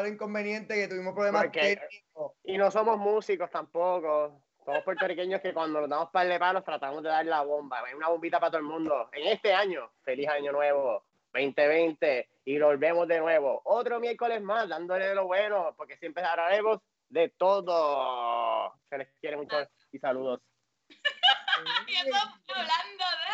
Los 0.00 0.08
inconvenientes 0.08 0.76
que 0.76 0.88
tuvimos 0.88 1.14
problemas 1.14 1.42
Porque- 1.44 1.76
técnicos. 1.76 2.32
Y 2.44 2.56
no 2.58 2.70
somos 2.70 2.98
músicos 2.98 3.50
tampoco. 3.50 4.42
Somos 4.64 4.82
puertorriqueños 4.84 5.40
que 5.40 5.52
cuando 5.52 5.80
nos 5.80 5.90
damos 5.90 6.10
par 6.10 6.26
de 6.28 6.38
palos 6.38 6.64
tratamos 6.64 7.02
de 7.02 7.08
dar 7.10 7.26
la 7.26 7.42
bomba. 7.42 7.82
Hay 7.84 7.94
una 7.94 8.08
bombita 8.08 8.38
para 8.40 8.50
todo 8.52 8.60
el 8.60 8.66
mundo. 8.66 9.08
En 9.12 9.26
este 9.28 9.52
año, 9.52 9.90
feliz 10.02 10.28
año 10.28 10.52
nuevo, 10.52 11.04
2020. 11.32 12.28
Y 12.44 12.58
volvemos 12.60 13.06
de 13.08 13.18
nuevo. 13.18 13.60
Otro 13.64 13.98
miércoles 14.00 14.40
más, 14.40 14.68
dándole 14.68 15.08
de 15.08 15.14
lo 15.14 15.26
bueno, 15.26 15.74
porque 15.76 15.96
siempre 15.98 16.24
hablaremos 16.24 16.78
de 17.08 17.28
todo. 17.30 18.72
Se 18.88 18.98
les 18.98 19.08
quiere 19.20 19.36
mucho 19.36 19.56
y 19.90 19.98
saludos. 19.98 20.40
Y 21.86 21.94
estamos 21.94 22.38
hablando 22.48 23.04
de 23.04 23.32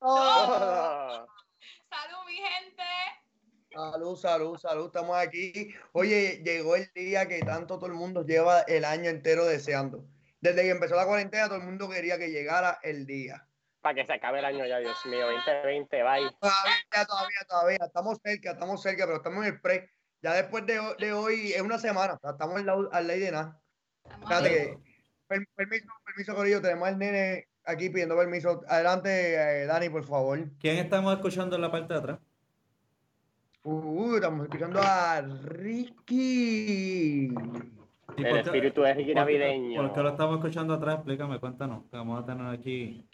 Oh. 0.00 1.26
salud, 1.90 2.26
mi 2.26 2.34
gente. 2.36 2.82
Salud, 3.74 4.16
salud, 4.16 4.56
salud, 4.58 4.86
estamos 4.86 5.16
aquí. 5.16 5.74
Oye, 5.92 6.40
llegó 6.44 6.76
el 6.76 6.88
día 6.94 7.26
que 7.26 7.40
tanto 7.40 7.76
todo 7.78 7.86
el 7.86 7.94
mundo 7.94 8.24
lleva 8.24 8.60
el 8.62 8.84
año 8.84 9.10
entero 9.10 9.44
deseando. 9.46 10.04
Desde 10.40 10.62
que 10.62 10.70
empezó 10.70 10.94
la 10.94 11.06
cuarentena, 11.06 11.46
todo 11.48 11.56
el 11.58 11.64
mundo 11.64 11.88
quería 11.88 12.16
que 12.18 12.30
llegara 12.30 12.78
el 12.82 13.04
día. 13.06 13.48
Para 13.80 13.96
que 13.96 14.06
se 14.06 14.12
acabe 14.14 14.38
el 14.38 14.44
año 14.44 14.64
ya, 14.64 14.78
Dios 14.78 14.96
mío. 15.06 15.26
2020, 15.26 16.02
bye. 16.02 16.30
Todavía, 16.40 17.06
todavía, 17.06 17.38
todavía. 17.48 17.78
Estamos 17.84 18.18
cerca, 18.22 18.52
estamos 18.52 18.82
cerca, 18.82 19.04
pero 19.06 19.16
estamos 19.16 19.44
en 19.44 19.54
el 19.54 19.60
pre. 19.60 19.90
Ya 20.22 20.32
después 20.34 20.64
de, 20.66 20.80
de 20.98 21.12
hoy 21.12 21.52
es 21.52 21.60
una 21.60 21.78
semana. 21.78 22.14
o 22.14 22.18
sea, 22.18 22.30
estamos 22.30 22.60
en 22.60 22.66
la, 22.66 22.76
al 22.92 23.06
ley 23.06 23.18
de 23.20 23.32
nada. 23.32 23.60
Espérate 24.22 24.48
que- 24.50 24.78
per- 25.26 25.48
permiso, 25.56 25.86
permiso, 26.04 26.34
Corillo. 26.34 26.62
Tenemos 26.62 26.88
al 26.88 26.98
nene 26.98 27.48
aquí 27.64 27.90
pidiendo 27.90 28.16
permiso. 28.16 28.62
Adelante, 28.68 29.34
eh, 29.34 29.66
Dani, 29.66 29.88
por 29.88 30.04
favor. 30.04 30.38
¿Quién 30.60 30.76
estamos 30.76 31.12
escuchando 31.14 31.56
en 31.56 31.62
la 31.62 31.70
parte 31.72 31.92
de 31.92 31.98
atrás? 31.98 32.18
Uh, 33.66 34.16
estamos 34.16 34.44
escuchando 34.44 34.80
a 34.82 35.22
Ricky. 35.22 37.28
¿Y 38.16 38.22
El 38.22 38.36
espíritu 38.36 38.82
de 38.82 38.94
Ricky 38.94 39.14
navideño. 39.14 39.80
¿Por 39.82 39.92
qué 39.94 40.00
lo 40.02 40.08
estamos 40.10 40.36
escuchando 40.36 40.74
atrás? 40.74 40.96
Explícame, 40.96 41.40
cuéntanos. 41.40 41.84
que 41.90 41.96
vamos 41.96 42.22
a 42.22 42.26
tener 42.26 42.46
aquí. 42.46 43.08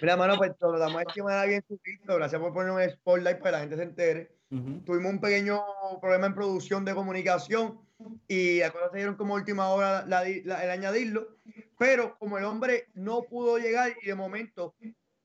Mira, 0.00 0.16
mano, 0.16 0.36
pues 0.38 0.52
lo 0.60 0.78
damos 0.78 1.02
de 1.14 1.22
manera 1.22 1.44
bien 1.44 1.62
subido. 1.68 2.16
Gracias 2.16 2.40
por 2.40 2.54
poner 2.54 2.72
un 2.72 2.90
spotlight 2.90 3.38
para 3.38 3.50
que 3.50 3.52
la 3.52 3.60
gente 3.60 3.76
se 3.76 3.82
entere. 3.82 4.30
Tuvimos 4.48 5.12
un 5.12 5.20
pequeño 5.20 5.60
problema 6.00 6.26
en 6.28 6.34
producción 6.34 6.84
de 6.84 6.94
comunicación 6.94 7.80
y 8.28 8.60
las 8.60 8.70
cosas 8.70 8.90
se 8.92 8.98
dieron 8.98 9.16
como 9.16 9.34
a 9.34 9.38
última 9.40 9.68
hora 9.68 10.06
la- 10.06 10.24
la- 10.44 10.64
el 10.64 10.70
añadirlo. 10.70 11.36
Pero 11.78 12.16
como 12.18 12.38
el 12.38 12.44
hombre 12.44 12.86
no 12.94 13.22
pudo 13.24 13.58
llegar 13.58 13.92
y 14.02 14.06
de 14.06 14.14
momento 14.14 14.74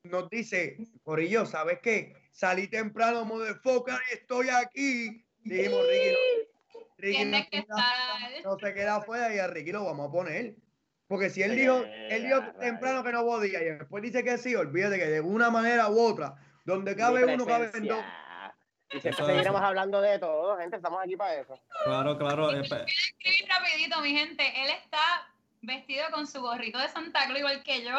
nos 0.03 0.29
dice, 0.29 0.77
Corillo, 1.03 1.45
¿sabes 1.45 1.79
qué? 1.81 2.15
Salí 2.31 2.67
temprano, 2.67 3.25
motherfucker, 3.25 3.95
y 4.09 4.13
estoy 4.13 4.49
aquí. 4.49 5.25
Dijimos, 5.43 5.81
Ricky, 5.87 6.15
no, 6.73 6.79
Ricky 6.97 7.25
no, 7.25 7.37
que 7.37 7.43
se 7.43 7.49
queda- 7.49 7.59
estar. 7.59 8.43
no 8.43 8.59
se 8.59 8.73
queda 8.73 8.95
afuera 8.97 9.35
y 9.35 9.39
a 9.39 9.47
Ricky 9.47 9.71
lo 9.71 9.85
vamos 9.85 10.07
a 10.09 10.11
poner. 10.11 10.55
Porque 11.07 11.29
si 11.29 11.43
él 11.43 11.55
dijo, 11.57 11.83
él 11.83 12.23
dijo 12.23 12.41
temprano 12.59 13.03
que 13.03 13.11
no 13.11 13.23
podía 13.25 13.61
y 13.61 13.65
después 13.65 14.01
dice 14.01 14.23
que 14.23 14.37
sí, 14.37 14.55
olvídate 14.55 14.97
que 14.97 15.07
de 15.07 15.19
una 15.19 15.49
manera 15.49 15.89
u 15.89 15.99
otra, 15.99 16.35
donde 16.63 16.95
cabe 16.95 17.25
uno, 17.25 17.45
caben 17.45 17.69
dos. 17.85 17.97
presencia. 17.97 18.55
Y 18.93 18.99
siempre 19.01 19.09
Eso 19.11 19.25
seguiremos 19.25 19.61
hablando 19.61 19.99
de 20.01 20.19
todo, 20.19 20.57
gente. 20.57 20.77
Estamos 20.77 21.01
aquí 21.03 21.15
para 21.17 21.35
eso. 21.35 21.59
Claro, 21.83 22.17
claro. 22.17 22.51
eh, 22.53 22.61
escribir 22.61 23.49
rapidito, 23.49 24.01
mi 24.01 24.11
gente. 24.17 24.43
Él 24.63 24.69
está 24.81 25.27
vestido 25.61 26.05
con 26.11 26.27
su 26.27 26.41
gorrito 26.41 26.77
de 26.79 26.87
Santa 26.89 27.25
Claus 27.25 27.39
igual 27.39 27.63
que 27.63 27.83
yo, 27.83 27.97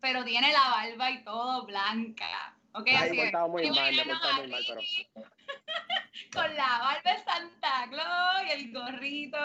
pero 0.00 0.24
tiene 0.24 0.52
la 0.52 0.70
barba 0.70 1.10
y 1.10 1.22
todo 1.24 1.66
blanca. 1.66 2.56
¿Ok? 2.72 2.86
Ay, 2.86 2.94
Así 2.96 3.10
me 3.10 3.18
he 3.18 3.22
portado 3.24 3.48
muy 3.48 3.70
mal, 3.70 3.94
me 3.94 4.02
he 4.02 4.04
portado 4.06 4.34
muy 4.42 4.50
mal, 4.50 4.62
pero- 4.66 4.80
con 6.32 6.54
la 6.56 6.78
barba 6.78 7.10
de 7.10 7.24
Santa 7.24 7.88
Claus 7.90 8.42
y 8.46 8.50
el 8.52 8.72
gorrito. 8.72 9.38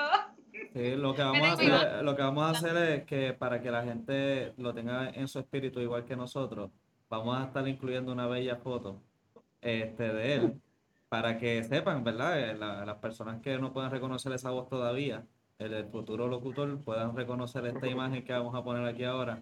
Sí, 0.73 0.95
lo 0.95 1.13
que 1.15 1.21
vamos 1.23 1.47
a 1.49 1.53
hacer, 1.53 2.03
lo 2.03 2.15
que 2.15 2.21
vamos 2.21 2.43
a 2.45 2.49
hacer 2.51 2.77
es 2.77 3.03
que 3.05 3.33
para 3.33 3.61
que 3.61 3.71
la 3.71 3.83
gente 3.83 4.53
lo 4.57 4.73
tenga 4.73 5.09
en 5.09 5.27
su 5.27 5.39
espíritu 5.39 5.79
igual 5.81 6.05
que 6.05 6.15
nosotros, 6.15 6.71
vamos 7.09 7.37
a 7.37 7.45
estar 7.45 7.67
incluyendo 7.67 8.11
una 8.11 8.27
bella 8.27 8.55
foto 8.57 9.01
este, 9.61 10.13
de 10.13 10.33
él 10.35 10.61
para 11.09 11.37
que 11.37 11.63
sepan, 11.63 12.03
¿verdad? 12.03 12.39
Eh, 12.39 12.53
la- 12.55 12.85
las 12.85 12.97
personas 12.97 13.41
que 13.41 13.57
no 13.57 13.73
puedan 13.73 13.91
reconocer 13.91 14.31
esa 14.33 14.51
voz 14.51 14.69
todavía, 14.69 15.23
el, 15.59 15.73
el 15.73 15.85
futuro 15.87 16.27
locutor, 16.27 16.81
puedan 16.83 17.15
reconocer 17.15 17.65
esta 17.65 17.87
imagen 17.87 18.23
que 18.23 18.33
vamos 18.33 18.53
a 18.55 18.63
poner 18.63 18.85
aquí 18.87 19.03
ahora 19.03 19.41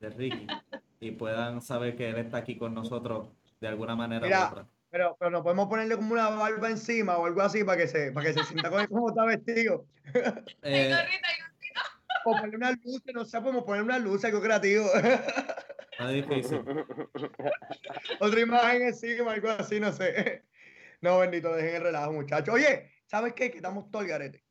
de 0.00 0.10
Ricky 0.10 0.46
y 1.00 1.12
puedan 1.12 1.60
saber 1.60 1.96
que 1.96 2.10
él 2.10 2.16
está 2.16 2.38
aquí 2.38 2.56
con 2.56 2.74
nosotros 2.74 3.28
de 3.60 3.68
alguna 3.68 3.96
manera 3.96 4.24
Mira, 4.26 4.44
u 4.44 4.50
otra. 4.52 4.66
Pero, 4.90 5.16
pero 5.18 5.30
no 5.30 5.42
podemos 5.42 5.68
ponerle 5.68 5.96
como 5.96 6.12
una 6.12 6.28
barba 6.30 6.70
encima 6.70 7.16
o 7.16 7.26
algo 7.26 7.40
así 7.42 7.64
para 7.64 7.78
que 7.78 7.88
se, 7.88 8.12
para 8.12 8.26
que 8.26 8.32
se 8.34 8.44
sienta 8.44 8.70
con 8.70 8.86
cómo 8.86 9.08
está 9.08 9.24
vestido. 9.24 9.86
Eh, 10.62 10.94
O 12.26 12.30
ponerle 12.32 12.56
una 12.56 12.70
luz, 12.70 13.02
no 13.12 13.24
sé, 13.24 13.40
podemos 13.40 13.64
poner 13.64 13.82
una 13.82 13.98
luz, 13.98 14.24
algo 14.24 14.40
creativo. 14.40 14.86
está 14.94 16.08
difícil. 16.08 16.62
Otra 18.20 18.40
imagen 18.40 18.82
encima, 18.82 19.32
algo 19.32 19.50
así, 19.50 19.80
no 19.80 19.92
sé. 19.92 20.44
No, 21.00 21.18
bendito, 21.18 21.52
dejen 21.52 21.74
el 21.76 21.82
relajo, 21.82 22.12
muchachos. 22.12 22.54
Oye, 22.54 22.92
¿sabes 23.04 23.34
qué? 23.34 23.50
Que 23.50 23.58
estamos 23.58 23.90
todo 23.90 24.00
al 24.00 24.08
garete. 24.08 24.42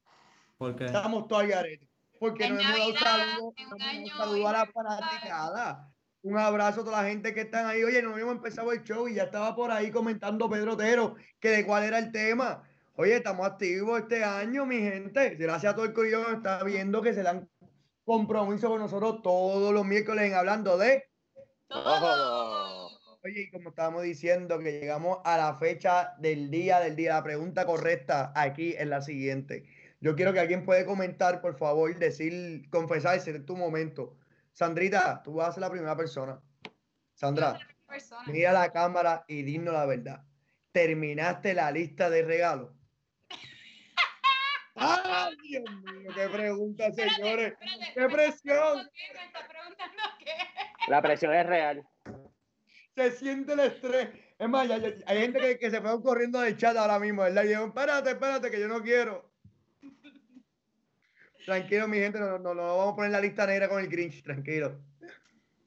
Porque 0.57 0.85
Estamos 0.85 1.27
todo 1.27 1.39
al 1.39 1.47
garete. 1.47 1.89
Porque 2.19 2.45
En 2.45 2.55
no 2.55 2.61
hemos 2.61 3.01
dado 3.01 3.27
saludos, 3.29 3.53
no 3.57 4.31
hemos 4.31 4.49
a 4.49 4.51
la 4.53 4.65
fanaticada. 4.67 5.92
Un 6.23 6.37
abrazo 6.37 6.81
a 6.81 6.83
toda 6.85 7.01
la 7.01 7.09
gente 7.09 7.33
que 7.33 7.41
están 7.41 7.65
ahí. 7.65 7.83
Oye, 7.83 8.01
no 8.01 8.13
habíamos 8.13 8.37
empezado 8.37 8.71
el 8.71 8.81
show 8.83 9.09
y 9.09 9.15
ya 9.15 9.23
estaba 9.23 9.53
por 9.55 9.71
ahí 9.71 9.91
comentando 9.91 10.49
Pedro 10.49 10.73
Otero 10.73 11.15
que 11.41 11.49
de 11.49 11.65
cuál 11.65 11.83
era 11.83 11.99
el 11.99 12.13
tema. 12.13 12.63
Oye, 12.95 13.17
estamos 13.17 13.45
activos 13.45 13.99
este 13.99 14.23
año, 14.23 14.65
mi 14.65 14.79
gente. 14.79 15.31
Gracias 15.35 15.73
a 15.73 15.75
todo 15.75 15.85
el 15.85 15.91
corillo 15.91 16.23
que 16.23 16.31
nos 16.31 16.37
está 16.37 16.63
viendo 16.63 17.01
que 17.01 17.13
se 17.13 17.23
dan 17.23 17.49
compromiso 18.05 18.69
con 18.69 18.79
nosotros 18.79 19.21
todos 19.21 19.73
los 19.73 19.85
miércoles 19.85 20.25
en 20.25 20.35
hablando 20.35 20.77
de. 20.77 21.03
todo. 21.67 22.89
Oye, 23.25 23.41
y 23.41 23.51
como 23.51 23.69
estábamos 23.69 24.03
diciendo, 24.03 24.59
que 24.59 24.79
llegamos 24.79 25.19
a 25.25 25.35
la 25.35 25.55
fecha 25.55 26.13
del 26.19 26.49
día 26.49 26.79
del 26.79 26.95
día, 26.95 27.15
la 27.15 27.23
pregunta 27.23 27.65
correcta 27.65 28.31
aquí 28.33 28.75
es 28.77 28.87
la 28.87 29.01
siguiente. 29.01 29.65
Yo 29.99 30.15
quiero 30.15 30.31
que 30.31 30.39
alguien 30.39 30.63
puede 30.63 30.85
comentar, 30.85 31.41
por 31.41 31.57
favor, 31.57 31.93
decir, 31.97 32.69
confesarse 32.69 33.31
en 33.31 33.45
tu 33.45 33.57
momento. 33.57 34.15
Sandrita, 34.53 35.21
tú 35.23 35.35
vas 35.35 35.49
a 35.49 35.51
ser 35.53 35.61
la 35.61 35.69
primera 35.71 35.95
persona. 35.95 36.39
Sandra, 37.15 37.59
Persona. 37.87 38.23
mira 38.27 38.51
la 38.53 38.71
cámara 38.71 39.23
y 39.27 39.43
dinos 39.43 39.73
la 39.73 39.85
verdad. 39.85 40.23
¿Terminaste 40.71 41.53
la 41.53 41.71
lista 41.71 42.09
de 42.09 42.23
regalos? 42.23 42.71
¡Ay, 44.75 45.35
Dios 45.43 45.63
mío! 45.83 46.11
¡Qué 46.15 46.29
pregunta, 46.29 46.87
Espérate, 46.87 47.15
señores! 47.15 47.53
espérate, 47.53 47.93
¡Qué 47.93 48.09
presión! 48.09 48.79
está 48.79 48.87
preguntando 48.87 48.93
qué, 48.97 49.13
¿Me 49.13 49.25
está 49.25 49.47
preguntando 49.47 50.03
qué? 50.19 50.91
La 50.91 51.01
presión 51.01 51.33
es 51.33 51.45
real. 51.45 51.87
se 52.95 53.11
siente 53.11 53.53
el 53.53 53.59
estrés. 53.59 54.09
Es 54.39 54.49
más, 54.49 54.69
hay 55.05 55.21
gente 55.21 55.39
que, 55.39 55.59
que 55.59 55.71
se 55.71 55.79
fue 55.81 56.01
corriendo 56.01 56.39
del 56.41 56.57
chat 56.57 56.75
ahora 56.75 56.99
mismo, 56.99 57.21
¿verdad? 57.21 57.43
Y 57.43 57.47
dijeron, 57.47 57.69
espérate, 57.69 58.09
espérate, 58.11 58.51
que 58.51 58.59
yo 58.59 58.67
no 58.67 58.81
quiero. 58.81 59.31
Tranquilo, 61.45 61.87
mi 61.87 61.97
gente, 61.97 62.19
no, 62.19 62.37
no, 62.39 62.53
no 62.53 62.77
vamos 62.77 62.93
a 62.93 62.95
poner 62.95 63.11
la 63.11 63.19
lista 63.21 63.45
negra 63.45 63.67
con 63.69 63.79
el 63.81 63.87
Grinch, 63.89 64.23
tranquilo. 64.23 64.79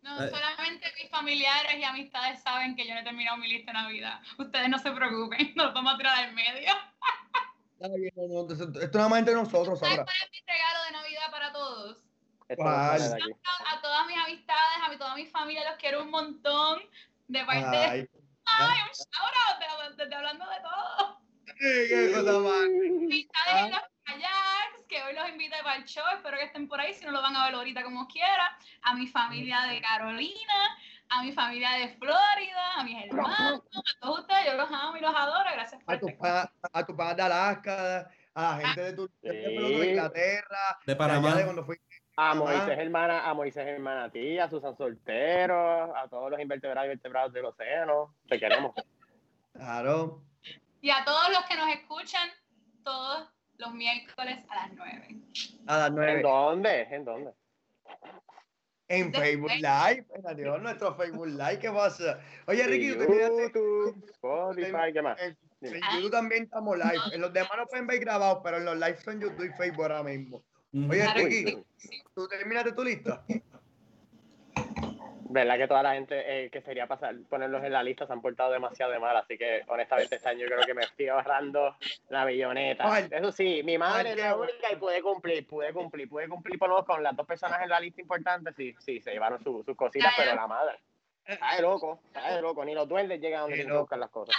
No, 0.02 0.16
solamente 0.28 0.86
mis 1.02 1.10
familiares 1.10 1.76
y 1.78 1.82
amistades 1.84 2.40
saben 2.42 2.76
que 2.76 2.86
yo 2.86 2.94
no 2.94 3.00
he 3.00 3.04
terminado 3.04 3.36
mi 3.38 3.48
lista 3.48 3.72
de 3.72 3.78
Navidad. 3.78 4.20
Ustedes 4.38 4.68
no 4.68 4.78
se 4.78 4.90
preocupen, 4.92 5.52
nos 5.56 5.74
vamos 5.74 5.94
a 5.94 5.96
tirar 5.98 6.24
al 6.24 6.32
medio. 6.32 6.72
Está 7.78 7.94
bien, 7.94 8.12
no, 8.16 8.44
no, 8.46 8.52
esto 8.52 8.80
es 8.80 8.94
nada 8.94 9.08
más 9.08 9.18
entre 9.18 9.34
nosotros, 9.34 9.78
¿Sabes 9.78 9.96
Sandra. 9.96 10.04
cuál 10.04 10.16
es 10.24 10.30
mi 10.30 10.46
regalo 10.46 10.84
de 10.84 10.90
Navidad 10.92 11.30
para 11.30 11.52
todos? 11.52 11.98
¿Cuál? 12.56 13.02
A, 13.02 13.76
a 13.76 13.80
todas 13.82 14.06
mis 14.06 14.16
amistades, 14.16 14.78
a 14.84 14.88
mi, 14.88 14.96
toda 14.96 15.14
mi 15.16 15.26
familia, 15.26 15.68
los 15.68 15.78
quiero 15.78 16.02
un 16.04 16.10
montón. 16.10 16.80
De 17.28 17.44
parte 17.44 17.68
de. 17.76 17.76
Ay, 17.84 18.08
¡Ay, 18.46 18.78
un 18.82 18.92
shout 18.94 19.34
out! 19.48 19.58
De, 19.58 20.04
de- 20.04 20.08
de- 20.08 20.14
hablando 20.14 20.44
de 20.48 20.56
todo. 20.62 21.20
qué 21.58 22.12
cosa 22.14 22.38
más. 22.38 22.62
Amistades 22.62 23.64
en 23.64 23.70
los 23.72 23.80
kayaks, 24.06 24.84
que 24.88 25.02
hoy 25.02 25.14
los 25.14 25.28
invité 25.28 25.56
para 25.62 25.76
el 25.76 25.84
show. 25.84 26.04
Espero 26.14 26.36
que 26.38 26.44
estén 26.44 26.68
por 26.68 26.80
ahí, 26.80 26.94
si 26.94 27.04
no 27.04 27.10
lo 27.12 27.20
van 27.22 27.36
a 27.36 27.44
ver 27.46 27.54
ahorita 27.54 27.82
como 27.82 28.06
quiera. 28.06 28.56
A 28.82 28.94
mi 28.94 29.06
familia 29.06 29.62
de 29.62 29.80
Carolina, 29.80 30.78
a 31.10 31.22
mi 31.22 31.32
familia 31.32 31.70
de 31.72 31.88
Florida, 31.96 32.74
a 32.76 32.84
mis 32.84 33.04
hermanos, 33.04 33.62
a 33.74 34.00
todos 34.00 34.20
ustedes. 34.20 34.46
Yo 34.46 34.54
los 34.54 34.70
amo 34.70 34.96
y 34.96 35.00
los 35.00 35.14
adoro. 35.14 35.50
Gracias 35.52 35.82
por 35.84 35.94
A 35.94 35.96
estar 35.98 36.16
pa- 36.18 36.52
a 36.72 36.86
tu 36.86 36.96
pana 36.96 37.14
de 37.14 37.22
Alaska, 37.22 38.10
a 38.34 38.42
la 38.42 38.56
gente 38.58 38.80
de, 38.82 38.92
tu, 38.94 39.10
de. 39.22 39.88
Inglaterra, 39.90 40.78
De 40.86 40.96
Panamá. 40.96 41.34
de 41.34 41.44
cuando 41.44 41.64
fui. 41.64 41.76
A. 42.18 42.34
Moisés 42.34 42.78
hermana, 42.78 43.28
a 43.28 43.34
Moisés 43.34 43.66
hermana 43.66 44.10
tía, 44.10 44.44
a 44.44 44.48
Susan 44.48 44.74
Soltero, 44.74 45.94
a 45.94 46.08
todos 46.08 46.30
los 46.30 46.40
invertebrados 46.40 46.86
y 46.86 46.88
vertebrados 46.88 47.30
del 47.34 47.44
océano. 47.44 48.14
Te 48.26 48.40
queremos. 48.40 48.74
Claro. 49.52 50.22
Y 50.80 50.88
a 50.90 51.04
todos 51.04 51.28
los 51.30 51.44
que 51.44 51.56
nos 51.56 51.68
escuchan 51.68 52.28
todos 52.84 53.28
los 53.58 53.74
miércoles 53.74 54.38
a 54.48 54.54
las 54.56 54.72
9. 54.74 55.08
A 55.66 55.76
las 55.78 55.88
¿En 55.88 55.94
nueve. 55.94 56.22
dónde? 56.22 56.82
¿En 56.82 57.04
dónde? 57.04 57.32
En 58.88 59.10
De- 59.10 59.18
Facebook 59.18 59.50
Live. 59.56 60.06
Adiós, 60.24 60.62
nuestro 60.62 60.94
Facebook 60.94 61.26
Live. 61.26 61.58
¿Qué 61.58 61.70
pasa? 61.70 62.20
Oye, 62.46 62.62
Ricky, 62.66 62.92
tú. 62.92 63.12
YouTube, 63.12 64.04
Spotify, 64.10 64.92
¿qué 64.92 65.02
más? 65.02 65.20
En, 65.20 65.36
en 65.62 65.80
YouTube 65.94 66.10
también 66.12 66.44
estamos 66.44 66.76
live. 66.76 67.00
En 67.12 67.20
los 67.20 67.32
demás 67.32 67.50
no 67.56 67.66
pueden 67.66 67.86
ver 67.88 67.98
grabados, 67.98 68.40
pero 68.44 68.58
en 68.58 68.64
los 68.64 68.76
live 68.76 68.96
son 68.98 69.20
YouTube 69.20 69.44
y 69.46 69.56
Facebook 69.56 69.82
ahora 69.82 70.02
mismo. 70.04 70.44
Oye, 70.72 71.06
Ricky. 71.14 71.64
¿tú 72.14 72.28
terminaste 72.28 72.72
tu 72.72 72.84
lista? 72.84 73.24
¿Verdad 75.28 75.56
que 75.58 75.66
toda 75.68 75.82
la 75.82 75.94
gente 75.94 76.44
eh, 76.44 76.50
que 76.50 76.60
sería 76.62 76.86
pasar, 76.86 77.14
ponerlos 77.28 77.64
en 77.64 77.72
la 77.72 77.82
lista 77.82 78.06
se 78.06 78.12
han 78.12 78.20
portado 78.20 78.52
demasiado 78.52 78.92
de 78.92 78.98
mal? 78.98 79.16
Así 79.16 79.36
que, 79.36 79.62
honestamente, 79.66 80.16
este 80.16 80.28
año 80.28 80.46
creo 80.46 80.60
que 80.60 80.74
me 80.74 80.82
estoy 80.82 81.08
ahorrando 81.08 81.76
la 82.08 82.24
billoneta. 82.24 82.84
Ay. 82.86 83.08
Eso 83.10 83.32
sí, 83.32 83.62
mi 83.64 83.76
madre 83.78 84.10
Ay, 84.10 84.14
es 84.18 84.24
la 84.24 84.36
única 84.36 84.72
y 84.72 84.76
pude 84.76 85.02
cumplir, 85.02 85.46
pude 85.46 85.72
cumplir, 85.72 86.08
pude 86.08 86.28
cumplir 86.28 86.58
por 86.58 86.68
lo 86.68 86.74
menos 86.76 86.86
con 86.86 87.02
las 87.02 87.16
dos 87.16 87.26
personas 87.26 87.60
en 87.62 87.68
la 87.68 87.80
lista 87.80 88.00
importante. 88.00 88.52
Sí, 88.56 88.74
sí, 88.78 89.00
se 89.00 89.12
llevaron 89.12 89.42
su- 89.42 89.62
sus 89.64 89.76
cositas, 89.76 90.12
pero 90.16 90.34
la 90.34 90.46
madre. 90.46 90.78
Está 91.24 91.56
de 91.56 91.62
loco, 91.62 92.00
está 92.06 92.34
de 92.36 92.40
loco. 92.40 92.64
Ni 92.64 92.74
los 92.74 92.88
duendes 92.88 93.20
llegan 93.20 93.40
donde 93.42 93.64
que 93.66 93.72
buscar 93.72 93.98
las 93.98 94.10
cosas. 94.10 94.36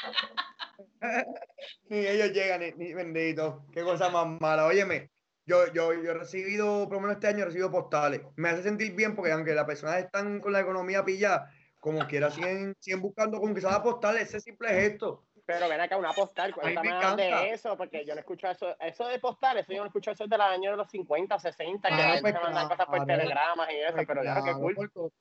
Ni 1.89 1.97
ellos 2.05 2.31
llegan, 2.31 2.61
ni, 2.61 2.71
ni 2.73 2.93
bendito. 2.93 3.63
Qué 3.73 3.81
cosa 3.83 4.09
más 4.09 4.27
mala. 4.39 4.65
Óyeme, 4.65 5.09
yo, 5.47 5.71
yo, 5.73 5.93
yo 5.93 6.11
he 6.11 6.13
recibido, 6.13 6.83
por 6.85 6.95
lo 6.95 6.99
menos 7.01 7.15
este 7.15 7.27
año 7.27 7.39
he 7.43 7.45
recibido 7.45 7.71
postales. 7.71 8.21
Me 8.35 8.49
hace 8.49 8.63
sentir 8.63 8.93
bien 8.93 9.15
porque 9.15 9.31
aunque 9.31 9.55
las 9.55 9.65
personas 9.65 9.97
están 9.97 10.41
con 10.41 10.51
la 10.51 10.59
economía 10.59 11.05
pillada, 11.05 11.51
como 11.79 12.05
quiera 12.07 12.29
siguen, 12.29 12.75
siguen 12.79 13.01
buscando 13.01 13.39
se 13.59 13.67
haga 13.67 13.81
postales, 13.81 14.23
ese 14.23 14.41
simple 14.41 14.67
gesto. 14.69 15.23
Pero 15.45 15.69
ven 15.69 15.79
acá, 15.79 15.95
una 15.95 16.11
postal, 16.11 16.53
cuéntame 16.53 16.89
me 16.89 16.95
más 16.99 17.15
de 17.15 17.51
eso, 17.51 17.77
porque 17.77 18.05
yo 18.05 18.13
no 18.13 18.19
escucho 18.19 18.47
eso. 18.49 18.75
Eso 18.81 19.07
de 19.07 19.19
postal, 19.19 19.57
eso 19.57 19.71
yo 19.71 19.79
no 19.79 19.85
escucho 19.85 20.11
eso 20.11 20.25
desde 20.25 20.37
los 20.37 20.47
años 20.47 20.73
de 20.73 20.77
los 20.77 20.91
50, 20.91 21.39
60, 21.39 21.87
que 21.87 21.95
Ah, 21.95 21.97
gente 22.15 22.21
pues 22.23 22.33
se 22.33 22.39
mandan 22.41 22.67
cosas 22.67 22.85
por 22.85 23.05
telegramas 23.05 23.69
y 23.71 23.75
eso, 23.77 23.93
Pues 23.93 24.07
pero 24.07 24.23
ya 24.25 24.35
no, 24.35 24.43
qué 24.43 24.51
cool. 24.51 24.75
por, 24.75 24.91
co- 24.91 25.11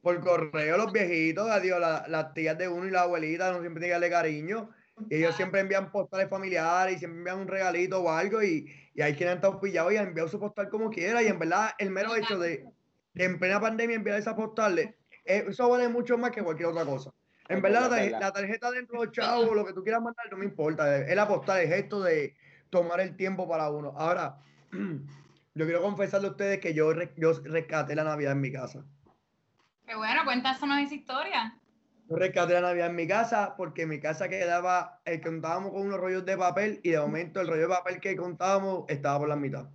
por 0.00 0.20
correo, 0.20 0.76
los 0.78 0.92
viejitos, 0.92 1.50
adiós, 1.50 1.78
la- 1.78 2.06
las 2.08 2.32
tías 2.32 2.56
de 2.56 2.68
uno 2.68 2.86
y 2.86 2.90
la 2.90 3.02
abuelita, 3.02 3.52
no 3.52 3.60
siempre 3.60 3.80
tienen 3.82 4.00
que 4.00 4.06
darle 4.06 4.10
cariño. 4.10 4.70
Y 5.10 5.16
ellos 5.16 5.34
siempre 5.34 5.60
envían 5.60 5.90
postales 5.90 6.28
familiares 6.28 6.96
y 6.96 6.98
siempre 6.98 7.18
envían 7.18 7.40
un 7.40 7.48
regalito 7.48 8.00
o 8.00 8.10
algo. 8.10 8.42
Y, 8.42 8.70
y 8.94 9.02
hay 9.02 9.14
quienes 9.14 9.32
han 9.32 9.38
estado 9.38 9.60
pillados 9.60 9.92
y 9.92 9.96
han 9.96 10.08
enviado 10.08 10.28
su 10.28 10.38
postal 10.38 10.68
como 10.68 10.90
quiera. 10.90 11.22
Y 11.22 11.26
en 11.26 11.38
verdad, 11.38 11.70
el 11.78 11.90
mero 11.90 12.14
hecho 12.14 12.38
de, 12.38 12.64
de 13.12 13.24
en 13.24 13.38
plena 13.38 13.60
pandemia 13.60 13.96
enviar 13.96 14.18
esas 14.18 14.34
postales, 14.34 14.94
eh, 15.24 15.44
eso 15.48 15.68
vale 15.68 15.88
mucho 15.88 16.16
más 16.16 16.30
que 16.30 16.42
cualquier 16.42 16.68
otra 16.68 16.84
cosa. 16.84 17.10
En 17.48 17.60
verdad, 17.60 17.90
la, 17.90 18.18
la 18.18 18.32
tarjeta 18.32 18.70
dentro 18.70 19.00
de 19.00 19.06
los 19.06 19.14
chavos, 19.14 19.54
lo 19.54 19.66
que 19.66 19.74
tú 19.74 19.82
quieras 19.82 20.00
mandar, 20.00 20.30
no 20.30 20.38
me 20.38 20.46
importa. 20.46 20.96
Es 20.98 21.14
la 21.14 21.28
postal, 21.28 21.60
es 21.60 21.70
esto 21.72 22.02
de 22.02 22.34
tomar 22.70 23.00
el 23.00 23.16
tiempo 23.16 23.48
para 23.48 23.70
uno. 23.70 23.92
Ahora, 23.96 24.38
yo 24.72 25.64
quiero 25.64 25.82
confesarle 25.82 26.28
a 26.28 26.30
ustedes 26.30 26.60
que 26.60 26.72
yo, 26.72 26.92
yo 27.16 27.32
rescaté 27.44 27.94
la 27.94 28.04
Navidad 28.04 28.32
en 28.32 28.40
mi 28.40 28.50
casa. 28.50 28.84
Qué 29.86 29.94
bueno, 29.94 30.24
cuéntanos 30.24 30.78
esa 30.78 30.94
historia. 30.94 31.58
Yo 32.08 32.16
rescaté 32.16 32.54
la 32.54 32.60
Navidad 32.60 32.88
en 32.88 32.96
mi 32.96 33.06
casa 33.06 33.54
porque 33.56 33.82
en 33.82 33.88
mi 33.88 34.00
casa 34.00 34.28
quedaba, 34.28 35.00
eh, 35.06 35.20
contábamos 35.20 35.72
con 35.72 35.82
unos 35.82 35.98
rollos 35.98 36.24
de 36.26 36.36
papel 36.36 36.80
y 36.82 36.90
de 36.90 37.00
momento 37.00 37.40
el 37.40 37.48
rollo 37.48 37.62
de 37.62 37.68
papel 37.68 38.00
que 38.00 38.14
contábamos 38.14 38.84
estaba 38.88 39.20
por 39.20 39.28
la 39.28 39.36
mitad. 39.36 39.68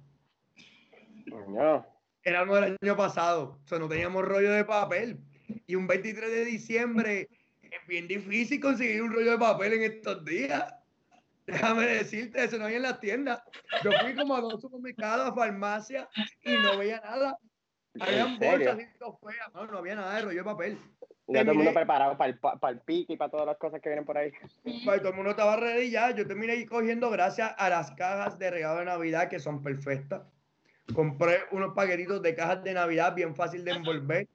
Coño. 1.30 1.86
Era 2.24 2.44
uno 2.44 2.56
del 2.56 2.78
año 2.82 2.98
pasado, 2.98 3.60
o 3.64 3.68
sea, 3.68 3.80
no 3.80 3.88
teníamos 3.88 4.26
rollo 4.26 4.52
de 4.52 4.64
papel. 4.64 5.20
Y 5.66 5.76
un 5.76 5.88
23 5.88 6.30
de 6.30 6.46
diciembre 6.46 7.30
es 7.64 7.88
bien 7.88 8.08
difícil 8.08 8.60
conseguir 8.60 9.02
un 9.02 9.14
rollo 9.14 9.32
de 9.32 9.38
papel 9.38 9.74
en 9.74 9.84
estos 9.84 10.24
días. 10.24 10.76
Déjame 11.48 11.88
decirte, 11.88 12.44
eso 12.44 12.60
no 12.60 12.66
hay 12.66 12.76
en 12.76 12.84
las 12.84 13.00
tiendas. 13.00 13.42
Yo 13.84 13.92
fui 14.04 14.14
como 14.14 14.36
a 14.36 14.42
dos 14.42 14.62
supermercados, 14.62 15.30
a 15.30 15.34
farmacias 15.34 16.08
y 16.44 16.54
no 16.54 16.78
veía 16.78 17.02
nada. 17.02 17.40
Habían 18.00 18.38
bolsas 18.38 18.80
y 18.80 19.00
todo 19.00 19.18
feas, 19.18 19.52
no, 19.56 19.66
no 19.66 19.80
había 19.80 19.96
nada 19.96 20.16
de 20.16 20.22
rollo 20.22 20.38
de 20.38 20.44
papel. 20.44 20.78
Ya 21.32 21.42
todo 21.42 21.52
el 21.52 21.58
mundo 21.58 21.74
preparado 21.74 22.18
para 22.18 22.32
el, 22.32 22.40
para 22.40 22.70
el 22.70 22.80
pique 22.80 23.14
y 23.14 23.18
para 23.18 23.30
todas 23.30 23.46
las 23.46 23.58
cosas 23.58 23.82
que 23.82 23.90
vienen 23.90 24.06
por 24.06 24.18
ahí. 24.18 24.32
Pues, 24.64 25.00
todo 25.00 25.10
el 25.10 25.16
mundo 25.16 25.32
estaba 25.32 25.56
ready 25.58 25.92
ya. 25.92 26.12
Yo 26.12 26.26
terminé 26.26 26.54
ahí 26.54 26.66
cogiendo 26.66 27.10
gracias 27.10 27.54
a 27.58 27.70
las 27.70 27.92
cajas 27.92 28.40
de 28.40 28.50
regalo 28.50 28.80
de 28.80 28.86
Navidad 28.86 29.30
que 29.30 29.40
son 29.40 29.62
perfectas. 29.62 30.24
Compré 30.94 31.42
unos 31.52 31.76
paquetitos 31.76 32.22
de 32.22 32.34
cajas 32.36 32.64
de 32.64 32.74
Navidad 32.74 33.14
bien 33.14 33.36
fácil 33.36 33.64
de 33.64 33.72
envolver 33.72 34.28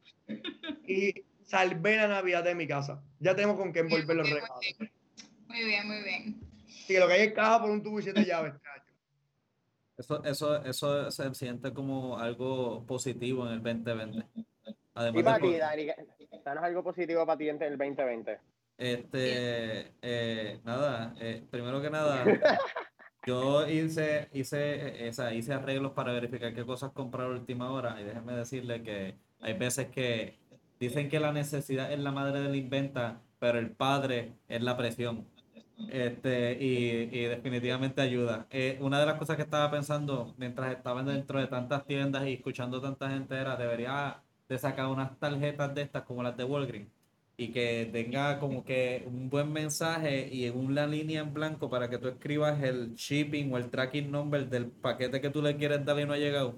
y 0.87 1.25
salvé 1.43 1.97
la 1.97 2.07
Navidad 2.07 2.45
de 2.45 2.55
mi 2.55 2.69
casa. 2.69 3.03
Ya 3.19 3.35
tenemos 3.35 3.57
con 3.57 3.73
qué 3.73 3.81
envolver 3.81 4.17
los 4.17 4.29
Muy 4.29 4.41
regalos. 4.41 4.61
bien, 4.61 4.93
Muy 5.49 5.65
bien, 5.65 5.87
muy 5.89 6.03
bien. 6.03 6.41
Sí, 6.69 6.97
lo 6.97 7.09
que 7.09 7.15
hay 7.15 7.23
es 7.29 7.33
caja 7.33 7.61
por 7.61 7.71
un 7.71 7.83
tubo 7.83 7.99
y 7.99 8.03
siete 8.03 8.25
llaves. 8.25 8.55
Eso, 9.97 10.25
eso, 10.25 10.65
eso 10.65 11.11
se 11.11 11.35
siente 11.35 11.73
como 11.73 12.19
algo 12.19 12.85
positivo 12.87 13.47
en 13.47 13.55
el 13.55 13.63
2020. 13.63 14.27
Y 14.37 14.45
Además 14.95 15.25
para 15.25 15.39
de, 15.39 15.53
ti, 15.53 15.59
Dani, 15.59 15.87
danos 16.45 16.65
algo 16.65 16.83
positivo 16.83 17.25
para 17.27 17.39
ti 17.39 17.49
en 17.49 17.63
el 17.63 17.77
2020. 17.79 18.41
este, 18.79 19.93
eh, 20.03 20.61
nada, 20.65 21.15
eh, 21.21 21.47
primero 21.51 21.81
que 21.81 21.91
nada, 21.91 22.25
yo 23.27 23.69
hice, 23.69 24.29
hice, 24.33 25.07
eh, 25.07 25.11
o 25.11 25.13
sea, 25.13 25.33
hice 25.35 25.53
arreglos 25.55 25.93
para 25.93 26.13
verificar 26.13 26.55
qué 26.55 26.65
cosas 26.65 26.93
comprar 26.93 27.27
a 27.29 27.31
última 27.31 27.71
hora 27.73 28.01
y 28.01 28.05
déjenme 28.05 28.35
decirle 28.35 28.83
que 28.83 29.17
hay 29.41 29.55
veces 29.55 29.89
que 29.89 30.39
dicen 30.79 31.09
que 31.09 31.21
la 31.21 31.33
necesidad 31.33 31.93
es 31.93 31.99
la 32.01 32.13
madre 32.13 32.41
del 32.41 32.57
inventa, 32.57 33.23
pero 33.39 33.59
el 33.59 33.71
padre 33.71 34.35
es 34.49 34.63
la 34.63 34.77
presión. 34.77 35.27
Este, 35.89 36.53
y, 36.61 37.09
y 37.13 37.25
definitivamente 37.25 38.01
ayuda. 38.01 38.47
Eh, 38.51 38.79
una 38.81 39.01
de 39.01 39.07
las 39.07 39.17
cosas 39.19 39.37
que 39.37 39.43
estaba 39.43 39.71
pensando 39.71 40.35
mientras 40.39 40.73
estaba 40.73 41.03
dentro 41.03 41.41
de 41.41 41.49
tantas 41.49 41.85
tiendas 41.85 42.27
y 42.27 42.35
escuchando 42.35 42.81
tanta 42.81 43.11
gente 43.11 43.35
era, 43.37 43.57
debería 43.57 44.23
de 44.55 44.59
sacar 44.61 44.87
unas 44.87 45.19
tarjetas 45.19 45.75
de 45.75 45.83
estas 45.83 46.03
como 46.05 46.23
las 46.23 46.37
de 46.37 46.45
Walgreens 46.45 46.89
y 47.37 47.49
que 47.49 47.89
tenga 47.93 48.39
como 48.39 48.65
que 48.65 49.03
un 49.07 49.29
buen 49.29 49.53
mensaje 49.53 50.29
y 50.31 50.47
en 50.47 50.57
una 50.57 50.87
línea 50.87 51.21
en 51.21 51.35
blanco 51.35 51.69
para 51.69 51.91
que 51.91 51.99
tú 51.99 52.07
escribas 52.07 52.63
el 52.63 52.95
shipping 52.95 53.53
o 53.53 53.59
el 53.59 53.69
tracking 53.69 54.09
number 54.13 54.49
del 54.49 54.67
paquete 54.67 55.21
que 55.21 55.31
tú 55.31 55.43
le 55.43 55.57
quieres 55.57 55.85
dar 55.85 55.99
y 55.99 56.07
no 56.07 56.13
ha 56.13 56.17
llegado. 56.19 56.55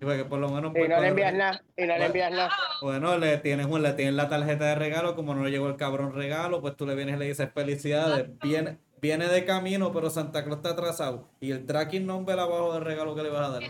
Y 0.00 0.04
porque 0.04 0.24
por 0.24 0.40
lo 0.40 0.48
menos 0.48 0.72
Y 0.74 0.78
pues, 0.78 0.88
no 0.90 1.00
le 1.00 1.06
envías 1.08 1.32
nada, 1.32 1.62
y 1.76 1.82
no 1.82 1.86
le 1.86 1.92
Bueno. 1.92 2.04
envías 2.06 2.30
nada. 2.32 2.50
bueno, 2.82 3.16
le 3.18 3.36
tienes, 3.38 3.66
un- 3.66 3.82
le 3.84 3.92
tienes 3.92 4.14
la 4.14 4.28
tarjeta 4.28 4.64
de 4.64 4.74
regalo, 4.74 5.14
como 5.14 5.32
no 5.36 5.44
le 5.44 5.52
llegó 5.52 5.68
el 5.68 5.76
cabrón 5.76 6.12
regalo, 6.14 6.60
pues 6.60 6.76
tú 6.76 6.84
le 6.84 6.96
vienes 6.96 7.14
y 7.14 7.18
le 7.20 7.26
dices 7.26 7.48
felicidades, 7.54 8.28
viene, 8.42 8.78
viene 9.00 9.28
de 9.28 9.44
camino, 9.44 9.92
pero 9.92 10.10
Santa 10.10 10.42
Claus 10.42 10.56
está 10.56 10.70
atrasado. 10.70 11.28
Y 11.40 11.52
el 11.52 11.64
tracking 11.64 12.04
number 12.04 12.36
abajo 12.36 12.74
del 12.74 12.82
regalo 12.84 13.14
que 13.14 13.22
le 13.22 13.28
vas 13.30 13.48
a 13.48 13.52
dar. 13.52 13.62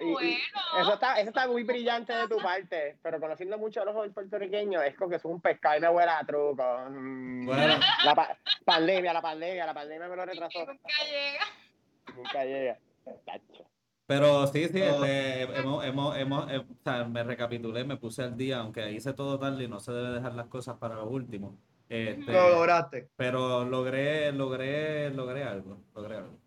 Y-. 0.00 0.38
Eso 0.80 0.94
está, 0.94 1.14
eso 1.20 1.28
está 1.30 1.46
muy 1.48 1.62
brillante 1.64 2.12
de 2.12 2.28
tu 2.28 2.38
parte, 2.38 2.96
pero 3.02 3.20
conociendo 3.20 3.58
mucho 3.58 3.82
a 3.82 3.84
los 3.84 4.12
puertorriqueños, 4.12 4.82
es 4.84 4.96
como 4.96 5.10
que 5.10 5.16
es 5.16 5.24
un 5.24 5.40
pescado 5.40 5.76
y 5.76 5.80
me 5.80 5.88
huele 5.88 6.10
a 6.10 6.24
truco. 6.24 6.62
Mm, 6.90 7.46
Bueno. 7.46 7.74
La 8.04 8.14
pa- 8.14 8.36
pandemia, 8.64 9.12
la 9.12 9.22
pandemia, 9.22 9.66
la 9.66 9.74
pandemia 9.74 10.08
me 10.08 10.16
lo 10.16 10.24
retrasó. 10.26 10.58
Nunca 10.66 10.88
llega. 11.04 11.44
Nunca 12.16 12.44
llega. 12.44 12.78
Tacho. 13.24 13.64
Pero 14.06 14.46
sí, 14.48 14.66
sí, 14.68 14.80
este, 14.82 15.42
hemos, 15.42 15.84
hemos, 15.84 16.16
hemos, 16.16 16.50
eh, 16.50 16.58
o 16.58 16.64
sea, 16.82 17.04
me 17.04 17.22
recapitulé, 17.22 17.84
me 17.84 17.96
puse 17.96 18.22
al 18.24 18.36
día, 18.36 18.58
aunque 18.58 18.90
hice 18.90 19.12
todo 19.12 19.38
tarde 19.38 19.64
y 19.64 19.68
no 19.68 19.78
se 19.78 19.92
debe 19.92 20.10
dejar 20.10 20.32
las 20.34 20.46
cosas 20.48 20.76
para 20.78 20.96
lo 20.96 21.06
último. 21.06 21.56
Este, 21.88 22.32
Lo 22.32 22.50
lograste. 22.50 23.08
pero 23.16 23.64
logré, 23.64 24.32
logré, 24.32 25.10
logré 25.10 25.44
algo, 25.44 25.78
logré 25.94 26.16
algo. 26.16 26.38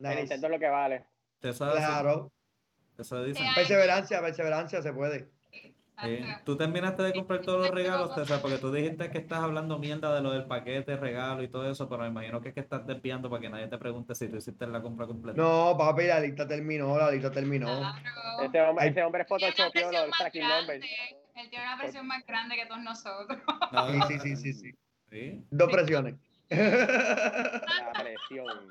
El 0.00 0.18
intento 0.20 0.46
es 0.46 0.52
lo 0.52 0.58
que 0.58 0.68
vale. 0.68 1.04
Claro. 1.40 2.30
Eso 3.02 3.22
dicen. 3.24 3.46
Perseverancia, 3.54 4.20
perseverancia 4.20 4.82
se 4.82 4.92
puede. 4.92 5.28
Exacto. 6.00 6.44
Tú 6.44 6.56
terminaste 6.56 7.02
de 7.02 7.12
comprar 7.12 7.40
todos 7.40 7.60
los 7.60 7.70
regalos, 7.74 8.14
César, 8.14 8.40
porque 8.40 8.58
tú 8.58 8.70
dijiste 8.70 9.10
que 9.10 9.18
estás 9.18 9.40
hablando 9.40 9.80
mierda 9.80 10.14
de 10.14 10.20
lo 10.22 10.30
del 10.30 10.44
paquete, 10.44 10.96
regalo 10.96 11.42
y 11.42 11.48
todo 11.48 11.68
eso, 11.68 11.88
pero 11.88 12.02
me 12.02 12.08
imagino 12.08 12.40
que 12.40 12.50
es 12.50 12.54
que 12.54 12.60
estás 12.60 12.86
desviando 12.86 13.28
para 13.28 13.40
que 13.42 13.50
nadie 13.50 13.66
te 13.66 13.78
pregunte 13.78 14.14
si 14.14 14.28
tú 14.28 14.36
hiciste 14.36 14.64
la 14.68 14.80
compra 14.80 15.06
completa. 15.08 15.40
No, 15.42 15.74
papi, 15.76 16.04
la 16.04 16.20
lista 16.20 16.46
terminó, 16.46 16.96
la 16.96 17.10
lista 17.10 17.32
terminó. 17.32 17.66
Claro. 17.66 18.42
Ese 18.44 18.60
hombre, 18.60 18.84
Ay. 18.84 18.90
ese 18.90 19.02
hombre 19.02 19.22
es 19.22 19.28
presión 19.28 19.92
los 19.92 20.16
tracking 20.18 20.46
numbers. 20.46 20.86
Él 21.34 21.50
tiene 21.50 21.64
una 21.64 21.78
presión 21.78 22.06
más 22.06 22.24
grande 22.26 22.54
que 22.54 22.66
todos 22.66 22.82
nosotros. 22.82 23.38
No, 23.72 24.06
Sí, 24.06 24.18
sí, 24.18 24.18
sí, 24.20 24.36
sí, 24.36 24.52
sí. 24.52 24.72
sí. 25.10 25.44
Dos 25.50 25.72
presiones. 25.72 26.14
La 26.48 27.92
presión. 27.98 28.68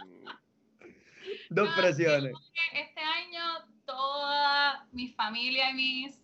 Dos 1.50 1.70
presiones. 1.78 2.34
Este 2.74 3.02
año 3.02 3.67
toda 3.98 4.86
mi 4.92 5.08
familia 5.10 5.72
y 5.72 5.74
mis 5.74 6.24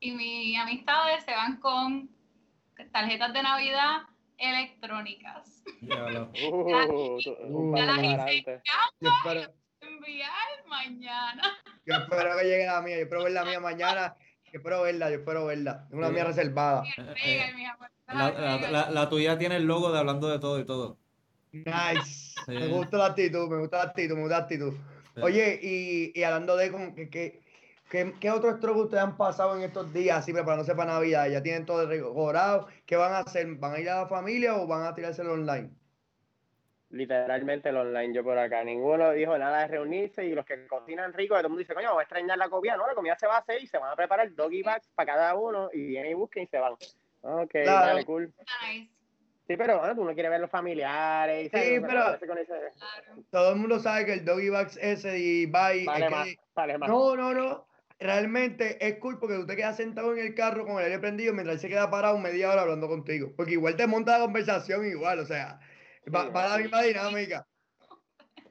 y 0.00 0.12
mis 0.12 0.58
amistades 0.58 1.22
se 1.24 1.30
van 1.32 1.58
con 1.60 2.10
tarjetas 2.90 3.32
de 3.34 3.42
Navidad 3.42 4.02
electrónicas. 4.38 5.62
Ya 5.82 6.08
lo- 6.10 6.30
Uh, 6.50 7.18
un 7.48 7.76
Ya 7.76 7.86
paso 7.86 8.02
la 8.02 8.16
más 8.16 8.32
hice. 8.32 8.50
adelante. 8.50 8.62
Yo 9.00 9.10
espero, 9.10 9.52
enviar 9.80 10.66
mañana. 10.68 11.42
Yo 11.86 11.94
espero 11.96 12.36
que 12.38 12.44
llegue 12.44 12.66
la 12.66 12.80
mía, 12.80 12.96
yo 12.96 13.02
espero 13.02 13.24
ver 13.24 13.32
la 13.32 13.44
mía 13.44 13.58
mañana. 13.60 14.14
Yo 14.52 14.58
espero 14.58 14.82
verla, 14.82 15.10
yo 15.10 15.16
espero 15.16 15.46
verla. 15.46 15.86
Tengo 15.88 16.02
una 16.02 16.10
mía 16.10 16.24
reservada. 16.24 16.84
La, 18.06 18.30
la- 18.30 18.70
la- 18.70 18.90
la 18.90 19.08
tuya 19.08 19.36
tiene 19.38 19.56
el 19.56 19.64
logo 19.64 19.90
de 19.92 19.98
hablando 19.98 20.28
de 20.28 20.38
todo 20.38 20.58
y 20.60 20.64
todo. 20.66 20.98
Nice. 21.52 22.34
Sí. 22.46 22.52
Me 22.52 22.66
gusta 22.68 22.96
la 22.98 23.06
actitud, 23.06 23.48
me 23.48 23.58
gusta 23.58 23.78
la 23.78 23.82
actitud, 23.84 24.14
me 24.14 24.20
gusta 24.22 24.38
la 24.38 24.42
actitud. 24.44 24.74
Oye, 25.20 25.58
y, 25.62 26.12
y 26.18 26.22
hablando 26.24 26.56
de 26.56 26.70
como 26.70 26.94
que, 26.94 27.10
que, 27.10 27.42
que- 27.90 28.14
¿qué 28.20 28.30
otros 28.30 28.56
strokes 28.56 28.80
ustedes 28.82 29.02
han 29.02 29.16
pasado 29.16 29.56
en 29.56 29.62
estos 29.62 29.92
días 29.92 30.18
así 30.18 30.32
preparándose 30.32 30.74
para 30.74 30.92
Navidad? 30.94 31.28
¿Ya 31.28 31.42
tienen 31.42 31.66
todo 31.66 31.86
rigorado? 31.86 32.68
¿Qué 32.86 32.96
van 32.96 33.12
a 33.12 33.18
hacer? 33.18 33.46
¿Van 33.56 33.74
a 33.74 33.80
ir 33.80 33.90
a 33.90 34.02
la 34.02 34.06
familia 34.08 34.56
o 34.56 34.66
van 34.66 34.84
a 34.86 34.94
tirárselo 34.94 35.32
online? 35.34 35.70
Literalmente 36.90 37.70
el 37.70 37.76
online 37.78 38.14
yo 38.14 38.22
por 38.22 38.36
acá. 38.38 38.62
Ninguno 38.64 39.12
dijo 39.12 39.36
nada 39.38 39.60
de 39.60 39.68
reunirse 39.68 40.26
y 40.26 40.34
los 40.34 40.44
que 40.44 40.66
cocinan 40.66 41.12
rico, 41.14 41.34
todo 41.34 41.40
el 41.46 41.48
mundo 41.48 41.60
dice, 41.60 41.74
coño, 41.74 41.86
vamos 41.88 42.00
a 42.00 42.02
extrañar 42.02 42.36
la 42.36 42.50
comida. 42.50 42.76
No, 42.76 42.86
la 42.86 42.94
comida 42.94 43.16
se 43.18 43.26
va 43.26 43.36
a 43.36 43.38
hacer 43.38 43.62
y 43.62 43.66
se 43.66 43.78
van 43.78 43.92
a 43.92 43.96
preparar 43.96 44.34
doggy 44.34 44.62
bags 44.62 44.88
para 44.94 45.14
cada 45.14 45.34
uno 45.34 45.70
y 45.72 45.86
vienen 45.86 46.12
y 46.12 46.14
busquen 46.14 46.42
y 46.44 46.46
se 46.48 46.58
van. 46.58 46.74
Ok, 47.22 47.50
Claro. 47.50 47.86
dale, 47.86 48.04
cool. 48.04 48.34
Nice, 48.62 48.90
Sí, 49.48 49.56
pero 49.56 49.78
bueno, 49.80 49.94
tú 49.96 50.04
no 50.04 50.14
quieres 50.14 50.30
ver 50.30 50.40
los 50.40 50.50
familiares. 50.50 51.40
y 51.40 51.44
Sí, 51.44 51.50
¿sabes? 51.50 51.82
pero- 52.20 52.36
ese-. 52.36 53.22
Todo 53.30 53.50
el 53.52 53.56
mundo 53.56 53.78
sabe 53.80 54.06
que 54.06 54.12
el 54.14 54.24
doggy 54.24 54.48
bags 54.50 54.76
ese 54.80 55.18
y 55.18 55.46
bye. 55.46 55.84
Vale 55.84 56.04
es 56.06 56.10
más, 56.10 56.28
que- 56.28 56.36
vale 56.54 56.78
más. 56.78 56.88
no, 56.88 57.16
no, 57.16 57.32
no. 57.34 57.66
Realmente 57.98 58.84
es 58.84 58.98
cool 58.98 59.18
porque 59.20 59.38
usted 59.38 59.54
queda 59.54 59.72
sentado 59.74 60.12
en 60.12 60.18
el 60.26 60.34
carro 60.34 60.64
con 60.66 60.78
el 60.78 60.84
aire 60.86 60.98
prendido 60.98 61.32
mientras 61.34 61.54
él 61.56 61.60
se 61.60 61.68
queda 61.68 61.88
parado 61.90 62.18
media 62.18 62.50
hora 62.50 62.62
hablando 62.62 62.88
contigo. 62.88 63.32
Porque 63.36 63.52
igual 63.52 63.76
te 63.76 63.86
monta 63.86 64.18
la 64.18 64.24
conversación 64.24 64.84
igual, 64.86 65.20
o 65.20 65.24
sea, 65.26 65.60
va, 66.12 66.22
Sí, 66.24 66.30
va 66.34 66.48
la 66.48 66.58
misma 66.58 66.82
dinámica. 66.82 67.46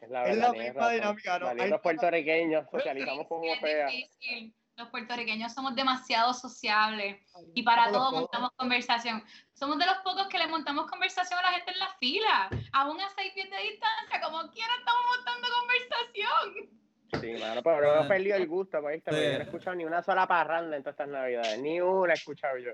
Es 0.01 0.09
la, 0.09 0.25
es 0.25 0.37
misma 0.37 0.81
razón. 0.81 0.93
dinámica, 0.93 1.39
¿no? 1.39 1.47
Hay- 1.49 1.73
puertorriqueños, 1.83 2.65
socializamos 2.71 3.27
como 3.27 3.53
fea. 3.57 3.87
difícil. 3.87 4.53
Los 4.77 4.89
puertorriqueños 4.89 5.53
somos 5.53 5.75
demasiado 5.75 6.33
sociables 6.33 7.21
y 7.53 7.61
para 7.63 7.91
todo 7.91 8.11
montamos 8.11 8.51
conversación. 8.55 9.23
Somos 9.53 9.77
de 9.77 9.85
los 9.85 9.97
pocos 9.97 10.27
que 10.27 10.39
le 10.39 10.47
montamos 10.47 10.89
conversación 10.89 11.37
a 11.39 11.43
la 11.43 11.51
gente 11.51 11.71
en 11.71 11.79
la 11.79 11.89
fila. 11.99 12.49
Aún 12.71 12.99
a 12.99 13.09
seis 13.09 13.31
pies 13.33 13.49
de 13.49 13.57
distancia, 13.57 14.21
como 14.23 14.49
quiera 14.51 14.71
estamos 14.79 15.01
montando 15.15 15.47
conversación. 15.59 16.81
Sí, 17.21 17.43
mano, 17.43 17.61
pero 17.61 17.95
no 17.95 18.03
he 18.05 18.07
perdido 18.07 18.37
el 18.37 18.47
gusto, 18.47 18.79
¿viste? 18.81 19.11
Porque 19.11 19.19
Sí. 19.19 19.25
yo 19.27 19.33
no 19.33 19.39
he 19.39 19.43
escuchado 19.43 19.75
ni 19.75 19.85
una 19.85 20.01
sola 20.01 20.25
parranda 20.27 20.77
en 20.77 20.83
todas 20.83 20.93
estas 20.93 21.09
navidades. 21.09 21.59
Ni 21.61 21.81
una 21.81 22.13
he 22.13 22.15
escuchado 22.15 22.57
yo. 22.57 22.71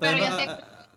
Pero 0.00 0.18
yo 0.18 0.26
sé- 0.32 0.48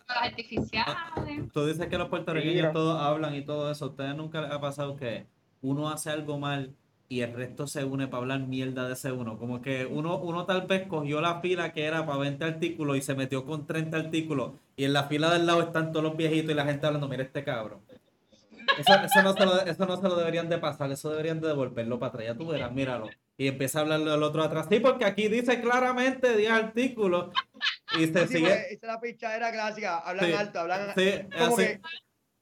artificiales. 0.08 1.52
Tú 1.54 1.66
dices 1.66 1.88
que 1.88 1.98
los 1.98 2.10
puertorriqueños 2.10 2.56
Mira. 2.56 2.74
todos 2.74 3.02
hablan 3.02 3.36
y 3.36 3.46
todo 3.46 3.72
eso. 3.72 3.86
¿A 3.86 3.88
ustedes 3.90 4.16
nunca 4.16 4.42
les 4.42 4.52
ha 4.52 4.60
pasado 4.60 4.96
que 4.98 5.28
uno 5.62 5.90
hace 5.90 6.10
algo 6.10 6.38
mal 6.40 6.76
y 7.12 7.22
el 7.22 7.34
resto 7.34 7.68
se 7.68 7.84
une 7.84 8.08
para 8.08 8.22
hablar 8.22 8.40
mierda 8.40 8.88
de 8.88 8.94
ese 8.94 9.12
uno? 9.12 9.38
Como 9.38 9.62
que 9.62 9.86
uno, 9.86 10.18
uno 10.18 10.46
tal 10.46 10.62
vez 10.66 10.88
cogió 10.88 11.20
la 11.20 11.42
fila 11.42 11.74
que 11.74 11.84
era 11.84 12.06
para 12.06 12.20
20 12.20 12.44
artículos 12.46 12.96
y 12.98 13.02
se 13.02 13.16
metió 13.16 13.46
con 13.46 13.68
30 13.68 13.98
artículos 13.98 14.52
y 14.78 14.86
en 14.86 14.94
la 14.94 15.04
fila 15.10 15.30
del 15.34 15.46
lado 15.46 15.62
están 15.62 15.92
todos 15.92 16.04
los 16.06 16.16
viejitos 16.16 16.52
y 16.52 16.54
la 16.54 16.64
gente 16.66 16.86
hablando, 16.88 17.10
mira 17.10 17.24
este 17.24 17.44
cabrón. 17.44 17.80
Eso, 18.78 18.94
eso 19.04 19.22
no 19.24 19.34
se 19.34 19.46
lo, 19.46 19.62
eso 19.66 19.86
no 19.86 19.98
se 19.98 20.04
lo 20.04 20.16
deberían 20.16 20.48
de 20.48 20.58
pasar, 20.58 20.90
eso 20.92 21.10
deberían 21.10 21.42
de 21.42 21.50
devolverlo 21.50 22.00
para 22.00 22.10
atrás. 22.12 22.26
Ya 22.28 22.36
tú 22.36 22.48
verás, 22.48 22.72
míralo. 22.72 23.10
Y 23.38 23.48
empieza 23.48 23.80
a 23.80 23.82
hablarle 23.82 24.12
al 24.12 24.24
otro 24.24 24.42
atrás. 24.44 24.68
Sí, 24.70 24.80
porque 24.80 25.04
aquí 25.04 25.28
dice 25.28 25.60
claramente 25.60 26.38
10 26.38 26.52
artículos 26.52 27.32
y 28.00 28.06
se 28.08 28.28
Sí, 28.28 28.36
sigue. 28.38 28.52
esa 28.54 28.62
es 28.70 28.82
la 28.84 29.02
pichadera 29.02 29.52
clásica. 29.52 29.98
Hablan 30.00 30.26
Sí, 30.28 30.32
alto, 30.34 30.60
hablan 30.60 30.94
Sí, 30.96 31.12
como 31.38 31.56
así. 31.58 31.64
que 31.66 31.82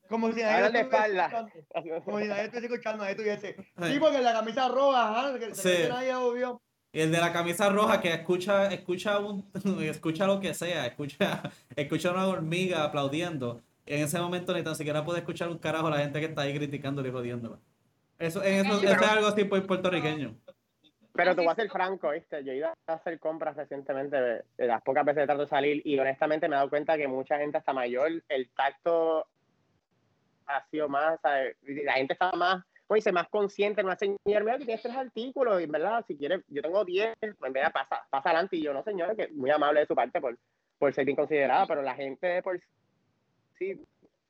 como 0.10 0.32
si 0.32 0.42
nadie 0.42 0.66
estuviese 0.66 0.80
espalda. 0.82 1.25
escuchando. 1.25 2.04
Como 2.06 2.20
si 2.20 2.28
nadie 2.28 2.44
estuviese 2.46 2.66
escuchando, 2.68 2.98
nadie 3.04 3.12
estuviese. 3.12 3.56
Sí. 3.56 3.94
Sí, 3.94 4.00
porque 4.00 4.20
la 4.22 4.34
camisa 4.34 4.68
roja, 4.68 5.10
ajá, 5.30 5.39
que, 5.39 5.56
Sí. 5.56 5.70
nadie 5.89 6.12
lo 6.13 6.34
vio. 6.34 6.62
Y 6.92 7.01
el 7.01 7.12
de 7.12 7.20
la 7.20 7.32
camisa 7.32 7.70
roja 7.70 8.01
que 8.01 8.12
escucha, 8.13 8.72
escucha 8.74 9.20
un, 9.20 9.50
escucha 9.84 10.25
lo 10.25 10.39
que 10.39 10.54
sea, 10.54 10.88
escucha, 10.88 11.42
escucha 11.75 12.12
una 12.12 12.28
hormiga 12.28 12.84
aplaudiendo. 12.84 13.62
En 13.86 14.04
ese 14.04 14.20
momento 14.20 14.54
ni 14.54 14.63
tan 14.63 14.75
siquiera 14.75 15.04
puede 15.06 15.20
escuchar 15.20 15.50
un 15.50 15.58
carajo 15.58 15.88
a 15.88 15.92
la 15.92 15.98
gente 16.00 16.20
que 16.20 16.25
está 16.28 16.42
ahí 16.42 16.56
criticándole 16.56 17.10
y 17.10 17.12
jodiéndola. 17.12 17.58
Eso, 18.18 18.44
en 18.44 18.66
eso, 18.66 18.80
Sí, 18.80 18.86
eso 18.86 18.96
pero- 18.96 19.06
es 19.06 19.12
algo 19.12 19.28
así 19.28 19.44
pues, 19.46 19.63
puertorriqueño. 19.63 20.36
Pero 21.13 21.36
te 21.36 21.42
voy 21.42 21.51
a 21.51 21.56
ser 21.56 21.70
franco, 21.70 22.12
¿viste? 22.12 22.44
Yo 22.46 22.51
he 22.54 22.58
ido 22.58 22.68
a 22.88 22.94
hacer 22.94 23.20
compras 23.20 23.56
recientemente, 23.58 24.44
las 24.58 24.82
pocas 24.84 25.04
veces 25.06 25.22
que 25.24 25.25
trato 25.25 25.42
de 25.42 25.48
salir, 25.48 25.82
y 25.86 25.98
honestamente 26.00 26.48
me 26.48 26.56
he 26.56 26.58
dado 26.58 26.70
cuenta 26.70 26.98
que 26.98 27.08
mucha 27.08 27.38
gente 27.39 27.58
hasta 27.58 27.74
mayor, 27.74 28.24
el 28.30 28.50
tacto 28.51 29.28
ha 30.50 30.65
sido 30.70 30.89
más, 30.89 31.20
¿sabes? 31.22 31.56
la 31.62 31.94
gente 31.94 32.13
está 32.13 32.32
más, 32.32 32.63
como 32.88 32.96
dice, 32.96 33.12
más 33.12 33.29
consciente, 33.29 33.84
no 33.84 33.96
señor, 33.96 34.18
mira 34.25 34.58
que 34.58 34.65
tienes 34.65 34.82
tres 34.82 34.96
artículos, 34.96 35.62
y 35.62 35.65
en 35.65 35.72
verdad, 35.72 36.03
si 36.08 36.18
quieres, 36.18 36.41
yo 36.48 36.62
tengo 36.62 36.84
diez, 36.84 37.13
pues 37.20 37.36
en 37.44 37.53
vez 37.53 37.70
pasa, 37.72 38.03
pasa 38.10 38.29
adelante, 38.29 38.58
y 38.58 38.63
yo 38.63 38.74
no, 38.74 38.84
señor, 38.84 39.15
que 39.15 39.27
muy 39.29 39.51
amable 39.51 39.82
de 39.82 39.86
su 39.86 39.96
parte 39.96 40.20
por, 40.20 40.38
por 40.79 40.94
ser 40.94 41.06
bien 41.06 41.15
considerada, 41.15 41.68
pero 41.68 41.84
la 41.84 41.94
gente 41.94 42.41
por 42.41 42.60
sí, 43.58 43.79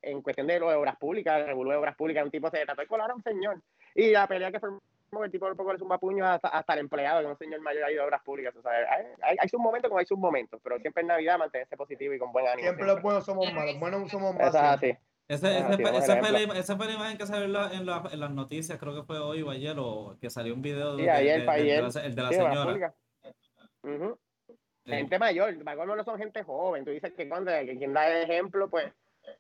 en 0.01 0.21
cuestión 0.21 0.47
de 0.47 0.59
lo 0.59 0.69
de 0.69 0.75
obras 0.75 0.97
públicas, 0.97 1.39
el 1.39 1.47
revuelo 1.47 1.71
de 1.71 1.77
obras 1.77 1.95
públicas, 1.95 2.23
un 2.23 2.31
tipo 2.31 2.49
se 2.49 2.65
trató 2.65 2.81
de 2.81 2.87
colar 2.87 3.11
a 3.11 3.15
un 3.15 3.23
señor, 3.23 3.61
y 3.95 4.11
la 4.11 4.27
pelea 4.27 4.51
que 4.51 4.59
que 4.59 5.25
el 5.25 5.31
tipo 5.31 5.47
un 5.47 5.55
poco 5.55 5.73
le 5.73 5.79
zumba 5.79 5.97
puño 5.97 6.25
hasta, 6.25 6.49
hasta 6.49 6.73
el 6.73 6.79
empleado, 6.81 7.21
que 7.21 7.25
es 7.25 7.31
un 7.31 7.37
señor 7.37 7.61
mayor 7.61 7.83
ahí 7.83 7.95
de 7.95 8.01
obras 8.01 8.21
públicas. 8.21 8.55
O 8.55 8.61
sea, 8.61 8.71
hay, 8.71 9.05
hay, 9.21 9.37
hay 9.39 9.49
sus 9.49 9.59
momentos 9.59 9.89
como 9.89 9.99
hay 9.99 10.05
sus 10.05 10.19
momentos, 10.19 10.59
pero 10.63 10.77
siempre 10.79 11.01
en 11.01 11.07
Navidad 11.07 11.39
mantenerse 11.39 11.75
positivo 11.75 12.13
y 12.13 12.19
con 12.19 12.31
buen 12.31 12.45
ánimo. 12.47 12.61
Siempre 12.61 12.85
los 12.85 13.01
buenos 13.01 13.25
somos 13.25 13.51
más, 13.53 13.65
los 13.65 13.79
buenos 13.79 14.11
somos. 14.11 14.35
Eso 14.35 14.47
es 14.49 14.55
así. 14.55 14.97
Ese, 15.29 15.57
esa, 15.59 15.65
fue 15.67 15.73
ejemplo. 15.75 16.53
la, 16.53 16.59
esa 16.59 16.75
fue 16.75 16.87
la 16.87 16.93
imagen 16.93 17.17
que 17.17 17.25
salió 17.27 17.45
en, 17.45 17.53
la- 17.53 17.71
en, 17.71 17.85
la- 17.85 18.09
en 18.11 18.19
las 18.19 18.31
noticias, 18.31 18.79
creo 18.79 18.95
que 18.95 19.03
fue 19.03 19.19
hoy 19.19 19.43
o 19.43 19.51
ayer, 19.51 19.75
o 19.79 20.17
que 20.19 20.29
salió 20.29 20.53
un 20.55 20.61
video 20.63 20.97
Sí, 20.97 21.03
de, 21.03 21.11
ayer, 21.11 21.41
de- 21.43 21.49
ayer. 21.51 21.83
la, 21.83 22.01
el 22.01 22.15
de 22.15 22.21
la 22.23 22.29
Sí, 22.29 22.35
señora. 22.35 22.63
públicas. 22.65 22.93
Ujú. 23.83 24.19
Sí. 24.85 24.91
Gente 24.91 25.19
mayor, 25.19 25.63
colmo 25.63 25.95
no 25.95 26.03
son 26.03 26.17
gente 26.17 26.43
joven. 26.43 26.83
Tú 26.83 26.89
dices 26.91 27.13
que 27.15 27.29
cuando 27.29 27.51
que 27.51 27.77
quien 27.77 27.93
da 27.93 28.09
el 28.09 28.23
ejemplo, 28.29 28.69
pues, 28.71 28.91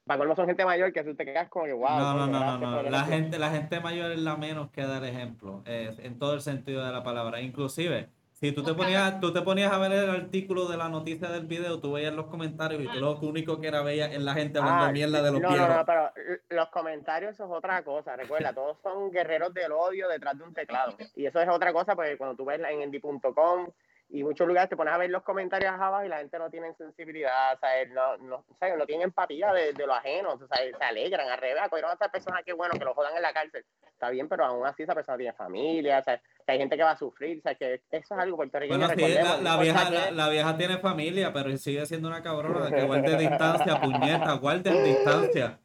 colmo 0.05 0.35
son 0.35 0.45
gente 0.45 0.63
mayor 0.63 0.93
que 0.93 1.03
tú 1.03 1.15
te 1.15 1.25
quedas 1.25 1.49
como 1.49 1.65
que, 1.65 1.73
wow. 1.73 1.89
No, 1.89 2.13
no, 2.13 2.27
no, 2.27 2.39
no, 2.59 2.59
gracias 2.59 2.61
no. 2.61 2.79
el 2.81 2.91
La 2.91 2.97
ejemplo". 2.99 3.15
gente, 3.17 3.39
la 3.39 3.49
gente 3.49 3.79
mayor 3.79 4.11
es 4.11 4.19
la 4.19 4.35
menos 4.35 4.69
que 4.69 4.83
dar 4.83 5.03
ejemplo, 5.03 5.63
eh, 5.65 5.95
en 6.03 6.19
todo 6.19 6.35
el 6.35 6.41
sentido 6.41 6.85
de 6.85 6.91
la 6.91 7.01
palabra. 7.03 7.41
Inclusive, 7.41 8.09
si 8.39 8.51
tú 8.53 8.63
te 8.63 8.73
ponías, 8.73 9.19
tú 9.19 9.33
te 9.33 9.41
ponías 9.41 9.71
a 9.71 9.77
ver 9.77 9.91
el 9.91 10.09
artículo 10.09 10.65
de 10.67 10.77
la 10.77 10.87
noticia 10.87 11.29
del 11.29 11.45
video, 11.45 11.79
tú 11.79 11.91
veías 11.93 12.13
los 12.13 12.27
comentarios 12.27 12.81
y 12.81 12.87
tú 12.87 12.99
lo 12.99 13.17
único 13.19 13.59
que 13.59 13.67
era 13.67 13.81
veía 13.81 14.05
es 14.05 14.21
la 14.21 14.33
gente 14.33 14.59
hablando 14.59 14.85
Ah, 14.85 14.91
mierda 14.91 15.21
de 15.21 15.31
los 15.31 15.41
no, 15.41 15.49
viejos. 15.49 15.67
no, 15.67 15.75
no, 15.77 15.85
pero 15.85 16.11
los 16.49 16.69
comentarios 16.69 17.33
eso 17.33 17.45
es 17.45 17.51
otra 17.51 17.83
cosa. 17.83 18.15
Recuerda, 18.15 18.53
todos 18.53 18.77
son 18.81 19.11
guerreros 19.11 19.53
del 19.53 19.71
odio 19.73 20.07
detrás 20.07 20.37
de 20.37 20.43
un 20.45 20.53
teclado. 20.53 20.95
Y 21.15 21.25
eso 21.25 21.41
es 21.41 21.49
otra 21.49 21.73
cosa, 21.73 21.95
porque 21.95 22.17
cuando 22.17 22.35
tú 22.37 22.45
ves 22.45 22.61
en 22.61 22.81
endy.com 22.81 23.67
y 24.11 24.23
muchos 24.23 24.47
lugares 24.47 24.69
te 24.69 24.75
pones 24.75 24.91
a 24.93 24.97
ver 24.97 25.09
los 25.11 25.21
comentarios 25.21 25.71
abajo 25.71 26.03
y 26.03 26.09
la 26.09 26.17
gente 26.17 26.39
no 26.39 26.49
tiene 26.49 26.73
sensibilidad, 26.73 27.53
o 27.53 27.59
sea, 27.59 27.85
no, 27.93 28.17
no, 28.17 28.35
o 28.37 28.55
sea, 28.57 28.75
no 28.75 28.85
tiene 28.87 29.03
empatía 29.03 29.53
de, 29.53 29.73
de 29.73 29.85
lo 29.85 29.93
ajeno, 29.93 30.31
o 30.33 30.37
sea, 30.47 30.47
se 30.57 30.83
alegran, 30.83 31.29
al 31.29 31.37
revés, 31.37 31.61
acogieron 31.61 31.91
a 31.91 31.93
esa 31.93 32.09
persona 32.09 32.41
que 32.43 32.53
bueno, 32.53 32.73
que 32.79 32.85
lo 32.85 32.95
jodan 32.95 33.15
en 33.15 33.21
la 33.21 33.33
cárcel. 33.33 33.63
Está 33.83 34.09
bien, 34.09 34.27
pero 34.27 34.45
aún 34.45 34.65
así 34.65 34.81
esa 34.81 34.95
persona 34.95 35.17
tiene 35.17 35.33
familia, 35.33 35.99
o 35.99 36.03
sea, 36.03 36.19
que 36.49 36.53
hay 36.53 36.57
gente 36.57 36.77
que 36.77 36.83
va 36.83 36.91
a 36.91 36.97
sufrir, 36.97 37.37
o 37.37 37.41
sea, 37.43 37.53
que 37.53 37.75
eso 37.91 38.15
es 38.15 38.19
algo 38.19 38.35
puertorriqueño. 38.37 38.79
Bueno, 38.79 38.93
sí, 38.95 39.13
la, 39.13 39.37
la 39.37 39.61
vieja, 39.61 40.11
la, 40.11 40.29
vieja 40.29 40.57
tiene 40.57 40.79
familia, 40.79 41.31
pero 41.31 41.55
sigue 41.57 41.85
siendo 41.85 42.07
una 42.07 42.23
cabrona. 42.23 42.75
Que 42.75 42.83
guarde 42.87 43.17
distancia, 43.17 43.79
puñeta, 43.79 44.33
guarde 44.33 44.83
distancia. 44.83 45.59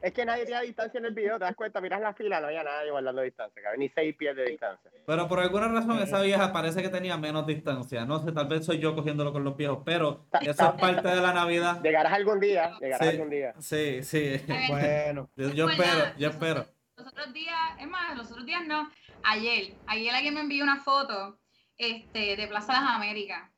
Es 0.00 0.14
que 0.14 0.24
nadie 0.24 0.46
tiene 0.46 0.62
distancia 0.62 0.96
en 0.96 1.04
el 1.04 1.12
video, 1.12 1.38
te 1.38 1.44
das 1.44 1.54
cuenta, 1.54 1.78
miras 1.82 2.00
la 2.00 2.14
fila, 2.14 2.40
no 2.40 2.46
había 2.46 2.64
nadie 2.64 2.90
guardando 2.90 3.20
distancia, 3.20 3.62
cabrón, 3.62 3.80
ni 3.80 3.90
seis 3.90 4.16
pies 4.16 4.34
de 4.34 4.46
distancia. 4.46 4.90
Pero 5.04 5.28
por 5.28 5.40
alguna 5.40 5.68
razón 5.68 5.98
esa 5.98 6.22
vieja 6.22 6.54
parece 6.54 6.80
que 6.80 6.88
tenía 6.88 7.18
menos 7.18 7.46
distancia. 7.46 8.06
No 8.06 8.18
sé, 8.24 8.32
tal 8.32 8.46
vez 8.48 8.64
soy 8.64 8.78
yo 8.78 8.94
cogiéndolo 8.94 9.30
con 9.30 9.44
los 9.44 9.58
viejos, 9.58 9.80
pero 9.84 10.24
eso 10.40 10.50
es 10.50 10.80
parte 10.80 11.06
de 11.06 11.20
la 11.20 11.34
Navidad. 11.34 11.82
Llegarás 11.82 12.14
algún 12.14 12.40
día, 12.40 12.72
llegarás 12.80 13.06
Sí. 13.06 13.14
algún 13.14 13.28
día. 13.28 13.52
Sí, 13.58 14.02
sí. 14.02 14.40
Bueno, 14.70 15.28
Yo, 15.36 15.50
yo 15.50 15.68
espero, 15.68 16.16
yo 16.16 16.30
espero. 16.30 16.64
Otros 17.30 17.44
días, 17.44 17.58
es 17.78 17.86
más, 17.88 18.16
los 18.16 18.28
otros 18.32 18.44
días 18.44 18.66
no, 18.66 18.90
ayer, 19.22 19.76
ayer 19.86 20.12
alguien 20.12 20.34
me 20.34 20.40
envió 20.40 20.64
una 20.64 20.78
foto 20.78 21.38
este, 21.78 22.34
de 22.36 22.48
Plaza 22.48 22.72
Las 22.72 22.90
Américas. 22.96 23.48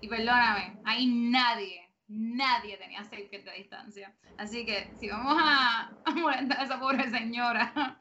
Y 0.00 0.06
perdóname, 0.06 0.78
ahí 0.84 1.06
nadie, 1.08 1.90
nadie 2.06 2.76
tenía 2.76 3.02
seis 3.02 3.28
pies 3.28 3.44
de 3.44 3.52
distancia. 3.54 4.14
Así 4.38 4.64
que 4.64 4.88
si 5.00 5.08
vamos 5.08 5.36
a, 5.36 5.90
a 6.04 6.10
molestar 6.12 6.60
a 6.60 6.62
esa 6.62 6.78
pobre 6.78 7.10
señora. 7.10 8.00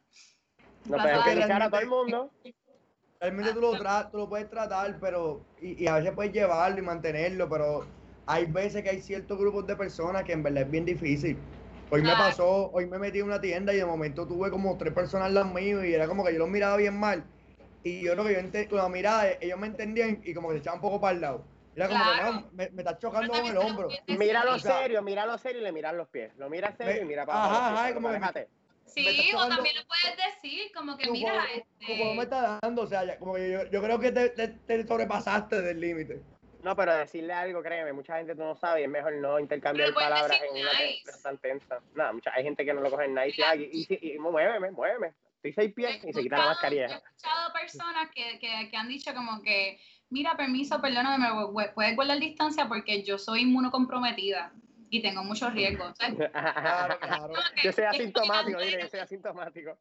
No 0.85 0.97
Las- 0.97 1.23
criticar 1.23 1.63
a 1.63 1.69
todo 1.71 1.81
el 1.81 1.87
mundo. 1.87 2.31
realmente 3.19 3.53
tú 3.53 3.61
lo, 3.61 3.73
tra- 3.73 4.11
tú 4.11 4.17
lo 4.17 4.29
puedes 4.29 4.47
tratar, 4.51 4.99
pero. 4.99 5.43
Y, 5.59 5.83
y 5.83 5.87
a 5.87 5.95
veces 5.95 6.11
puedes 6.13 6.31
llevarlo 6.31 6.77
y 6.77 6.83
mantenerlo, 6.83 7.49
pero 7.49 7.87
hay 8.27 8.45
veces 8.45 8.83
que 8.83 8.89
hay 8.91 9.01
ciertos 9.01 9.39
grupos 9.39 9.65
de 9.65 9.75
personas 9.75 10.23
que 10.25 10.33
en 10.33 10.43
verdad 10.43 10.61
es 10.61 10.69
bien 10.69 10.85
difícil. 10.85 11.39
Hoy 11.89 12.01
me 12.01 12.11
pasó, 12.13 12.71
hoy 12.71 12.87
me 12.87 12.97
metí 12.97 13.19
en 13.19 13.25
una 13.25 13.39
tienda 13.39 13.73
y 13.73 13.77
de 13.77 13.85
momento 13.85 14.27
tuve 14.27 14.49
como 14.49 14.77
tres 14.77 14.93
personas 14.93 15.31
lado 15.31 15.53
mío 15.53 15.83
y 15.85 15.93
era 15.93 16.07
como 16.07 16.25
que 16.25 16.33
yo 16.33 16.39
los 16.39 16.49
miraba 16.49 16.77
bien 16.77 16.97
mal. 16.99 17.23
Y 17.83 18.01
yo 18.03 18.13
creo 18.13 18.25
que 18.25 18.33
yo 18.33 18.39
ente- 18.39 18.67
con 18.67 18.79
la 18.79 18.89
mirada 18.89 19.29
ellos 19.39 19.59
me 19.59 19.67
entendían 19.67 20.19
y 20.23 20.33
como 20.33 20.49
que 20.49 20.55
se 20.55 20.59
echaban 20.61 20.79
un 20.79 20.81
poco 20.81 20.99
para 20.99 21.13
el 21.13 21.21
lado. 21.21 21.45
Era 21.75 21.87
como 21.87 22.03
que 22.03 22.09
Claro. 22.11 22.31
no, 22.33 22.49
me, 22.53 22.69
me 22.71 22.81
está 22.81 22.97
chocando 22.97 23.33
con 23.33 23.45
el 23.45 23.57
hombro. 23.57 23.89
lo 24.07 24.17
Míralo 24.17 24.55
O 24.55 24.59
sea, 24.59 24.79
serio, 24.79 25.01
míralo 25.03 25.37
serio 25.37 25.61
y 25.61 25.63
le 25.63 25.71
miras 25.71 25.93
los 25.93 26.07
pies. 26.07 26.31
Lo 26.37 26.49
miras 26.49 26.75
serio 26.77 27.03
y 27.03 27.05
mira 27.05 27.25
para 27.25 27.39
Ajá, 27.43 27.47
abajo. 27.49 27.73
ajá, 27.75 27.83
pero 27.83 27.95
como 27.95 28.07
que- 28.07 28.13
déjate. 28.15 28.47
Sí, 28.85 29.31
o 29.35 29.47
también 29.47 29.75
lo 29.75 29.81
puedes 29.87 30.17
decir, 30.41 30.71
como 30.73 30.95
que 30.97 31.11
mira, 31.11 31.31
juego- 31.31 31.65
tu 31.79 31.85
juego 31.87 32.03
me 32.05 32.11
este, 32.11 32.23
está 32.23 32.59
dando, 32.61 32.81
o 32.83 32.87
sea, 32.87 33.03
ya- 33.03 33.19
como 33.19 33.33
que 33.35 33.51
yo, 33.51 33.63
yo 33.69 33.81
creo 33.83 33.99
que 33.99 34.11
te, 34.11 34.29
te- 34.29 34.47
te 34.47 34.87
sobrepasaste 34.87 35.61
del 35.61 35.79
límite. 35.81 36.21
No, 36.65 36.75
pero 36.75 36.95
decirle 36.97 37.31
algo, 37.31 37.61
créeme, 37.61 37.93
mucha 37.93 38.17
gente 38.17 38.33
no 38.33 38.55
sabe 38.55 38.81
y 38.81 38.83
es 38.85 38.89
mejor 38.89 39.13
no 39.17 39.39
intercambiar 39.39 39.93
palabras 39.93 40.41
en 40.41 40.61
una 40.61 40.71
nice. 40.73 41.03
tensa 41.05 41.21
tan 41.21 41.37
tensa. 41.37 41.79
No, 41.93 42.13
mucha, 42.13 42.33
hay 42.33 42.43
gente 42.43 42.65
que 42.65 42.73
no 42.73 42.81
lo 42.81 42.89
coge 42.89 43.05
en 43.05 43.13
nice. 43.13 43.35
Mira, 43.37 43.55
y, 43.55 43.69
y, 43.71 43.87
y, 43.87 44.13
y 44.15 44.17
muéveme, 44.17 44.71
muéveme. 44.71 45.13
Estoy 45.35 45.53
seis 45.53 45.69
he 45.69 45.73
pies 45.75 46.03
y 46.03 46.11
se 46.11 46.23
quita 46.23 46.37
la 46.37 46.43
escuchado- 46.43 46.43
He 46.43 46.49
mascarilla. 46.49 46.85
escuchado 46.87 47.53
personas 47.53 48.09
que, 48.15 48.39
que, 48.39 48.69
que 48.71 48.75
han 48.77 48.87
dicho 48.87 49.13
como 49.13 49.43
que, 49.43 49.79
mira, 50.09 50.35
permiso, 50.35 50.81
perdóname, 50.81 51.27
me 51.53 51.67
puedes 51.69 51.95
guardar 51.95 52.17
distancia 52.17 52.67
porque 52.67 53.03
yo 53.03 53.19
soy 53.19 53.41
inmunocomprometida 53.43 54.51
y 54.89 55.03
tengo 55.03 55.23
muchos 55.23 55.53
riesgos. 55.53 55.93
¿sabes? 55.99 56.15
Claro, 56.31 56.99
claro. 56.99 57.33
yo 57.63 57.71
soy 57.71 57.83
asintomático, 57.83 58.59
dile, 58.59 58.81
yo 58.81 58.87
soy 58.87 59.01
asintomático. 59.01 59.77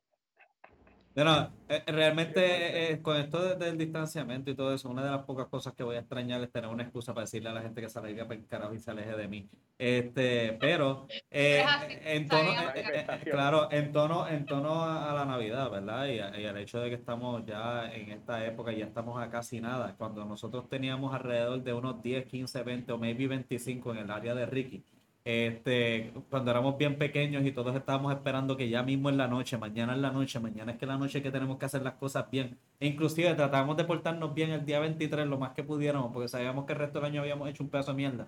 Bueno, 1.15 1.55
eh, 1.69 1.85
realmente 1.87 2.41
eh, 2.45 2.93
eh, 2.95 3.01
con 3.03 3.17
esto 3.17 3.41
de- 3.41 3.55
del 3.65 3.79
distanciamiento 3.79 4.51
y 4.51 4.57
todo 4.57 4.75
eso, 4.75 4.89
una 4.91 5.05
de 5.05 5.11
las 5.13 5.23
pocas 5.25 5.47
cosas 5.47 5.73
que 5.73 5.85
voy 5.85 5.95
a 5.95 6.01
extrañar 6.01 6.43
es 6.43 6.51
tener 6.51 6.69
una 6.69 6.83
excusa 6.83 7.15
para 7.15 7.25
decirle 7.25 7.51
a 7.51 7.53
la 7.53 7.63
gente 7.63 7.81
que 7.81 7.89
se 7.89 8.01
aleje 8.01 8.25
para 8.25 8.35
el 8.35 8.47
carajo 8.49 8.75
y 8.75 8.81
se 8.81 8.91
aleje 8.91 9.15
de 9.17 9.29
mí. 9.29 9.49
Este, 9.79 10.55
pero 10.61 11.07
eh, 11.31 11.65
en 12.05 12.29
tono, 12.29 12.51
eh, 12.75 13.07
claro, 13.31 13.71
en 13.71 13.93
tono, 13.93 14.27
en 14.27 14.45
tono 14.45 14.85
a, 14.85 15.13
la 15.15 15.25
Navidad, 15.25 15.71
¿verdad? 15.71 16.07
Y, 16.07 16.41
y 16.41 16.47
al 16.47 16.57
hecho 16.59 16.81
de 16.81 16.89
que 16.89 16.97
estamos 16.97 17.47
ya 17.47 17.93
en 17.95 18.11
esta 18.11 18.45
época, 18.45 18.73
ya 18.73 18.85
estamos 18.87 19.23
a 19.23 19.31
casi 19.31 19.61
nada. 19.61 19.95
Cuando 19.97 20.25
nosotros 20.25 20.69
teníamos 20.69 21.15
alrededor 21.15 21.63
de 21.63 21.73
unos 21.75 22.03
10, 22.03 22.27
15, 22.27 22.63
20 22.65 22.93
o 22.93 22.99
maybe 22.99 23.29
25 23.29 23.93
en 23.93 23.99
el 23.99 24.11
área 24.11 24.35
de 24.35 24.47
Ricky. 24.47 24.85
Este, 25.25 26.13
cuando 26.29 26.51
éramos 26.51 26.77
bien 26.77 26.99
pequeños 26.99 27.47
y 27.47 27.51
todos 27.53 27.75
estábamos 27.75 28.13
esperando 28.13 28.59
que 28.59 28.69
ya 28.69 28.83
mismo 28.83 29.09
en 29.09 29.17
la 29.17 29.27
noche, 29.27 29.57
mañana 29.57 29.95
en 29.95 30.03
la 30.03 30.11
noche, 30.11 30.39
mañana 30.39 30.73
es 30.73 30.79
que 30.79 30.85
la 30.85 30.99
noche 30.99 31.23
que 31.23 31.31
tenemos 31.31 31.57
que 31.57 31.65
hacer 31.65 31.81
las 31.81 31.95
cosas 31.95 32.31
bien. 32.31 32.59
E 32.79 32.87
inclusive 32.87 33.33
tratábamos 33.35 33.79
de 33.79 33.85
portarnos 33.85 34.35
bien 34.35 34.51
el 34.51 34.67
día 34.67 34.81
23 34.81 35.27
lo 35.27 35.39
más 35.39 35.53
que 35.53 35.63
pudiéramos, 35.63 36.13
porque 36.13 36.29
sabíamos 36.29 36.67
que 36.67 36.75
el 36.75 36.79
resto 36.79 36.99
del 37.01 37.07
año 37.11 37.23
habíamos 37.23 37.49
hecho 37.49 37.63
un 37.63 37.71
pedazo 37.71 37.93
de 37.93 37.97
mierda. 37.97 38.27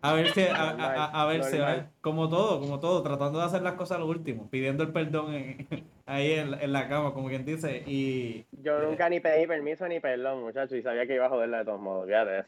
A 0.00 0.12
ver 0.12 0.28
si, 0.28 0.42
a, 0.42 0.54
a- 0.54 0.94
a- 1.06 1.22
a 1.22 1.26
ver 1.26 1.42
si, 1.42 1.56
como 2.00 2.28
todo, 2.28 2.60
como 2.60 2.78
todo, 2.78 3.02
tratando 3.02 3.40
de 3.40 3.44
hacer 3.44 3.62
las 3.62 3.72
cosas 3.74 3.96
a 3.96 4.00
lo 4.00 4.06
último, 4.06 4.48
pidiendo 4.48 4.84
el 4.84 4.92
perdón 4.92 5.34
en- 5.34 5.66
ahí 6.06 6.34
en, 6.34 6.54
en 6.54 6.72
la 6.72 6.88
cama, 6.88 7.12
como 7.14 7.26
quien 7.28 7.44
dice, 7.44 7.82
y 7.84 8.46
Yo 8.62 8.78
nunca 8.80 9.08
ni 9.10 9.18
pedí 9.18 9.48
permiso 9.48 9.88
ni 9.88 9.98
perdón, 9.98 10.40
muchachos, 10.42 10.78
y 10.78 10.82
sabía 10.82 11.04
que 11.04 11.16
iba 11.16 11.26
a 11.26 11.30
joderla 11.30 11.58
de 11.58 11.64
todos 11.64 11.80
modos, 11.80 12.06
fíjate. 12.06 12.46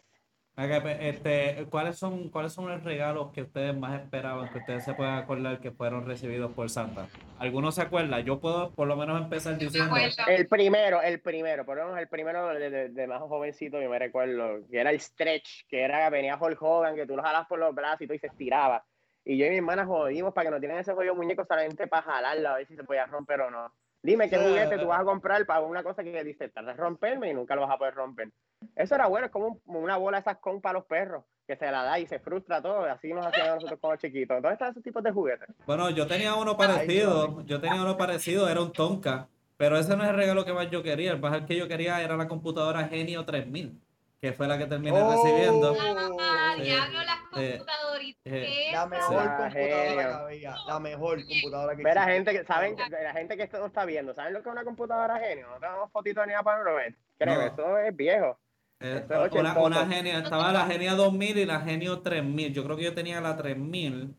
Pues, 0.83 0.97
este, 1.01 1.67
¿cuáles 1.71 1.97
son, 1.99 2.29
cuáles 2.29 2.53
son 2.53 2.69
los 2.69 2.83
regalos 2.85 3.31
que 3.33 3.43
ustedes 3.43 3.75
más 3.77 4.01
esperaban 4.01 4.49
que 4.51 4.59
ustedes 4.59 4.85
se 4.85 4.95
puedan 4.95 5.17
acordar 5.19 5.61
que 5.61 5.71
fueron 5.71 6.07
recibidos 6.07 6.53
por 6.53 6.69
Santa? 6.69 7.09
¿Alguno 7.39 7.73
se 7.73 7.83
acuerda? 7.83 8.21
Yo 8.21 8.41
puedo 8.41 8.71
por 8.73 8.87
lo 8.89 8.97
menos 8.97 9.21
empezar 9.21 9.57
diciendo. 9.59 9.91
El 10.29 10.49
primero, 10.49 11.01
el 11.03 11.21
primero, 11.21 11.65
por 11.65 11.77
lo 11.77 11.85
menos 11.85 11.99
el 12.01 12.09
primero 12.09 12.49
de, 12.49 12.69
de- 12.71 12.89
de 12.91 13.07
más 13.07 13.21
jovencito, 13.21 13.81
yo 13.81 13.89
me 13.89 13.99
recuerdo, 13.99 14.67
que 14.71 14.81
era 14.81 14.91
el 14.91 15.01
stretch, 15.01 15.67
que 15.69 15.81
era, 15.83 16.11
venía 16.11 16.37
Hulk 16.41 16.61
Hogan, 16.61 16.95
que 16.97 17.07
tú 17.07 17.17
lo 17.17 17.23
jalas 17.23 17.47
por 17.47 17.59
los 17.59 17.75
brazos 17.75 18.03
y 18.03 18.07
todo 18.07 18.15
y 18.17 18.19
se 18.19 18.27
estiraba. 18.27 18.85
Y 19.25 19.37
yo 19.39 19.47
y 19.47 19.51
mi 19.51 19.57
hermana 19.57 19.85
jodimos 19.87 20.33
para 20.35 20.47
que 20.47 20.51
no 20.51 20.61
tienen 20.61 20.79
ese 20.79 20.93
jodido 20.95 21.15
muñeco 21.15 21.45
solamente 21.45 21.87
para 21.87 22.03
jalarla, 22.03 22.55
a 22.55 22.57
ver 22.57 22.67
si 22.67 22.75
se 22.75 22.85
podía 22.85 23.07
romper 23.07 23.41
o 23.43 23.51
no. 23.51 23.73
Dime 24.03 24.29
qué 24.31 24.37
juguete 24.39 24.79
tú 24.79 24.87
vas 24.87 25.01
a 25.01 25.05
comprar 25.05 25.45
para 25.47 25.61
una 25.61 25.83
cosa 25.83 26.03
que 26.03 26.25
dice, 26.25 26.49
tardas 26.49 26.77
de 26.77 26.83
romperme 26.83 27.31
y 27.31 27.35
nunca 27.35 27.55
lo 27.55 27.63
vas 27.63 27.71
a 27.73 27.79
poder 27.79 27.95
romper. 27.95 28.31
Eso 28.77 28.95
era 28.95 29.07
bueno, 29.07 29.27
es 29.27 29.33
como 29.33 29.61
un- 29.67 29.77
una 29.77 29.97
bola 29.97 30.19
de 30.19 30.21
esas 30.23 30.39
con 30.39 30.61
para 30.61 30.79
los 30.79 30.85
perros, 30.87 31.25
que 31.47 31.57
se 31.57 31.71
la 31.71 31.83
da 31.83 31.99
y 31.99 32.07
se 32.07 32.19
frustra 32.19 32.63
todo, 32.63 32.87
y 32.87 32.91
así 32.91 33.13
nos 33.13 33.27
hacían 33.27 33.55
nosotros 33.57 33.79
como 33.81 33.97
chiquitos. 33.97 34.37
¿Dónde 34.41 34.53
están 34.53 34.71
esos 34.71 34.83
tipos 34.83 35.03
de 35.03 35.11
juguetes? 35.13 35.49
Bueno, 35.67 35.91
yo 35.91 36.07
tenía 36.07 36.35
uno 36.35 36.57
parecido, 36.57 37.43
yo 37.45 37.61
tenía 37.61 37.81
uno 37.83 37.97
parecido, 37.97 38.49
era 38.49 38.61
un 38.61 38.73
Tonka, 38.73 39.29
pero 39.57 39.77
ese 39.79 39.97
no 39.97 40.05
es 40.05 40.11
el 40.11 40.17
regalo 40.17 40.45
que 40.45 40.53
más 40.53 40.71
yo 40.71 40.83
quería, 40.83 41.13
el 41.13 41.21
más 41.21 41.43
que 41.47 41.57
yo 41.57 41.69
quería 41.69 42.01
era 42.03 42.17
la 42.17 42.29
computadora 42.29 42.85
Genio 42.89 43.25
3000, 43.25 43.79
que 44.21 44.33
fue 44.35 44.47
la 44.47 44.59
que 44.59 44.67
terminé 44.67 44.93
Oh. 45.01 45.11
recibiendo. 45.11 45.77
Ah, 46.21 46.53
Sí, 46.57 46.63
diablo, 46.63 46.99
las 47.03 47.17
sí. 47.35 47.51
computadoritas. 47.59 48.21
Eh, 48.27 48.69
La 48.73 48.87
mejor 48.87 49.17
Ah, 49.19 49.37
computadora 49.39 49.51
que 49.95 50.03
había. 50.03 50.55
La 50.67 50.79
mejor 50.81 51.25
computadora 51.27 51.77
que 51.77 51.83
Ver 51.83 51.99
a 51.99 52.03
existe. 52.03 52.15
gente 52.15 52.33
que, 52.41 52.45
¿saben? 52.47 52.77
La 52.91 53.13
gente 53.15 53.37
que 53.37 53.43
esto 53.45 53.59
no 53.59 53.67
está 53.67 53.85
viendo, 53.87 54.15
¿saben 54.15 54.35
lo 54.35 54.43
que 54.43 54.49
es 54.49 54.53
una 54.53 54.65
computadora 54.65 55.19
genio? 55.19 55.47
No 55.49 55.59
tenemos 55.59 55.91
fotitos 55.91 56.27
ni 56.27 56.33
nada 56.33 56.43
para 56.43 56.63
no 56.65 56.75
ver. 56.75 56.95
Créeme, 57.19 57.47
No. 57.47 57.53
eso 57.53 57.79
es 57.79 57.97
viejo. 57.97 58.39
Eh, 58.83 59.05
es 59.09 59.33
una, 59.57 59.87
Genio, 59.87 60.19
estaba 60.19 60.53
la 60.53 60.65
Genio 60.67 60.97
2000 60.97 61.37
y 61.39 61.45
la 61.45 61.61
Genio 61.61 62.01
3000. 62.01 62.53
Yo 62.55 62.65
creo 62.65 62.77
que 62.79 62.85
yo 62.85 62.95
tenía 62.95 63.21
la 63.21 63.37
3000, 63.37 64.15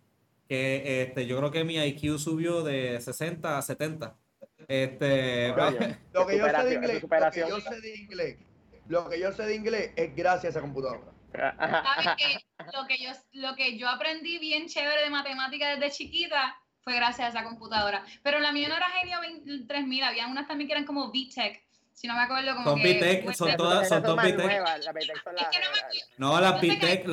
que 0.48 1.02
este, 1.02 1.26
yo 1.26 1.38
creo 1.38 1.50
que 1.52 1.64
mi 1.64 1.78
IQ 1.78 2.20
subió 2.20 2.62
de 2.62 3.00
60 3.02 3.58
a 3.58 3.62
70. 3.64 4.16
Este. 4.68 5.48
Lo 6.14 6.28
que 6.28 6.38
yo 6.38 6.46
sé 6.46 6.64
de 6.64 6.70
Superación, 6.70 6.74
inglés, 6.76 7.04
lo 7.04 7.32
que 7.32 7.40
yo 7.50 7.60
sé 7.60 7.82
de 7.82 7.96
inglés, 7.98 8.38
lo 8.92 9.10
que 9.10 9.20
yo 9.20 9.32
sé 9.32 9.44
de 9.44 9.56
inglés 9.56 9.92
es 9.96 10.16
gracias 10.16 10.46
a 10.46 10.50
esa 10.50 10.62
computadora. 10.62 11.12
¿Sabes 11.34 12.10
qué? 12.18 12.38
Lo 12.78 12.86
que, 12.88 12.98
yo, 13.02 13.10
lo 13.32 13.56
que 13.56 13.78
yo 13.78 13.90
aprendí 13.90 14.38
bien 14.38 14.68
chévere 14.68 15.02
de 15.02 15.10
matemática 15.10 15.70
desde 15.76 15.90
chiquita 15.92 16.56
fue 16.84 16.96
gracias 16.96 17.28
a 17.28 17.40
esa 17.40 17.44
computadora. 17.44 18.04
Pero 18.22 18.40
la 18.40 18.52
mía 18.52 18.68
no 18.70 18.76
era 18.78 18.88
Genio 18.90 19.20
20 19.20 19.66
3000, 19.66 20.04
había 20.04 20.28
unas 20.28 20.48
también 20.48 20.68
que 20.68 20.74
eran 20.74 20.86
como 20.86 21.08
VTech. 21.10 21.64
Si 21.94 22.08
no 22.08 22.14
me 22.14 22.22
acuerdo 22.22 22.54
como 22.56 22.70
Son 22.70 22.82
que... 22.82 22.94
VTech, 22.94 23.34
son 23.34 23.56
todas- 23.56 23.90
son 23.90 24.04
dos 24.04 24.16
las 24.16 24.26
las- 24.26 24.34
que 24.36 24.38
no 24.38 24.46
me 24.46 25.92
no, 26.18 26.42
la 26.42 26.60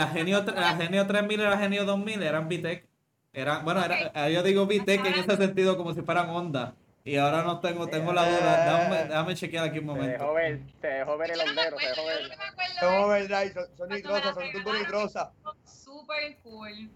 Genio, 0.08 0.44
la 0.54 0.76
Genio 0.76 1.06
3000 1.06 1.40
y 1.40 1.42
la 1.44 1.58
Genio 1.58 1.84
2000 1.84 2.22
eran 2.22 2.48
Bitec. 2.48 2.86
Era, 3.32 3.58
bueno, 3.60 3.84
era, 3.84 4.28
yo 4.28 4.42
digo 4.42 4.66
Bitec 4.66 5.04
en 5.06 5.14
ese 5.14 5.36
sentido 5.36 5.76
como 5.76 5.94
si 5.94 6.02
fueran 6.02 6.28
Honda. 6.30 6.74
Y 7.04 7.16
ahora 7.16 7.42
no 7.42 7.60
tengo, 7.60 7.86
tengo 7.88 8.12
la 8.12 8.28
duda. 8.28 8.64
Déjame, 8.78 9.04
déjame 9.08 9.34
chequear 9.34 9.64
aquí 9.68 9.78
un 9.78 9.86
Te 9.86 9.92
momento. 9.92 10.34
ver, 10.34 10.60
te 10.80 10.88
dejó 10.88 11.16
ver 11.16 11.30
el 11.30 11.40
hondero, 11.40 11.76
te 11.76 11.86
acuerdo, 11.88 11.88
dejó 11.88 12.02
yo 12.02 12.06
ver. 12.06 12.22
lo 12.22 12.28
que 12.28 12.36
me 12.36 12.44
acuerdo 12.44 13.68
Son 13.68 13.76
son, 13.78 13.88
nitrosas, 13.88 14.34
son 14.34 14.52
turbo 14.52 14.72
nitrosas. 14.74 15.28
súper 15.64 16.36
cool. 16.42 16.90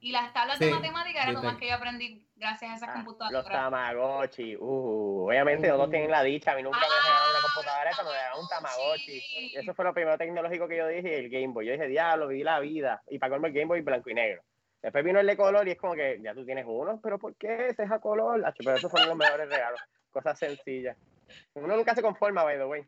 Y 0.00 0.12
las 0.12 0.32
tablas 0.32 0.58
Sí, 0.58 0.66
de 0.66 0.70
matemática 0.70 1.22
era 1.24 1.32
lo 1.32 1.42
más 1.42 1.56
que 1.56 1.68
yo 1.68 1.74
aprendí 1.74 2.22
gracias 2.36 2.70
a 2.70 2.74
esas 2.76 2.88
Ah, 2.90 2.92
los 2.98 3.04
computadoras. 3.06 3.50
Tamagotchi, 3.50 4.56
uh, 4.56 5.26
obviamente 5.26 5.68
todos 5.68 5.90
tienen 5.90 6.10
la 6.12 6.22
dicha, 6.22 6.52
a 6.52 6.54
mí 6.54 6.62
nunca 6.62 6.78
me 6.78 6.84
Ah, 6.84 6.88
regalaron 7.02 7.30
una 7.30 7.42
computadora, 7.42 7.90
esa 7.90 8.02
me 8.02 8.06
los 8.08 8.12
regalaron 8.14 8.40
un 8.42 8.48
Tamagotchi. 8.48 9.22
Y 9.52 9.56
eso 9.56 9.74
fue 9.74 9.84
lo 9.84 9.94
primero 9.94 10.18
tecnológico 10.18 10.68
que 10.68 10.76
yo 10.76 10.86
dije, 10.86 11.10
y 11.10 11.14
el 11.24 11.30
Game 11.30 11.48
Boy. 11.48 11.66
Yo 11.66 11.72
dije, 11.72 11.88
diablo, 11.88 12.28
viví 12.28 12.44
la 12.44 12.60
vida. 12.60 13.02
Y 13.08 13.18
para 13.18 13.30
colmo 13.30 13.46
el 13.48 13.52
Game 13.52 13.66
Boy 13.66 13.80
blanco 13.80 14.10
y 14.10 14.14
negro. 14.14 14.42
Después 14.86 15.04
vino 15.04 15.18
el 15.18 15.26
de 15.26 15.36
color 15.36 15.66
y 15.66 15.72
es 15.72 15.78
como 15.78 15.94
que, 15.94 16.20
ya 16.22 16.32
tú 16.32 16.44
tienes 16.44 16.64
uno, 16.64 17.00
pero 17.02 17.18
¿por 17.18 17.34
qué 17.34 17.66
ese 17.70 17.82
es 17.82 17.90
a 17.90 17.98
color? 17.98 18.40
Pero 18.56 18.76
esos 18.76 18.88
fueron 18.88 19.08
los 19.08 19.18
mejores 19.18 19.48
regalos. 19.48 19.80
Cosas 20.12 20.38
sencillas. 20.38 20.96
Uno 21.54 21.76
nunca 21.76 21.92
se 21.96 22.02
conforma, 22.02 22.44
by 22.44 22.56
the 22.56 22.64
way. 22.66 22.82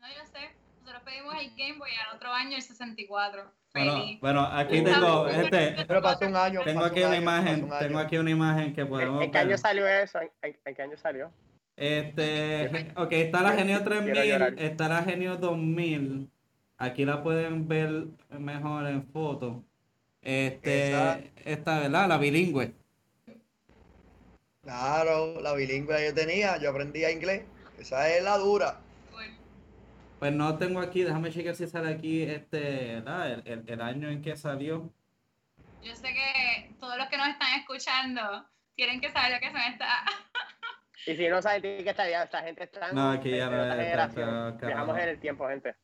No, 0.00 0.06
yo 0.08 0.26
sé. 0.26 0.50
Nosotros 0.82 1.02
pedimos 1.02 1.34
el 1.40 1.48
Game 1.56 1.78
Boy 1.78 1.88
al 2.06 2.14
otro 2.16 2.30
año 2.30 2.56
el 2.56 2.60
64. 2.62 3.42
Bueno, 3.72 3.92
Feliz. 4.02 4.20
bueno, 4.20 4.42
aquí 4.52 4.84
tengo, 4.84 5.24
gente, 5.30 5.76
Pero 5.88 6.02
pasó 6.02 6.26
un 6.26 6.36
año. 6.36 6.60
tengo 6.62 6.80
pasó 6.82 6.92
aquí 6.92 7.00
un 7.00 7.06
una 7.06 7.14
año, 7.16 7.22
imagen, 7.22 7.64
un 7.64 7.78
tengo 7.78 7.98
aquí 8.00 8.18
una 8.18 8.30
imagen 8.30 8.74
que 8.74 8.82
¿En, 8.82 8.88
podemos 8.90 9.24
en 9.24 9.30
qué 9.32 9.38
año 9.38 9.56
salió 9.56 9.88
eso? 9.88 10.20
¿En, 10.20 10.30
en- 10.42 10.58
en 10.62 10.74
qué 10.74 10.82
año 10.82 10.96
salió? 10.98 11.32
Este, 11.74 12.92
ok, 12.96 13.12
está 13.12 13.40
la 13.40 13.52
Genio 13.52 13.78
Quiero 13.82 14.02
3000, 14.02 14.24
llorar. 14.30 14.54
está 14.58 14.88
la 14.88 15.02
Genio 15.02 15.36
2000. 15.38 16.30
Aquí 16.76 17.06
la 17.06 17.22
pueden 17.22 17.66
ver 17.66 18.04
mejor 18.28 18.86
en 18.88 19.06
foto. 19.06 19.64
Este, 20.24 21.32
esta, 21.44 21.80
¿verdad? 21.80 22.08
La 22.08 22.18
bilingüe. 22.18 22.72
Claro, 24.62 25.40
la 25.40 25.52
bilingüe 25.52 26.06
yo 26.06 26.14
tenía, 26.14 26.56
yo 26.56 26.70
aprendía 26.70 27.10
inglés. 27.10 27.42
Esa 27.78 28.08
es 28.08 28.22
la 28.24 28.38
dura. 28.38 28.80
Pues 30.18 30.32
no 30.32 30.56
tengo 30.56 30.80
aquí, 30.80 31.02
déjame 31.02 31.30
chequear 31.30 31.54
si 31.54 31.66
sale 31.66 31.92
aquí 31.92 32.22
este, 32.22 32.94
¿verdad? 32.94 33.30
El, 33.32 33.42
el- 33.46 33.64
el 33.68 33.80
año 33.82 34.08
en 34.08 34.22
que 34.22 34.36
salió. 34.36 34.88
Yo 35.82 35.94
sé 35.94 36.14
que 36.14 36.70
todos 36.80 36.96
los 36.96 37.08
que 37.08 37.18
nos 37.18 37.28
están 37.28 37.60
escuchando 37.60 38.46
tienen 38.74 39.00
que 39.02 39.10
saber 39.10 39.32
lo 39.32 39.40
que 39.40 39.50
son 39.52 39.60
estas. 39.60 39.88
Y 41.06 41.14
si 41.16 41.28
no 41.28 41.42
saben 41.42 41.60
tienen 41.60 41.84
que 41.84 41.90
estar 41.90 42.08
ya, 42.08 42.22
esta 42.22 42.42
gente 42.42 42.64
está 42.64 42.90
No, 42.92 43.10
aquí 43.10 43.36
ya 43.36 43.50
no 43.50 44.56
Viajamos 44.66 44.98
en 44.98 45.08
el 45.10 45.20
tiempo, 45.20 45.46
gente. 45.48 45.74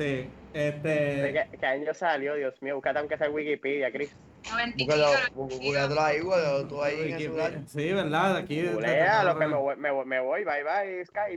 Sí, 0.00 0.30
¿De 0.54 0.68
este, 0.68 1.32
qué, 1.50 1.58
qué 1.58 1.66
año 1.66 1.92
salió? 1.92 2.34
Dios 2.34 2.60
mío, 2.62 2.76
búscate 2.76 2.98
aunque 3.00 3.18
sea 3.18 3.28
Wikipedia, 3.28 3.92
Chris. 3.92 4.16
90 4.50 4.74
y 4.82 4.86
Búscalo, 4.86 5.06
pico, 5.26 5.40
bú- 5.48 5.60
búscatelo 5.60 6.00
ahí, 6.00 6.20
güey, 6.20 6.68
tú 6.68 6.82
ahí 6.82 7.12
en 7.12 7.14
el 7.14 7.68
sí, 7.68 7.92
¿verdad? 7.92 8.36
Aquí. 8.36 8.66
Googlea, 8.66 9.24
lo 9.24 9.38
que 9.38 9.46
me 9.46 9.54
voy, 9.56 9.76
me 9.76 9.90
voy, 9.90 10.06
me 10.06 10.20
voy, 10.20 10.44
bye 10.44 10.64
bye, 10.64 11.04
Skype. 11.04 11.34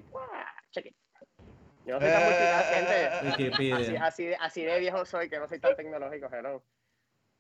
It. 0.76 0.96
Yo 1.86 1.96
no 1.96 2.00
soy 2.00 2.10
tan 2.10 2.24
multitask, 2.24 2.74
gente. 2.74 3.08
Así, 3.08 3.44
Wikipedia. 3.44 4.06
así, 4.06 4.26
de, 4.26 4.36
así 4.38 4.64
de 4.64 4.80
viejo 4.80 5.06
soy, 5.06 5.30
que 5.30 5.38
no 5.38 5.48
soy 5.50 5.60
tan 5.60 5.76
tecnológico, 5.76 6.30
hello. 6.32 6.40
No 6.40 6.42
encuentro 6.42 6.54
el 6.54 6.62
trineo. 6.62 6.64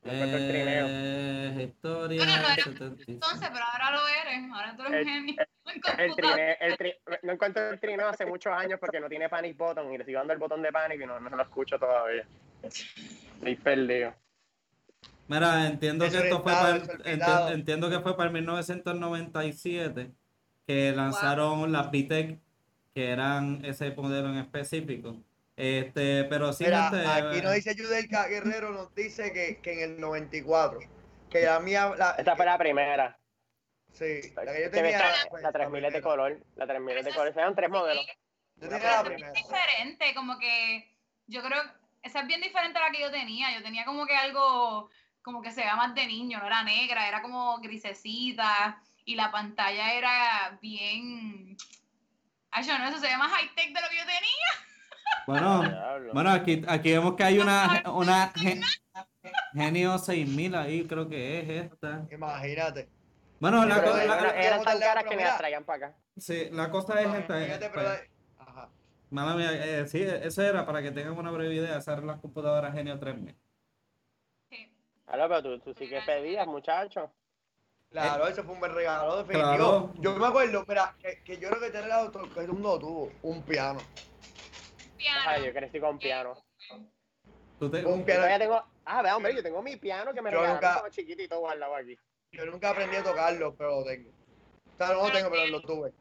Eh, 0.06 1.63
historia. 1.70 2.18
Bueno, 2.26 2.38
no 2.42 2.48
era 2.48 2.56
75. 2.56 3.12
Entonces, 3.12 3.50
pero 3.52 3.63
ahora 3.66 3.92
lo 3.92 4.08
eres. 4.08 4.52
Ahora 4.52 4.76
tú 4.76 4.84
eres 4.84 4.94
El- 4.94 5.00
un 5.08 5.13
genio. 5.13 5.36
en 5.66 6.00
El 6.00 6.16
trineo, 6.16 6.56
el 6.60 6.78
tri- 6.78 6.96
no 7.24 7.32
encuentro 7.34 7.70
el 7.70 7.80
trineo 7.80 8.10
hace 8.10 8.26
muchos 8.26 8.52
años 8.54 8.80
porque 8.80 9.00
no 9.00 9.08
tiene 9.08 9.30
panic 9.30 9.58
button 9.58 9.94
y 9.94 9.98
le 9.98 10.06
sigo 10.06 10.20
dando 10.20 10.34
el 10.34 10.39
botón 10.39 10.62
de 10.62 10.72
panic 10.72 11.02
y 11.02 11.06
no, 11.06 11.20
no 11.20 11.30
lo 11.30 11.42
escucho 11.44 11.80
todavía. 11.80 12.26
Estoy 12.62 13.56
perdido. 13.56 14.13
Mira, 15.28 15.68
entiendo 15.68 16.10
que 16.10 16.18
esto 16.18 16.44
fue 16.44 16.52
para, 16.52 16.70
el- 16.76 16.82
desolentado. 16.88 17.50
enti- 17.50 17.54
entiendo 17.54 17.89
que 17.89 18.00
fue 18.02 18.18
para 18.18 18.28
el 18.28 18.34
1997. 18.34 20.12
que 20.66 20.94
lanzaron 20.94 21.74
las 21.74 21.92
VTEC, 21.92 22.39
que 22.96 23.10
eran 23.10 23.66
ese 23.66 23.92
modelo 23.92 24.30
en 24.30 24.38
específico. 24.38 25.18
Este, 25.56 26.24
pero 26.26 26.52
sí, 26.52 26.63
Mira, 26.66 26.88
aquí 26.88 27.38
eh, 27.38 27.42
nos 27.44 27.54
dice 27.54 27.76
Yudelka 27.76 28.28
Guerrero, 28.28 28.72
nos 28.72 28.94
dice 28.96 29.32
que, 29.34 29.60
que 29.62 29.74
en 29.74 29.80
el 29.92 30.00
94, 30.02 30.80
que 31.30 31.42
la 31.42 31.60
mía, 31.60 31.94
la, 31.96 32.12
Esta 32.12 32.36
fue 32.36 32.46
la 32.46 32.58
primera. 32.58 33.20
sí, 33.92 34.34
la 34.36 34.42
que 34.54 34.63
yo 34.63 34.66
Que 34.66 34.70
tenía, 34.70 34.98
esta- 35.12 35.30
pues, 35.30 35.44
la 35.44 35.52
3000 35.52 35.86
es 35.86 35.94
de 35.94 36.02
color. 36.02 36.39
La 36.56 36.66
3000 36.66 36.98
es 36.98 37.06
de 37.06 37.13
color. 37.13 37.28
Eran 37.38 37.56
tres 37.56 37.70
modelos. 37.70 38.06
Yo 38.56 38.70
tenía 38.70 38.84
la 38.84 38.98
es 38.98 39.04
primera. 39.04 39.32
bien 39.32 39.44
diferente, 39.44 40.13
como 40.16 40.39
que 40.39 40.98
yo 41.28 41.44
creo, 41.44 41.62
esa 42.02 42.22
es 42.22 42.28
bien 42.28 42.42
diferente 42.42 42.80
a 42.80 42.84
la 42.88 42.92
que 42.92 43.02
yo 43.02 43.12
tenía. 43.12 43.54
Yo 43.56 43.62
tenía 43.63 43.86
como 43.86 44.08
que 44.08 44.16
algo, 44.16 44.89
como 45.22 45.42
que 45.44 45.52
se 45.52 45.62
vea 45.62 45.76
más 45.76 45.94
de 45.94 46.08
niño, 46.08 46.39
no 46.39 46.48
era 46.48 46.63
negra, 46.63 47.08
era 47.08 47.22
como 47.22 47.60
grisecita 47.60 48.82
y 49.06 49.16
la 49.16 49.32
pantalla 49.32 49.94
era 49.94 50.58
bien... 50.62 51.56
Ay, 52.50 52.63
yo 52.66 52.78
no, 52.78 52.88
eso 52.88 53.00
se 53.00 53.08
ve 53.08 53.18
más 53.18 53.32
high 53.32 53.54
tech 53.56 53.68
de 53.74 53.82
lo 53.82 53.89
que 53.89 53.98
yo 53.98 54.06
tenía. 54.06 54.72
Bueno, 55.28 55.63
bueno, 56.13 56.32
aquí, 56.32 56.62
aquí 56.67 56.91
vemos 56.91 57.15
que 57.15 57.23
hay 57.23 57.39
una, 57.39 57.84
una 57.93 58.32
Gen- 58.36 58.62
Genio 59.54 59.97
6000 59.97 60.56
ahí, 60.56 60.86
creo 60.86 61.08
que 61.10 61.39
es 61.39 61.49
esta. 61.71 62.06
Imagínate. 62.12 62.89
Bueno, 63.39 63.65
la, 63.65 63.76
Pero 63.76 63.91
co- 63.91 63.97
la- 63.97 64.30
eran, 64.41 64.63
tan 64.63 64.80
caras 64.80 65.04
que 65.04 65.15
las 65.15 65.38
traían 65.38 65.63
para 65.63 65.88
acá. 65.88 65.97
sí, 66.17 66.49
la 66.52 66.69
cosa 66.69 67.02
es 67.02 67.13
esta. 67.13 67.41
eh, 67.41 67.45
Fíjate, 67.45 67.69
pues, 67.69 67.86
pero- 67.86 68.49
Ajá. 68.49 68.69
mala 69.10 69.36
mía, 69.36 69.49
eh, 69.54 69.86
sí, 69.88 70.02
eso 70.02 70.41
era 70.41 70.65
para 70.65 70.82
que 70.82 70.91
tengan 70.91 71.17
una 71.17 71.32
breve 71.32 71.56
idea, 71.56 71.78
eran 71.86 72.08
las 72.08 72.19
computadoras 72.21 72.73
Genio 72.73 72.97
3000. 72.99 73.36
Sí. 74.49 74.71
Aló, 75.08 75.28
pero 75.28 75.41
tú, 75.43 75.60
tú 75.60 75.73
sí 75.73 75.89
que 75.89 75.99
pedías, 76.06 76.47
muchacho. 76.47 77.12
Claro, 77.91 78.28
eso 78.28 78.43
fue 78.43 78.54
un 78.56 78.60
buen 78.60 78.73
regalo, 78.73 79.17
definitivo. 79.17 79.56
Claro. 79.56 79.93
Yo 79.99 80.15
me 80.15 80.26
acuerdo, 80.26 80.65
mira, 80.67 80.95
que, 80.99 81.21
que 81.23 81.38
yo 81.38 81.49
creo 81.49 81.60
que 81.60 81.67
este 81.67 81.82
regalo 81.82 82.10
todo 82.10 82.41
el 82.41 82.47
mundo 82.47 82.80
tuvo, 82.80 83.12
un 83.21 83.43
piano. 83.43 83.80
Piano. 85.04 85.22
Ay, 85.26 85.46
yo 85.46 85.54
crecí 85.54 85.80
con 85.80 86.00
piano. 86.00 86.34
Tú 87.60 87.70
te- 87.70 87.86
Un 87.86 88.00
Yo 88.00 88.06
piano. 88.06 88.22
todavía 88.22 88.39
tengo. 88.39 88.63
Ah, 88.86 89.02
vea, 89.02 89.16
hombre, 89.18 89.36
yo 89.36 89.44
tengo 89.44 89.62
mi 89.62 89.76
piano 89.78 90.13
que 90.13 90.22
me 90.22 90.32
Yo 90.32 90.38
regalaron 90.39 90.62
nunca- 90.62 90.78
como 90.82 90.89
chiquitito 90.89 91.39
guardado 91.39 91.76
aquí. 91.76 91.98
Yo 92.32 92.46
nunca 92.46 92.70
aprendí 92.72 92.96
a 92.96 93.04
tocarlo, 93.04 93.54
pero 93.56 93.80
lo 93.82 93.86
tengo. 93.86 94.10
O 94.10 94.78
sea, 94.78 94.88
no 94.88 95.04
lo 95.08 95.12
tengo, 95.12 95.30
pero 95.30 95.46
lo 95.48 95.62
tuve. 95.62 95.92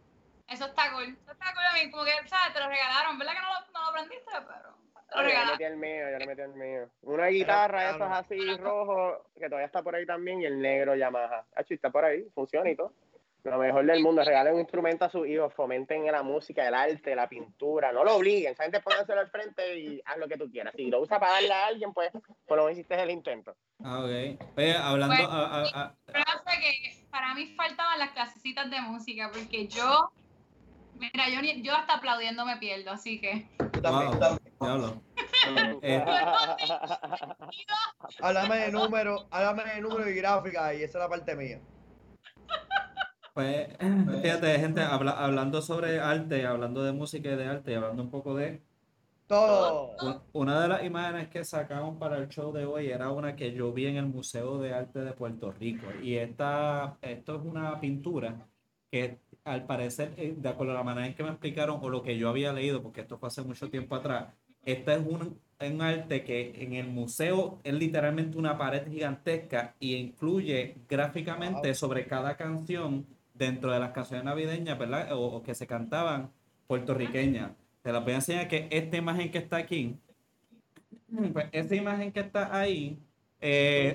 Eso 0.48 0.66
está 0.66 0.92
cool. 0.92 1.04
Eso 1.22 1.32
está 1.32 1.52
cool 1.54 1.64
a 1.64 1.72
mí, 1.74 1.90
como 1.90 2.04
que, 2.04 2.12
¿sabes? 2.26 2.54
Te 2.54 2.60
lo 2.60 2.68
regalaron, 2.68 3.18
¿verdad 3.18 3.32
que 3.34 3.40
no 3.40 3.48
lo, 3.48 3.60
no 3.72 3.80
lo 3.82 3.88
aprendiste? 3.90 4.24
Pero 4.32 4.46
te 4.46 5.16
lo 5.16 5.22
Yo 5.22 5.28
le 5.28 5.46
metí 5.52 5.64
el 5.64 5.76
mío, 5.76 6.10
yo 6.10 6.18
le 6.18 6.26
metí 6.26 6.40
el 6.42 6.54
mío. 6.54 6.90
Una 7.02 7.26
guitarra, 7.26 7.90
esos 7.90 8.02
así 8.10 8.56
rojos, 8.56 9.18
que 9.38 9.46
todavía 9.46 9.66
está 9.66 9.82
por 9.82 9.94
ahí 9.94 10.06
también, 10.06 10.40
y 10.40 10.46
el 10.46 10.60
negro 10.60 10.94
Yamaha. 10.94 11.44
Ah, 11.54 11.64
está 11.68 11.90
por 11.90 12.04
ahí, 12.04 12.26
funciona 12.34 12.70
y 12.70 12.76
todo. 12.76 12.92
Lo 13.44 13.58
mejor 13.58 13.84
del 13.84 14.00
mundo, 14.00 14.22
regalen 14.22 14.54
un 14.54 14.60
instrumento 14.60 15.04
a 15.04 15.10
sus 15.10 15.26
hijos, 15.26 15.52
fomenten 15.54 16.04
la 16.06 16.22
música, 16.22 16.66
el 16.66 16.74
arte, 16.74 17.16
la 17.16 17.28
pintura, 17.28 17.90
no 17.90 18.04
lo 18.04 18.14
obliguen, 18.16 18.52
esa 18.52 18.62
gente 18.62 18.80
pónganselo 18.80 19.20
al 19.20 19.30
frente 19.30 19.78
y 19.80 20.00
haz 20.04 20.16
lo 20.18 20.28
que 20.28 20.36
tú 20.36 20.48
quieras. 20.48 20.72
Si 20.76 20.88
lo 20.88 21.00
usa 21.00 21.18
para 21.18 21.32
darle 21.32 21.52
a 21.52 21.66
alguien, 21.66 21.92
pues 21.92 22.10
por 22.46 22.56
lo 22.56 22.64
menos 22.64 22.78
hiciste 22.78 23.02
el 23.02 23.10
intento. 23.10 23.56
Ah, 23.82 23.98
ok. 23.98 24.04
Oye, 24.56 24.76
hablando, 24.76 25.16
Bueno, 25.16 25.28
a- 25.28 25.72
a- 25.74 25.94
que 26.60 27.06
para 27.10 27.34
mí 27.34 27.54
faltaban 27.56 27.98
las 27.98 28.10
clasecitas 28.12 28.70
de 28.70 28.80
música, 28.80 29.28
porque 29.32 29.66
yo, 29.66 30.12
mira, 30.94 31.28
yo, 31.28 31.42
ni- 31.42 31.62
yo 31.62 31.74
hasta 31.74 31.94
aplaudiendo 31.94 32.44
me 32.46 32.58
pierdo, 32.58 32.92
así 32.92 33.20
que. 33.20 33.48
Wow. 34.60 35.02
Eh, 35.82 36.04
Háblame 38.20 38.56
de 38.56 38.70
números, 38.70 39.26
háblame 39.30 39.74
de 39.74 39.80
números 39.80 40.08
y 40.08 40.14
gráficas, 40.14 40.74
y 40.74 40.84
esa 40.84 40.98
es 40.98 41.02
la 41.02 41.08
parte 41.08 41.34
mía. 41.34 41.58
Pues, 43.34 43.68
fíjate, 44.22 44.58
gente, 44.58 44.80
habla- 44.82 45.12
hablando 45.12 45.62
sobre 45.62 46.00
arte, 46.00 46.44
hablando 46.46 46.82
de 46.82 46.92
música 46.92 47.30
y 47.32 47.36
de 47.36 47.46
arte, 47.46 47.76
hablando 47.76 48.02
un 48.02 48.10
poco 48.10 48.34
de... 48.34 48.62
Todo. 49.26 49.96
un- 50.00 50.22
Una 50.32 50.60
de 50.62 50.68
las 50.68 50.84
imágenes 50.84 51.28
que 51.28 51.44
sacaron 51.44 51.98
para 51.98 52.18
el 52.18 52.28
show 52.28 52.52
de 52.52 52.66
hoy 52.66 52.88
era 52.88 53.10
una 53.10 53.34
que 53.36 53.52
yo 53.54 53.72
vi 53.72 53.86
en 53.86 53.96
el 53.96 54.06
Museo 54.06 54.58
de 54.58 54.74
Arte 54.74 55.00
de 55.00 55.12
Puerto 55.14 55.52
Rico. 55.52 55.86
Y 56.02 56.16
esta, 56.16 56.98
esto 57.02 57.36
es 57.36 57.42
una 57.44 57.80
pintura 57.80 58.48
que 58.90 59.20
al 59.44 59.66
parecer, 59.66 60.12
eh, 60.18 60.34
de 60.36 60.48
acuerdo 60.48 60.72
a 60.72 60.76
la 60.76 60.82
manera 60.84 61.06
en 61.06 61.14
que 61.14 61.22
me 61.22 61.30
explicaron 61.30 61.78
o 61.82 61.88
lo 61.88 62.02
que 62.02 62.18
yo 62.18 62.28
había 62.28 62.52
leído, 62.52 62.82
porque 62.82 63.00
esto 63.02 63.18
fue 63.18 63.28
hace 63.28 63.42
mucho 63.42 63.70
tiempo 63.70 63.94
atrás, 63.96 64.34
esta 64.64 64.94
es 64.94 65.00
un, 65.06 65.40
un 65.60 65.82
arte 65.82 66.24
que 66.24 66.52
en 66.62 66.74
el 66.74 66.88
museo 66.88 67.60
es 67.64 67.74
literalmente 67.74 68.36
una 68.38 68.58
pared 68.58 68.86
gigantesca 68.88 69.74
y 69.80 69.94
incluye 69.96 70.76
gráficamente 70.88 71.74
sobre 71.74 72.06
cada 72.06 72.36
canción 72.36 73.06
dentro 73.42 73.72
de 73.72 73.80
las 73.80 73.90
canciones 73.90 74.24
navideñas, 74.24 74.78
¿verdad? 74.78 75.12
O, 75.12 75.20
o 75.20 75.42
que 75.42 75.54
se 75.54 75.66
cantaban 75.66 76.30
puertorriqueñas. 76.66 77.50
Te 77.82 77.92
la 77.92 77.98
voy 77.98 78.12
a 78.12 78.16
enseñar 78.16 78.48
que 78.48 78.68
esta 78.70 78.96
imagen 78.96 79.30
que 79.30 79.38
está 79.38 79.56
aquí, 79.56 79.98
pues 81.32 81.46
esa 81.52 81.74
imagen 81.74 82.12
que 82.12 82.20
está 82.20 82.56
ahí, 82.56 82.98
eh, 83.40 83.92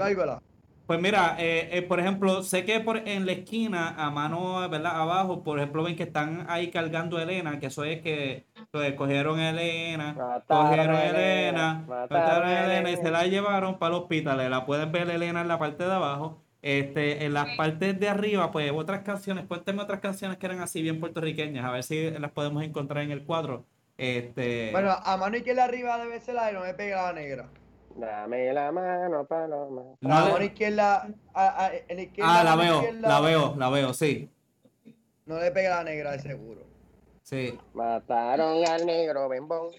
pues 0.86 1.02
mira, 1.02 1.36
eh, 1.38 1.70
eh, 1.74 1.82
por 1.82 2.00
ejemplo, 2.00 2.44
sé 2.44 2.64
que 2.64 2.80
por 2.80 2.98
en 2.98 3.26
la 3.26 3.34
esquina, 3.34 3.90
a 3.98 4.10
mano, 4.10 4.70
¿verdad? 4.70 5.02
Abajo, 5.02 5.44
por 5.44 5.60
ejemplo, 5.60 5.84
ven 5.84 5.98
que 5.98 6.04
están 6.04 6.46
ahí 6.48 6.72
cargando 6.72 7.18
a 7.18 7.24
Elena, 7.24 7.60
que 7.60 7.66
eso 7.66 7.84
es 7.84 8.02
que 8.02 8.46
pues, 8.72 8.94
cogieron 8.94 9.38
a 9.38 9.50
Elena, 9.50 10.14
Mataron 10.14 10.68
cogieron 10.68 10.96
a 10.96 11.00
a 11.00 11.10
Elena, 11.10 11.86
mataron 11.88 12.48
a 12.48 12.66
Elena 12.66 12.92
y 12.92 12.96
se 12.96 13.12
la 13.12 13.26
llevaron 13.26 13.80
para 13.80 13.96
el 13.96 14.02
hospital. 14.02 14.50
La 14.50 14.66
pueden 14.66 14.92
ver 14.94 15.10
Elena 15.10 15.42
en 15.42 15.50
la 15.50 15.60
parte 15.60 15.84
de 15.84 15.92
abajo. 15.92 16.42
Este, 16.72 17.24
en 17.24 17.34
las 17.34 17.56
partes 17.56 17.98
de 17.98 18.10
arriba, 18.10 18.52
pues 18.52 18.70
otras 18.76 19.02
canciones, 19.04 19.46
cuénteme 19.46 19.82
otras 19.84 20.02
canciones 20.02 20.38
que 20.38 20.48
eran 20.48 20.60
así 20.60 20.82
bien 20.82 21.00
puertorriqueñas, 21.00 21.64
a 21.64 21.72
ver 21.72 21.82
si 21.82 22.12
las 22.12 22.32
podemos 22.32 22.62
encontrar 22.62 23.06
en 23.06 23.12
el 23.12 23.24
cuadro. 23.24 23.64
Este, 23.98 24.72
Bueno, 24.74 24.92
a 24.92 25.16
mano 25.16 25.38
izquierda 25.38 25.64
arriba 25.64 25.98
debe 25.98 26.20
ser 26.20 26.36
la 26.36 26.48
de 26.48 26.52
no 26.54 26.60
me 26.60 26.74
pega 26.74 27.04
la 27.04 27.14
negra. 27.14 27.50
Dame 27.96 28.52
la 28.52 28.70
mano, 28.74 29.26
paloma. 29.26 29.82
no 30.02 30.14
a 30.18 30.30
mano 30.30 30.44
izquierda, 30.44 31.08
a- 31.34 31.66
a- 31.68 31.72
en 31.88 31.96
la 31.96 32.02
izquierda. 32.04 32.40
ah, 32.42 32.44
la 32.44 32.56
veo, 32.58 32.76
izquierda, 32.84 33.08
la 33.08 33.20
veo, 33.22 33.56
la 33.58 33.70
veo, 33.70 33.94
sí, 33.94 34.30
No 35.26 35.40
le 35.40 35.52
pega 35.52 35.70
la 35.78 35.84
negra, 35.86 36.12
de 36.12 36.20
seguro. 36.20 36.66
sí. 37.24 37.58
Mataron 37.76 38.66
al 38.68 38.86
negro, 38.86 39.30
bembón. 39.30 39.70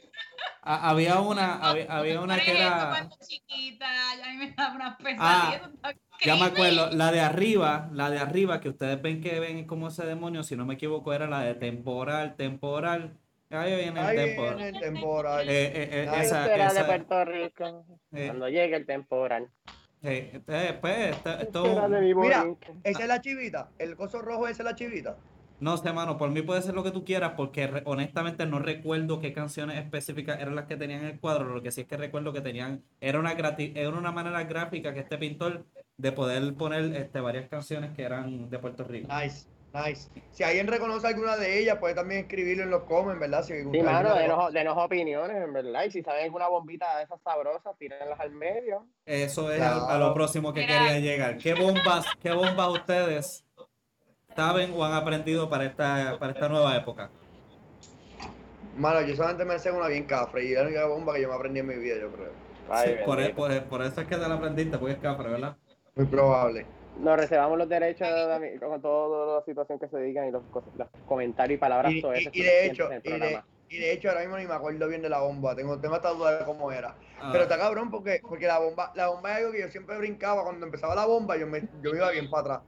Ah, 0.63 0.89
había 0.89 1.21
una, 1.21 1.57
había, 1.59 1.85
había 1.95 2.21
una 2.23 2.39
que 2.39 2.51
era, 2.51 3.09
chiquita, 3.21 3.87
ya 4.19 4.25
a 4.25 4.31
mí 4.31 4.37
me 4.39 4.51
daba 4.53 4.75
unas 4.75 4.93
Ah, 4.95 4.99
pesadillas. 5.03 5.61
eso 5.61 5.71
está 5.75 5.95
ya 6.25 6.37
me 6.37 6.45
acuerdo, 6.45 6.91
la 6.91 7.13
de 7.13 7.21
arriba, 7.21 7.89
la 7.93 8.11
de 8.11 8.19
arriba, 8.19 8.61
que 8.61 8.69
ustedes 8.69 9.01
ven 9.01 9.21
que 9.21 9.39
ven 9.41 9.65
como 9.67 9.89
ese 9.89 10.05
demonio, 10.07 10.43
si 10.43 10.57
no 10.57 10.67
me 10.67 10.75
equivoco, 10.75 11.13
era 11.13 11.27
la 11.29 11.41
de 11.43 11.55
temporal, 11.55 12.35
temporal. 12.37 13.17
Ahí 13.51 13.75
viene 13.77 13.99
el 14.01 14.07
Ahí 14.07 14.17
temporal. 14.17 14.57
viene 14.57 14.69
el 14.79 14.81
temporal. 14.81 15.49
Eh, 15.49 15.67
eh, 15.67 15.89
eh, 15.93 16.09
Ay, 16.11 16.21
esa, 16.27 16.47
de 16.47 16.63
esa, 16.67 16.87
Puerto 16.87 17.25
Rico. 17.25 17.85
eh, 18.13 18.27
Cuando 18.27 18.49
llegue 18.49 18.77
el 18.77 18.85
temporal. 18.87 19.49
este, 20.03 20.75
pues, 20.75 21.17
esto- 21.17 21.39
esto- 21.39 21.65
Será 21.65 21.89
de 21.89 22.01
mi 22.01 22.15
Mira, 22.15 22.45
esa 22.85 23.03
es 23.03 23.09
la 23.09 23.21
chivita. 23.21 23.71
El 23.79 23.97
coso 23.97 24.21
rojo 24.21 24.47
esa 24.49 24.63
es 24.63 24.67
la 24.67 24.75
chivita. 24.75 25.17
no 25.61 25.77
sé, 25.77 25.93
mano, 25.93 26.19
por 26.19 26.31
mí 26.31 26.43
puede 26.43 26.63
ser 26.63 26.75
lo 26.75 26.85
que 26.85 26.91
tú 26.93 27.05
quieras, 27.05 27.33
porque 27.37 27.67
re- 27.67 27.83
honestamente 27.85 28.47
no 28.47 28.59
recuerdo 28.61 29.19
qué 29.19 29.33
canciones 29.33 29.77
específicas 29.79 30.41
eran 30.41 30.55
las 30.55 30.67
que 30.67 30.77
tenían 30.77 31.01
en 31.01 31.07
el 31.07 31.19
cuadro. 31.19 31.47
Lo 31.53 31.63
que 31.63 31.73
sí 31.73 31.81
es 31.81 31.87
que 31.89 31.97
recuerdo 31.97 32.33
que 32.33 32.41
tenían, 32.43 32.85
era 33.01 33.19
una, 33.19 33.33
era 33.33 33.89
una 33.89 34.13
manera 34.13 34.45
gráfica 34.45 34.93
que 34.95 35.01
este 35.01 35.19
pintor 35.19 35.65
de 35.99 36.13
poder 36.13 36.55
poner 36.55 36.95
este, 36.97 37.21
varias 37.21 37.49
canciones 37.49 37.91
que 37.95 38.05
eran 38.05 38.49
de 38.49 38.59
Puerto 38.61 38.85
Rico. 38.85 39.09
Nice, 39.13 39.49
nice. 39.75 40.09
Si 40.31 40.45
alguien 40.45 40.69
reconoce 40.69 41.09
alguna 41.09 41.37
de 41.37 41.59
ellas, 41.59 41.79
puede 41.79 41.95
también 41.95 42.21
escribirlo 42.21 42.63
en 42.63 42.71
los 42.71 42.85
comments, 42.85 43.19
¿verdad? 43.21 43.43
Si 43.43 43.53
Sí, 43.61 43.83
mano, 43.83 44.15
denos, 44.15 44.53
denos 44.53 44.79
opiniones, 44.79 45.37
en 45.43 45.53
verdad. 45.53 45.83
Y 45.85 45.91
si 45.91 46.03
saben 46.03 46.23
alguna 46.25 46.47
bombita 46.47 46.99
de 46.99 47.03
esas 47.05 47.21
sabrosas, 47.21 47.77
tírenlas 47.79 48.19
al 48.21 48.31
medio. 48.31 48.87
Eso 49.05 49.51
es 49.53 49.61
a- 49.61 49.99
lo 49.99 50.15
próximo 50.15 50.53
que 50.55 50.61
Mira. 50.61 50.73
quería 50.79 51.01
llegar. 51.01 51.37
¿Qué 51.37 51.55
bombas, 51.55 52.07
qué 52.23 52.31
bombas 52.31 52.69
ustedes 52.69 53.45
saben 54.37 54.73
o 54.77 54.85
han 54.85 54.93
aprendido 54.93 55.51
para 55.51 55.65
esta, 55.65 56.17
para 56.21 56.31
esta 56.33 56.49
nueva 56.49 56.77
época? 56.77 57.11
Mano, 58.77 59.01
yo 59.03 59.17
solamente 59.17 59.45
me 59.45 59.59
sé 59.59 59.73
una 59.73 59.89
bien 59.89 60.05
cafre 60.05 60.45
y 60.45 60.53
es 60.53 60.59
la 60.61 60.63
única 60.63 60.87
bomba 60.87 61.13
que 61.15 61.23
yo 61.23 61.29
me 61.29 61.35
aprendí 61.35 61.59
en 61.59 61.67
mi 61.67 61.75
vida, 61.75 61.97
yo 62.01 62.13
creo. 62.13 62.31
Ay, 62.71 62.91
Sí, 62.99 63.05
por, 63.05 63.21
e- 63.21 63.31
por- 63.31 63.65
por 63.65 63.83
eso 63.83 64.01
es 64.01 64.07
que 64.07 64.15
te 64.17 64.29
la 64.29 64.35
aprendiste, 64.37 64.79
porque 64.79 64.93
es 64.95 65.01
cafre, 65.01 65.29
¿verdad? 65.29 65.57
Muy 65.99 66.07
probable. 66.07 66.65
Nos 67.01 67.17
reservamos 67.17 67.59
los 67.59 67.69
derechos 67.69 68.07
de, 68.09 68.59
con 68.61 68.81
toda 68.81 69.39
la 69.41 69.45
situación 69.45 69.81
que 69.81 69.89
se 69.89 69.99
digan 69.99 70.29
y 70.29 70.31
los, 70.31 70.45
comentarios 71.07 71.57
y 71.57 71.61
palabras 71.61 71.93
Y, 71.93 71.99
y- 71.99 72.31
y 72.33 72.43
de 72.43 72.67
hecho, 72.67 72.87
y 72.87 72.95
de, 72.95 73.01
programa. 73.01 73.45
y 73.69 73.79
de 73.79 73.93
hecho 73.93 74.09
ahora 74.09 74.21
mismo 74.21 74.37
ni 74.39 74.47
me 74.47 74.55
acuerdo 74.55 74.87
bien 74.87 75.03
de 75.03 75.09
la 75.09 75.21
bomba. 75.21 75.57
Tengo, 75.57 75.81
tengo 75.81 75.97
hasta 75.97 76.11
duda 76.11 76.39
de 76.39 76.45
cómo 76.45 76.71
era. 76.71 76.95
Ah, 77.21 77.31
Pero 77.33 77.43
está 77.45 77.59
cabrón 77.59 77.91
porque, 77.91 78.21
porque 78.23 78.47
la 78.47 78.61
bomba, 78.61 78.93
la 78.95 79.09
bomba 79.09 79.33
es 79.33 79.37
algo 79.39 79.51
que 79.53 79.61
yo 79.61 79.69
siempre 79.71 79.99
brincaba. 79.99 80.45
Cuando 80.45 80.65
empezaba 80.67 80.95
la 80.95 81.05
bomba, 81.07 81.37
yo 81.37 81.49
me, 81.49 81.63
yo 81.83 81.91
me 81.91 81.97
iba 81.99 82.11
bien 82.13 82.31
para 82.31 82.41
atrás. 82.43 82.61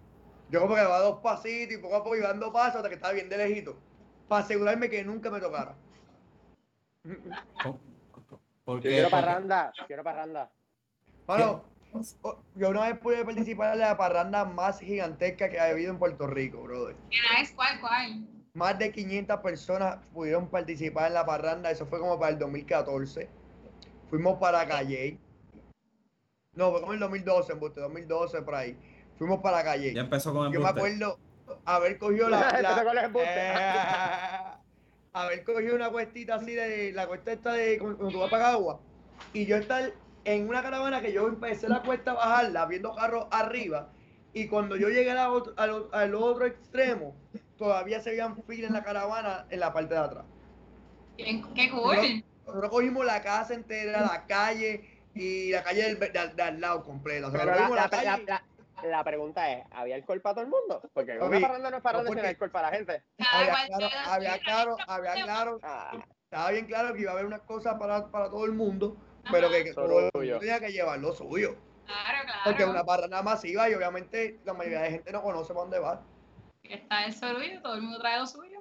Yo 0.51 0.61
como 0.61 0.75
que 0.75 0.81
daba 0.81 0.99
dos 0.99 1.21
pasitos 1.21 1.77
y 1.77 1.79
poco 1.79 1.95
a 1.95 2.03
poco 2.03 2.17
iba 2.17 2.27
dando 2.27 2.53
pasos 2.53 2.77
hasta 2.77 2.89
que 2.89 2.97
estaba 2.97 3.13
bien 3.15 3.29
de 3.29 3.37
lejito. 3.37 3.77
Para 4.27 4.43
asegurarme 4.43 4.91
que 4.91 5.05
nunca 5.05 5.31
me 5.31 5.39
tocara. 5.39 5.77
¿por- 7.63 7.79
por 8.65 8.81
Yo 8.81 8.91
quiero 8.91 9.09
parranda, 9.09 9.73
quiero 9.87 10.03
parranda. 10.03 10.51
Oh, 11.27 11.63
yo 12.55 12.71
una 12.71 12.89
vez 12.89 12.99
pude 12.99 13.25
participar 13.25 13.75
en 13.75 13.81
la 13.81 13.97
parranda 13.97 14.45
más 14.45 14.81
gigantesca 14.81 15.49
que 15.49 15.59
ha 15.59 15.67
habido 15.67 15.91
en 15.91 15.99
Puerto 15.99 16.27
Rico, 16.27 16.63
brother. 16.63 16.97
Es 17.41 17.53
cuál, 17.53 17.81
cuál. 17.81 18.27
Más 18.55 18.79
de 18.79 18.91
500 18.93 19.41
personas 19.41 19.99
pudieron 20.13 20.49
participar 20.49 21.09
en 21.09 21.15
la 21.15 21.25
parranda, 21.25 21.71
eso 21.71 21.87
fue 21.87 22.01
como 22.01 22.19
para 22.19 22.33
el 22.33 22.39
2014. 22.39 23.29
Fuimos 24.09 24.39
para 24.39 24.67
Calle. 24.67 25.19
No, 26.55 26.73
fue 26.73 26.81
como 26.81 26.93
el 26.93 27.01
2012, 27.01 27.53
en 27.53 27.61
2012 27.61 28.43
por 28.43 28.55
ahí. 28.55 28.77
Fuimos 29.19 29.41
para 29.41 29.63
Calle. 29.63 29.95
Ya 29.95 30.01
empezó 30.01 30.33
con 30.33 30.49
el 30.49 30.53
Yo 30.53 30.61
me 30.61 30.69
acuerdo 30.69 31.19
haber 31.65 31.99
cogido 31.99 32.29
la, 32.29 32.61
la 32.63 33.11
eh, 33.15 34.59
haber 35.13 35.45
cogido 35.45 35.75
una 35.75 35.91
cuestita 35.91 36.37
así 36.37 36.55
de 36.55 36.93
la 36.93 37.07
cuesta 37.07 37.33
esta 37.33 37.53
de 37.53 37.79
cuando 37.79 38.09
tú 38.09 38.19
vas 38.19 38.31
para 38.31 38.53
agua 38.53 38.81
y 39.33 39.47
yo 39.47 39.57
estar 39.57 39.93
en 40.25 40.49
una 40.49 40.63
caravana 40.63 41.01
que 41.01 41.13
yo 41.13 41.27
empecé 41.29 41.69
la 41.69 41.83
cuesta 41.83 42.13
a 42.13 42.15
bajarla 42.15 42.67
viendo 42.67 42.95
carros 42.95 43.27
arriba 43.31 43.89
y 44.33 44.47
cuando 44.49 44.77
yo 44.77 44.89
llegué 44.89 45.11
a 45.11 45.15
la 45.15 45.29
ot- 45.31 45.55
al, 45.57 45.89
al 45.93 46.15
otro 46.15 46.47
extremo 46.47 47.15
todavía 47.57 48.01
se 48.01 48.11
veían 48.11 48.37
filas 48.45 48.69
en 48.69 48.75
la 48.75 48.83
caravana 48.85 49.47
en 49.51 49.61
la 49.61 49.73
parte 49.73 49.95
de 49.95 50.01
atrás. 50.01 50.25
Qué 51.17 51.71
cool. 51.71 52.25
Nosotros 52.47 52.71
cogimos 52.71 53.05
la 53.05 53.21
casa 53.23 53.55
entera, 53.55 54.01
la 54.01 54.27
calle 54.27 55.03
y 55.15 55.51
la 55.53 55.63
calle 55.63 55.83
del, 55.95 55.99
de, 56.13 56.19
al- 56.19 56.35
de 56.37 56.43
al 56.43 56.61
lado 56.61 56.85
completa. 56.85 57.29
O 57.29 57.31
sea, 57.31 57.45
la, 57.45 57.53
cogimos 57.53 57.77
la- 57.77 57.83
la 57.83 57.91
calle- 57.91 58.25
la- 58.27 58.43
la- 58.83 58.89
la 58.89 59.05
pregunta 59.05 59.53
es, 59.53 59.65
¿había 59.73 59.95
alcohol 59.97 60.21
para 60.23 60.35
todo 60.37 60.45
el 60.45 60.51
mundo? 60.51 60.81
Porque 60.95 61.19
una 61.19 61.41
parranda 61.41 61.71
no 61.71 61.77
es 61.77 61.83
parranda 61.83 62.05
No, 62.05 62.09
sin 62.09 62.15
porque- 62.17 62.29
alcohol 62.29 62.51
para 62.51 62.71
la 62.71 62.77
gente. 62.77 63.03
Cada 63.19 63.39
había 63.41 63.67
claro, 63.67 63.89
había 64.07 64.39
claro, 64.39 64.77
había 64.87 65.13
claro, 65.25 65.59
Ah, 65.63 65.93
estaba 66.25 66.51
bien 66.51 66.65
claro 66.67 66.95
que 66.95 67.01
iba 67.03 67.11
a 67.11 67.15
haber 67.15 67.27
unas 67.27 67.43
cosas 67.43 67.75
para, 67.79 68.07
para 68.11 68.31
todo 68.31 68.47
el 68.47 68.53
mundo, 68.53 68.97
pero 69.31 69.51
que, 69.51 69.73
todo 69.75 70.11
tenía 70.39 70.61
que 70.61 70.73
llevar 70.73 70.99
lo 70.99 71.13
suyo. 71.13 71.57
Claro, 71.87 72.19
claro. 72.25 72.41
Porque 72.45 72.63
es 72.63 72.69
una 72.69 72.85
parranda 72.85 73.23
masiva 73.23 73.69
y 73.69 73.75
obviamente 73.75 74.39
la 74.45 74.55
mayoría 74.55 74.83
de 74.83 74.91
gente 74.91 75.13
no 75.13 75.23
conoce 75.23 75.49
para 75.53 75.61
dónde 75.63 75.79
va. 75.81 76.03
Está 76.63 77.05
el 77.07 77.13
suyo, 77.13 77.61
todo 77.63 77.75
el 77.75 77.83
mundo 77.83 77.99
trae 77.99 78.19
lo 78.19 78.27
suyo. 78.27 78.61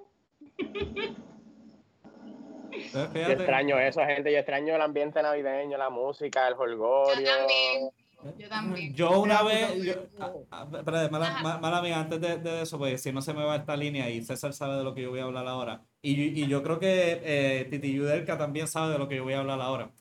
Entonces, 2.72 3.28
yo 3.28 3.34
extraño 3.34 3.80
eso, 3.80 4.02
gente. 4.06 4.32
Yo 4.32 4.38
extraño 4.40 4.76
el 4.76 4.82
ambiente 4.82 5.22
navideño, 5.22 5.78
la 5.78 5.90
música, 5.90 6.48
el 6.48 6.54
Yo 6.56 6.60
holgorio. 6.62 7.28
también. 7.28 7.90
Yo 8.38 8.50
también. 8.50 8.94
Yo 8.94 9.22
una 9.22 9.44
vez, 9.44 9.82
yo, 9.84 9.94
no. 10.18 10.26
ah, 10.52 10.68
ah, 10.74 10.78
espérate, 10.78 11.10
mala, 11.10 11.40
ma- 11.42 11.58
mala 11.58 11.82
mía, 11.82 12.00
antes 12.00 12.20
de, 12.20 12.38
de 12.38 12.62
eso, 12.64 12.78
pues 12.78 13.02
si 13.02 13.14
no 13.14 13.22
se 13.22 13.34
me 13.34 13.44
va 13.46 13.56
esta 13.56 13.78
línea 13.78 14.10
y 14.10 14.22
César 14.22 14.52
sabe 14.54 14.76
de 14.76 14.84
lo 14.84 14.94
que 14.94 15.04
yo 15.04 15.10
voy 15.10 15.20
a 15.20 15.24
hablar 15.24 15.48
ahora. 15.48 15.82
Y, 16.02 16.42
y 16.44 16.48
yo 16.48 16.62
creo 16.62 16.80
que 16.80 17.22
eh, 17.24 17.66
Titi 17.70 17.94
Yudelka 17.94 18.38
también 18.38 18.68
sabe 18.68 18.92
de 18.92 19.00
lo 19.00 19.08
que 19.08 19.16
yo 19.16 19.24
voy 19.24 19.34
a 19.34 19.40
hablar 19.40 19.62
ahora. 19.62 19.92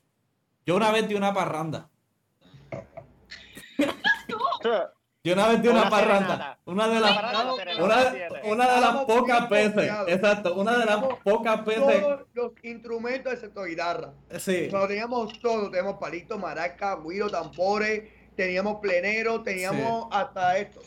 Yo 0.68 0.76
una 0.76 0.90
vez 0.90 1.08
di 1.08 1.14
una 1.14 1.32
parranda. 1.32 1.88
Yo 5.24 5.32
una 5.32 5.48
vez 5.48 5.62
di 5.62 5.68
una, 5.68 5.80
Una 5.80 5.88
parranda. 5.90 6.28
serenata. 6.28 6.58
Una 6.66 6.88
de 6.88 7.00
las 7.00 7.10
una, 8.44 8.74
de 8.74 8.80
las 8.82 9.04
pocas 9.06 9.48
veces, 9.48 9.90
exacto, 10.08 10.54
una 10.56 10.76
de 10.76 10.84
las 10.84 11.02
pocas 11.24 11.64
veces, 11.64 12.00
Todos 12.02 12.20
los 12.34 12.52
instrumentos 12.64 13.32
excepto 13.32 13.64
guitarra. 13.64 14.12
sí, 14.38 14.68
Lo 14.70 14.86
teníamos 14.86 15.40
todo, 15.40 15.70
teníamos 15.70 15.96
palitos, 15.98 16.38
maracas, 16.38 16.98
guiro, 17.02 17.30
tambores, 17.30 18.02
teníamos 18.36 18.78
plenero, 18.82 19.42
teníamos 19.42 20.08
hasta 20.10 20.58
esto. 20.58 20.82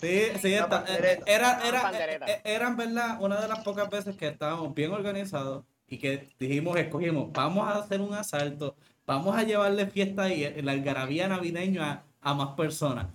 sí, 0.00 0.28
sí, 0.40 0.54
está- 0.54 0.68
pandereta. 0.82 1.24
era, 1.30 1.60
era, 1.68 1.82
pandereta. 1.82 2.26
eh, 2.26 2.40
eran, 2.44 2.74
verdad, 2.78 3.18
una 3.20 3.38
de 3.38 3.48
las 3.48 3.58
pocas 3.58 3.90
veces 3.90 4.16
que 4.16 4.28
estábamos 4.28 4.72
bien 4.74 4.92
organizados 4.92 5.62
y 5.86 5.98
que 5.98 6.26
dijimos, 6.38 6.78
escogimos, 6.78 7.30
vamos 7.32 7.68
a 7.68 7.78
hacer 7.80 8.00
un 8.00 8.14
asalto, 8.14 8.74
vamos 9.06 9.36
a 9.36 9.42
llevarle 9.42 9.86
fiesta 9.86 10.32
y 10.32 10.60
la 10.62 10.72
algarabía 10.72 11.28
navideña 11.28 12.04
a, 12.22 12.30
a 12.30 12.34
más 12.34 12.48
personas. 12.56 13.06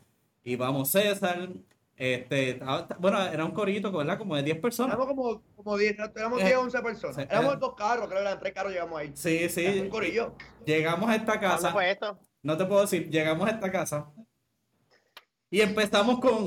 Y 0.43 0.55
vamos, 0.55 0.89
César, 0.91 1.49
este, 1.95 2.59
bueno, 2.99 3.21
era 3.23 3.43
un 3.45 3.51
corito, 3.51 3.91
¿verdad? 3.91 4.17
Como 4.17 4.35
de 4.35 4.43
10 4.43 4.59
personas. 4.59 4.95
Éramos 4.95 5.07
como, 5.07 5.41
como 5.55 5.77
10, 5.77 5.97
éramos 6.15 6.41
Eh, 6.41 6.45
10, 6.45 6.57
11 6.57 6.81
personas. 6.81 7.15
sí, 7.17 7.21
éramos 7.29 7.55
eh. 7.55 7.57
dos 7.59 7.75
carros, 7.75 8.07
creo 8.07 8.19
que 8.19 8.25
eran 8.27 8.39
tres 8.39 8.53
carros, 8.53 8.71
llegamos 8.71 8.99
ahí. 8.99 9.11
Sí, 9.15 9.37
Era 9.37 9.49
sí, 9.49 9.79
Un 9.79 9.89
corillo. 9.89 10.35
llegamos 10.65 11.09
a 11.09 11.15
esta 11.15 11.39
¿Cuándo 11.39 11.47
casa. 11.55 11.71
fue 11.71 11.91
esto? 11.91 12.17
No 12.41 12.57
te 12.57 12.65
puedo 12.65 12.81
decir, 12.81 13.09
llegamos 13.09 13.47
a 13.47 13.51
esta 13.51 13.71
casa 13.71 14.09
y 15.51 15.61
empezamos 15.61 16.19
con, 16.19 16.45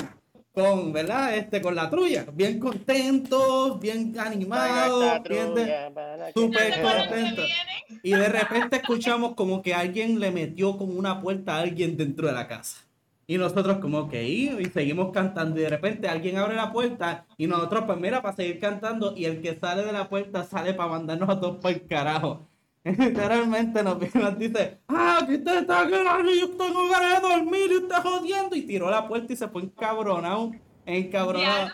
con, 0.53 0.93
¿verdad? 0.93 1.35
Este, 1.37 1.63
con 1.63 1.75
la 1.75 1.89
trulla, 1.89 2.27
bien 2.33 2.59
contentos, 2.59 3.81
bien 3.81 4.15
animados, 4.19 5.23
bien 5.29 5.55
de- 5.55 5.91
súper 6.35 6.69
La 6.71 6.77
semana 6.77 7.03
que 7.03 7.09
contento. 7.09 7.43
viene. 7.43 8.01
y 8.03 8.11
de 8.13 8.29
repente 8.29 8.77
escuchamos 8.77 9.35
como 9.35 9.63
que 9.63 9.73
alguien 9.75 10.21
le 10.21 10.31
metió 10.31 10.77
con 10.77 10.97
una 10.97 11.21
puerta 11.21 11.57
a 11.57 11.61
alguien 11.61 11.97
dentro 11.97 12.27
de 12.27 12.35
la 12.35 12.49
casa. 12.49 12.83
Y 13.27 13.39
nosotros 13.39 13.79
como 13.79 14.11
que 14.11 14.25
y 14.29 14.65
seguimos 14.75 15.11
cantando 15.13 15.59
y 15.59 15.63
de 15.63 15.71
repente 15.71 16.09
alguien 16.09 16.37
abre 16.37 16.55
la 16.55 16.71
puerta 16.73 17.25
y 17.39 17.47
nosotros 17.47 17.85
pues 17.87 17.99
mira 17.99 18.21
para 18.21 18.37
seguir 18.37 18.59
cantando 18.59 19.15
y 19.17 19.25
el 19.25 19.41
que 19.41 19.55
sale 19.59 19.85
de 19.85 19.93
la 19.93 20.09
puerta 20.11 20.45
sale 20.45 20.75
para 20.75 20.91
mandarnos 20.91 21.31
a 21.31 21.41
todos 21.41 21.57
por 21.59 21.71
el 21.71 21.87
carajo. 21.87 22.47
Literalmente 22.99 23.83
nos, 23.83 24.15
nos 24.15 24.39
dice, 24.39 24.79
ah, 24.89 25.23
que 25.25 25.37
usted 25.37 25.59
está 25.59 25.87
quedando 25.87 26.33
y 26.33 26.41
yo 26.41 26.51
tengo 26.51 26.89
ganas 26.89 27.23
de 27.23 27.29
dormir 27.29 27.71
y 27.71 27.77
usted 27.77 27.97
jodiendo 28.03 28.57
y 28.57 28.63
tiró 28.63 28.91
la 28.91 29.07
puerta 29.07 29.33
y 29.33 29.37
se 29.37 29.47
fue 29.47 29.63
encabronado, 29.63 30.51
encabronado. 30.85 31.71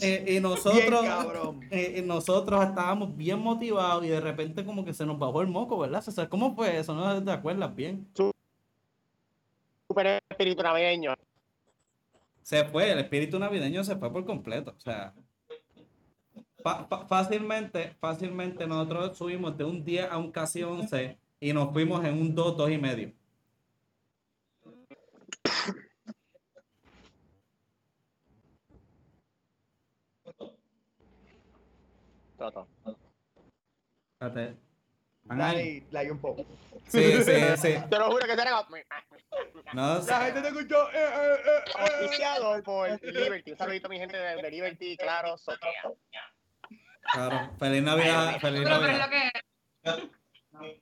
Eh, 0.00 0.36
y 0.36 0.40
nosotros, 0.40 1.04
eh, 1.70 1.96
y 1.98 2.02
nosotros 2.02 2.64
estábamos 2.64 3.16
bien 3.16 3.40
motivados 3.40 4.04
y 4.04 4.08
de 4.08 4.20
repente 4.20 4.64
como 4.64 4.84
que 4.84 4.92
se 4.92 5.04
nos 5.04 5.18
bajó 5.18 5.42
el 5.42 5.48
moco, 5.48 5.78
¿verdad? 5.78 6.02
César? 6.02 6.28
¿Cómo 6.28 6.54
fue 6.54 6.78
eso? 6.78 6.94
¿No 6.94 7.22
te 7.22 7.30
acuerdas 7.30 7.74
bien? 7.74 8.06
Super 9.88 10.20
espíritu 10.28 10.62
navideño. 10.62 11.14
Se 12.42 12.64
fue, 12.64 12.92
el 12.92 13.00
espíritu 13.00 13.38
navideño 13.40 13.82
se 13.82 13.96
fue 13.96 14.12
por 14.12 14.24
completo. 14.24 14.72
O 14.76 14.80
sea, 14.80 15.14
fácilmente, 17.08 17.94
fácilmente 18.00 18.66
nosotros 18.66 19.16
subimos 19.16 19.56
de 19.56 19.64
un 19.64 19.84
10 19.84 20.10
a 20.10 20.18
un 20.18 20.30
casi 20.32 20.62
11 20.62 21.18
y 21.40 21.52
nos 21.52 21.72
fuimos 21.72 22.04
en 22.04 22.14
un 22.20 22.34
2, 22.34 22.56
2 22.56 22.70
y 22.70 22.78
medio. 22.78 23.12
Toto. 32.36 32.68
Espérate. 34.20 34.56
Ahí. 35.28 35.84
Un 36.10 36.20
poco. 36.20 36.44
Sí, 36.86 37.22
sí, 37.22 37.32
sí. 37.56 37.74
Te 37.90 37.98
lo 37.98 38.10
juro 38.10 38.26
que 38.26 38.36
será 38.36 38.64
No, 39.74 39.98
La 39.98 40.20
gente 40.20 40.42
te 40.42 40.48
escuchó. 40.48 40.88
eh, 40.90 40.94
eh, 40.94 41.34
eh, 41.34 41.64
eh. 41.66 42.00
auspiciado 42.00 42.62
por 42.62 43.02
Liberty. 43.02 43.52
Un 43.52 43.58
saludito 43.58 43.86
a 43.86 43.90
mi 43.90 43.98
gente 43.98 44.16
de, 44.16 44.42
de 44.42 44.50
Liberty, 44.50 44.96
claro, 44.96 45.36
Soquea. 45.36 45.82
Claro. 47.12 47.50
Feliz 47.58 47.82
Navidad, 47.82 48.38
feliz 48.40 48.62
Pero, 48.64 48.80
pero 48.80 48.98
Navidad. 48.98 49.08
lo 49.84 50.10
que 50.62 50.80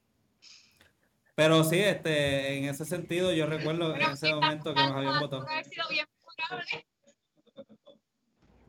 Pero 1.34 1.64
sí, 1.64 1.80
este, 1.80 2.58
en 2.58 2.64
ese 2.66 2.84
sentido, 2.84 3.32
yo 3.32 3.46
recuerdo 3.46 3.94
en 3.94 4.02
ese 4.02 4.32
momento 4.34 4.72
que 4.74 4.80
nos 4.80 4.92
habían 4.92 5.18
votado. 5.20 5.46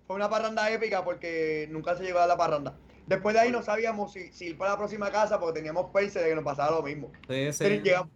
Fue 0.08 0.16
una 0.16 0.30
parranda 0.30 0.70
épica 0.72 1.04
porque 1.04 1.68
nunca 1.72 1.96
se 1.96 2.04
llegó 2.04 2.20
a 2.20 2.28
la 2.28 2.38
parranda. 2.38 2.78
Después 3.08 3.34
de 3.36 3.42
ahí 3.42 3.52
no 3.52 3.62
sabíamos 3.64 4.14
si, 4.14 4.32
si 4.32 4.46
ir 4.48 4.58
para 4.58 4.72
la 4.72 4.78
próxima 4.78 5.12
casa 5.12 5.40
porque 5.40 5.60
teníamos 5.60 5.92
perse 5.92 6.20
de 6.20 6.30
que 6.30 6.36
nos 6.36 6.44
pasaba 6.44 6.72
lo 6.78 6.84
mismo. 6.84 7.12
Sí, 7.14 7.24
Pero 7.28 7.52
sí. 7.54 7.82
llegamos- 7.84 8.12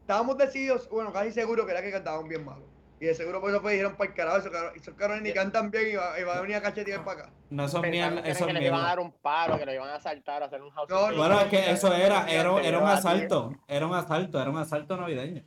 estábamos 0.00 0.38
decididos, 0.38 0.88
bueno, 0.88 1.12
casi 1.12 1.32
seguros 1.32 1.66
que 1.66 1.72
era 1.72 1.82
que 1.82 1.90
cantaban 1.90 2.28
bien 2.28 2.44
malo. 2.44 2.64
Y 3.00 3.06
de 3.06 3.14
seguro 3.14 3.40
por 3.40 3.50
eso 3.50 3.62
pues 3.62 3.72
dijeron 3.72 3.96
para 3.96 4.10
el 4.10 4.16
carajo, 4.16 4.38
esos 4.38 4.50
cabrones, 4.50 4.82
esos 4.82 4.94
cabrones 4.94 5.22
ni 5.22 5.32
cantan 5.32 5.70
bien 5.70 5.92
y 5.92 5.94
va, 5.94 6.18
y 6.18 6.24
va 6.24 6.36
a 6.36 6.40
venir 6.40 6.56
a 6.56 6.62
cachetear 6.62 7.04
para 7.04 7.20
acá. 7.20 7.32
No, 7.50 7.64
eso 7.64 7.76
es 7.78 7.82
Pensaron 7.82 8.14
mierda, 8.14 8.46
que, 8.46 8.52
les 8.52 8.62
iban 8.62 8.80
a 8.80 8.88
dar 8.88 9.00
un 9.00 9.12
palo, 9.12 9.58
que 9.58 9.66
lo 9.66 9.72
iban 9.72 9.88
a 9.88 9.94
asaltar, 9.96 10.42
a 10.42 10.46
hacer 10.46 10.62
un 10.62 10.70
house. 10.70 10.88
No, 10.88 10.96
party. 10.96 11.16
no. 11.16 11.22
Bueno, 11.22 11.40
es 11.40 11.46
que 11.46 11.70
eso 11.70 11.94
era, 11.94 12.26
era, 12.28 12.60
era 12.60 12.78
un 12.78 12.88
asalto, 12.88 13.52
era 13.66 13.86
un 13.86 13.94
asalto, 13.94 14.40
era 14.40 14.50
un 14.50 14.58
asalto 14.58 14.96
navideño. 14.96 15.44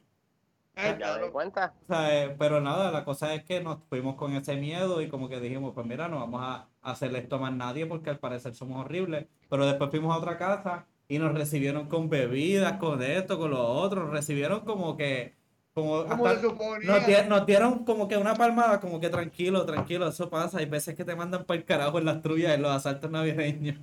Ay, 0.75 0.95
¿Ya 0.99 1.17
das 1.17 1.29
cuenta? 1.31 1.73
O 1.83 1.85
sea, 1.87 2.23
eh, 2.23 2.35
pero 2.39 2.61
nada, 2.61 2.91
la 2.91 3.03
cosa 3.03 3.33
es 3.33 3.43
que 3.43 3.61
nos 3.61 3.79
fuimos 3.89 4.15
con 4.15 4.33
ese 4.35 4.55
miedo 4.55 5.01
y 5.01 5.09
como 5.09 5.27
que 5.27 5.39
dijimos, 5.39 5.73
pues 5.73 5.85
mira, 5.85 6.07
no 6.07 6.19
vamos 6.19 6.41
a 6.43 6.69
hacerle 6.81 7.19
esto 7.19 7.35
a 7.35 7.39
más 7.39 7.53
nadie 7.53 7.85
porque 7.85 8.09
al 8.09 8.19
parecer 8.19 8.55
somos 8.55 8.85
horribles. 8.85 9.27
Pero 9.49 9.65
después 9.65 9.89
fuimos 9.89 10.15
a 10.15 10.19
otra 10.19 10.37
casa 10.37 10.85
y 11.07 11.19
nos 11.19 11.33
recibieron 11.33 11.87
con 11.87 12.09
bebidas, 12.09 12.77
con 12.77 13.03
esto, 13.03 13.37
con 13.37 13.51
lo 13.51 13.61
otro, 13.61 14.03
nos 14.03 14.11
recibieron 14.11 14.61
como 14.61 14.95
que, 14.95 15.35
como 15.73 16.01
hasta- 16.01 16.41
nos, 16.41 17.27
nos 17.29 17.45
dieron 17.45 17.85
como 17.85 18.07
que 18.07 18.17
una 18.17 18.33
palmada, 18.35 18.79
como 18.79 18.99
que 18.99 19.09
tranquilo, 19.09 19.65
tranquilo, 19.65 20.07
eso 20.09 20.29
pasa. 20.29 20.57
Hay 20.59 20.65
veces 20.65 20.95
que 20.95 21.05
te 21.05 21.15
mandan 21.15 21.45
para 21.45 21.59
el 21.59 21.65
carajo 21.65 21.99
en 21.99 22.05
las 22.05 22.21
trullas, 22.21 22.53
en 22.53 22.61
los 22.61 22.71
asaltos 22.71 23.09
navideños. 23.09 23.77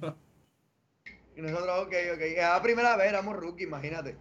Y 1.36 1.40
nosotros, 1.40 1.86
ok, 1.86 1.94
ok. 2.14 2.20
Era 2.20 2.54
la 2.54 2.62
primera 2.62 2.96
vez, 2.96 3.08
éramos 3.08 3.36
rookie, 3.36 3.64
imagínate. 3.64 4.16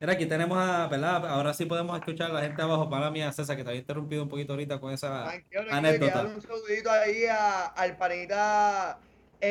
Mira, 0.00 0.12
aquí 0.12 0.26
tenemos 0.26 0.58
a, 0.58 0.88
¿verdad? 0.88 1.26
Ahora 1.26 1.54
sí 1.54 1.64
podemos 1.64 1.96
escuchar 1.98 2.30
a 2.30 2.34
la 2.34 2.40
gente 2.42 2.60
abajo. 2.60 2.90
Para 2.90 3.10
mí, 3.10 3.22
a 3.22 3.32
César, 3.32 3.56
que 3.56 3.62
te 3.62 3.70
había 3.70 3.80
interrumpido 3.80 4.22
un 4.22 4.28
poquito 4.28 4.52
ahorita 4.52 4.78
con 4.80 4.92
esa 4.92 5.24
Tranquilo, 5.24 5.64
tranquilo, 5.66 5.76
anécdota. 5.76 6.22
un 6.24 6.42
saludito 6.42 6.90
ahí 6.90 7.24
a- 7.26 7.66
al 7.66 7.96
panita 7.96 8.98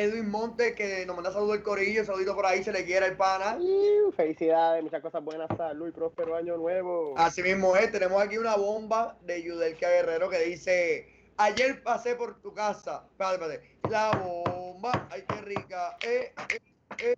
Edwin 0.02 0.28
Monte, 0.28 0.74
que 0.74 1.06
nos 1.06 1.16
manda 1.16 1.32
saludos 1.32 1.54
del 1.54 1.62
corillo, 1.62 2.04
saludito 2.04 2.34
por 2.34 2.44
ahí, 2.44 2.62
se 2.62 2.72
le 2.72 2.84
quiera 2.84 3.06
el 3.06 3.16
pana. 3.16 3.56
Iu, 3.58 4.12
Felicidades, 4.12 4.82
muchas 4.82 5.00
cosas 5.00 5.24
buenas, 5.24 5.48
salud 5.56 5.88
y 5.88 5.92
próspero 5.92 6.36
año 6.36 6.56
nuevo. 6.56 7.14
Así 7.16 7.42
mismo 7.42 7.76
es, 7.76 7.90
tenemos 7.90 8.22
aquí 8.22 8.36
una 8.36 8.56
bomba 8.56 9.16
de 9.22 9.42
Yudelka 9.42 9.88
Guerrero 9.88 10.28
que 10.28 10.40
dice, 10.40 11.32
ayer 11.38 11.82
pasé 11.82 12.14
por 12.14 12.40
tu 12.42 12.52
casa, 12.52 13.06
espérate, 13.10 13.54
espérate, 13.54 13.90
la 13.90 14.10
bomba, 14.18 15.08
ay 15.10 15.24
qué 15.26 15.40
rica, 15.42 15.96
eh, 16.02 16.34
eh, 16.50 16.60
eh, 16.98 17.16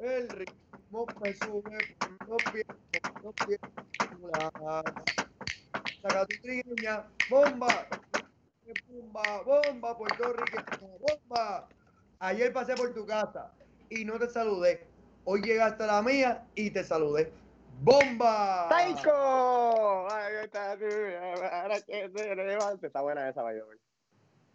el 0.00 0.28
ritmo 0.28 1.06
me 1.22 1.34
sube 1.34 1.96
por 2.18 2.28
los 2.28 2.42
pies, 2.52 2.66
por 3.12 3.22
los 3.22 3.34
pies, 3.46 3.60
saca 6.02 6.26
tu 6.26 6.36
trigueña, 6.42 7.04
bomba, 7.30 7.88
bomba, 8.88 9.42
bomba, 9.44 9.96
puertorriqueña, 9.96 10.90
bomba. 11.00 11.68
Ayer 12.18 12.52
pasé 12.52 12.74
por 12.74 12.94
tu 12.94 13.04
casa 13.04 13.52
y 13.90 14.04
no 14.04 14.18
te 14.18 14.28
saludé. 14.28 14.86
Hoy 15.24 15.42
llegaste 15.42 15.84
a 15.84 15.86
la 15.86 16.02
mía 16.02 16.44
y 16.54 16.70
te 16.70 16.82
saludé. 16.82 17.30
¡Bomba! 17.82 18.68
¡Taiko! 18.70 20.08
Ay, 20.10 20.34
está, 20.44 20.72
ahora 20.72 21.80
que 21.82 22.10
se 22.14 22.34
levante. 22.34 22.86
Está 22.86 23.02
buena 23.02 23.28
esa, 23.28 23.42
vaya. 23.42 23.60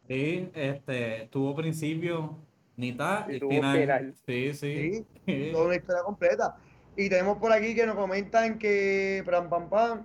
Sí, 0.07 0.49
este, 0.55 1.27
tuvo 1.31 1.55
principio, 1.55 2.35
mitad 2.77 3.29
Y 3.29 3.35
y, 3.35 3.39
tuvo 3.39 3.51
final. 3.51 3.79
final. 3.79 4.15
Sí, 4.25 4.53
sí. 4.53 5.05
Sí, 5.25 5.51
toda 5.51 5.65
una 5.65 5.75
historia 5.75 6.01
completa. 6.03 6.57
Y 6.95 7.09
tenemos 7.09 7.37
por 7.37 7.51
aquí 7.51 7.75
que 7.75 7.85
nos 7.85 7.95
comentan 7.95 8.57
que, 8.57 9.23
pam, 9.25 9.49
pam, 9.49 9.69
pam, 9.69 10.03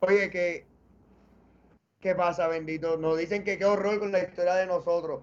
oye, 0.00 0.30
que, 0.30 0.64
¿qué 2.00 2.14
pasa, 2.14 2.48
bendito? 2.48 2.96
Nos 2.96 3.18
dicen 3.18 3.44
que 3.44 3.58
qué 3.58 3.66
horror 3.66 3.98
con 3.98 4.10
la 4.10 4.20
historia 4.20 4.54
de 4.54 4.66
nosotros. 4.66 5.20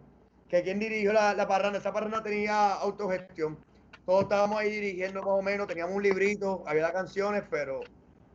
Que 0.49 0.63
quién 0.63 0.79
dirigió 0.79 1.13
la, 1.13 1.34
la 1.34 1.47
parranda. 1.47 1.79
Esa 1.79 1.91
parranda 1.91 2.21
tenía 2.21 2.73
autogestión. 2.73 3.58
Todos 4.05 4.23
estábamos 4.23 4.60
ahí 4.60 4.69
dirigiendo 4.69 5.21
más 5.21 5.31
o 5.31 5.41
menos, 5.41 5.67
teníamos 5.67 5.95
un 5.95 6.03
librito, 6.03 6.63
había 6.67 6.84
las 6.84 6.91
canciones, 6.91 7.43
pero 7.49 7.81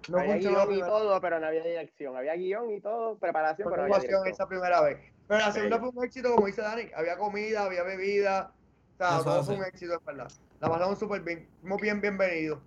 no 0.09 0.19
había 0.19 0.37
guion 0.37 0.75
y 0.75 0.81
todo, 0.81 1.21
pero 1.21 1.39
no 1.39 1.47
había 1.47 1.63
dirección. 1.63 2.17
Había 2.17 2.35
guion 2.35 2.71
y 2.73 2.81
todo, 2.81 3.17
preparación, 3.17 3.69
pero 3.71 3.87
no 3.87 3.95
había 3.95 4.19
esa 4.27 4.49
primera 4.49 4.81
vez. 4.81 4.99
Pero 5.29 5.41
la 5.41 5.53
segunda 5.53 5.79
fue 5.79 5.91
un 5.91 6.05
éxito, 6.05 6.35
como 6.35 6.47
dice 6.47 6.61
Dani. 6.63 6.91
Había 6.97 7.17
comida, 7.17 7.65
había 7.65 7.85
bebida. 7.85 8.53
O 8.95 8.97
sea, 8.99 9.23
todo 9.23 9.45
fue 9.45 9.55
un 9.55 9.65
éxito, 9.65 9.95
en 9.95 10.05
verdad. 10.05 10.33
La 10.61 10.69
pasamos 10.69 10.99
súper 10.99 11.21
bien. 11.23 11.49
Fuimos 11.61 11.81
bien 11.81 12.01
bienvenidos. 12.01 12.59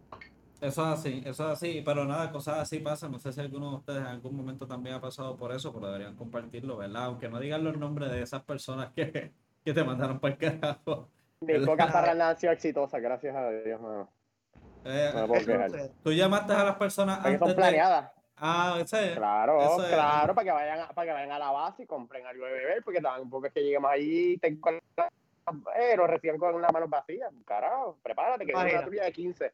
Eso 0.64 0.82
es 0.94 1.00
así, 1.00 1.22
eso 1.26 1.44
es 1.46 1.50
así, 1.52 1.82
pero 1.86 2.06
nada, 2.06 2.32
cosas 2.32 2.58
así 2.60 2.80
pasan. 2.80 3.12
No 3.12 3.20
sé 3.20 3.34
si 3.34 3.42
alguno 3.42 3.70
de 3.72 3.76
ustedes 3.76 4.00
en 4.00 4.08
algún 4.08 4.34
momento 4.34 4.66
también 4.66 4.96
ha 4.96 5.02
pasado 5.02 5.36
por 5.36 5.52
eso, 5.52 5.74
pero 5.74 5.88
deberían 5.88 6.16
compartirlo, 6.16 6.78
¿verdad? 6.78 7.04
Aunque 7.06 7.28
no 7.28 7.38
digan 7.40 7.66
los 7.66 7.78
nombres 7.78 8.10
de 8.12 8.22
esas 8.22 8.44
personas 8.44 8.92
que, 8.96 9.34
que 9.66 9.74
te 9.74 9.84
mandaron 9.84 10.20
para 10.20 10.36
el 10.36 10.40
carajo. 10.40 11.10
Mis 11.42 11.58
pocas 11.68 11.92
parrandas 11.92 12.30
han 12.30 12.38
sido 12.40 12.54
exitosas, 12.54 13.02
gracias 13.02 13.36
a 13.36 13.50
Dios, 13.50 13.82
mano. 13.82 14.10
Eh, 14.86 15.12
No 15.14 15.28
puedo 15.28 15.70
sé. 15.70 15.92
Tú 16.02 16.14
llamaste 16.14 16.54
a 16.54 16.64
las 16.64 16.76
personas 16.78 17.18
Porque 17.18 17.28
antes 17.30 17.40
son 17.40 17.50
de... 17.50 17.56
planeadas. 17.56 18.12
Ah, 18.38 18.78
ese. 18.82 19.16
Claro, 19.16 19.62
es- 19.82 19.88
claro, 19.90 20.34
para 20.34 20.46
que 20.46 20.52
vayan 20.52 20.80
a, 20.80 20.88
para 20.90 21.08
que 21.08 21.14
vayan 21.14 21.32
a 21.34 21.40
la 21.40 21.52
base 21.52 21.84
y 21.84 21.86
compren 21.86 22.26
algo 22.26 22.46
de 22.46 22.52
beber, 22.54 22.84
porque 22.84 23.02
tampoco 23.02 23.48
es 23.48 23.54
que 23.54 23.62
lleguemos 23.64 23.92
ahí 23.92 24.34
y 24.34 24.38
te 24.38 24.58
pero 25.76 26.08
recién 26.08 26.38
con 26.38 26.62
las 26.62 26.72
manos 26.72 26.90
vacías. 26.90 27.30
Carajo, 27.46 27.98
prepárate, 28.02 28.46
que 28.46 28.54
es 28.54 28.58
una 28.58 28.86
tuya 28.86 29.04
de 29.04 29.12
15. 29.12 29.52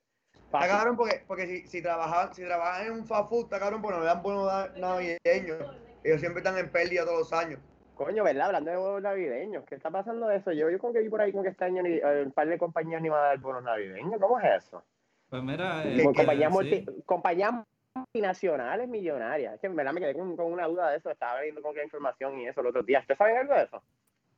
Está 0.51 0.67
cabrón 0.67 0.97
porque, 0.97 1.23
porque 1.27 1.45
si, 1.45 1.67
si 1.67 1.81
trabajan, 1.81 2.33
si 2.33 2.43
trabajan 2.43 2.87
en 2.87 2.93
un 2.93 3.05
fast 3.05 3.29
food, 3.29 3.43
está 3.45 3.59
cabrón 3.59 3.81
porque 3.83 3.97
no 3.97 4.03
le 4.03 4.07
dan 4.09 4.21
bonos 4.23 4.51
navideños. 4.77 5.59
Ellos 6.03 6.19
siempre 6.19 6.39
están 6.39 6.57
en 6.57 6.71
pérdida 6.71 7.05
todos 7.05 7.19
los 7.19 7.33
años. 7.33 7.59
Coño, 7.93 8.23
¿verdad? 8.23 8.47
Hablando 8.47 8.71
de 8.71 8.77
huevos 8.77 9.01
navideños, 9.01 9.63
¿qué 9.65 9.75
está 9.75 9.91
pasando 9.91 10.27
de 10.27 10.37
eso? 10.37 10.51
Yo, 10.51 10.69
yo 10.71 10.79
como 10.79 10.93
que 10.93 11.01
vi 11.01 11.09
por 11.09 11.21
ahí 11.21 11.31
con 11.31 11.43
que 11.43 11.49
este 11.49 11.65
año 11.65 11.83
ni, 11.83 11.97
eh, 11.97 12.23
un 12.25 12.31
par 12.31 12.47
de 12.47 12.57
compañías 12.57 13.01
ni 13.01 13.09
van 13.09 13.19
a 13.19 13.27
dar 13.27 13.37
bonos 13.39 13.61
navideños. 13.63 14.19
¿Cómo 14.19 14.39
es 14.39 14.63
eso? 14.65 14.83
Pues 15.29 15.43
mira, 15.43 15.83
¿Qué- 15.83 16.01
eh, 16.01 16.03
compañías, 16.03 16.51
sí. 16.51 16.57
multi- 16.85 17.03
compañías 17.05 17.51
multinacionales 17.93 18.87
millonarias. 18.87 19.53
Es 19.55 19.59
que 19.61 19.67
en 19.67 19.75
verdad 19.75 19.93
me 19.93 19.99
quedé 19.99 20.13
con, 20.15 20.35
con 20.35 20.51
una 20.51 20.65
duda 20.65 20.89
de 20.89 20.97
eso. 20.97 21.11
Estaba 21.11 21.41
viendo 21.41 21.61
con 21.61 21.75
qué 21.75 21.83
información 21.83 22.39
y 22.39 22.47
eso 22.47 22.61
el 22.61 22.67
otro 22.67 22.81
día. 22.81 23.01
¿Ustedes 23.01 23.17
saben 23.17 23.37
algo 23.37 23.53
de 23.53 23.63
eso? 23.63 23.83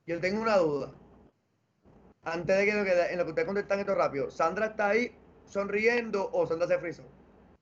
Yo 0.08 0.19
tengo 0.19 0.41
una 0.41 0.58
duda. 0.58 0.91
Antes 2.24 2.58
de 2.58 2.65
que, 2.65 2.74
lo 2.74 2.84
que 2.84 2.91
en 3.12 3.17
lo 3.17 3.24
que 3.24 3.30
ustedes 3.30 3.47
contestan 3.47 3.80
esto 3.80 3.95
rápido, 3.95 4.30
¿Sandra 4.30 4.67
está 4.67 4.89
ahí 4.89 5.15
sonriendo 5.51 6.29
o 6.31 6.45
Sandra 6.47 6.67
se 6.67 6.77
frizó? 6.79 7.03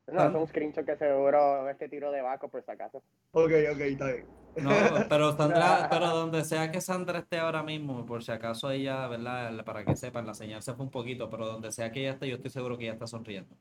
No, 0.08 0.22
Ah. 0.22 0.28
es 0.28 0.36
un 0.36 0.48
screenshot 0.48 0.86
que 0.86 0.96
seguro 0.98 1.70
este 1.70 1.88
tiro 1.88 2.12
de 2.12 2.22
Baco 2.22 2.48
por 2.50 2.64
si 2.64 2.72
acaso. 2.72 3.04
Ok, 3.32 3.52
ok, 3.74 3.80
está 3.82 4.06
bien. 4.08 4.26
No, 4.56 4.72
pero 5.08 5.32
Sandra, 5.38 5.88
pero 5.92 6.08
donde 6.08 6.44
sea 6.44 6.72
que 6.72 6.82
Sandra 6.82 7.20
esté 7.20 7.38
ahora 7.38 7.62
mismo, 7.62 8.06
por 8.06 8.24
si 8.24 8.32
acaso 8.32 8.72
ella, 8.72 9.08
¿verdad? 9.08 9.64
Para 9.64 9.86
que 9.86 9.96
sepan, 9.96 10.26
la 10.26 10.34
señal 10.34 10.64
se 10.64 10.74
fue 10.74 10.86
un 10.86 10.92
poquito, 10.92 11.30
pero 11.30 11.46
donde 11.46 11.72
sea 11.72 11.92
que 11.92 12.00
ella 12.02 12.12
esté, 12.12 12.28
yo 12.28 12.36
estoy 12.38 12.50
seguro 12.50 12.78
que 12.78 12.86
ella 12.86 12.94
está 12.94 13.06
sonriendo. 13.06 13.56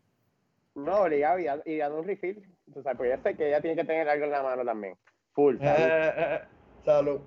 No, 0.75 1.03
obligado 1.03 1.39
y, 1.67 1.77
dando 1.77 1.99
un 1.99 2.07
refill. 2.07 2.43
O 2.75 2.83
sea, 2.83 2.95
pues 2.95 3.11
yo 3.15 3.23
sé 3.23 3.37
que 3.37 3.49
ella 3.49 3.61
tiene 3.61 3.77
que 3.77 3.85
tener 3.85 4.09
algo 4.09 4.25
en 4.25 4.31
la 4.31 4.43
mano 4.43 4.65
también. 4.65 4.95
Full. 5.35 5.57
Eh, 5.57 5.59
salud. 5.61 5.81
eh, 5.81 6.13
eh, 6.17 6.41
salud. 6.85 7.21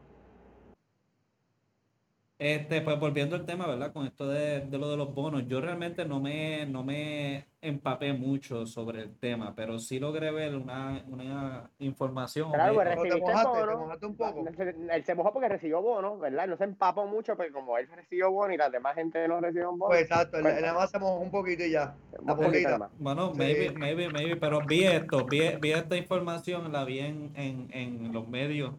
Este, 2.44 2.82
pues 2.82 3.00
volviendo 3.00 3.36
al 3.36 3.46
tema, 3.46 3.68
¿verdad? 3.68 3.94
Con 3.94 4.08
esto 4.08 4.28
de, 4.28 4.62
de 4.62 4.78
lo 4.80 4.90
de 4.90 4.98
los 4.98 5.14
bonos, 5.14 5.48
yo 5.48 5.62
realmente 5.62 6.06
no 6.06 6.20
me, 6.20 6.66
no 6.66 6.84
me 6.84 7.46
empapé 7.62 8.14
mucho 8.14 8.66
sobre 8.66 9.04
el 9.04 9.16
tema, 9.20 9.54
pero 9.56 9.78
sí 9.78 10.00
logré 10.00 10.32
ver 10.32 10.56
una, 10.56 11.04
una 11.08 11.70
información. 11.78 12.52
Claro, 12.52 12.74
pues 12.74 12.88
recibiste 12.88 13.16
el 13.18 13.22
mojaste, 13.22 14.06
un 14.08 14.16
poco. 14.16 14.44
Él 14.92 15.04
se 15.06 15.14
mojó 15.14 15.32
porque 15.34 15.50
recibió 15.50 15.84
bono, 15.84 16.18
¿verdad? 16.18 16.48
No 16.48 16.58
se 16.58 16.64
empapó 16.64 17.06
mucho, 17.06 17.38
pero 17.38 17.54
como 17.54 17.78
él 17.78 17.88
recibió 17.96 18.32
bono 18.32 18.52
y 18.56 18.58
la 18.58 18.72
demás 18.72 18.96
gente 18.96 19.28
no 19.28 19.40
recibió 19.40 19.70
un 19.70 19.78
bono. 19.78 19.90
Pues 19.90 20.02
exacto, 20.02 20.38
él, 20.38 20.42
Pues- 20.42 20.56
él 20.56 20.62
nada 20.64 20.74
más 20.74 20.90
se 20.90 20.98
mojó 20.98 21.20
un 21.20 21.30
poquito 21.30 21.64
y 21.64 21.70
ya. 21.70 21.94
un 22.20 22.26
la 22.26 22.36
poquito 22.36 22.52
poquita. 22.54 22.90
Bueno, 22.98 23.34
Sí. 23.34 23.38
maybe, 23.38 23.72
maybe, 23.74 24.10
maybe, 24.10 24.36
pero 24.36 24.62
vi 24.66 24.84
esto, 24.86 25.26
vi, 25.28 25.42
vi 25.62 25.74
esta 25.74 25.96
información, 25.96 26.72
la 26.72 26.86
vi 26.86 27.02
en, 27.02 27.34
en, 27.36 27.68
en 27.72 28.12
los 28.12 28.28
medios, 28.28 28.74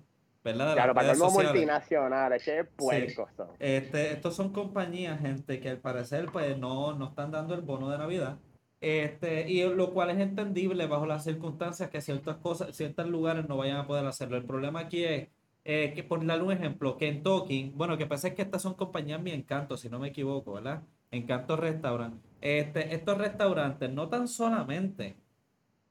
¿verdad? 0.45 0.69
De 0.69 0.75
Claro, 0.75 0.95
para 0.95 1.15
sociales. 1.15 1.53
multinacionales, 1.53 2.45
qué 2.45 2.65
puercos 2.65 3.31
son. 3.37 3.49
Este, 3.59 4.13
estos 4.13 4.35
son 4.35 4.53
compañías, 4.53 5.21
gente, 5.21 5.61
que 5.61 5.71
al 5.71 5.79
parecer 5.79 6.27
pues 6.33 6.59
no, 6.59 6.95
no 6.95 7.09
están 7.09 7.31
dando 7.31 7.55
el 7.55 7.63
bono 7.63 7.91
de 7.91 7.99
Navidad. 7.99 8.39
Este, 8.81 9.49
y 9.49 9.63
lo 9.63 9.93
cual 9.93 10.11
es 10.11 10.19
entendible 10.19 10.87
bajo 10.87 11.07
las 11.07 11.23
circunstancias 11.23 11.89
que 11.89 12.01
ciertas 12.01 12.37
cosas, 12.39 12.75
ciertos 12.77 13.07
lugares 13.07 13.49
no 13.49 13.57
vayan 13.57 13.77
a 13.77 13.87
poder 13.87 14.05
hacerlo. 14.07 14.37
El 14.37 14.45
problema 14.45 14.81
aquí 14.81 15.05
es 15.05 15.29
eh, 15.65 15.93
que, 15.95 16.03
por 16.03 16.27
darle 16.27 16.45
un 16.45 16.53
ejemplo, 16.53 16.97
Kentucky, 16.97 17.73
bueno, 17.77 17.97
que 17.97 18.07
pasa 18.07 18.29
es 18.29 18.35
que 18.35 18.43
estas 18.43 18.61
son 18.63 18.75
compañías 18.75 19.23
mi 19.23 19.31
encanto, 19.31 19.77
si 19.77 19.89
no 19.89 20.01
me 20.01 20.09
equivoco, 20.09 20.55
¿verdad? 20.55 20.83
Encanto 21.13 21.57
Restaurant. 21.57 22.21
Este, 22.41 22.93
estos 22.93 23.19
restaurantes 23.19 23.89
no 23.89 24.09
tan 24.09 24.27
solamente, 24.27 25.15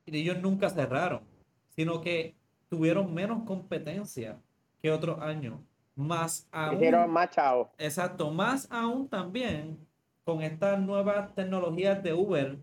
ellos 0.05 0.41
nunca 0.41 0.69
cerraron, 0.69 1.21
sino 1.69 2.01
que 2.01 2.35
tuvieron 2.75 3.13
menos 3.13 3.43
competencia 3.43 4.39
que 4.81 4.89
otros 4.89 5.19
años. 5.21 5.59
Más 5.93 6.47
aún, 6.53 6.75
Hicieron 6.77 7.11
más 7.11 7.29
chavos. 7.31 7.67
Exacto, 7.77 8.31
más 8.31 8.65
aún 8.71 9.09
también 9.09 9.77
con 10.23 10.41
estas 10.41 10.79
nuevas 10.79 11.35
tecnologías 11.35 12.01
de 12.01 12.13
Uber, 12.13 12.57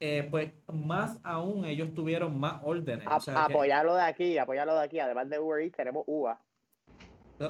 eh, 0.00 0.26
pues 0.28 0.52
más 0.66 1.16
aún 1.22 1.64
ellos 1.64 1.94
tuvieron 1.94 2.38
más 2.40 2.60
órdenes. 2.64 3.06
A- 3.06 3.16
O 3.18 3.20
sea, 3.20 3.34
que 3.46 3.52
apoyarlo 3.52 3.94
de 3.94 4.02
aquí, 4.02 4.36
apoyarlo 4.36 4.74
de 4.74 4.82
aquí. 4.82 4.98
Además 4.98 5.30
de 5.30 5.38
Uber 5.38 5.62
Eats, 5.62 5.76
tenemos 5.76 6.02
UA. 6.08 6.40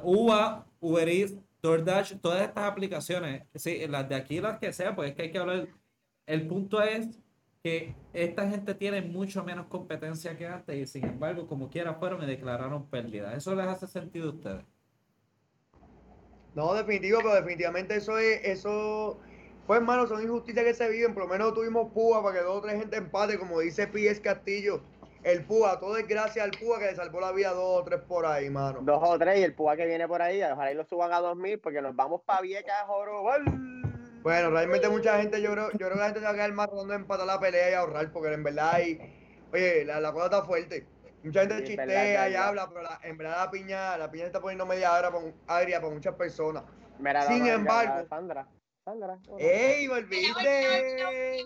Uber, 0.03 0.65
Uber 0.81 1.09
Eats, 1.09 1.35
DoorDash, 1.63 2.17
todas 2.21 2.43
estas 2.43 2.65
aplicaciones, 2.65 3.45
sí, 3.55 3.87
las 3.89 4.07
de 4.09 4.17
aquí, 4.17 4.41
las 4.41 4.59
que 4.59 4.71
sea, 4.73 4.95
pues 4.95 5.11
es 5.11 5.17
que 5.17 5.23
hay 5.23 5.31
que 5.33 5.39
hablar. 5.39 5.69
El 6.27 6.47
punto 6.47 6.83
es 6.83 7.19
que 7.63 7.95
esta 8.13 8.49
gente 8.49 8.75
tiene 8.75 9.03
mucho 9.03 9.45
menos 9.45 9.67
competencia 9.67 10.37
que 10.37 10.47
antes 10.47 10.77
y 10.77 10.87
sin 10.87 11.05
embargo, 11.05 11.47
como 11.47 11.71
quiera, 11.71 11.95
fueron 11.95 12.23
y 12.23 12.27
declararon 12.27 12.87
pérdida. 12.87 13.35
¿Eso 13.35 13.55
les 13.55 13.67
hace 13.67 13.87
sentido 13.87 14.31
a 14.31 14.33
ustedes? 14.33 14.65
No, 16.55 16.75
definitivo, 16.75 17.21
pero 17.23 17.35
definitivamente 17.35 17.97
eso 17.97 18.19
es, 18.19 18.45
eso, 18.45 19.21
pues 19.67 19.79
hermano, 19.79 20.07
son 20.09 20.23
injusticias 20.23 20.65
que 20.65 20.75
se 20.75 20.89
viven. 20.91 21.15
Por 21.15 21.23
lo 21.23 21.29
menos 21.29 21.55
tuvimos 21.55 21.93
púa 21.93 22.23
para 22.23 22.39
que 22.39 22.45
dos 22.45 22.57
o 22.57 22.61
tres 22.61 22.81
gente 22.81 22.97
empate, 22.97 23.39
como 23.39 23.61
dice 23.61 23.87
Pies 23.87 24.21
Castillo. 24.21 24.83
El 25.23 25.45
púa, 25.45 25.79
todo 25.79 25.97
es 25.97 26.09
gracias 26.09 26.45
al 26.45 26.51
púa 26.51 26.81
que 26.81 26.87
le 26.87 26.97
salvó 26.97 27.21
la 27.21 27.31
vida 27.31 27.51
a 27.51 27.55
dos 27.55 27.81
o 27.81 27.85
tres 27.85 28.01
por 28.01 28.27
ahí, 28.27 28.51
mano. 28.51 28.81
Dos 28.83 29.01
o 29.01 29.17
tres 29.19 29.39
y 29.39 29.45
el 29.45 29.55
púa 29.55 29.77
que 29.77 29.87
viene 29.87 30.09
por 30.09 30.21
ahí, 30.21 30.43
ojalá 30.43 30.73
y 30.73 30.75
lo 30.75 30.85
suban 30.85 31.13
a 31.13 31.21
2000 31.21 31.61
porque 31.61 31.81
nos 31.81 31.95
vamos 31.95 32.23
pa' 32.23 32.41
Vieca, 32.41 32.85
Jorobal. 32.89 33.82
Bueno, 34.23 34.51
realmente 34.51 34.89
mucha 34.89 35.19
gente, 35.21 35.43
yo 35.43 35.51
creo, 35.53 35.71
yo 35.73 35.79
creo 35.79 35.91
que 35.93 35.99
la 35.99 36.05
gente 36.07 36.21
se 36.21 36.25
va 36.27 36.31
a 36.31 36.35
quedar 36.35 36.53
más 36.53 36.69
tratando 36.69 36.93
de 36.93 36.99
empatar 37.01 37.27
la 37.27 37.41
pelea 37.41 37.71
y 37.71 37.75
ahorrar, 37.75 38.13
porque 38.13 38.33
en 38.33 38.43
verdad 38.45 38.75
hay, 38.75 38.99
oye, 39.53 39.85
la, 39.85 40.01
la 40.01 40.13
cosa 40.13 40.27
está 40.27 40.45
fuerte. 40.45 40.87
Mucha 41.25 41.41
gente 41.41 41.59
Sí, 41.59 41.65
chistea 41.65 41.87
verdad, 41.87 42.05
y 42.07 42.33
verdad. 42.33 42.49
habla, 42.49 42.69
pero 42.69 42.83
la- 42.83 43.01
en 43.03 43.17
verdad 43.19 43.45
la 43.45 43.51
piña, 43.51 43.97
la 43.97 44.11
piña 44.11 44.25
se 44.25 44.27
está 44.29 44.41
poniendo 44.41 44.67
media 44.67 44.93
hora 44.93 45.11
para, 45.11 45.25
agria 45.47 45.81
para 45.81 45.93
muchas 45.93 46.15
personas. 46.15 46.65
Mira, 46.99 47.23
Sin 47.23 47.47
embargo- 47.47 48.07
Sandra, 48.09 48.47
Sandra. 48.85 49.17
¡Ey, 49.39 49.87
volviste! 49.87 51.45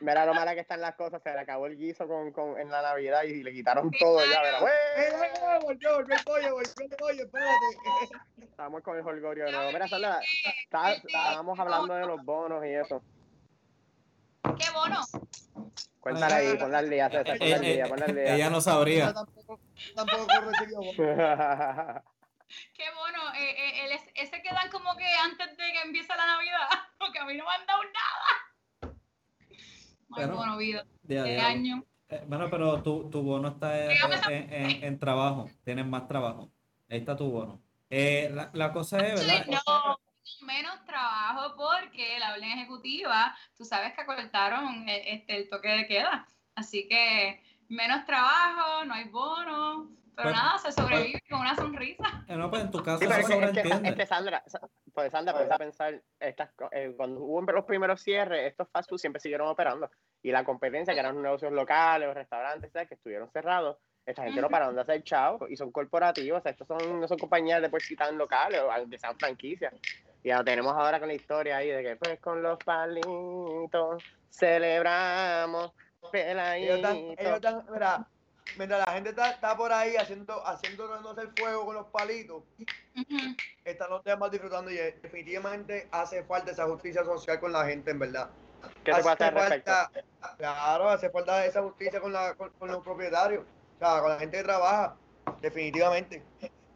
Mira 0.00 0.24
lo 0.26 0.34
mala 0.34 0.54
que 0.54 0.60
están 0.60 0.80
las 0.80 0.94
cosas, 0.94 1.22
se 1.22 1.30
le 1.32 1.40
acabó 1.40 1.66
el 1.66 1.76
guiso 1.76 2.06
con, 2.08 2.32
con, 2.32 2.58
en 2.58 2.70
la 2.70 2.80
Navidad 2.82 3.22
y 3.24 3.42
le 3.42 3.52
quitaron 3.52 3.90
todo 3.90 4.20
ya. 4.26 4.40
¡Wey! 4.62 4.72
¡Eh! 4.96 5.10
Volvió, 5.62 5.94
volvió 5.96 6.16
el 6.16 6.24
pollo, 6.24 6.54
volvió 6.54 6.74
el 6.78 6.96
pollo, 6.96 7.24
espérate. 7.24 7.54
Estamos 8.42 8.82
con 8.82 8.98
el 8.98 9.06
holgorio 9.06 9.44
de 9.46 9.52
nuevo. 9.52 9.72
Mira, 9.72 9.88
Sandra, 9.88 10.20
está- 10.62 10.92
estábamos 10.94 11.58
hablando 11.58 11.94
de 11.94 12.06
los 12.06 12.22
bonos 12.24 12.64
y 12.64 12.70
eso. 12.70 13.02
¿Qué 14.58 14.70
bono? 14.72 15.00
Cuéntala 16.00 16.36
ahí, 16.36 16.56
ponla 16.58 16.78
al 16.78 16.90
día, 16.90 17.08
César, 17.10 17.38
ponla 17.38 17.56
al 17.56 17.64
Eh, 17.64 17.72
día, 17.74 17.84
eh, 17.84 17.88
ponla 17.88 18.04
al 18.06 18.18
ella 18.18 18.34
día. 18.36 18.50
no 18.50 18.56
Yo 18.56 18.60
sabría. 18.60 19.12
tampoco, 19.14 19.60
tampoco. 19.94 20.26
Qué 22.74 22.84
bono. 22.94 23.34
Eh, 23.34 23.90
eh, 23.90 23.98
ese 24.16 24.42
que 24.42 24.50
dan 24.50 24.70
como 24.70 24.94
que 24.96 25.06
antes 25.06 25.56
de 25.56 25.72
que 25.72 25.80
empiece 25.82 26.08
la 26.14 26.26
Navidad. 26.26 26.68
Porque 26.98 27.18
a 27.18 27.24
mí 27.24 27.34
no 27.36 27.44
me 27.46 27.50
han 27.50 27.66
dado 27.66 27.82
nada. 27.84 28.94
No 30.14 30.20
hay 30.20 30.26
Pero- 30.26 30.36
bono, 30.36 30.56
vida. 30.56 30.84
De 31.02 31.22
día. 31.22 31.46
año. 31.46 31.84
Eh, 32.08 32.22
Bueno, 32.26 32.48
pero 32.50 32.82
tu, 32.82 33.10
tu 33.10 33.22
bono 33.22 33.48
está 33.48 33.78
en, 33.82 33.88
Dígame 33.90 34.14
esa- 34.16 34.32
en- 34.32 34.84
en- 34.84 34.98
trabajo, 34.98 35.48
tienes 35.64 35.86
más 35.86 36.06
trabajo. 36.06 36.50
Ahí 36.88 36.98
está 36.98 37.16
tu 37.16 37.30
bono. 37.30 37.60
Eh, 37.90 38.30
la, 38.32 38.50
la 38.52 38.72
cosa 38.72 38.98
es, 38.98 39.26
¿verdad? 39.26 39.46
No, 39.66 39.98
menos 40.46 40.84
trabajo 40.84 41.54
porque 41.56 42.18
la 42.18 42.34
orden 42.34 42.50
ejecutiva, 42.50 43.34
tú 43.56 43.64
sabes 43.64 43.94
que 43.94 44.02
acortaron 44.02 44.88
el, 44.88 45.00
este, 45.06 45.36
el 45.36 45.48
toque 45.48 45.68
de 45.68 45.86
queda. 45.86 46.26
Así 46.54 46.86
que 46.88 47.42
menos 47.68 48.04
trabajo, 48.04 48.84
no 48.84 48.94
hay 48.94 49.04
bono, 49.08 49.90
pero 50.16 50.28
Pues- 50.30 50.34
nada, 50.36 50.58
se 50.58 50.72
sobrevive 50.72 51.20
con 51.28 51.40
una 51.40 51.54
sonrisa. 51.56 52.04
Eh, 52.28 52.36
no, 52.36 52.48
pues 52.50 52.62
en 52.62 52.70
tu 52.70 52.82
caso 52.82 52.98
Sí, 52.98 53.06
pero 53.06 53.20
eso 53.20 53.32
es 53.32 53.52
que, 53.52 53.68
es 53.68 53.80
que, 53.80 53.94
que 53.94 54.06
Sandra, 54.06 54.42
Sa- 54.46 54.60
pues 54.94 55.12
Sandra, 55.12 55.34
ponte 55.36 55.52
a 55.54 55.58
pensar, 55.58 56.02
estas, 56.20 56.50
eh, 56.72 56.94
cuando 56.96 57.20
hubo 57.20 57.42
los 57.42 57.64
primeros 57.64 58.00
cierres, 58.02 58.46
estos 58.50 58.68
fast 58.70 58.88
food 58.88 58.98
siempre 58.98 59.20
siguieron 59.20 59.48
operando. 59.48 59.90
Y 60.22 60.30
la 60.32 60.42
competencia, 60.44 60.94
que 60.94 61.00
eran 61.00 61.20
negocios 61.20 61.52
locales 61.52 62.08
o 62.08 62.14
restaurantes, 62.14 62.72
¿sabes? 62.72 62.88
que 62.88 62.94
estuvieron 62.94 63.30
cerrados, 63.30 63.76
esta 64.06 64.22
gente 64.22 64.40
no 64.40 64.48
pararon 64.50 64.74
de 64.74 64.82
hacer 64.82 65.02
chao 65.02 65.46
y 65.48 65.56
son 65.56 65.70
corporativos, 65.72 66.38
o 66.38 66.42
sea, 66.42 66.52
estos 66.52 66.66
son, 66.68 67.00
no 67.00 67.08
son 67.08 67.18
compañías 67.18 67.60
de 67.62 67.68
por 67.70 67.80
sí 67.82 67.96
tan 67.96 68.16
locales 68.18 68.60
o 68.60 68.70
aunque 68.70 68.98
sean 68.98 69.18
franquicias. 69.18 69.72
Y 70.22 70.28
ya 70.28 70.38
lo 70.38 70.44
tenemos 70.44 70.72
ahora 70.72 70.98
con 70.98 71.08
la 71.08 71.14
historia 71.14 71.58
ahí 71.58 71.68
de 71.70 71.82
que 71.82 71.96
pues 71.96 72.20
con 72.20 72.42
los 72.42 72.58
palitos 72.64 74.02
celebramos 74.30 75.72
Ellos 76.12 76.76
están, 76.76 76.96
ellos 76.96 77.34
están, 77.36 77.66
mira, 77.70 78.06
mientras 78.56 78.86
la 78.86 78.92
gente 78.92 79.10
está, 79.10 79.30
está 79.30 79.56
por 79.56 79.72
ahí 79.72 79.96
haciendo, 79.96 80.42
el 81.18 81.30
fuego 81.36 81.66
con 81.66 81.74
los 81.74 81.86
palitos, 81.86 82.42
Ujú. 82.96 83.36
están 83.64 83.90
los 83.90 84.04
demás 84.04 84.30
disfrutando 84.30 84.70
y 84.70 84.76
definitivamente 84.76 85.88
hace 85.90 86.22
falta 86.24 86.52
esa 86.52 86.66
justicia 86.66 87.04
social 87.04 87.40
con 87.40 87.52
la 87.52 87.64
gente, 87.66 87.90
en 87.90 87.98
verdad. 87.98 88.30
¿Qué 88.82 88.92
Hace 88.92 89.08
al 89.08 89.18
respecto? 89.34 89.70
falta- 89.70 89.90
Claro, 90.38 90.88
hace 90.88 91.10
falta 91.10 91.44
esa 91.44 91.62
justicia 91.62 92.00
con, 92.00 92.12
la, 92.12 92.34
con, 92.34 92.50
con 92.50 92.70
los 92.70 92.82
propietarios, 92.82 93.44
o 93.76 93.78
sea, 93.78 94.00
con 94.00 94.10
la 94.10 94.18
gente 94.18 94.38
que 94.38 94.44
trabaja, 94.44 94.96
definitivamente. 95.40 96.22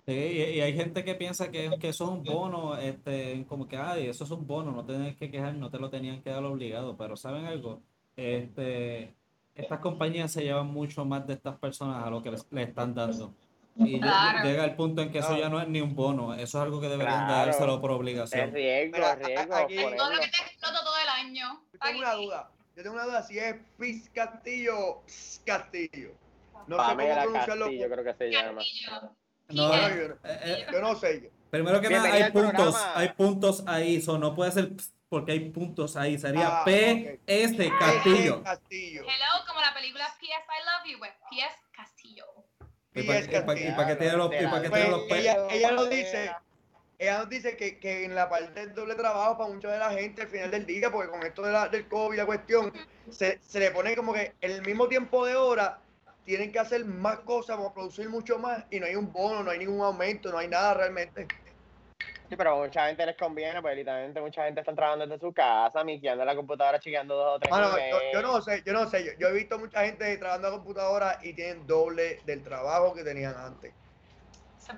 Sí, 0.06 0.14
y, 0.14 0.60
hay 0.62 0.74
gente 0.74 1.04
que 1.04 1.14
piensa 1.14 1.50
que, 1.50 1.70
que 1.78 1.90
eso 1.90 2.04
es 2.04 2.10
un 2.10 2.24
bono, 2.24 2.78
este, 2.78 3.44
como 3.46 3.68
que, 3.68 3.76
ay, 3.76 4.08
eso 4.08 4.24
es 4.24 4.30
un 4.30 4.46
bono, 4.46 4.72
no 4.72 4.84
tienes 4.86 5.16
que 5.16 5.30
quejar, 5.30 5.54
no 5.54 5.70
te 5.70 5.78
lo 5.78 5.90
tenían 5.90 6.22
que 6.22 6.30
dar 6.30 6.42
obligado, 6.44 6.96
pero 6.96 7.14
¿saben 7.14 7.44
algo? 7.44 7.82
Este, 8.16 9.14
estas 9.58 9.80
compañías 9.80 10.32
se 10.32 10.42
llevan 10.42 10.66
mucho 10.68 11.04
más 11.04 11.26
de 11.26 11.34
estas 11.34 11.56
personas 11.58 12.04
a 12.04 12.10
lo 12.10 12.22
que 12.22 12.30
les, 12.30 12.46
le 12.50 12.62
están 12.62 12.94
dando. 12.94 13.34
Y 13.76 14.00
Claro. 14.00 14.44
llega 14.48 14.64
el 14.64 14.74
punto 14.74 15.02
en 15.02 15.12
que 15.12 15.18
eso 15.18 15.36
ya 15.36 15.48
no 15.48 15.60
es 15.60 15.68
ni 15.68 15.80
un 15.80 15.94
bono, 15.94 16.34
eso 16.34 16.58
es 16.58 16.64
algo 16.64 16.80
que 16.80 16.88
deberían 16.88 17.26
Claro. 17.26 17.46
dárselo 17.46 17.80
por 17.80 17.92
Es 17.92 17.96
obligación. 17.96 18.52
riesgo, 18.52 18.96
Mira, 18.96 19.12
es 19.12 19.18
riesgo. 19.26 19.54
aquí- 19.54 19.78
por 19.80 19.94
Todo 19.94 20.06
lo 20.08 20.12
eso. 20.14 20.22
que 20.22 20.28
te 20.30 20.36
exploto 20.50 20.84
todo 20.84 20.94
el 21.02 21.08
año. 21.26 21.62
Yo 21.72 21.78
tengo 21.78 21.98
una 22.00 22.12
duda, 22.14 22.50
yo 22.76 22.82
tengo 22.82 22.94
una 22.96 23.04
duda 23.04 23.22
si 23.22 23.38
es 23.38 23.54
Piz 23.78 24.10
Castillo 24.12 24.74
o 24.78 25.02
Pz 25.06 25.42
Castillo. 25.44 26.10
No 26.66 26.76
sé 26.76 26.82
cómo 26.82 26.88
Pamela 26.88 27.22
pronunciarlo. 27.22 27.64
Castillo, 27.66 27.88
creo 27.90 28.04
que 28.04 28.14
se 28.14 28.30
llama. 28.32 28.62
No, 29.50 29.68
Yo, 29.70 29.74
eh, 29.74 30.08
no- 30.08 30.28
eh, 30.28 30.66
yo 30.72 30.80
no 30.80 30.94
sé. 30.96 31.30
primero 31.50 31.80
que 31.80 31.88
nada, 31.88 32.12
hay 32.12 32.30
puntos, 32.32 32.52
programa. 32.74 32.92
hay 32.96 33.08
puntos 33.12 33.62
ahí, 33.66 34.02
so 34.02 34.18
no 34.18 34.34
puede 34.34 34.50
ser 34.50 34.74
ps, 34.76 34.92
porque 35.08 35.32
hay 35.32 35.50
puntos 35.50 35.96
ahí, 35.96 36.18
sería 36.18 36.60
Ah, 36.60 36.64
P 36.64 37.20
S 37.26 37.70
Castillo. 37.78 38.42
Hello, 38.70 39.44
como 39.46 39.60
la 39.60 39.72
película 39.74 40.06
P.S. 40.20 40.32
I 40.34 40.64
Love 40.64 40.92
You, 40.92 40.98
pues 40.98 41.12
P.S. 41.30 41.56
Castillo. 41.72 42.24
¿Y 42.94 43.02
para 43.04 43.20
P.S. 43.20 43.86
qué 43.86 43.96
tiene 43.96 44.16
los, 44.16 44.28
Pues, 44.28 44.70
P? 45.08 45.18
ella, 45.20 45.46
ella 45.50 45.70
lo 45.72 45.86
dice, 45.86 46.32
ella 46.98 47.18
nos 47.18 47.28
dice 47.28 47.56
que, 47.56 47.78
que 47.78 48.04
en 48.04 48.14
la 48.14 48.28
parte 48.28 48.60
del 48.60 48.74
doble 48.74 48.94
trabajo 48.96 49.38
para 49.38 49.50
mucha 49.50 49.68
de 49.70 49.78
la 49.78 49.90
gente 49.92 50.22
al 50.22 50.28
final 50.28 50.50
del 50.50 50.66
día, 50.66 50.90
porque 50.90 51.10
con 51.10 51.22
esto 51.24 51.42
de 51.42 51.52
la, 51.52 51.68
del 51.68 51.88
COVID, 51.88 52.16
la 52.18 52.26
cuestión, 52.26 52.72
se, 53.10 53.38
se 53.40 53.60
le 53.60 53.70
pone 53.70 53.96
como 53.96 54.12
que 54.12 54.34
en 54.40 54.50
el 54.50 54.62
mismo 54.62 54.88
tiempo 54.88 55.24
de 55.24 55.36
hora 55.36 55.80
tienen 56.24 56.52
que 56.52 56.58
hacer 56.58 56.84
más 56.84 57.20
cosas, 57.20 57.58
producir 57.72 58.10
mucho 58.10 58.38
más, 58.38 58.64
y 58.70 58.78
no 58.80 58.84
hay 58.86 58.96
un 58.96 59.10
bono, 59.10 59.42
no 59.42 59.50
hay 59.50 59.58
ningún 59.58 59.80
aumento, 59.80 60.30
no 60.30 60.36
hay 60.38 60.48
nada 60.48 60.74
realmente. 60.74 61.26
Sí, 62.28 62.36
pero 62.36 62.52
a 62.52 62.56
mucha 62.66 62.86
gente 62.86 63.06
les 63.06 63.16
conviene, 63.16 63.62
porque 63.62 63.76
literalmente 63.76 64.20
mucha 64.20 64.44
gente 64.44 64.60
está 64.60 64.74
trabajando 64.74 65.06
desde 65.06 65.18
su 65.18 65.32
casa, 65.32 65.82
miqueando 65.82 66.26
la 66.26 66.36
computadora, 66.36 66.78
chequeando 66.78 67.16
dos 67.16 67.36
o 67.36 67.38
tres 67.38 67.50
Mano, 67.50 67.70
yo, 68.12 68.20
no 68.20 68.42
sé, 68.42 68.62
yo 68.66 68.72
no 68.74 68.86
sé, 68.86 69.02
yo, 69.02 69.12
yo 69.18 69.28
he 69.28 69.32
visto 69.32 69.58
mucha 69.58 69.86
gente 69.86 70.14
trabajando 70.18 70.48
a 70.48 70.50
computadora 70.50 71.18
y 71.22 71.32
tienen 71.32 71.66
doble 71.66 72.20
del 72.24 72.42
trabajo 72.44 72.92
que 72.92 73.02
tenían 73.02 73.34
antes. 73.34 73.74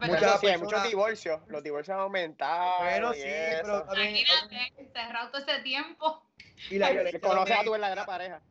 Muchas 0.02 0.40
sí, 0.40 0.46
hay 0.46 0.58
muchos 0.58 0.82
divorcios, 0.84 1.40
los 1.48 1.62
divorcios 1.64 1.96
han 1.96 2.02
aumentado. 2.02 2.84
Bueno, 2.84 3.12
sí, 3.12 3.22
eso. 3.24 3.62
pero 3.62 3.82
también, 3.84 4.16
Imagínate, 4.16 4.92
cerrado 4.92 5.30
todo 5.32 5.42
ese 5.42 5.62
tiempo. 5.62 6.22
y 6.70 6.78
la 6.78 6.86
Que 6.86 6.92
violencia 6.92 7.20
Conoces 7.20 7.56
a 7.58 7.64
tu 7.64 7.72
verdadera 7.72 8.06
pareja. 8.06 8.42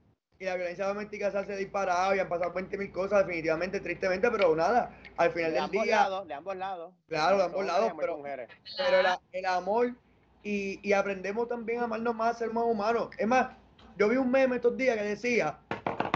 Y 0.42 0.46
la 0.46 0.56
violencia 0.56 0.88
doméstica 0.88 1.30
se 1.32 1.38
hace 1.38 1.56
disparado 1.58 2.16
y 2.16 2.20
han 2.20 2.30
pasado 2.30 2.54
20 2.54 2.78
mil 2.78 2.92
cosas 2.94 3.26
definitivamente, 3.26 3.82
tristemente, 3.82 4.32
pero 4.32 4.56
nada, 4.56 4.98
al 5.18 5.32
final 5.34 5.52
De 5.54 5.60
del 5.60 5.70
día, 5.72 5.86
lados, 5.98 6.28
de 6.30 6.34
ambos 6.34 6.56
lados. 6.56 6.94
Claro, 7.10 7.38
de 7.40 7.44
ambos 7.44 7.66
lados, 7.66 7.94
pero- 8.00 8.18
mujeres. 8.18 8.50
pero 8.78 9.02
la- 9.02 9.22
el 9.34 9.46
amor 9.46 9.94
y, 10.42 10.80
y 10.88 10.94
aprendemos 10.94 11.50
también 11.50 11.82
a 11.82 11.84
amarnos 11.84 12.16
más, 12.16 12.36
a 12.38 12.40
ser 12.40 12.54
más 12.54 12.64
humanos. 12.64 13.10
Es 13.18 13.28
más, 13.28 13.50
yo 13.98 14.08
vi 14.08 14.16
un 14.16 14.32
meme 14.32 14.56
estos 14.56 14.78
días 14.78 14.96
que 14.96 15.04
decía 15.04 15.60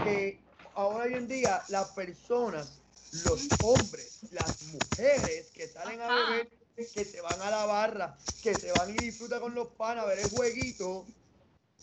que 0.02 0.40
ahora 0.74 1.04
hoy 1.04 1.14
en 1.14 1.28
día 1.28 1.60
las 1.68 1.88
personas, 1.88 2.80
los 3.22 3.50
hombres, 3.60 4.20
las 4.30 4.60
mujeres 4.62 5.50
que 5.52 5.68
salen 5.68 6.00
a 6.00 6.08
beber, 6.08 6.48
que 6.94 7.04
se 7.04 7.20
van 7.20 7.42
a 7.42 7.50
la 7.50 7.66
barra, 7.66 8.16
que 8.40 8.56
se 8.56 8.72
van 8.72 8.88
y 8.88 8.94
disfrutan 8.98 9.40
con 9.40 9.54
los 9.54 9.68
panas 9.76 10.04
a 10.04 10.08
ver 10.08 10.20
el 10.20 10.30
jueguito, 10.30 11.06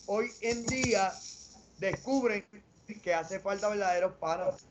hoy 0.08 0.32
en 0.42 0.68
día 0.68 1.22
descubren 1.82 2.46
que 3.04 3.14
hace 3.14 3.40
falta 3.40 3.68
verdaderos 3.70 4.14
panas. 4.14 4.66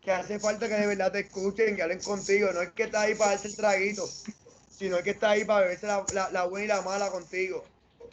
Que 0.00 0.12
hace 0.12 0.38
falta 0.38 0.68
que 0.68 0.74
de 0.74 0.86
verdad 0.86 1.12
te 1.12 1.20
escuchen, 1.20 1.76
que 1.76 1.82
hablen 1.82 2.00
contigo. 2.00 2.52
No 2.52 2.60
es 2.62 2.72
que 2.72 2.84
estás 2.84 3.02
ahí 3.02 3.14
para 3.14 3.32
darse 3.32 3.48
el 3.48 3.56
traguito, 3.56 4.06
sino 4.68 4.98
es 4.98 5.02
que 5.02 5.10
estás 5.10 5.30
ahí 5.30 5.44
para 5.44 5.62
beberse 5.62 5.86
la, 5.86 6.04
la- 6.12 6.30
la 6.30 6.44
buena 6.44 6.64
y 6.64 6.68
la 6.68 6.82
mala 6.82 7.10
contigo. 7.10 7.64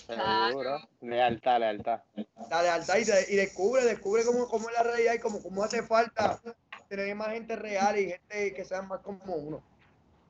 Seguro. 0.07 0.79
Lealtad, 1.01 1.59
lealtad. 1.59 2.01
La 2.49 2.63
lealtad 2.63 2.97
y 2.97 3.35
descubre, 3.35 3.83
descubre 3.85 4.23
cómo, 4.25 4.47
cómo 4.47 4.69
es 4.69 4.75
la 4.75 4.83
realidad 4.83 5.13
y 5.15 5.19
cómo, 5.19 5.41
cómo 5.43 5.63
hace 5.63 5.83
falta 5.83 6.41
tener 6.87 7.13
más 7.15 7.29
gente 7.33 7.55
real 7.55 7.99
y 7.99 8.07
gente 8.09 8.53
que 8.53 8.65
sea 8.65 8.81
más 8.81 9.01
como 9.01 9.35
uno. 9.35 9.61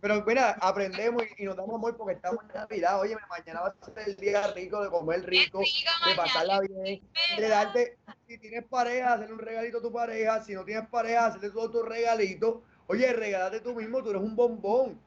Pero 0.02 0.24
mira, 0.26 0.58
aprendemos 0.60 1.24
y, 1.38 1.44
y 1.44 1.46
nos 1.46 1.56
damos 1.56 1.76
amor 1.76 1.96
porque 1.96 2.16
estamos 2.16 2.44
en 2.44 2.56
Navidad. 2.56 3.00
Oye, 3.00 3.16
mañana 3.30 3.62
va 3.62 3.68
a 3.80 3.86
ser 3.86 4.10
el 4.10 4.16
día 4.16 4.48
rico 4.48 4.84
de 4.84 4.90
comer 4.90 5.24
rico, 5.26 5.60
de 5.60 6.16
pasarla 6.16 6.58
mañana, 6.58 6.82
bien, 6.84 7.02
de 7.38 7.48
darte, 7.48 7.98
si 8.28 8.38
tienes 8.40 8.64
pareja, 8.66 9.14
hacerle 9.14 9.34
un 9.34 9.40
regalito 9.40 9.78
a 9.78 9.82
tu 9.82 9.92
pareja, 9.92 10.44
si 10.44 10.54
no 10.54 10.66
tienes 10.66 10.88
pareja, 10.90 11.28
hacerle 11.28 11.52
todo 11.52 11.70
tu 11.70 11.84
regalito. 11.84 12.64
Oye, 12.88 13.14
regálate 13.14 13.60
tú 13.62 13.76
mismo, 13.76 14.02
tú 14.04 14.10
eres 14.10 14.22
un 14.24 14.36
bombón. 14.36 15.00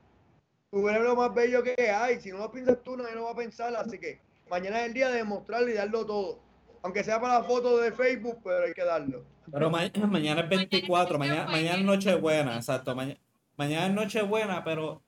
Tú 0.70 0.88
eres 0.88 1.02
lo 1.02 1.14
más 1.16 1.34
bello 1.34 1.62
que 1.62 1.90
hay. 1.90 2.20
Si 2.20 2.30
no 2.30 2.38
lo 2.38 2.50
piensas 2.50 2.78
tú, 2.82 2.96
nadie 2.96 3.14
lo 3.14 3.24
va 3.24 3.32
a 3.32 3.36
pensar. 3.36 3.74
Así 3.76 3.98
que 3.98 4.20
mañana 4.48 4.80
es 4.80 4.86
el 4.86 4.94
día 4.94 5.08
de 5.08 5.16
demostrarlo 5.18 5.68
y 5.68 5.74
darlo 5.74 6.06
todo. 6.06 6.40
Aunque 6.82 7.02
sea 7.04 7.20
para 7.20 7.38
la 7.40 7.44
foto 7.44 7.78
de 7.78 7.92
Facebook, 7.92 8.40
pero 8.44 8.64
hay 8.64 8.72
que 8.74 8.84
darlo. 8.84 9.24
Pero 9.50 9.70
ma- 9.70 9.90
mañana 10.08 10.40
es 10.42 10.48
24, 10.48 11.18
mañana, 11.18 11.44
Nochebuena. 11.44 11.62
mañana 11.62 11.78
es 11.78 11.84
Nochebuena, 11.84 12.56
exacto. 12.56 12.94
maña- 12.94 13.16
mañana 13.56 13.86
es 13.86 13.92
Nochebuena, 13.92 14.64
pero 14.64 15.02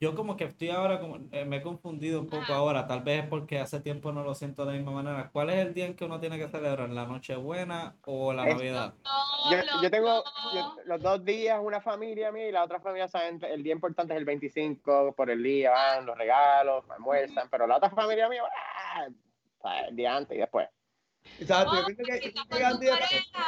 yo 0.00 0.16
como 0.16 0.36
que 0.36 0.44
estoy 0.44 0.70
ahora, 0.70 0.98
como, 0.98 1.18
eh, 1.30 1.44
me 1.44 1.58
he 1.58 1.62
confundido 1.62 2.20
un 2.20 2.28
poco 2.28 2.52
ahora, 2.52 2.88
tal 2.88 3.02
vez 3.02 3.22
es 3.22 3.28
porque 3.28 3.60
hace 3.60 3.78
tiempo 3.80 4.10
no 4.10 4.24
lo 4.24 4.34
siento 4.34 4.64
de 4.64 4.72
la 4.72 4.76
misma 4.78 4.90
manera. 4.90 5.30
¿Cuál 5.32 5.50
es 5.50 5.64
el 5.64 5.74
día 5.74 5.86
en 5.86 5.94
que 5.94 6.04
uno 6.04 6.18
tiene 6.18 6.38
que 6.38 6.48
celebrar? 6.48 6.90
¿La 6.90 7.06
Nochebuena 7.06 7.94
o 8.04 8.32
la 8.32 8.44
Navidad? 8.46 8.94
No, 9.04 9.50
Yo, 9.52 9.82
yo 9.82 9.90
tengo 9.92 10.24
yo- 10.54 10.76
los 10.86 11.00
dos 11.00 11.24
días, 11.24 11.60
una 11.62 11.80
familia 11.80 12.32
mía 12.32 12.48
y 12.48 12.52
la 12.52 12.64
otra 12.64 12.80
familia, 12.80 13.06
saben, 13.06 13.38
el 13.44 13.62
día 13.62 13.74
importante 13.74 14.12
es 14.12 14.18
el 14.18 14.24
25, 14.24 15.14
por 15.16 15.30
el 15.30 15.40
día 15.40 15.70
van 15.70 16.04
los 16.06 16.18
regalos, 16.18 16.84
almuerzan, 16.90 17.48
pero 17.48 17.68
la 17.68 17.76
otra 17.76 17.90
familia 17.90 18.28
mía, 18.28 18.42
ah, 18.96 19.06
sea, 19.62 19.86
el 19.86 19.94
día 19.94 20.16
antes 20.16 20.36
y 20.36 20.40
después. 20.40 20.68
Exacto, 21.38 21.74
yo 21.74 21.80
O 21.82 21.86
pienso 21.86 22.04
si 22.04 22.10
que 22.20 22.32
yo 22.32 22.44
con 22.44 22.48
tu 22.72 22.80
que 22.80 22.88
pareja 22.90 23.46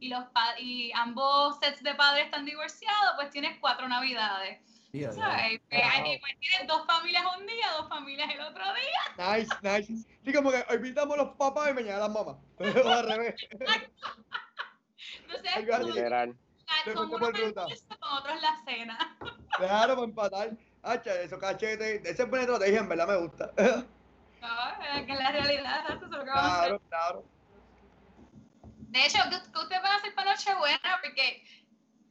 y, 0.00 0.08
los 0.08 0.24
pa- 0.28 0.58
y 0.58 0.92
ambos 0.92 1.58
sets 1.60 1.82
de 1.82 1.94
padres 1.94 2.24
están 2.26 2.44
divorciados, 2.44 3.12
pues 3.16 3.30
tienes 3.30 3.58
cuatro 3.60 3.88
navidades. 3.88 4.60
Día. 4.92 5.10
¿Sabes? 5.12 5.60
Pues, 5.70 5.82
Wow. 5.82 5.90
pues 6.20 6.38
tienes 6.40 6.68
dos 6.68 6.86
familias 6.86 7.24
un 7.38 7.46
día, 7.46 7.66
dos 7.78 7.88
familias 7.88 8.28
el 8.30 8.40
otro 8.42 8.64
día. 8.74 9.36
Nice, 9.36 9.48
nice. 9.62 10.06
Sí, 10.24 10.32
como 10.32 10.50
que 10.50 10.64
hoy 10.68 10.78
pintamos 10.78 11.16
los 11.16 11.34
papás 11.36 11.70
y 11.70 11.74
mañana 11.74 12.00
las 12.00 12.10
mamás. 12.10 12.36
Al 12.58 13.08
revés. 13.08 13.34
Así. 13.66 13.86
con, 15.66 15.86
Literal. 15.86 16.36
Me 16.86 16.92
con 16.94 17.06
unos 17.08 17.20
con 17.20 17.28
otros 17.30 17.54
la 18.42 18.62
cena. 18.66 19.16
Claro, 19.56 19.94
para 19.94 20.04
empatar. 20.06 20.50
Hacha, 20.82 21.14
esos 21.22 21.38
cachetes. 21.38 22.04
Ese 22.04 22.22
es 22.24 22.28
buena 22.28 22.44
estrategia, 22.44 22.80
en 22.80 22.88
verdad 22.88 23.08
me 23.08 23.16
gusta. 23.16 23.52
No, 24.42 25.06
que 25.06 25.14
la 25.14 25.30
realidad 25.32 25.84
eso 25.88 26.04
es 26.04 26.10
lo 26.10 26.24
que 26.24 26.30
vamos 26.30 26.52
a 26.52 26.58
hacer. 26.62 26.68
Claro, 26.68 26.82
claro. 26.88 27.24
De 28.90 29.06
hecho, 29.06 29.18
¿qué, 29.30 29.36
qué 29.52 29.58
ustedes 29.58 29.82
van 29.82 29.92
a 29.92 29.96
hacer 29.96 30.14
para 30.14 30.32
Nochebuena? 30.32 30.98
Porque 31.02 31.44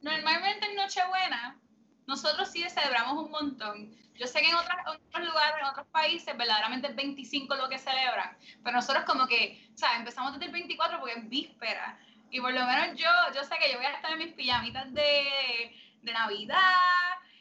normalmente 0.01 0.65
en 0.65 0.75
Nochebuena 0.75 1.59
nosotros 2.07 2.49
sí 2.49 2.63
celebramos 2.69 3.23
un 3.25 3.31
montón. 3.31 3.95
Yo 4.15 4.27
sé 4.27 4.41
que 4.41 4.49
en, 4.49 4.55
otras- 4.55 4.85
otros 4.87 5.25
lugares, 5.27 5.55
en 5.61 5.65
otros 5.67 5.87
países, 5.87 6.35
verdaderamente 6.37 6.87
es 6.87 6.95
25 6.95 7.55
lo 7.55 7.69
que 7.69 7.77
celebran, 7.79 8.37
pero 8.63 8.75
nosotros 8.77 9.03
como 9.05 9.27
que, 9.27 9.69
o 9.73 9.77
sea, 9.77 9.95
empezamos 9.97 10.33
desde 10.33 10.45
el 10.45 10.51
24 10.51 10.99
porque 10.99 11.19
es 11.19 11.29
víspera. 11.29 11.99
Y 12.29 12.39
por 12.39 12.53
lo 12.53 12.65
menos 12.65 12.97
yo, 12.97 13.09
yo 13.35 13.43
sé 13.43 13.55
que 13.59 13.71
yo 13.71 13.77
voy 13.77 13.85
a 13.85 13.91
estar 13.91 14.11
en 14.11 14.19
mis 14.19 14.33
pijamitas 14.33 14.93
de, 14.93 15.75
de 16.01 16.13
Navidad 16.13 16.59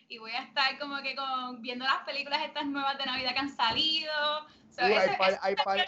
y 0.08 0.18
voy 0.18 0.32
a 0.32 0.42
estar 0.42 0.78
como 0.78 1.00
que 1.02 1.14
con, 1.14 1.62
viendo 1.62 1.84
las 1.84 1.98
películas 2.04 2.42
estas 2.42 2.66
nuevas 2.66 2.98
de 2.98 3.06
Navidad 3.06 3.32
que 3.34 3.38
han 3.38 3.54
salido. 3.56 4.46
Hay 4.80 5.16
par- 5.16 5.38
hay 5.42 5.56
par- 5.56 5.86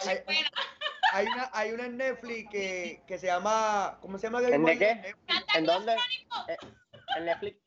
hay- 1.13 1.27
una, 1.27 1.49
hay 1.53 1.71
una 1.71 1.85
en 1.85 1.97
Netflix 1.97 2.49
que, 2.49 3.01
que 3.07 3.17
se 3.17 3.27
llama. 3.27 3.97
¿Cómo 4.01 4.17
se 4.17 4.27
llama? 4.27 4.41
¿En 4.41 4.63
de 4.65 4.77
qué? 4.77 5.15
¿En 5.55 5.65
dónde? 5.65 5.93
Eh, 6.47 6.57
En 7.17 7.25
Netflix. 7.25 7.57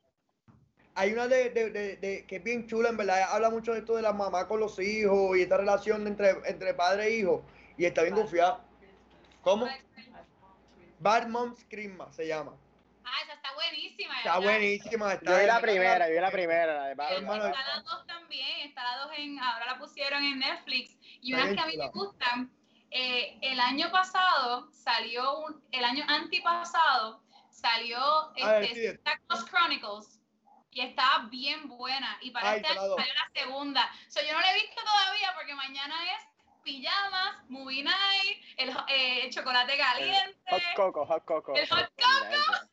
Hay 0.94 1.12
una 1.12 1.28
de, 1.28 1.50
de, 1.50 1.70
de, 1.70 1.96
de- 1.98 2.26
que 2.26 2.36
es 2.36 2.42
bien 2.42 2.66
chula, 2.66 2.88
en 2.88 2.96
verdad. 2.96 3.22
Habla 3.30 3.50
mucho 3.50 3.72
de 3.74 3.80
esto 3.80 3.94
de 3.96 4.02
la 4.02 4.12
mamá 4.12 4.48
con 4.48 4.60
los 4.60 4.78
hijos 4.78 5.36
y 5.36 5.42
esta 5.42 5.58
relación 5.58 6.06
entre, 6.06 6.30
entre 6.46 6.72
padre 6.74 7.06
e 7.08 7.10
hijo. 7.18 7.44
Y 7.76 7.84
está 7.84 8.02
bien 8.02 8.14
confiada. 8.14 8.64
¿Cómo? 9.42 9.68
Bad 10.98 11.26
Moms 11.28 11.64
Christmas 11.68 12.14
se 12.16 12.26
llama. 12.26 12.54
Ah, 13.04 13.10
esa 13.24 13.34
está 13.34 13.52
buenísima. 13.54 14.16
Está 14.18 14.38
¿verdad? 14.38 14.52
buenísima. 14.52 15.12
Está 15.12 15.30
Yo 15.30 15.38
vi 15.38 15.46
la 15.46 15.52
está- 15.54 15.60
primera, 15.60 16.08
yo 16.08 16.14
vi 16.14 16.20
la 16.20 16.30
primera, 16.30 16.74
la 16.74 16.84
de 16.86 16.92
Está 16.92 17.10
la 17.20 17.82
2 17.84 18.06
también, 18.06 18.60
está 18.66 18.82
la 18.82 18.96
2 19.04 19.10
en, 19.18 19.38
ahora 19.38 19.66
la 19.66 19.78
pusieron 19.78 20.24
en 20.24 20.38
Netflix. 20.38 20.96
Y 21.20 21.34
unas 21.34 21.54
que 21.54 21.60
a 21.60 21.66
mí 21.66 21.76
me 21.76 21.88
gustan, 21.88 22.52
eh, 22.90 23.38
el 23.42 23.60
año 23.60 23.90
pasado 23.90 24.70
salió, 24.72 25.38
un, 25.40 25.62
el 25.72 25.84
año 25.84 26.04
antipasado 26.08 27.22
salió 27.50 28.32
ver, 28.34 28.64
este, 28.64 29.00
Claus 29.26 29.44
Chronicles. 29.46 30.20
Y 30.70 30.82
estaba 30.82 31.26
bien 31.30 31.68
buena. 31.68 32.18
Y 32.20 32.30
para 32.30 32.50
Ay, 32.50 32.56
este 32.58 32.72
año 32.72 32.96
salió 32.96 33.14
la 33.14 33.40
segunda. 33.40 33.90
So, 34.08 34.20
yo 34.20 34.34
no 34.34 34.40
la 34.40 34.52
he 34.52 34.60
visto 34.60 34.82
todavía 34.82 35.32
porque 35.34 35.54
mañana 35.54 35.94
es 36.12 36.26
pijamas, 36.62 37.48
movie 37.48 37.82
night, 37.82 38.42
el, 38.58 38.70
eh, 38.88 39.24
el 39.24 39.32
chocolate 39.32 39.78
caliente. 39.78 40.38
Hot 40.50 40.62
Coco, 40.74 41.06
Hot 41.06 41.24
Coco. 41.24 41.54
El 41.54 41.68
Hot 41.68 41.90
Coco. 41.96 42.66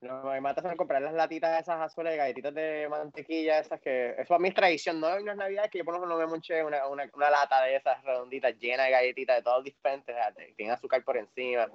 No, 0.00 0.22
me 0.22 0.40
mata 0.40 0.62
son 0.62 0.76
comprar 0.76 1.02
las 1.02 1.12
latitas 1.12 1.60
esas 1.60 1.80
azules 1.80 2.12
de 2.12 2.16
galletitas 2.18 2.54
de 2.54 2.86
mantequilla, 2.88 3.58
esas 3.58 3.80
que. 3.80 4.10
Eso 4.10 4.28
para 4.28 4.38
mí 4.38 4.48
es 4.48 4.54
tradición, 4.54 5.00
no 5.00 5.16
en 5.16 5.24
las 5.24 5.36
navidades 5.36 5.70
que 5.70 5.78
yo 5.78 5.84
por 5.84 5.94
lo 5.94 6.00
menos 6.00 6.16
no 6.16 6.24
me 6.24 6.30
monché 6.30 6.62
una, 6.62 6.86
una, 6.86 7.10
una 7.12 7.30
lata 7.30 7.62
de 7.64 7.74
esas 7.76 8.02
redonditas 8.04 8.54
llena 8.58 8.84
de 8.84 8.90
galletitas 8.92 9.36
de 9.36 9.42
todos 9.42 9.64
diferentes, 9.64 10.14
o 10.14 10.18
sea, 10.18 10.32
te- 10.32 10.52
tienen 10.56 10.74
azúcar 10.74 11.02
por 11.02 11.16
encima. 11.16 11.68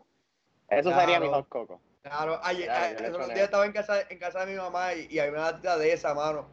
Eso 0.70 0.94
sería 0.94 1.20
mi 1.20 1.28
Claro. 1.28 1.32
hot 1.44 1.50
coco. 1.50 1.82
Claro, 2.02 2.40
ayer, 2.44 2.66
Claro, 2.66 2.86
ayer- 2.86 2.96
yo 2.96 3.02
le 3.02 3.08
el 3.08 3.14
otro 3.14 3.24
echo 3.26 3.34
día 3.34 3.44
estaba 3.44 3.66
en 3.66 3.72
casa, 3.74 4.02
en 4.10 4.20
casa 4.20 4.46
de 4.46 4.52
mi 4.54 4.58
mamá 4.58 4.94
y, 4.94 5.08
y 5.10 5.20
había 5.20 5.32
una 5.34 5.52
latita 5.52 5.78
de 5.78 5.92
esa, 5.92 6.14
mano. 6.14 6.48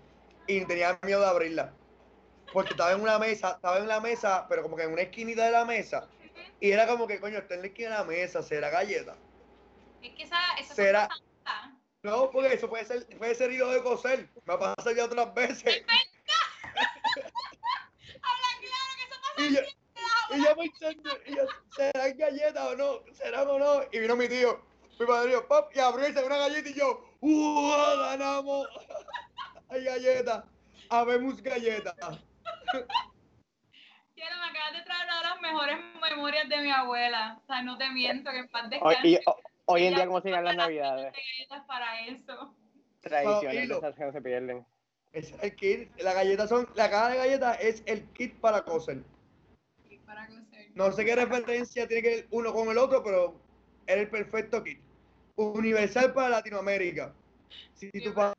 Y 0.49 0.65
tenía 0.65 0.99
miedo 1.03 1.21
de 1.21 1.27
abrirla. 1.27 1.73
Porque 2.53 2.73
estaba 2.73 2.93
en 2.93 3.01
una 3.01 3.19
mesa, 3.21 3.53
estaba 3.53 3.79
en 3.79 3.87
la 3.87 4.01
mesa, 4.01 4.47
pero 4.49 4.63
como 4.63 4.77
que 4.77 4.83
en 4.83 4.93
una 4.93 5.03
esquinita 5.03 5.45
de 5.45 5.53
la 5.53 5.65
mesa. 5.65 6.09
Y 6.59 6.73
era 6.73 6.89
como 6.89 7.07
que, 7.07 7.21
coño, 7.21 7.39
está 7.39 7.55
en 7.55 7.61
la 7.61 7.67
esquina 7.69 7.91
de 7.91 7.97
la 7.99 8.05
mesa, 8.05 8.43
será 8.43 8.71
galleta. 8.71 9.17
Es 10.03 10.15
que 10.17 10.23
esa, 10.25 10.37
esa 10.59 10.75
Será-. 10.75 11.09
No, 12.03 12.31
porque 12.31 12.55
eso 12.55 12.69
puede 12.69 12.85
ser, 12.85 13.07
puede 13.19 13.35
ser 13.35 13.53
hilo 13.53 13.69
de 13.71 13.83
coser. 13.83 14.29
Me 14.47 14.55
ha 14.55 14.59
pasado 14.59 14.93
ya 14.93 15.05
otras 15.05 15.35
veces. 15.35 15.85
Habla 18.23 18.49
claro 18.61 18.91
que 18.97 19.03
eso 19.05 19.17
pasa 19.21 19.43
Y 19.47 19.55
yo, 19.55 19.61
y 20.31 20.45
yo 20.45 20.57
pensando, 20.57 21.11
y 21.27 21.37
yo, 21.37 21.43
¿serán 21.77 22.17
galletas 22.17 22.67
o 22.67 22.77
no? 22.77 23.01
¿Serán 23.13 23.49
o 23.49 23.59
no? 23.59 23.83
Y 23.93 23.99
vino 23.99 24.17
mi 24.17 24.29
tío, 24.29 24.65
mi 24.99 25.07
padrino, 25.07 25.47
pap, 25.47 25.77
y 25.77 25.81
abrió 25.81 26.09
y 26.09 26.13
se 26.15 26.25
una 26.25 26.39
galleta 26.39 26.71
y 26.71 26.75
yo, 26.75 27.05
¡uh! 27.21 27.97
¡Ganamos! 27.99 28.67
Hay 29.69 29.85
galletas. 29.85 30.45
Habemos 30.89 31.43
galletas. 31.43 31.95
Quiero, 34.15 34.37
me 34.37 34.45
acabas 34.51 34.73
de 34.73 34.83
traer 34.83 35.05
una 35.05 35.17
de 35.17 35.23
las 35.25 35.41
mejores 35.41 35.77
memorias 36.01 36.49
de 36.49 36.59
mi 36.59 36.71
abuela. 36.71 37.39
O 37.43 37.47
sea, 37.47 37.63
no 37.63 37.79
te 37.79 37.89
miento, 37.91 38.31
que 38.31 38.39
en 38.39 38.49
paz 38.49 38.71
descanse. 38.71 39.23
Hoy 39.71 39.85
en 39.87 39.95
día, 39.95 40.07
¿cómo 40.07 40.21
se 40.21 40.29
llaman 40.31 40.45
las 40.45 40.57
navidades? 40.57 41.13
galletas 41.13 41.67
para 41.67 42.01
eso. 42.07 42.55
Tradiciones 43.01 43.71
esas 43.71 43.95
que 43.95 44.05
no 44.05 44.13
se 44.13 44.21
pierden. 44.23 44.67
Es 45.13 45.35
el 45.43 45.57
kit. 45.57 45.91
La 46.01 46.13
galleta 46.13 46.47
son, 46.47 46.69
la 46.75 46.89
caja 46.91 47.11
de 47.11 47.17
galletas 47.17 47.59
es 47.61 47.83
el 47.87 48.05
kit 48.13 48.39
para 48.41 48.63
coser. 48.65 49.03
Para 50.07 50.27
coser. 50.29 50.71
No 50.75 50.93
sé 50.93 51.05
qué 51.05 51.17
referencia 51.17 51.87
tiene 51.89 52.03
que 52.03 52.09
ver 52.17 52.27
uno 52.31 52.53
con 52.53 52.69
el 52.69 52.79
otro, 52.79 53.03
pero 53.03 53.35
es 53.87 53.97
el 53.97 54.09
perfecto 54.09 54.63
kit. 54.63 54.81
Universal 55.37 56.13
para 56.13 56.29
Latinoamérica. 56.29 57.15
Si 57.75 57.91
tu 57.91 58.13
fa- 58.13 58.35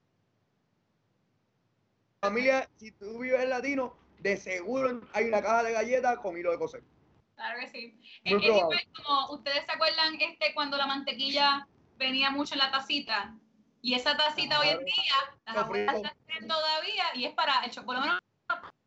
familia, 2.21 2.69
si 2.77 2.91
tú 2.91 3.19
vives 3.19 3.47
latino, 3.49 3.97
de 4.19 4.37
seguro 4.37 5.01
hay 5.13 5.25
una 5.25 5.41
caja 5.41 5.63
de 5.63 5.71
galletas 5.73 6.19
con 6.19 6.37
hilo 6.37 6.51
de 6.51 6.57
coser. 6.59 6.83
Claro 7.41 7.59
que 7.59 7.67
sí. 7.69 7.99
Muy 8.23 8.45
Es, 8.45 8.55
igual 8.55 8.87
como, 8.95 9.31
¿ustedes 9.31 9.65
se 9.65 9.71
acuerdan 9.71 10.13
este 10.21 10.53
cuando 10.53 10.77
la 10.77 10.85
mantequilla 10.85 11.67
venía 11.97 12.29
mucho 12.29 12.53
en 12.53 12.59
la 12.59 12.69
tacita? 12.69 13.35
Y 13.81 13.95
esa 13.95 14.15
tacita 14.15 14.59
hoy 14.59 14.69
en 14.69 14.85
día, 14.85 15.15
las 15.47 15.55
Lo 15.55 15.61
abuelas 15.61 16.01
la 16.03 16.13
todavía 16.47 17.05
y 17.15 17.25
es 17.25 17.33
para 17.33 17.61
el 17.63 17.71
chocolate, 17.71 17.83
por 17.83 17.95
lo 17.95 18.01
menos 18.01 18.21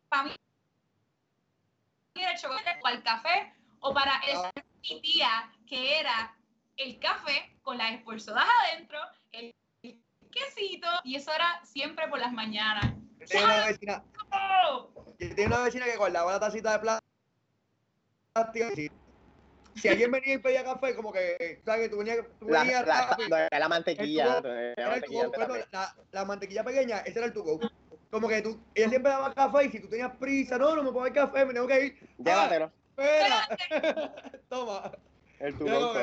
para 0.07 0.23
mí, 0.23 0.31
el 2.15 2.39
chocolate 2.39 2.79
o 2.81 2.87
el 2.87 3.03
café, 3.03 3.53
o 3.81 3.93
para 3.93 4.19
el 4.19 4.37
Ah. 4.37 4.51
mi 4.81 5.01
tía, 5.01 5.51
que 5.67 5.99
era 5.99 6.33
el 6.77 6.97
café 6.99 7.57
con 7.61 7.77
las 7.77 7.91
expulsadas 7.91 8.47
adentro, 8.63 8.99
el 9.33 9.53
quesito, 10.31 10.87
y 11.03 11.15
eso 11.15 11.33
era 11.33 11.59
siempre 11.65 12.07
por 12.07 12.19
las 12.19 12.31
mañanas. 12.31 12.93
Yo 13.19 13.25
tenía 13.27 13.45
una 13.45 13.65
vecina, 13.65 14.03
¡Oh! 14.31 14.91
yo 15.19 15.29
tenía 15.29 15.47
una 15.47 15.59
vecina 15.63 15.85
que 15.85 15.97
guardaba 15.97 16.29
una 16.29 16.39
tacita 16.39 16.71
de 16.71 16.79
plástico. 16.79 17.14
Si, 19.75 19.87
alguien 19.87 20.11
venía 20.11 20.33
y 20.33 20.37
pedía 20.39 20.63
café, 20.63 20.93
como 20.93 21.11
que, 21.13 21.61
¿sabes? 21.65 21.83
Que 21.83 21.89
tú 21.89 21.97
venías, 21.99 22.17
tú 22.39 22.49
La, 22.49 22.59
venías 22.63 22.85
la, 22.85 23.07
rápido, 23.07 23.37
la 23.51 23.69
mantequilla. 23.69 24.41
Tubo- 24.41 24.73
la 24.75 24.89
mantequilla 24.89 25.23
la 25.23 25.29
bueno, 25.29 25.55
la, 25.71 25.95
la 26.11 26.25
mantequilla 26.25 26.63
pequeña, 26.63 26.97
ese 26.99 27.19
era 27.19 27.27
el 27.27 27.33
to-go. 27.33 27.59
Como 28.11 28.27
que 28.27 28.41
tú, 28.41 28.59
ella 28.73 28.89
siempre 28.89 29.11
daba 29.11 29.33
café 29.33 29.65
y 29.65 29.69
si 29.71 29.79
tú 29.79 29.87
tenías 29.89 30.11
prisa, 30.17 30.57
no, 30.57 30.75
no 30.75 30.83
me 30.83 30.91
puedo 30.91 31.05
dar 31.05 31.13
café, 31.13 31.45
me 31.45 31.53
tengo 31.53 31.67
que 31.67 31.85
ir. 31.85 32.09
Llévatelo. 32.17 32.71
Espera, 32.97 33.47
toma. 34.49 34.91
El 35.39 35.57
tubo. 35.57 35.93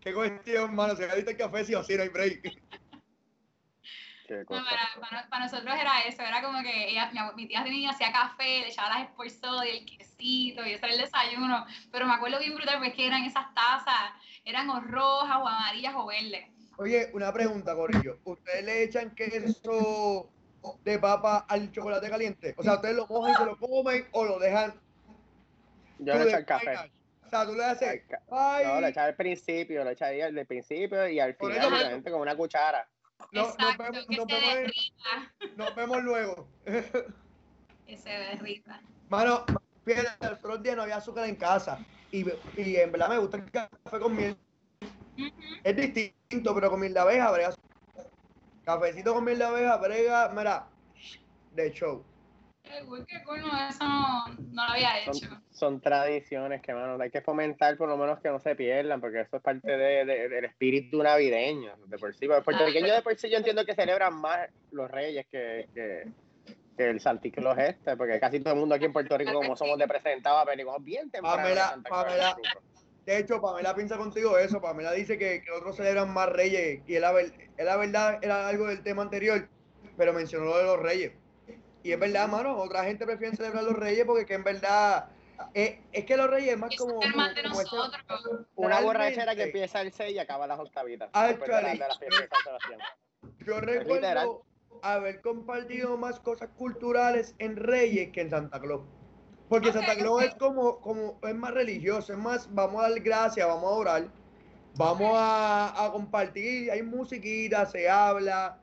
Qué 0.00 0.14
cuestión, 0.14 0.74
mano, 0.74 0.96
se 0.96 1.06
me 1.06 1.14
el 1.14 1.36
café 1.36 1.64
sí 1.64 1.74
o 1.74 1.82
sí, 1.82 1.96
no 1.96 2.02
hay 2.02 2.08
break. 2.10 2.58
Qué 4.26 4.38
No, 4.40 4.44
cosa. 4.46 4.64
para, 4.64 5.08
para- 5.08 5.28
para 5.28 5.44
nosotros 5.44 5.74
era 5.80 6.00
eso, 6.02 6.22
era 6.22 6.42
como 6.42 6.60
que 6.62 6.88
ella, 6.90 7.10
mi, 7.12 7.20
mi 7.42 7.48
tía 7.48 7.62
tenía, 7.62 7.90
hacía 7.90 8.10
café, 8.12 8.60
le 8.60 8.68
echaba 8.68 8.88
las 8.98 9.08
esfuerzos 9.08 9.64
y 9.64 9.68
el 9.68 9.86
quesito, 9.86 10.66
y 10.66 10.72
ese 10.72 10.84
era 10.84 10.94
el 10.94 11.00
desayuno. 11.00 11.64
Pero 11.92 12.06
me 12.06 12.14
acuerdo 12.14 12.38
bien 12.38 12.54
brutal 12.54 12.74
porque 12.76 12.88
es 12.90 12.94
que 12.94 13.06
eran 13.06 13.24
esas 13.24 13.54
tazas, 13.54 14.12
eran 14.44 14.68
o 14.70 14.80
rojas 14.80 15.36
o 15.36 15.46
amarillas 15.46 15.94
o 15.96 16.06
verdes. 16.06 16.48
Oye, 16.78 17.10
una 17.14 17.32
pregunta, 17.32 17.74
Corillo. 17.74 18.18
¿Ustedes 18.24 18.64
le 18.64 18.82
echan 18.82 19.14
queso 19.14 20.30
de 20.84 20.98
papa 20.98 21.46
al 21.48 21.70
chocolate 21.72 22.10
caliente? 22.10 22.54
O 22.56 22.62
sea, 22.62 22.74
¿ustedes 22.74 22.96
lo 22.96 23.06
mojan 23.06 23.32
y 23.32 23.36
se 23.36 23.44
lo 23.44 23.56
comen 23.56 24.08
o 24.12 24.24
lo 24.24 24.38
dejan? 24.38 24.80
Yo 25.98 26.14
le 26.14 26.24
echo 26.24 26.36
el 26.38 26.44
café. 26.44 26.76
O 27.24 27.28
sea, 27.28 27.44
tú 27.46 27.54
le 27.54 27.64
haces, 27.64 28.02
ay, 28.30 28.64
No, 28.66 28.80
lo 28.80 28.86
echaba 28.86 29.06
al 29.08 29.16
principio, 29.16 29.82
lo 29.82 29.90
echaba 29.90 30.10
ahí 30.10 30.20
al 30.20 30.46
principio 30.46 31.08
y 31.08 31.18
al 31.18 31.34
final, 31.34 32.02
con 32.02 32.20
una 32.20 32.36
cuchara. 32.36 32.88
No- 33.32 33.42
nos, 33.42 33.56
vemos, 33.56 34.06
que 34.06 34.16
nos, 34.16 34.26
se 34.28 34.34
vemos, 34.34 34.54
en- 34.54 34.62
derrita, 34.62 35.34
nos 35.56 35.74
vemos 35.74 36.02
luego. 36.02 36.48
que 37.86 37.96
se 37.96 38.10
derrita. 38.10 38.80
Mano, 39.08 39.44
fíjate, 39.84 40.26
el 40.26 40.32
otro 40.34 40.58
día 40.58 40.76
no 40.76 40.82
había 40.82 40.96
azúcar 40.96 41.28
en 41.28 41.36
casa 41.36 41.78
y, 42.10 42.24
y 42.56 42.76
en 42.76 42.92
verdad 42.92 43.08
me 43.08 43.18
gusta 43.18 43.36
el 43.38 43.50
café 43.50 44.00
con 44.00 44.14
miel. 44.16 44.36
Ujú. 45.16 45.32
Es 45.64 45.76
distinto, 45.76 46.54
pero 46.54 46.70
con 46.70 46.80
miel 46.80 46.92
de 46.94 47.00
abeja, 47.00 47.30
brega. 47.30 47.54
Cafecito 48.64 49.14
con 49.14 49.24
miel 49.24 49.38
de 49.38 49.44
abeja, 49.44 49.76
brega, 49.76 50.28
mira, 50.30 50.68
de 51.52 51.72
show. 51.72 52.04
Qué 52.66 52.84
cool, 52.84 53.06
qué 53.06 53.22
cool, 53.24 53.40
no, 53.40 53.68
eso 53.68 53.84
no, 53.84 54.28
no 54.52 54.66
lo 54.66 54.72
había 54.72 55.00
hecho. 55.00 55.14
Son, 55.14 55.44
son 55.50 55.80
tradiciones 55.80 56.60
que, 56.62 56.74
mano, 56.74 57.00
hay 57.00 57.10
que 57.10 57.20
fomentar 57.22 57.76
por 57.76 57.88
lo 57.88 57.96
menos 57.96 58.20
que 58.20 58.28
no 58.28 58.40
se 58.40 58.54
pierdan, 58.56 59.00
porque 59.00 59.20
eso 59.20 59.36
es 59.36 59.42
parte 59.42 59.70
de- 59.76 60.04
de- 60.04 60.28
del 60.28 60.44
espíritu 60.46 61.02
navideño, 61.02 61.76
de 61.86 61.98
por 61.98 62.14
sí. 62.14 62.26
Los 62.26 62.42
puertorriqueños 62.44 62.92
de 62.96 63.02
por 63.02 63.16
sí 63.16 63.30
yo 63.30 63.38
entiendo 63.38 63.64
que 63.64 63.74
celebran 63.74 64.14
más 64.14 64.48
los 64.72 64.90
reyes 64.90 65.26
que, 65.30 65.68
que, 65.72 66.08
que 66.76 66.90
el 66.90 67.00
Santa 67.00 67.30
Claus 67.30 67.56
este, 67.58 67.96
porque 67.96 68.18
casi 68.20 68.40
todo 68.40 68.54
el 68.54 68.60
mundo 68.60 68.74
aquí 68.74 68.84
en 68.84 68.92
Puerto 68.92 69.16
Rico, 69.16 69.32
como 69.34 69.56
somos 69.56 69.78
de 69.78 69.86
presentado, 69.86 70.44
venimos 70.44 70.82
bien 70.82 71.10
temprano. 71.10 71.36
Pamela, 71.36 71.78
Pamela. 71.88 72.36
De 73.06 73.18
hecho, 73.18 73.40
Pamela 73.40 73.72
piensa 73.74 73.96
contigo 73.96 74.36
eso. 74.36 74.60
Pamela 74.60 74.90
dice 74.90 75.16
que, 75.16 75.40
que 75.40 75.50
otros 75.52 75.76
celebran 75.76 76.12
más 76.12 76.28
reyes. 76.28 76.82
Y 76.88 76.96
él 76.96 77.02
la, 77.02 77.12
la 77.58 77.76
verdad 77.76 78.18
era 78.20 78.48
algo 78.48 78.66
del 78.66 78.82
tema 78.82 79.02
anterior, 79.02 79.48
pero 79.96 80.12
mencionó 80.12 80.46
lo 80.46 80.58
de 80.58 80.64
los 80.64 80.80
reyes. 80.80 81.12
Y 81.86 81.92
es 81.92 82.00
verdad, 82.00 82.26
mano, 82.28 82.56
otra 82.58 82.82
gente 82.82 83.06
prefiere 83.06 83.36
celebrar 83.36 83.62
los 83.62 83.76
reyes 83.76 84.04
porque 84.04 84.26
que 84.26 84.34
en 84.34 84.42
verdad 84.42 85.06
es, 85.54 85.76
es 85.92 86.04
que 86.04 86.16
los 86.16 86.28
reyes 86.28 86.54
es 86.54 86.58
más 86.58 86.72
Es 86.72 86.78
como... 86.78 87.00
ese-. 87.00 87.76
Una 88.56 88.80
borrachera 88.80 89.36
que 89.36 89.44
empieza 89.44 89.80
el 89.82 89.92
6 89.92 90.12
y 90.14 90.18
acaba 90.18 90.48
las 90.48 90.58
octavitas. 90.58 91.08
Actually, 91.12 91.78
la- 91.78 91.88
la 91.88 92.28
cancelación. 92.28 92.80
Yo 93.46 93.60
literal. 93.60 93.78
recuerdo 93.78 94.42
haber 94.82 95.20
compartido 95.20 95.96
más 95.96 96.18
cosas 96.18 96.48
culturales 96.56 97.34
en 97.38 97.54
Reyes 97.56 98.10
que 98.10 98.22
en 98.22 98.30
Santa 98.30 98.60
Claus. 98.60 98.82
Porque 99.48 99.72
Santa 99.72 99.94
Claus 99.94 100.24
es 100.24 100.34
como, 100.34 100.80
como, 100.80 101.20
es 101.22 101.34
más 101.36 101.52
religioso, 101.54 102.12
es 102.12 102.18
más, 102.18 102.52
vamos 102.52 102.84
a 102.84 102.90
dar 102.90 103.00
gracias, 103.00 103.46
vamos 103.46 103.64
a 103.64 103.74
orar, 103.76 104.08
vamos 104.74 105.12
a, 105.14 105.84
a 105.86 105.92
compartir, 105.92 106.68
hay 106.72 106.82
musiquita, 106.82 107.64
se 107.64 107.88
habla. 107.88 108.58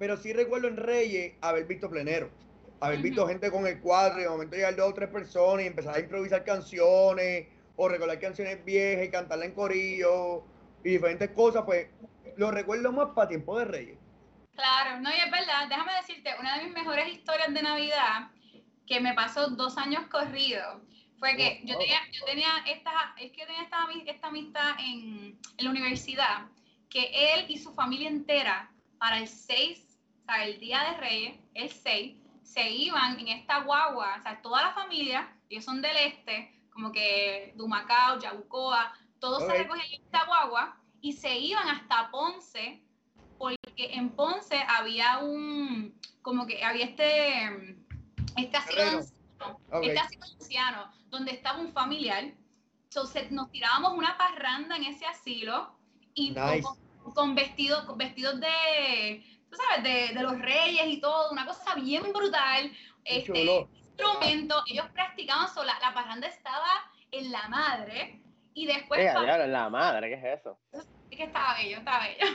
Pero 0.00 0.16
sí 0.16 0.32
recuerdo 0.32 0.66
en 0.66 0.78
Reyes 0.78 1.34
haber 1.42 1.66
visto 1.66 1.90
plenero, 1.90 2.30
haber 2.80 3.00
visto 3.00 3.28
gente 3.28 3.50
con 3.50 3.66
el 3.66 3.80
cuadro 3.80 4.18
y 4.18 4.22
de 4.22 4.30
momento 4.30 4.56
llegar 4.56 4.74
dos 4.74 4.92
o 4.92 4.94
tres 4.94 5.10
personas 5.10 5.62
y 5.62 5.66
empezar 5.66 5.94
a 5.94 6.00
improvisar 6.00 6.42
canciones 6.42 7.48
o 7.76 7.86
recordar 7.86 8.18
canciones 8.18 8.64
viejas 8.64 9.04
y 9.04 9.10
cantarla 9.10 9.44
en 9.44 9.52
corillo 9.52 10.42
y 10.82 10.92
diferentes 10.92 11.28
cosas, 11.32 11.64
pues 11.66 11.88
lo 12.38 12.50
recuerdo 12.50 12.90
más 12.92 13.10
para 13.14 13.28
tiempo 13.28 13.58
de 13.58 13.66
Reyes. 13.66 13.98
Claro, 14.54 15.00
no, 15.00 15.10
y 15.10 15.16
es 15.16 15.30
verdad, 15.30 15.68
déjame 15.68 15.92
decirte, 15.96 16.30
una 16.40 16.56
de 16.56 16.64
mis 16.64 16.72
mejores 16.72 17.06
historias 17.08 17.52
de 17.52 17.60
Navidad 17.60 18.30
que 18.86 19.00
me 19.00 19.12
pasó 19.12 19.48
dos 19.48 19.76
años 19.76 20.06
corridos 20.06 20.78
fue 21.18 21.36
que 21.36 21.60
yo 21.64 21.76
tenía, 21.76 21.98
yo 22.10 22.24
tenía 22.24 22.48
esta, 22.66 23.14
es 23.18 23.32
que 23.32 23.44
tenía 23.44 23.64
esta 24.08 24.28
amistad 24.28 24.70
en, 24.78 25.38
en 25.58 25.64
la 25.64 25.70
universidad, 25.70 26.46
que 26.88 27.34
él 27.34 27.44
y 27.50 27.58
su 27.58 27.74
familia 27.74 28.08
entera, 28.08 28.70
para 29.00 29.18
el 29.18 29.26
6, 29.26 29.89
el 30.38 30.58
día 30.60 30.82
de 30.84 30.96
Reyes, 30.98 31.38
el 31.54 31.70
6, 31.70 32.16
se 32.42 32.70
iban 32.70 33.18
en 33.20 33.28
esta 33.28 33.60
guagua, 33.60 34.16
o 34.18 34.22
sea, 34.22 34.40
toda 34.42 34.62
la 34.62 34.72
familia, 34.72 35.36
ellos 35.48 35.64
son 35.64 35.80
del 35.82 35.96
este, 35.96 36.52
como 36.72 36.90
que 36.92 37.52
Dumacao, 37.56 38.18
Yabucoa, 38.18 38.92
todos 39.18 39.42
Ok. 39.42 39.50
se 39.50 39.58
recogían 39.58 39.86
en 39.92 40.02
esta 40.02 40.24
guagua 40.24 40.76
y 41.00 41.12
se 41.12 41.38
iban 41.38 41.68
hasta 41.68 42.10
Ponce, 42.10 42.82
porque 43.38 43.94
en 43.94 44.10
Ponce 44.10 44.62
había 44.68 45.18
un, 45.18 45.98
como 46.22 46.46
que 46.46 46.64
había 46.64 46.86
este, 46.86 47.86
este 48.36 48.56
asilo 48.56 48.82
de 48.82 48.98
Ok. 49.72 49.84
este 49.84 49.98
asilo 49.98 50.26
de 50.26 50.32
ancianos, 50.32 50.86
donde 51.08 51.32
estaba 51.32 51.58
un 51.58 51.72
familiar. 51.72 52.34
Entonces 52.84 53.30
nos 53.30 53.50
tirábamos 53.50 53.92
una 53.92 54.18
parranda 54.18 54.76
en 54.76 54.84
ese 54.84 55.06
asilo 55.06 55.78
y 56.14 56.30
Nice. 56.30 56.62
con, 56.62 57.14
con 57.14 57.34
vestidos, 57.34 57.84
con 57.84 57.96
vestidos 57.96 58.40
de, 58.40 59.24
tú 59.50 59.56
sabes, 59.56 59.82
de, 59.84 60.14
de 60.14 60.22
los 60.22 60.38
reyes 60.38 60.86
y 60.86 61.00
todo, 61.00 61.30
una 61.30 61.44
cosa 61.46 61.74
bien 61.74 62.12
brutal. 62.12 62.70
Este, 63.04 63.68
instrumento, 63.72 64.62
ellos 64.66 64.86
practicaban 64.92 65.48
sola, 65.52 65.78
la 65.80 65.92
parranda 65.92 66.28
estaba 66.28 66.70
en 67.10 67.30
la 67.32 67.48
madre 67.48 68.22
y 68.54 68.66
después 68.66 69.00
Oiga, 69.00 69.14
pa- 69.14 69.22
diablo, 69.24 69.46
la 69.46 69.68
madre, 69.68 70.08
¿qué 70.08 70.14
es 70.14 70.40
eso? 70.40 70.58
es 70.72 71.18
que 71.18 71.24
estaba 71.24 71.54
bello, 71.56 71.78
estaba 71.78 72.06
bello. 72.06 72.26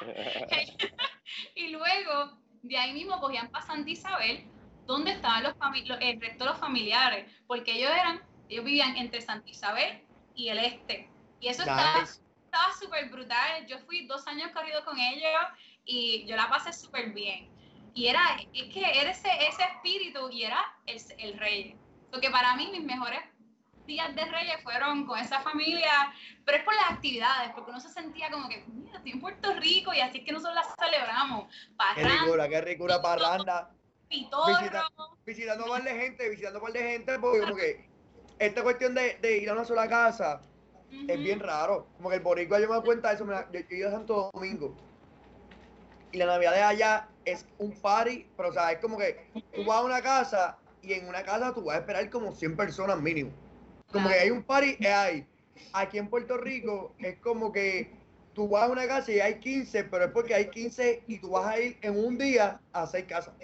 y 1.54 1.68
luego 1.68 2.42
de 2.62 2.76
ahí 2.76 2.92
mismo 2.92 3.20
cogían 3.20 3.48
para 3.50 3.64
Santa 3.64 3.88
Isabel, 3.90 4.50
donde 4.86 5.12
estaban 5.12 5.42
los 5.44 5.52
fami- 5.54 5.86
lo- 5.86 5.98
el 5.98 6.20
resto 6.20 6.44
de 6.44 6.50
los 6.50 6.58
familiares, 6.58 7.32
porque 7.46 7.72
ellos 7.72 7.92
eran, 7.92 8.20
ellos 8.48 8.64
vivían 8.64 8.96
entre 8.96 9.20
Santa 9.20 9.48
Isabel 9.48 10.06
y 10.34 10.48
el 10.48 10.58
este. 10.58 11.14
Y 11.40 11.48
eso 11.48 11.62
estaba 11.62 12.00
Nice. 12.00 12.20
estaba 12.44 12.72
súper 12.80 13.08
brutal. 13.10 13.66
Yo 13.66 13.78
fui 13.80 14.06
dos 14.06 14.26
años 14.26 14.50
corrido 14.52 14.84
con 14.84 14.98
ellos 14.98 15.30
y 15.88 16.26
yo 16.26 16.36
la 16.36 16.48
pasé 16.50 16.72
súper 16.72 17.10
bien. 17.12 17.48
Y 17.94 18.06
era, 18.06 18.20
es 18.52 18.72
que 18.72 18.80
era 18.80 19.10
ese, 19.10 19.28
ese 19.48 19.62
espíritu 19.62 20.28
y 20.30 20.44
era 20.44 20.60
el, 20.86 21.00
el 21.18 21.38
rey. 21.38 21.76
Lo 22.12 22.20
que 22.20 22.30
para 22.30 22.54
mí 22.56 22.68
mis 22.70 22.84
mejores 22.84 23.20
días 23.86 24.14
de 24.14 24.24
Reyes 24.26 24.62
fueron 24.62 25.06
con 25.06 25.18
esa 25.18 25.40
familia, 25.40 26.12
pero 26.44 26.58
es 26.58 26.64
por 26.64 26.74
las 26.74 26.90
actividades, 26.90 27.50
porque 27.54 27.70
uno 27.70 27.80
se 27.80 27.88
sentía 27.88 28.30
como 28.30 28.46
que, 28.48 28.62
mira, 28.66 28.98
estoy 28.98 29.12
en 29.12 29.20
Puerto 29.20 29.54
Rico 29.54 29.94
y 29.94 30.00
así 30.00 30.18
es 30.18 30.24
que 30.24 30.32
nosotros 30.32 30.54
las 30.56 30.74
celebramos. 30.78 31.46
Qué 31.50 31.74
Parranda, 31.74 32.22
ricura, 32.24 32.48
qué 32.50 32.60
ricura 32.60 33.02
parranda. 33.02 33.70
pitorro. 34.08 34.58
Visita- 34.58 34.88
Visitando 35.24 35.64
un 35.64 35.70
par 35.70 35.82
de 35.84 35.90
gente, 35.98 36.28
visitando 36.28 36.58
un 36.58 36.64
par 36.66 36.72
de 36.74 36.82
gente, 36.82 37.18
porque 37.18 37.40
como 37.40 37.56
que 37.56 37.88
esta 38.38 38.62
cuestión 38.62 38.94
de, 38.94 39.14
de 39.20 39.38
ir 39.38 39.48
a 39.50 39.54
una 39.54 39.64
sola 39.64 39.88
casa 39.88 40.42
es 40.90 41.14
ujú. 41.16 41.24
bien 41.24 41.40
raro. 41.40 41.88
Como 41.96 42.10
que 42.10 42.16
el 42.16 42.22
boricua, 42.22 42.60
yo 42.60 42.68
me 42.68 42.74
doy 42.74 42.84
cuenta 42.84 43.08
de 43.08 43.14
eso, 43.16 43.24
mira, 43.24 43.48
yo, 43.52 43.60
yo 43.60 43.66
he 43.70 43.76
ido 43.78 43.88
a 43.88 43.92
Santo 43.92 44.30
Domingo. 44.34 44.76
Y 46.12 46.18
la 46.18 46.26
Navidad 46.26 46.54
de 46.54 46.62
allá 46.62 47.08
es 47.24 47.46
un 47.58 47.72
party, 47.72 48.26
pero 48.36 48.48
o 48.48 48.52
sea, 48.52 48.72
es 48.72 48.78
como 48.78 48.96
que 48.96 49.30
tú 49.54 49.64
vas 49.64 49.78
a 49.78 49.84
una 49.84 50.00
casa 50.00 50.58
y 50.82 50.94
en 50.94 51.08
una 51.08 51.22
casa 51.22 51.52
tú 51.52 51.64
vas 51.64 51.76
a 51.76 51.80
esperar 51.80 52.08
como 52.10 52.34
100 52.34 52.56
personas 52.56 53.00
mínimo. 53.00 53.30
Como 53.92 54.08
que 54.08 54.14
hay 54.14 54.30
un 54.30 54.42
party, 54.42 54.76
es 54.80 54.86
ahí. 54.86 55.26
Aquí 55.72 55.98
en 55.98 56.08
Puerto 56.08 56.36
Rico 56.36 56.94
es 56.98 57.18
como 57.18 57.52
que 57.52 57.92
tú 58.32 58.48
vas 58.48 58.68
a 58.68 58.72
una 58.72 58.86
casa 58.86 59.10
y 59.12 59.20
hay 59.20 59.40
15, 59.40 59.84
pero 59.84 60.04
es 60.04 60.10
porque 60.12 60.34
hay 60.34 60.48
15 60.48 61.04
y 61.06 61.18
tú 61.18 61.30
vas 61.30 61.46
a 61.46 61.58
ir 61.58 61.76
en 61.82 61.98
un 61.98 62.16
día 62.16 62.60
a 62.72 62.86
seis 62.86 63.04
casas. 63.06 63.34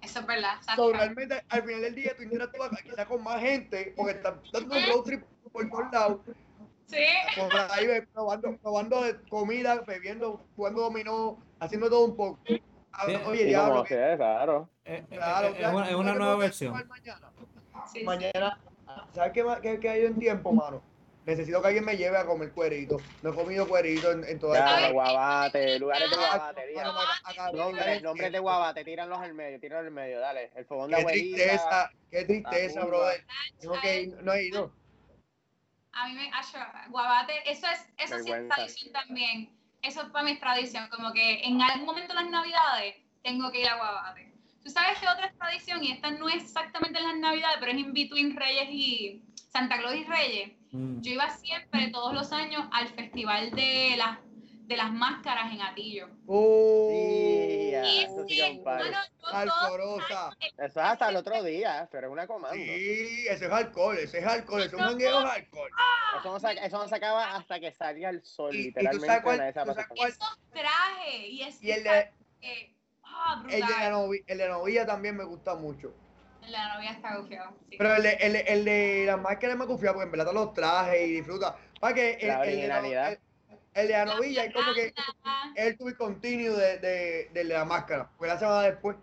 Eso 0.00 0.20
es 0.20 0.26
verdad. 0.26 0.54
So, 0.76 0.92
realmente 0.92 1.42
al 1.48 1.62
final 1.64 1.80
del 1.80 1.94
día 1.94 2.16
tú 2.16 2.22
interactúas 2.22 2.70
quizás 2.82 3.06
con 3.06 3.22
más 3.22 3.40
gente 3.40 3.92
porque 3.96 4.12
estás 4.12 4.34
dando 4.52 4.76
un 4.76 4.86
road 4.86 5.02
trip 5.02 5.22
por 5.52 5.68
todos 5.68 5.92
lados, 5.92 6.20
Sí. 6.88 7.04
por 7.38 7.54
ahí 7.70 7.86
probando, 8.12 8.56
probando 8.58 9.02
de 9.02 9.16
comida, 9.28 9.82
bebiendo, 9.86 10.40
jugando 10.56 10.82
dominó, 10.82 11.38
haciendo 11.60 11.88
todo 11.90 12.06
un 12.06 12.16
poco. 12.16 12.38
Ah, 12.92 13.04
Oye, 13.26 13.40
Sí, 13.40 13.44
diablo, 13.44 13.74
como 13.74 13.86
sea, 13.86 14.16
claro. 14.16 14.70
Eh, 14.84 15.04
eh, 15.10 15.16
claro, 15.16 15.48
eh, 15.48 15.56
es 15.60 15.68
una, 15.68 15.88
es 15.90 15.94
una 15.94 16.14
nueva 16.14 16.36
versión. 16.36 16.72
Mañana, 16.72 17.30
sí, 17.92 17.98
sí. 18.00 18.04
mañana 18.04 18.58
¿sabes 19.12 19.32
qué, 19.32 19.44
qué, 19.62 19.78
qué 19.80 19.88
hay 19.90 20.04
en 20.06 20.18
tiempo, 20.18 20.50
mano? 20.52 20.82
Necesito 21.26 21.60
que 21.60 21.66
alguien 21.68 21.84
me 21.84 21.94
lleve 21.98 22.16
a 22.16 22.24
comer 22.24 22.50
cuerito. 22.52 22.96
No 23.22 23.30
he 23.30 23.34
comido 23.34 23.68
cuerito 23.68 24.10
en, 24.10 24.24
en 24.24 24.38
toda 24.38 24.58
Ya, 24.58 24.64
¿Sabes 24.64 24.80
los 24.80 24.88
qué? 24.88 24.92
guabate, 24.94 25.78
lugares 25.78 26.10
de 26.10 26.16
acá- 26.16 27.52
Nombres, 27.52 28.02
nombres 28.02 28.32
de 28.32 28.38
guabate, 28.38 28.82
tíranlos 28.84 29.18
al 29.18 29.34
medio, 29.34 29.60
tíranlos 29.60 29.86
al 29.88 29.92
medio, 29.92 30.20
dale. 30.20 30.50
El 30.54 30.64
fogón 30.64 30.90
de 30.90 30.96
Qué 30.96 31.02
abuelita. 31.02 31.36
tristeza, 31.36 31.90
qué 32.10 32.24
tristeza, 32.24 32.80
la 32.80 32.86
brother. 32.86 33.26
Tengo 33.60 33.74
que 33.82 34.00
ir, 34.02 34.22
no 34.22 34.32
he 34.32 34.46
ido. 34.46 34.72
A 35.98 36.06
mí 36.06 36.14
me, 36.14 36.30
acho, 36.32 36.58
guabate, 36.90 37.32
eso 37.50 37.66
es, 37.66 37.86
eso 37.98 38.22
sí 38.22 38.30
es 38.30 38.48
tradición 38.48 38.92
también. 38.92 39.50
Eso 39.82 40.02
es 40.02 40.08
para 40.10 40.24
mí 40.24 40.32
es 40.32 40.40
tradición, 40.40 40.88
como 40.90 41.12
que 41.12 41.40
en 41.44 41.60
algún 41.60 41.86
momento 41.86 42.14
de 42.14 42.22
las 42.22 42.30
navidades 42.30 42.96
tengo 43.22 43.50
que 43.50 43.60
ir 43.60 43.68
a 43.68 43.76
guabate. 43.76 44.32
Tú 44.62 44.70
sabes 44.70 44.98
que 44.98 45.08
otra 45.08 45.26
es 45.26 45.38
tradición, 45.38 45.82
y 45.82 45.92
esta 45.92 46.10
no 46.10 46.28
es 46.28 46.42
exactamente 46.42 46.98
en 46.98 47.06
las 47.06 47.16
navidades, 47.16 47.56
pero 47.60 47.72
es 47.72 47.78
in 47.78 47.92
between 47.92 48.36
Reyes 48.36 48.68
y 48.70 49.22
Santa 49.34 49.78
Claus 49.78 49.94
y 49.94 50.04
Reyes. 50.04 50.52
Mm. 50.72 51.00
Yo 51.00 51.12
iba 51.12 51.30
siempre, 51.30 51.88
todos 51.88 52.12
los 52.12 52.32
años, 52.32 52.64
al 52.72 52.88
festival 52.88 53.50
de 53.52 53.94
las, 53.96 54.18
de 54.66 54.76
las 54.76 54.92
máscaras 54.92 55.52
en 55.52 55.62
Atillo. 55.62 56.08
Oh, 56.26 56.88
Sí, 56.90 57.37
ya, 57.82 57.88
Y 57.88 58.04
eso 58.04 58.22
sí 58.26 58.34
sí, 58.34 58.36
que 58.40 58.46
es 58.50 58.56
un 58.58 58.64
party. 58.64 58.88
alcorosa. 59.32 60.30
Eso 60.40 60.64
es 60.64 60.76
hasta 60.76 61.08
el 61.08 61.16
otro 61.16 61.42
día, 61.42 61.88
pero 61.90 62.08
es 62.08 62.12
una 62.12 62.26
comando. 62.26 62.54
Sí, 62.56 63.26
ese 63.28 63.46
es 63.46 63.52
alcohol, 63.52 63.98
ese 63.98 64.18
es 64.18 64.26
alcohol, 64.26 64.60
ese 64.62 64.76
es 64.76 64.82
no. 64.82 64.94
de 64.94 65.08
alcohol. 65.08 65.70
Eso 66.18 66.32
no, 66.32 66.40
se, 66.40 66.52
eso 66.66 66.78
no 66.78 66.88
se 66.88 66.94
acaba 66.94 67.36
hasta 67.36 67.60
que 67.60 67.72
salga 67.72 68.10
el 68.10 68.24
sol, 68.24 68.54
Y- 68.54 68.58
y 68.58 68.62
tú 68.72 68.80
literalmente. 68.80 69.06
sabes 69.06 69.22
cuál- 69.22 69.38
nadie 69.38 69.52
se 69.52 69.58
va 69.58 69.62
a 69.62 69.66
tú 69.66 69.70
pasar 69.74 69.86
sabes 69.88 69.98
cuál- 69.98 70.10
esos 70.10 70.38
trajes 70.52 71.20
y 71.28 71.42
es 71.42 71.62
Y 71.62 71.70
el 71.72 71.84
de, 71.84 72.10
que, 72.40 72.74
ah, 73.04 73.42
el 73.44 73.50
de, 73.50 73.58
la, 73.60 74.08
el 74.26 74.38
de 74.38 74.48
novia 74.48 74.86
también 74.86 75.16
me 75.16 75.24
gusta 75.24 75.54
mucho. 75.54 75.94
La 76.42 76.74
novia 76.76 76.92
está 76.92 77.16
gufiada. 77.18 77.52
Sí. 77.68 77.76
Pero 77.76 77.94
el 77.96 78.02
de, 78.02 78.12
el, 78.14 78.32
de- 78.32 78.40
el 78.40 78.64
de 78.64 79.04
las 79.06 79.20
máscaras 79.20 79.56
me 79.58 79.66
confía 79.66 79.92
porque 79.92 80.06
en 80.06 80.12
verdad 80.12 80.32
los 80.32 80.54
trajes 80.54 81.06
y 81.06 81.12
disfruta. 81.12 81.56
Para 81.78 81.94
que 81.94 82.12
el, 82.14 82.28
La 82.28 82.34
el 82.44 82.56
de, 82.56 82.68
la- 82.68 82.78
originalidad. 82.78 83.12
el, 83.12 83.18
el 83.80 83.88
de 83.88 83.92
la 83.94 84.04
novilla 84.04 84.44
es 84.44 84.54
como 84.54 84.72
que 84.72 84.94
el 85.54 85.78
to 85.78 85.84
be 85.84 85.96
continue 85.96 86.50
de, 86.50 86.78
de, 86.78 87.30
del 87.32 87.48
de 87.48 87.54
la 87.54 87.64
máscara. 87.64 88.10
Pues 88.18 88.30
la 88.30 88.38
semana 88.38 88.62
después. 88.62 88.96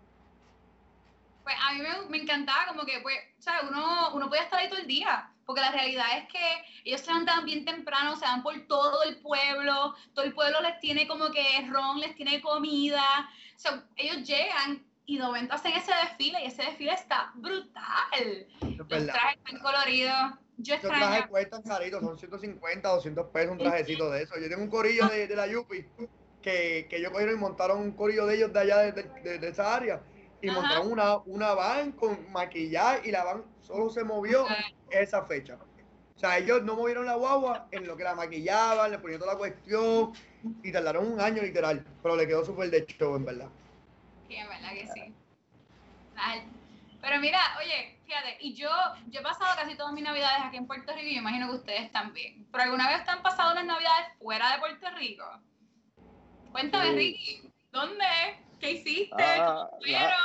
Pues 1.42 1.56
a 1.60 1.74
mí 1.74 1.80
me, 1.80 2.08
me 2.08 2.18
encantaba 2.18 2.66
como 2.66 2.84
que, 2.84 2.98
pues, 3.00 3.16
¿sabes? 3.38 3.70
Uno, 3.70 4.10
uno 4.14 4.28
podía 4.28 4.42
estar 4.42 4.58
ahí 4.58 4.68
todo 4.68 4.80
el 4.80 4.86
día, 4.86 5.30
porque 5.44 5.60
la 5.60 5.70
realidad 5.70 6.06
es 6.18 6.28
que 6.28 6.64
ellos 6.84 7.00
se 7.00 7.06
levantaban 7.06 7.44
bien 7.44 7.64
temprano, 7.64 8.16
se 8.16 8.24
van 8.24 8.42
por 8.42 8.58
todo 8.66 9.02
el 9.04 9.18
pueblo, 9.18 9.94
todo 10.12 10.24
el 10.24 10.34
pueblo 10.34 10.60
les 10.60 10.80
tiene 10.80 11.06
como 11.06 11.30
que 11.30 11.66
ron, 11.70 12.00
les 12.00 12.16
tiene 12.16 12.40
comida, 12.40 13.30
o 13.54 13.58
sea, 13.58 13.84
ellos 13.96 14.26
llegan 14.26 14.84
y 15.06 15.18
de 15.18 15.24
momento 15.24 15.54
hacen 15.54 15.72
ese 15.72 15.92
desfile 15.94 16.42
y 16.42 16.46
ese 16.46 16.62
desfile 16.64 16.92
está 16.94 17.30
brutal. 17.34 18.46
Es 18.60 18.76
Los 18.76 18.88
trajes 18.88 19.36
están 19.36 19.60
coloridos. 19.60 20.32
Yo 20.58 20.74
Esos 20.74 20.88
trajes 20.88 21.26
cuestan 21.26 21.62
caritos, 21.62 22.00
son 22.02 22.18
150, 22.18 22.88
200 22.88 23.26
pesos 23.30 23.52
un 23.52 23.58
trajecito 23.58 24.10
de 24.10 24.22
eso. 24.22 24.38
Yo 24.38 24.48
tengo 24.48 24.62
un 24.62 24.70
corillo 24.70 25.06
de, 25.08 25.26
de 25.26 25.36
la 25.36 25.46
Yupi 25.46 25.86
que, 26.42 26.86
que 26.88 26.96
ellos 26.96 27.10
cogieron 27.10 27.34
y 27.36 27.38
montaron 27.38 27.80
un 27.80 27.92
corillo 27.92 28.26
de 28.26 28.36
ellos 28.36 28.52
de 28.52 28.60
allá 28.60 28.78
de, 28.78 28.92
de- 29.22 29.38
de 29.38 29.48
esa 29.48 29.74
área 29.74 30.00
y 30.40 30.48
Ajá. 30.48 30.60
montaron 30.60 30.90
una, 30.92 31.16
una 31.26 31.54
van 31.54 31.92
con 31.92 32.30
maquillaje 32.32 33.08
y 33.08 33.10
la 33.12 33.24
van 33.24 33.44
solo 33.60 33.90
se 33.90 34.04
movió 34.04 34.46
esa 34.90 35.24
fecha. 35.26 35.58
O 36.16 36.18
sea, 36.18 36.38
ellos 36.38 36.62
no 36.62 36.76
movieron 36.76 37.04
la 37.04 37.16
guagua 37.16 37.68
en 37.70 37.86
lo 37.86 37.96
que 37.96 38.04
la 38.04 38.14
maquillaban, 38.14 38.90
le 38.90 38.98
ponían 38.98 39.20
toda 39.20 39.32
la 39.34 39.38
cuestión 39.38 40.12
y 40.62 40.72
tardaron 40.72 41.12
un 41.12 41.20
año 41.20 41.42
literal, 41.42 41.84
pero 42.02 42.16
le 42.16 42.26
quedó 42.26 42.44
súper 42.44 42.70
de 42.70 42.86
show, 42.86 43.16
en 43.16 43.24
verdad. 43.26 43.48
Sí, 44.26 44.36
en 44.36 44.48
verdad 44.48 44.70
que 44.72 44.86
sí. 44.86 45.14
Pero 47.00 47.20
mira, 47.20 47.38
oye, 47.60 47.98
fíjate, 48.04 48.36
y 48.40 48.54
yo, 48.54 48.70
yo 49.08 49.20
he 49.20 49.22
pasado 49.22 49.54
casi 49.56 49.76
todas 49.76 49.92
mis 49.92 50.04
navidades 50.04 50.42
aquí 50.44 50.56
en 50.56 50.66
Puerto 50.66 50.92
Rico 50.92 51.06
y 51.06 51.14
me 51.14 51.20
imagino 51.20 51.48
que 51.48 51.56
ustedes 51.56 51.92
también. 51.92 52.46
¿Pero 52.50 52.64
alguna 52.64 52.88
vez 52.88 53.04
te 53.04 53.10
han 53.10 53.22
pasado 53.22 53.52
unas 53.52 53.64
navidades 53.64 54.08
fuera 54.18 54.52
de 54.52 54.58
Puerto 54.58 54.86
Rico? 54.96 55.24
Cuéntame, 56.52 56.88
Sí. 56.90 56.94
Ricky, 56.96 57.52
¿dónde? 57.70 58.04
¿Qué 58.58 58.72
hiciste? 58.72 59.14
Ah, 59.22 59.68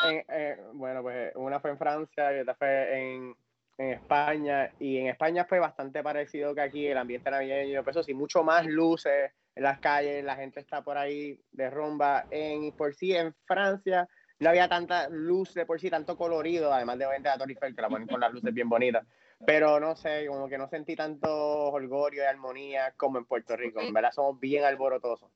eh, 0.09 0.57
bueno, 0.73 1.01
pues 1.01 1.33
una 1.35 1.59
fue 1.59 1.71
en 1.71 1.77
Francia 1.77 2.35
y 2.35 2.39
otra 2.39 2.55
fue 2.55 2.99
en, 2.99 3.35
en 3.77 3.89
España. 3.91 4.71
Y 4.79 4.97
en 4.97 5.07
España 5.07 5.45
fue 5.45 5.59
bastante 5.59 6.01
parecido 6.01 6.55
que 6.55 6.61
aquí, 6.61 6.87
el 6.87 6.97
ambiente 6.97 7.29
navideño. 7.29 7.83
Pues 7.83 7.95
eso 7.95 8.03
sí, 8.03 8.13
mucho 8.13 8.43
más 8.43 8.65
luces 8.65 9.31
en 9.55 9.63
las 9.63 9.79
calles, 9.79 10.23
la 10.23 10.37
gente 10.37 10.61
está 10.61 10.81
por 10.81 10.97
ahí 10.97 11.37
de 11.51 11.69
rumba. 11.69 12.25
En, 12.29 12.71
por 12.71 12.93
sí, 12.95 13.13
en 13.13 13.35
Francia 13.45 14.07
no 14.41 14.49
había 14.49 14.67
tanta 14.67 15.07
luz 15.07 15.53
de 15.53 15.65
por 15.67 15.79
sí, 15.79 15.89
tanto 15.91 16.17
colorido, 16.17 16.73
además 16.73 16.97
de 16.97 17.05
obviamente 17.05 17.29
la 17.29 17.37
Torre 17.37 17.51
Eiffel, 17.51 17.75
que 17.75 17.81
la 17.81 17.89
ponen 17.89 18.07
con 18.07 18.19
las 18.19 18.33
luces 18.33 18.51
bien 18.53 18.67
bonitas. 18.67 19.05
Pero 19.45 19.79
no 19.79 19.95
sé, 19.95 20.25
como 20.27 20.49
que 20.49 20.57
no 20.57 20.67
sentí 20.67 20.95
tanto 20.95 21.29
holgorio 21.69 22.23
y 22.23 22.25
armonía 22.25 22.93
como 22.97 23.19
en 23.19 23.25
Puerto 23.25 23.55
Rico. 23.55 23.81
En 23.81 23.93
verdad 23.93 24.11
somos 24.11 24.39
bien 24.39 24.63
alborotosos. 24.65 25.29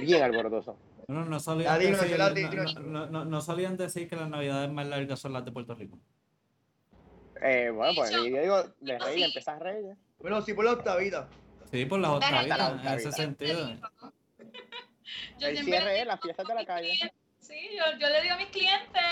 Bien 0.00 0.22
alborotosos. 0.24 0.76
No, 1.06 1.24
no 1.24 1.38
solían, 1.38 1.74
Latino, 1.74 1.98
decir, 1.98 2.18
latino. 2.18 2.64
no, 2.64 2.80
no, 2.80 3.06
no- 3.06 3.24
no 3.24 3.40
solían 3.40 3.76
decir 3.76 4.08
que 4.08 4.16
las 4.16 4.28
navidades 4.28 4.70
más 4.72 4.86
largas 4.88 5.20
son 5.20 5.32
las 5.32 5.44
de 5.44 5.52
Puerto 5.52 5.74
Rico. 5.76 5.96
Eh, 7.40 7.70
bueno, 7.72 7.92
pues 7.94 8.10
yo 8.10 8.22
digo, 8.24 8.64
de 8.80 8.98
rey, 8.98 9.18
sí. 9.18 9.22
empezás 9.22 9.60
reyes. 9.60 9.96
Bueno, 10.18 10.42
sí, 10.42 10.52
por 10.52 10.64
la 10.64 10.72
octavita. 10.72 11.28
Sí, 11.70 11.86
por 11.86 12.00
las 12.00 12.10
octavitas, 12.10 12.84
en 12.84 12.88
ese 12.94 13.12
sentido. 13.12 13.68
Yo 15.38 15.46
El 15.46 15.58
cierre 15.58 16.00
es 16.00 16.06
las 16.06 16.20
fiestas 16.20 16.44
de 16.46 16.52
a 16.52 16.56
la 16.56 16.64
calle. 16.64 16.92
Sí, 17.48 17.70
yo, 17.74 17.98
yo 17.98 18.10
le 18.10 18.20
digo 18.20 18.34
a 18.34 18.36
mis 18.36 18.48
clientes, 18.48 19.02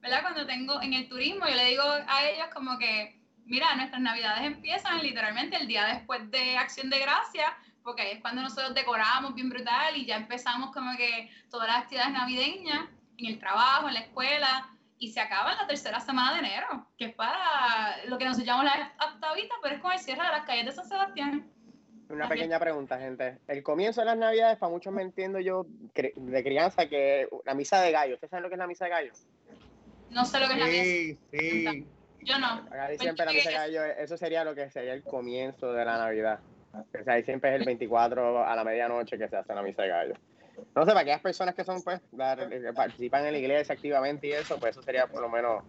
¿verdad? 0.00 0.22
Cuando 0.22 0.46
tengo 0.46 0.80
en 0.80 0.94
el 0.94 1.10
turismo, 1.10 1.46
yo 1.46 1.54
le 1.54 1.66
digo 1.66 1.82
a 1.84 2.24
ellos 2.24 2.46
como 2.54 2.78
que, 2.78 3.20
mira, 3.44 3.76
nuestras 3.76 4.00
navidades 4.00 4.44
empiezan 4.44 5.02
literalmente 5.02 5.56
el 5.56 5.66
día 5.66 5.84
después 5.84 6.30
de 6.30 6.56
Acción 6.56 6.88
de 6.88 7.00
Gracia, 7.00 7.54
porque 7.82 8.00
ahí 8.00 8.12
es 8.12 8.22
cuando 8.22 8.40
nosotros 8.40 8.74
decoramos 8.74 9.34
bien 9.34 9.50
brutal 9.50 9.94
y 9.94 10.06
ya 10.06 10.16
empezamos 10.16 10.72
como 10.72 10.96
que 10.96 11.30
todas 11.50 11.68
las 11.68 11.82
actividades 11.82 12.14
navideñas 12.14 12.88
en 13.18 13.26
el 13.26 13.38
trabajo, 13.38 13.88
en 13.88 13.94
la 13.94 14.00
escuela, 14.00 14.70
y 14.98 15.10
se 15.12 15.20
acaba 15.20 15.52
en 15.52 15.58
la 15.58 15.66
tercera 15.66 16.00
semana 16.00 16.32
de 16.32 16.38
enero, 16.38 16.88
que 16.96 17.04
es 17.04 17.14
para 17.14 18.06
lo 18.06 18.16
que 18.16 18.24
nosotros 18.24 18.46
llamamos 18.46 18.72
la 18.72 18.94
octavita, 19.06 19.54
pero 19.62 19.74
es 19.74 19.82
con 19.82 19.92
el 19.92 19.98
cierre 19.98 20.24
de 20.24 20.30
las 20.30 20.46
calles 20.46 20.64
de 20.64 20.72
San 20.72 20.88
Sebastián. 20.88 21.52
Una 22.08 22.24
Ajá. 22.26 22.34
pequeña 22.34 22.60
pregunta, 22.60 22.98
gente. 22.98 23.38
El 23.48 23.62
comienzo 23.62 24.00
de 24.00 24.06
las 24.06 24.16
navidades, 24.16 24.58
para 24.58 24.70
muchos 24.70 24.92
me 24.92 25.02
entiendo 25.02 25.40
yo 25.40 25.66
de 25.68 26.42
crianza, 26.44 26.88
que 26.88 27.28
la 27.44 27.54
misa 27.54 27.80
de 27.82 27.90
gallo. 27.90 28.14
¿Ustedes 28.14 28.30
saben 28.30 28.44
lo 28.44 28.48
que 28.48 28.54
es 28.54 28.58
la 28.60 28.66
misa 28.68 28.84
de 28.84 28.90
gallo? 28.90 29.12
No 30.10 30.24
sé 30.24 30.38
lo 30.38 30.46
que 30.46 30.52
es 30.52 30.58
la 30.60 30.66
mesa. 30.66 30.82
Sí, 30.84 31.18
sí. 31.32 31.88
Yo 32.20 32.38
no. 32.38 32.46
Acá 32.46 32.86
Pues 32.86 33.00
siempre 33.00 33.24
la 33.26 33.32
yo 33.32 33.36
misa 33.38 33.50
de 33.50 33.56
gallo, 33.56 33.84
eso 33.84 34.16
sería 34.16 34.44
lo 34.44 34.54
que 34.54 34.70
sería 34.70 34.92
el 34.92 35.02
comienzo 35.02 35.72
de 35.72 35.84
la 35.84 35.98
Navidad. 35.98 36.40
O 36.72 37.04
sea, 37.04 37.14
ahí 37.14 37.24
siempre 37.24 37.50
es 37.54 37.60
el 37.60 37.66
24 37.66 38.46
a 38.46 38.54
la 38.54 38.62
medianoche 38.64 39.18
que 39.18 39.28
se 39.28 39.36
hace 39.36 39.54
la 39.54 39.62
misa 39.62 39.82
de 39.82 39.88
gallo. 39.88 40.14
No 40.74 40.82
sé, 40.84 40.88
para 40.88 41.00
aquellas 41.00 41.20
personas 41.20 41.54
que 41.54 41.64
son, 41.64 41.82
pues, 41.82 42.00
la- 42.12 42.36
que 42.48 42.72
participan 42.72 43.26
en 43.26 43.32
la 43.32 43.38
iglesia 43.38 43.74
activamente 43.74 44.28
y 44.28 44.32
eso, 44.32 44.58
pues 44.58 44.70
eso 44.72 44.82
sería 44.82 45.06
por 45.06 45.20
lo 45.22 45.28
menos 45.28 45.62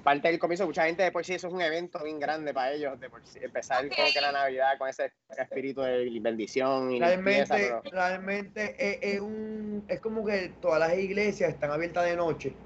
parte 0.00 0.28
del 0.28 0.38
comienzo. 0.38 0.66
Mucha 0.66 0.84
gente 0.86 1.02
de 1.02 1.12
por 1.12 1.24
sí 1.24 1.34
eso 1.34 1.48
es 1.48 1.52
un 1.54 1.60
evento 1.60 2.02
bien 2.02 2.18
grande 2.20 2.52
para 2.54 2.72
ellos, 2.72 2.98
de 2.98 3.10
por 3.10 3.24
sí, 3.24 3.38
empezar 3.42 3.84
Ok. 3.86 3.92
como 3.94 4.12
que 4.12 4.20
la 4.20 4.32
Navidad 4.32 4.78
con 4.78 4.88
ese 4.88 5.12
espíritu 5.36 5.80
de 5.82 6.08
bendición 6.20 6.92
y 6.92 7.00
limpieza, 7.00 7.56
Realmente, 7.56 7.80
pero- 7.82 7.82
realmente 7.90 8.76
es, 8.78 9.14
es 9.14 9.20
un, 9.20 9.84
es 9.88 10.00
como 10.00 10.24
que 10.24 10.50
todas 10.60 10.80
las 10.80 10.96
iglesias 10.98 11.50
están 11.50 11.70
abiertas 11.70 12.04
de 12.04 12.16
noche 12.16 12.56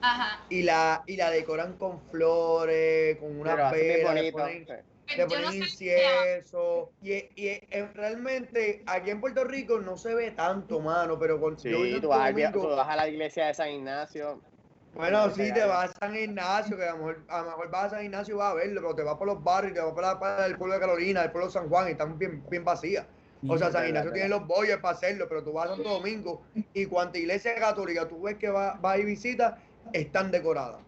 Ajá. 0.00 0.44
y 0.48 0.62
la, 0.62 1.02
y 1.06 1.16
la 1.16 1.30
decoran 1.30 1.76
con 1.76 2.02
flores, 2.02 3.16
con 3.18 3.32
bien 3.32 3.44
velas, 3.44 3.72
le 3.74 4.02
bonito. 4.02 4.38
ponen, 4.38 4.66
sí. 4.66 5.16
le 5.16 5.26
ponen 5.26 5.44
no 5.44 5.52
incienso. 5.54 6.92
Y, 7.02 7.14
y 7.36 7.60
realmente 7.94 8.82
aquí 8.86 9.10
en 9.10 9.20
Puerto 9.20 9.44
Rico 9.44 9.78
no 9.80 9.96
se 9.96 10.14
ve 10.14 10.30
tanto, 10.30 10.80
mano, 10.80 11.18
pero 11.18 11.40
con, 11.40 11.58
Sí, 11.58 11.98
tú 12.00 12.08
vas, 12.08 12.32
tú 12.52 12.66
vas 12.68 12.88
a 12.88 12.96
la 12.96 13.08
iglesia 13.08 13.46
de 13.46 13.54
San 13.54 13.70
Ignacio. 13.70 14.40
Bueno, 14.92 15.30
sí, 15.30 15.52
te 15.52 15.64
vas 15.64 15.90
a 15.90 16.06
San 16.06 16.16
Ignacio, 16.16 16.76
que 16.76 16.84
a 16.84 16.92
lo 16.92 16.98
mejor, 16.98 17.24
a 17.28 17.38
lo 17.42 17.44
mejor 17.46 17.70
vas 17.70 17.84
a 17.86 17.90
San 17.90 18.04
Ignacio 18.04 18.34
y 18.34 18.38
vas 18.38 18.50
a 18.50 18.54
verlo, 18.54 18.80
pero 18.82 18.94
te 18.96 19.02
vas 19.04 19.14
por 19.16 19.26
los 19.28 19.42
barrios, 19.42 19.72
te 19.74 19.80
vas 19.80 19.92
para, 19.94 20.18
para 20.18 20.46
el 20.46 20.56
pueblo 20.58 20.74
de 20.74 20.80
Carolina, 20.80 21.22
el 21.22 21.30
pueblo 21.30 21.46
de 21.46 21.52
San 21.52 21.68
Juan, 21.68 21.88
y 21.88 21.92
están 21.92 22.18
bien, 22.18 22.44
bien 22.48 22.64
vacías. 22.64 23.06
O 23.46 23.56
sea, 23.56 23.70
San 23.70 23.86
Ignacio 23.86 24.12
tiene 24.12 24.28
los 24.28 24.46
boyes 24.46 24.78
para 24.78 24.94
hacerlo, 24.96 25.26
pero 25.28 25.44
tú 25.44 25.52
vas 25.52 25.66
a 25.70 25.74
Santo 25.74 25.88
Domingo 25.90 26.42
y 26.72 26.86
cuanta 26.86 27.18
iglesia 27.18 27.54
católica 27.54 28.06
tú 28.08 28.22
ves 28.22 28.36
que 28.36 28.50
va, 28.50 28.74
va 28.74 28.98
y 28.98 29.04
visita, 29.04 29.58
están 29.92 30.30
decoradas. 30.30 30.82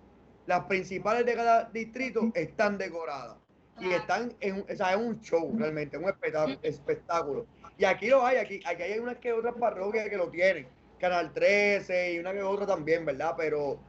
Las 0.47 0.65
principales 0.67 1.25
de 1.25 1.35
cada 1.35 1.65
distrito 1.71 2.31
están 2.35 2.79
decoradas. 2.79 3.39
Y 3.79 3.93
están 3.93 4.37
en, 4.41 4.57
un- 4.57 4.67
o 4.71 4.77
sea, 4.77 4.93
es 4.93 4.97
un 4.99 5.21
show 5.21 5.57
realmente, 5.59 5.97
un 5.97 6.09
espectáculo, 6.09 6.59
espectáculo. 6.63 7.47
Y 7.77 7.85
aquí 7.85 8.09
lo 8.09 8.25
hay, 8.25 8.37
aquí, 8.37 8.61
aquí 8.65 8.83
hay 8.83 8.99
unas 8.99 9.19
que 9.19 9.33
otras 9.33 9.55
parroquias 9.55 10.09
que 10.09 10.17
lo 10.17 10.31
tienen. 10.31 10.69
Canal 10.99 11.33
13 11.33 12.13
y 12.15 12.19
una 12.19 12.33
que 12.33 12.43
otra 12.43 12.67
también, 12.67 13.05
¿verdad? 13.05 13.35
Pero, 13.37 13.81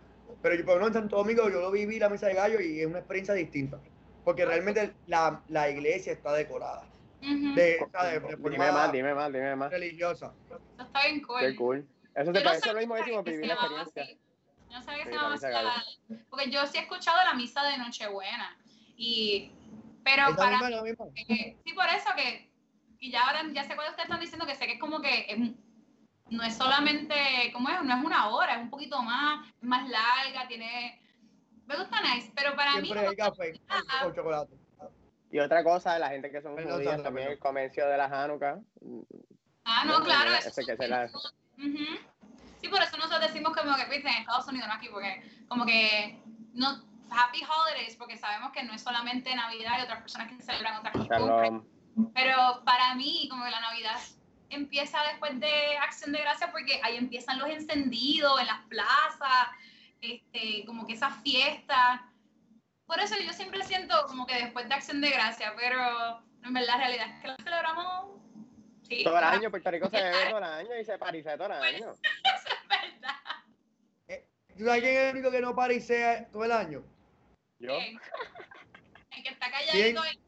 pero 0.42 0.56
yo 0.56 0.66
por 0.66 0.76
lo 0.76 0.82
menos 0.82 0.96
en 0.96 1.02
Santo 1.04 1.18
Domingo 1.18 1.50
yo 1.50 1.62
lo 1.62 1.72
viví 1.72 2.00
la 2.00 2.10
misa 2.10 2.28
de 2.28 2.34
gallo 2.34 2.60
y 2.60 2.82
es 2.82 2.88
una 2.88 3.00
experiencia 3.00 3.34
distinta. 3.34 3.80
Porque 4.24 4.46
realmente 4.46 4.94
la, 5.08 5.44
la 5.50 5.70
iglesia 5.70 6.14
está 6.14 6.32
decorada. 6.34 6.88
Ujú. 7.22 7.54
De, 7.56 7.80
o 7.86 7.90
sea, 7.90 8.04
de, 8.06 8.20
de 8.22 8.36
Dime 8.38 8.72
más, 8.72 8.92
dime 8.92 9.14
más, 9.14 9.32
dime 9.34 9.56
más. 9.56 9.72
religiosa. 9.72 10.34
Eso 10.50 10.60
está 10.84 11.06
bien 11.08 11.22
cool. 11.22 11.40
Qué 11.40 11.56
cool. 11.56 11.88
Eso 12.16 12.32
te 12.32 12.40
no 12.40 12.44
parece 12.46 12.60
sabía 12.62 12.74
lo 12.74 12.80
mismo 12.80 12.94
que 12.96 13.02
decimos, 13.02 13.24
vivir 13.26 13.48
la 13.48 13.54
experiencia. 13.56 14.04
así. 14.04 14.20
No 14.72 14.82
sabía 14.84 15.04
que 15.04 15.10
Sí, 15.12 15.16
se 15.16 15.22
la 15.22 15.22
llamaba 15.22 15.84
de 16.08 16.16
la- 16.16 16.26
Porque 16.30 16.50
yo 16.52 16.66
sí 16.68 16.78
he 16.78 16.82
escuchado 16.82 17.18
la 17.26 17.34
misa 17.34 17.64
de 17.64 17.78
Nochebuena. 17.78 18.58
Y, 18.98 19.52
pero 20.04 20.28
Esa 20.28 20.36
para 20.36 20.60
misma, 20.62 20.82
misma. 20.84 21.06
Eh, 21.16 21.58
sí, 21.66 21.74
por 21.74 21.86
eso 21.88 22.10
que, 22.16 22.50
y 23.00 23.12
ya 23.12 23.22
ahora, 23.28 23.44
ya 23.54 23.64
sé 23.64 23.76
cuál 23.76 23.90
ustedes 23.90 24.06
están 24.06 24.20
diciendo, 24.22 24.46
que 24.46 24.56
sé 24.56 24.66
que 24.66 24.74
es 24.74 24.80
como 24.80 25.02
que 25.02 25.26
es- 25.30 25.52
no 26.30 26.44
es 26.44 26.56
solamente, 26.56 27.16
¿cómo 27.54 27.70
es? 27.70 27.84
No 27.84 27.98
es 27.98 28.04
una 28.04 28.30
hora, 28.30 28.56
es 28.56 28.62
un 28.62 28.70
poquito 28.70 29.02
más, 29.02 29.48
es 29.48 29.64
más 29.64 29.88
larga, 29.88 30.48
tiene, 30.48 31.02
me 31.66 31.76
gusta 31.78 32.02
nice, 32.02 32.32
pero 32.36 32.56
para 32.56 32.78
mí, 32.78 32.88
Siempre 32.88 33.08
hay 33.08 33.16
café 33.16 33.62
o 34.06 34.12
chocolate. 34.12 34.54
Y 35.32 35.40
otra 35.40 35.64
cosa, 35.64 35.98
la 35.98 36.10
gente 36.10 36.32
que 36.32 36.42
son 36.42 36.56
Perdón, 36.56 36.74
judías 36.74 37.02
también, 37.02 37.30
el 37.30 37.40
comercio 37.40 37.88
de 37.88 37.98
la 37.98 38.06
Hanukkah. 38.06 38.60
ah, 39.66 39.84
no, 39.86 40.00
no, 40.00 40.06
claro, 40.06 40.30
no, 40.30 40.36
eso 40.36 40.50
ese 40.50 40.66
que 40.66 40.78
se 40.78 40.88
la-. 40.88 41.08
Sí, 41.08 42.70
por 42.70 42.82
eso 42.82 42.98
nosotros 42.98 43.22
decimos 43.22 43.54
como 43.56 43.76
que, 43.76 43.86
viste, 43.86 44.08
en 44.08 44.20
Estados 44.20 44.48
Unidos, 44.48 44.68
no 44.68 44.74
aquí, 44.76 44.90
porque 44.90 45.46
como 45.48 45.66
que, 45.66 46.20
no, 46.54 46.84
Happy 47.10 47.42
Holidays, 47.44 47.96
porque 47.98 48.18
sabemos 48.18 48.52
que 48.52 48.64
no 48.64 48.74
es 48.74 48.82
solamente 48.82 49.36
Navidad, 49.36 49.74
hay 49.74 49.84
otras 49.84 50.02
personas 50.02 50.30
que 50.30 50.42
celebran 50.42 50.78
otras. 50.78 50.96
Shalom. 51.08 51.66
Pero 52.14 52.64
para 52.66 52.96
mí, 52.96 53.28
como 53.30 53.44
que 53.44 53.52
la 53.52 53.60
Navidad 53.60 54.00
empieza 54.54 55.02
después 55.12 55.40
de 55.40 55.78
Acción 55.78 56.12
de 56.12 56.22
Gracias 56.22 56.50
porque 56.52 56.80
ahí 56.84 56.98
empiezan 56.98 57.40
los 57.40 57.50
encendidos 57.50 58.40
en 58.40 58.48
las 58.48 58.62
plazas, 58.68 59.48
este, 60.02 60.66
como 60.66 60.86
que 60.86 60.94
esas 60.94 61.22
fiestas. 61.22 62.02
Por 62.86 63.00
eso 63.00 63.16
yo 63.26 63.34
siempre 63.34 63.64
siento 63.64 63.96
como 64.08 64.26
que 64.26 64.36
después 64.36 64.68
de 64.68 64.76
Acción 64.76 65.02
de 65.02 65.10
Gracias, 65.10 65.52
pero 65.58 66.24
en 66.44 66.54
verdad 66.54 66.68
la 66.68 66.78
realidad 66.78 67.08
es 67.10 67.22
que 67.22 67.28
la 67.28 67.38
celebramos. 67.38 68.22
Sí, 68.88 69.04
Todo 69.04 69.18
el 69.18 69.24
año, 69.24 69.50
Puerto 69.50 69.72
Rico 69.72 69.90
se 69.90 70.02
bebe 70.02 70.26
todo 70.30 70.38
el 70.40 70.44
año 70.44 70.78
y 70.80 70.86
se 70.86 70.98
parise 70.98 71.38
todo 71.38 71.48
el 71.48 71.54
año. 71.54 71.92
eso 72.24 72.48
es 72.48 72.68
verdad. 72.68 73.16
¿Tú 74.58 74.66
sabes 74.66 74.82
quién 74.82 74.96
es 74.96 75.04
el 75.04 75.16
único 75.16 75.32
que 75.32 75.42
no 75.42 75.56
parisea 75.56 76.28
todo 76.32 76.44
el 76.44 76.52
año? 76.52 76.84
Yo. 77.60 77.78
El 77.78 79.24
que 79.24 79.30
está 79.30 79.50
calladito 79.50 80.02
ahí. 80.02 80.23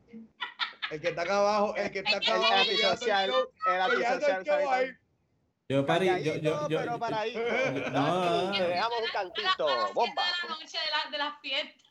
El 0.92 1.02
que 1.02 1.08
está 1.10 1.22
acá 1.24 1.38
abajo, 1.40 1.76
el 1.76 1.92
que 1.92 2.00
está 2.00 2.18
acá 2.18 2.26
El 2.28 2.34
abajo. 2.38 2.54
el 2.54 2.60
antisocial, 2.62 3.32
el 3.68 3.82
antisocial, 3.82 4.68
ahí. 4.70 4.90
Yo 5.68 5.84
parí, 5.86 6.06
yo, 6.24 6.36
yo, 6.36 6.70
yo, 6.70 6.78
pero 6.80 7.00
paradito. 7.00 7.40
no, 7.92 8.52
Te 8.52 8.68
dejamos 8.68 8.98
un 9.00 9.04
las- 9.04 9.12
cantito, 9.14 9.66
las 9.68 9.94
bomba. 9.96 10.22
de 10.24 10.48
la 10.48 10.56
noche 10.56 10.78
de 10.78 10.92
la, 10.92 11.12
de 11.12 11.18
la 11.18 11.38
fiesta. 11.42 11.84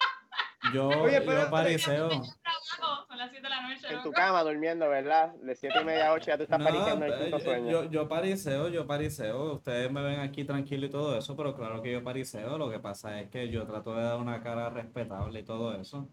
yo, 0.73 0.89
Oye, 0.89 1.21
pero- 1.23 1.43
yo 1.43 1.51
pariseo. 1.51 2.11
Son 2.11 3.19
las 3.19 3.31
7 3.31 3.43
de 3.43 3.49
la 3.49 3.61
noche. 3.69 3.87
En 3.93 4.03
tu 4.03 4.13
cama 4.13 4.43
durmiendo, 4.45 4.89
¿verdad? 4.89 5.33
De 5.43 5.55
7 5.57 5.81
y 5.81 5.85
media 5.85 6.09
a 6.09 6.13
8 6.13 6.27
ya 6.27 6.37
tú 6.37 6.45
estás 6.45 6.59
No, 6.59 6.65
pariciando 6.65 7.05
el 7.07 7.13
eh, 7.13 7.17
quinto 7.19 7.39
yo, 7.39 7.45
sueño. 7.45 7.71
yo, 7.71 7.91
yo 7.91 8.09
pariseo, 8.09 8.69
yo 8.69 8.87
pariseo. 8.87 9.55
Ustedes 9.55 9.91
me 9.91 10.03
ven 10.03 10.21
aquí 10.21 10.45
tranquilo 10.45 10.87
y 10.87 10.91
todo 10.91 11.17
eso, 11.19 11.37
pero 11.37 11.57
claro 11.57 11.83
que 11.83 11.91
yo 11.93 12.05
pariseo. 12.05 12.57
Lo 12.59 12.71
que 12.71 12.79
pasa 12.79 13.21
es 13.21 13.29
que 13.31 13.49
yo 13.49 13.67
trato 13.67 13.95
de 13.97 14.05
dar 14.05 14.17
una 14.19 14.41
cara 14.43 14.71
respetable 14.71 15.41
y 15.41 15.45
todo 15.45 15.75
eso. 15.75 16.09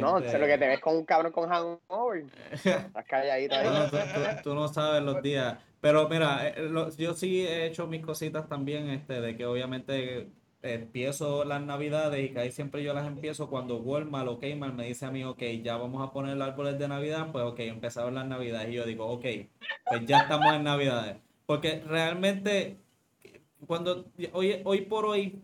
No, 0.00 0.18
Este, 0.18 0.30
sé 0.30 0.38
lo 0.38 0.46
que 0.46 0.58
te 0.58 0.68
ves 0.68 0.80
con 0.80 0.96
un 0.96 1.04
cabrón 1.04 1.32
con 1.32 1.48
hangover. 1.48 2.24
Estás 2.52 3.04
calladito 3.08 3.54
ahí. 3.56 3.66
Bueno, 3.68 3.90
tú, 3.90 3.96
tú- 3.96 4.42
tú 4.50 4.54
no 4.54 4.68
sabes 4.68 5.02
los 5.02 5.20
días. 5.22 5.58
Pero 5.80 6.08
mira, 6.08 6.48
eh, 6.48 6.62
lo- 6.70 6.90
yo 6.96 7.12
sí 7.14 7.46
he 7.46 7.66
hecho 7.66 7.86
mis 7.86 8.00
cositas 8.04 8.48
también, 8.48 8.88
este, 8.90 9.20
de 9.20 9.36
que 9.36 9.44
obviamente 9.46 10.28
empiezo 10.62 11.44
las 11.44 11.60
navidades 11.60 12.24
y 12.24 12.32
que 12.32 12.40
ahí 12.40 12.50
siempre 12.50 12.82
yo 12.82 12.94
las 12.94 13.06
empiezo 13.06 13.50
cuando 13.50 13.76
Walmart 13.76 14.28
o 14.28 14.38
Kmart 14.38 14.72
me 14.74 14.86
dice 14.86 15.04
a 15.04 15.10
mí, 15.10 15.22
ok, 15.22 15.42
ya 15.62 15.76
vamos 15.76 16.06
a 16.08 16.10
poner 16.10 16.40
árboles 16.40 16.78
de 16.78 16.88
Navidad, 16.88 17.28
pues 17.32 17.44
ok, 17.44 17.58
empezaron 17.60 18.14
las 18.14 18.26
navidades 18.26 18.70
y 18.70 18.74
yo 18.74 18.86
digo, 18.86 19.06
ok, 19.06 19.24
pues 19.86 20.06
ya 20.06 20.20
estamos 20.20 20.54
en 20.54 20.64
navidades. 20.64 21.16
Porque 21.44 21.82
realmente, 21.86 22.78
cuando 23.66 24.06
hoy, 24.32 24.62
hoy 24.64 24.80
por 24.82 25.04
hoy, 25.04 25.42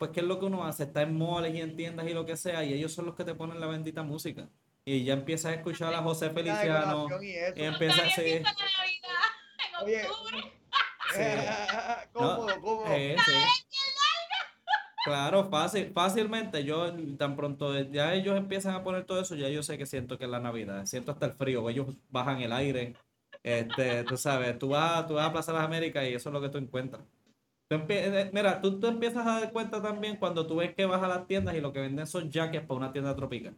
pues 0.00 0.12
qué 0.12 0.20
es 0.20 0.26
lo 0.26 0.40
que 0.40 0.46
uno 0.46 0.64
hace, 0.64 0.84
está 0.84 1.02
en 1.02 1.14
moles 1.14 1.54
y 1.54 1.60
en 1.60 1.76
tiendas 1.76 2.08
y 2.08 2.14
lo 2.14 2.24
que 2.24 2.34
sea, 2.34 2.64
y 2.64 2.72
ellos 2.72 2.90
son 2.90 3.04
los 3.04 3.14
que 3.14 3.22
te 3.22 3.34
ponen 3.34 3.60
la 3.60 3.66
bendita 3.66 4.02
música. 4.02 4.48
Y 4.82 5.04
ya 5.04 5.12
empiezas 5.12 5.52
a 5.52 5.56
escuchar 5.56 5.92
a 5.92 5.98
José 5.98 6.30
Feliciano. 6.30 7.06
Y 7.20 7.32
eso. 7.32 7.52
Y 7.54 7.62
empieza 7.64 7.96
Nadie 7.98 8.10
así. 8.10 8.22
piensa 8.22 8.50
en 8.50 8.54
la 8.54 8.78
Navidad 8.78 9.20
en 9.68 9.84
Oye. 9.84 10.06
octubre. 10.08 10.52
cómodo, 12.14 12.60
cómodo. 12.62 12.84
Eh, 12.94 13.16
sí. 13.26 13.32
Claro, 15.04 15.48
fácil, 15.50 15.92
fácilmente. 15.94 16.62
Yo 16.64 16.94
tan 17.16 17.34
pronto 17.36 17.78
ya 17.90 18.12
ellos 18.14 18.36
empiezan 18.36 18.74
a 18.74 18.82
poner 18.82 19.04
todo 19.04 19.20
eso, 19.20 19.34
ya 19.34 19.48
yo 19.48 19.62
sé 19.62 19.78
que 19.78 19.86
siento 19.86 20.18
que 20.18 20.24
es 20.24 20.30
la 20.30 20.40
Navidad. 20.40 20.84
Siento 20.86 21.12
hasta 21.12 21.24
el 21.26 21.32
frío, 21.32 21.68
ellos 21.70 21.88
bajan 22.10 22.40
el 22.42 22.52
aire. 22.52 22.94
Este, 23.42 24.04
tú 24.04 24.16
sabes, 24.18 24.58
tú 24.58 24.68
vas, 24.68 25.06
tú 25.06 25.14
vas 25.14 25.26
a 25.26 25.32
Plaza 25.32 25.52
de 25.52 25.58
las 25.58 25.66
Américas 25.66 26.04
y 26.04 26.14
eso 26.14 26.28
es 26.28 26.32
lo 26.34 26.40
que 26.40 26.50
tú 26.50 26.58
encuentras. 26.58 27.02
Tú 27.70 27.76
empie- 27.76 28.02
eh, 28.02 28.30
mira, 28.32 28.60
tú, 28.60 28.80
tú 28.80 28.88
empiezas 28.88 29.24
a 29.24 29.38
dar 29.38 29.52
cuenta 29.52 29.80
también 29.80 30.16
cuando 30.16 30.44
tú 30.44 30.56
ves 30.56 30.74
que 30.74 30.86
vas 30.86 31.00
a 31.04 31.06
las 31.06 31.28
tiendas 31.28 31.54
y 31.54 31.60
lo 31.60 31.72
que 31.72 31.78
venden 31.78 32.04
son 32.04 32.28
jackets 32.28 32.66
para 32.66 32.78
una 32.78 32.92
tienda 32.92 33.14
tropical. 33.14 33.54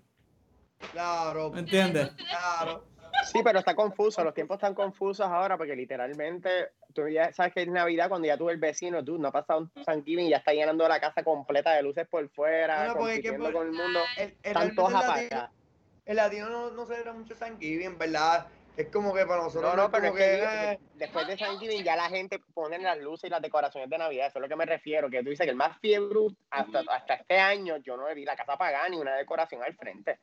Claro, 0.92 1.48
¿Me 1.50 1.60
entiendes? 1.60 2.10
claro. 2.28 2.84
Sí, 3.24 3.40
pero 3.42 3.60
está 3.60 3.74
confuso, 3.74 4.22
los 4.22 4.34
tiempos 4.34 4.56
están 4.56 4.74
confusos 4.74 5.26
ahora 5.26 5.56
porque 5.56 5.74
literalmente 5.74 6.72
tú 6.92 7.08
ya 7.08 7.32
sabes 7.32 7.54
que 7.54 7.62
es 7.62 7.68
Navidad 7.68 8.10
cuando 8.10 8.28
ya 8.28 8.36
tú 8.36 8.50
el 8.50 8.58
vecino, 8.58 9.02
tú 9.02 9.16
no 9.16 9.28
ha 9.28 9.32
pasado 9.32 9.60
un 9.60 9.70
Thanksgiving 9.70 10.26
y 10.26 10.30
ya 10.30 10.38
está 10.38 10.52
llenando 10.52 10.86
la 10.86 11.00
casa 11.00 11.22
completa 11.22 11.72
de 11.72 11.82
luces 11.82 12.06
por 12.06 12.28
fuera, 12.28 12.76
Bueno, 12.80 12.92
porque 12.98 13.14
es 13.14 13.20
que 13.22 13.28
compitiendo 13.30 13.44
por- 13.46 13.52
con 13.54 13.66
el 13.68 13.72
mundo. 13.72 14.00
El, 14.18 14.24
el, 14.24 14.36
Están 14.42 14.74
todos 14.74 14.92
realmente 14.92 15.20
el 15.20 15.26
apagados. 15.32 15.32
latino, 15.32 15.52
el 16.04 16.16
latino 16.16 16.48
no, 16.50 16.70
no 16.72 16.84
celebra 16.84 17.12
mucho 17.14 17.34
Thanksgiving, 17.34 17.96
¿verdad? 17.96 18.46
Es 18.77 18.89
como 18.89 19.12
que 19.12 19.27
para 19.27 19.43
nosotros 19.43 19.70
No, 19.70 19.77
no, 19.77 19.85
es 19.85 19.91
pero 19.91 20.05
es 20.05 20.11
como 20.11 20.18
que 20.18 20.73
eh, 20.73 20.79
después 20.95 21.27
de 21.27 21.37
Thanksgiving 21.37 21.85
ya 21.85 21.95
la 21.95 22.09
gente 22.09 22.39
pone 22.55 22.79
las 22.79 22.97
luces 22.99 23.25
y 23.25 23.31
las 23.31 23.43
decoraciones 23.43 23.91
de 23.91 23.99
Navidad, 23.99 24.29
eso 24.29 24.39
es 24.39 24.43
lo 24.43 24.49
que 24.49 24.57
me 24.57 24.64
refiero, 24.64 25.11
que 25.11 25.23
tú 25.23 25.29
dices 25.31 25.45
que 25.45 25.51
el 25.51 25.57
más 25.57 25.79
fiebre 25.79 26.18
hasta, 26.51 26.83
hasta 26.89 27.14
este 27.14 27.39
año 27.39 27.77
yo 27.79 27.97
no 27.99 28.07
vi 28.14 28.25
la 28.25 28.35
casa 28.35 28.55
apagada 28.55 28.89
ni 28.89 28.97
una 28.99 29.14
decoración 29.16 29.62
al 29.62 29.75
frente. 29.77 30.18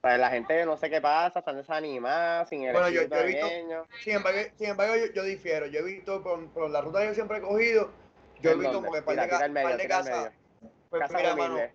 Pues 0.00 0.18
la 0.18 0.30
gente 0.30 0.64
no 0.64 0.76
sé 0.76 0.90
qué 0.90 1.00
pasa, 1.00 1.38
están 1.40 1.56
desanimadas, 1.56 2.48
sin 2.48 2.62
el 2.64 2.72
Bueno, 2.72 2.88
yo- 2.88 3.00
he 3.02 3.04
visto- 3.06 3.16
navideño. 3.46 3.86
sin 4.02 4.14
embargo, 4.14 4.40
sin 4.56 4.68
embargo 4.70 4.94
yo, 4.96 5.12
yo 5.12 5.22
difiero. 5.24 5.66
Yo 5.66 5.80
he 5.80 5.84
visto 5.84 6.22
por, 6.22 6.48
por 6.50 6.70
la 6.70 6.80
ruta 6.80 7.00
que 7.00 7.06
yo 7.08 7.14
siempre 7.14 7.38
he 7.38 7.40
cogido, 7.40 7.90
yo 8.40 8.50
he 8.50 8.52
¿En 8.54 8.58
visto 8.60 8.74
dónde? 8.74 8.88
como 8.88 8.92
que 8.98 9.02
par 9.02 9.14
Tira, 9.14 9.22
de, 9.24 9.28
ca- 9.30 9.36
tira 9.36 9.44
al 9.46 9.52
medio, 9.52 9.68
par 9.68 9.76
de 9.78 9.88
casas. 9.88 10.16
medio. 10.60 10.70
Pues 10.90 11.02
Casa 11.02 11.16
mira, 11.18 11.34
humilde. 11.34 11.50
mano, 11.68 11.72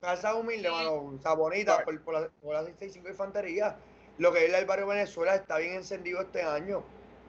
casa 0.00 0.34
humilde, 0.34 0.70
mano, 0.70 0.92
o 0.94 1.18
sea, 1.22 1.32
bonita, 1.34 1.76
Por- 1.76 1.84
por, 1.84 2.04
por, 2.04 2.14
la, 2.20 2.28
por 2.42 2.54
la 2.54 2.60
65 2.64 3.08
Infantería. 3.08 3.76
Lo 4.18 4.32
que 4.32 4.46
es 4.46 4.54
el 4.54 4.66
barrio 4.66 4.86
Venezuela 4.86 5.34
está 5.34 5.58
bien 5.58 5.74
encendido 5.74 6.20
este 6.20 6.42
año. 6.42 6.84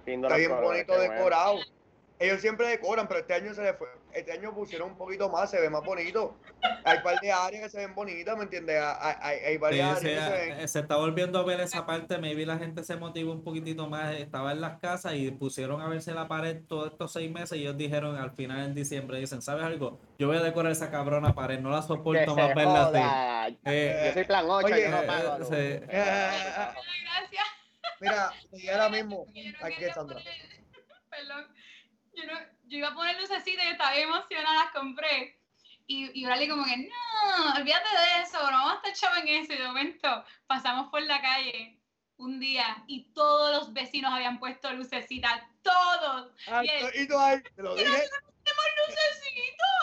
Lindo 0.06 0.28
Está 0.28 0.38
bien 0.38 0.52
bonito 0.52 0.94
bueno. 0.96 1.60
Ellos 2.18 2.40
siempre 2.40 2.68
decoran, 2.68 3.08
pero 3.10 3.20
este 3.20 3.34
año 3.34 3.54
se 3.54 3.62
le 3.62 3.74
fue. 3.74 3.90
Este 4.14 4.32
año 4.32 4.54
pusieron 4.56 4.92
un 4.92 4.98
poquito 4.98 5.30
más, 5.30 5.52
se 5.52 5.60
ve 5.60 5.70
más 5.70 5.84
bonito. 5.84 6.38
Hay 6.86 7.00
par 7.00 7.20
de 7.20 7.30
áreas 7.30 7.64
que 7.64 7.70
se 7.70 7.78
ven 7.80 7.94
bonitas, 7.94 8.38
¿me 8.38 8.44
entiendes? 8.44 8.82
Hay, 8.82 9.16
hay, 9.20 9.38
hay 9.40 9.54
Sí, 9.54 9.58
varias 9.58 10.00
sí, 10.00 10.08
áreas 10.08 10.30
que 10.32 10.38
se 10.38 10.56
ven. 10.56 10.68
se 10.70 10.80
está 10.80 10.96
volviendo 10.96 11.40
a 11.40 11.44
ver 11.44 11.60
esa 11.60 11.86
parte, 11.86 12.18
maybe 12.18 12.46
la 12.46 12.58
gente 12.58 12.86
se 12.86 12.96
motivó 12.96 13.34
un 13.34 13.44
poquitito 13.44 13.90
más, 13.90 14.16
estaba 14.16 14.54
en 14.54 14.62
las 14.62 14.80
casas 14.80 15.16
y 15.16 15.30
pusieron 15.32 15.82
a 15.82 15.90
verse 15.90 16.14
la 16.14 16.30
pared 16.30 16.62
todos 16.70 16.94
estos 16.94 17.12
seis 17.12 17.30
meses 17.30 17.58
y 17.58 17.64
ellos 17.64 17.76
dijeron 17.78 18.16
al 18.16 18.32
final 18.32 18.64
en 18.64 18.74
diciembre, 18.74 19.20
dicen, 19.20 19.42
¿sabes 19.42 19.66
algo? 19.66 20.00
Yo 20.18 20.28
voy 20.28 20.38
a 20.38 20.42
decorar 20.42 20.72
esa 20.72 20.90
cabrona 20.90 21.36
pared, 21.36 21.60
no 21.60 21.70
la 21.70 21.82
soporto 21.82 22.34
se 22.34 22.42
más 22.42 22.56
verla 22.56 23.44
así. 23.44 23.58
Eh, 23.66 24.04
Yo 24.08 24.14
soy 24.14 24.24
plan 24.24 24.46
8, 24.48 24.66
Oye, 24.68 24.82
yo 24.84 24.90
no 24.90 25.02
eh, 25.02 25.06
pago. 25.06 25.38
Eh, 25.52 25.84
gracias. 25.90 27.44
Mira, 28.00 28.32
y 28.54 28.70
ahora 28.70 28.88
mismo, 28.90 29.26
aquí 29.62 29.84
Sandra. 29.94 30.20
Perdón. 31.10 31.46
Yo, 32.16 32.26
no, 32.26 32.40
yo 32.66 32.78
iba 32.78 32.90
a 32.90 32.94
poner 32.96 33.20
lucecitas 33.20 33.66
y 33.66 33.70
estaba 33.70 33.92
bien 33.92 34.08
emocionada, 34.08 34.64
las 34.64 34.72
compré. 34.72 35.40
Y, 35.88 36.20
y 36.20 36.26
Bradley 36.26 36.48
como 36.48 36.66
que, 36.66 36.78
no, 36.78 37.54
olvídate 37.58 37.90
de 37.90 38.24
eso, 38.24 38.40
no 38.40 38.58
vamos 38.58 38.74
a 38.74 38.76
estar 38.76 38.94
chavos 38.94 39.20
en 39.20 39.28
eso. 39.28 39.54
Y 39.54 39.58
de 39.58 39.68
momento 39.68 40.26
pasamos 40.48 40.90
por 40.90 41.02
la 41.04 41.22
calle 41.22 41.80
un 42.18 42.40
día 42.40 42.84
y 42.88 43.12
todos 43.14 43.56
los 43.56 43.74
vecinos 43.74 44.12
habían 44.14 44.40
puesto 44.40 44.72
lucecitas, 44.74 45.44
todos. 45.62 46.32
Bien. 46.62 46.86
y 46.94 47.08
tú 47.08 47.18
ahí, 47.18 47.42
te 47.42 47.62
lo 47.62 47.76
dije. 47.76 47.86
¡Tenemos 47.86 48.66
lucecitos! 48.88 49.76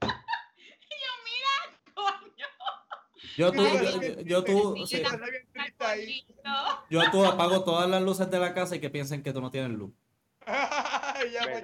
y 0.90 0.94
yo, 1.02 1.12
mira, 1.24 1.54
coño. 1.94 2.46
Yo 3.36 3.52
tú, 3.52 3.62
Ay, 3.62 4.24
yo, 4.24 4.42
yo 4.42 4.44
tú, 4.44 4.86
sí, 4.86 5.02
yo 6.90 7.10
tú 7.10 7.24
apago 7.24 7.62
todas 7.62 7.88
las 7.88 8.02
luces 8.02 8.30
de 8.30 8.38
la 8.38 8.52
casa 8.54 8.76
y 8.76 8.80
que 8.80 8.90
piensen 8.90 9.22
que 9.22 9.32
tú 9.32 9.40
no 9.40 9.50
tienes 9.50 9.70
luz. 9.70 9.92
ya, 11.32 11.42
pues. 11.42 11.62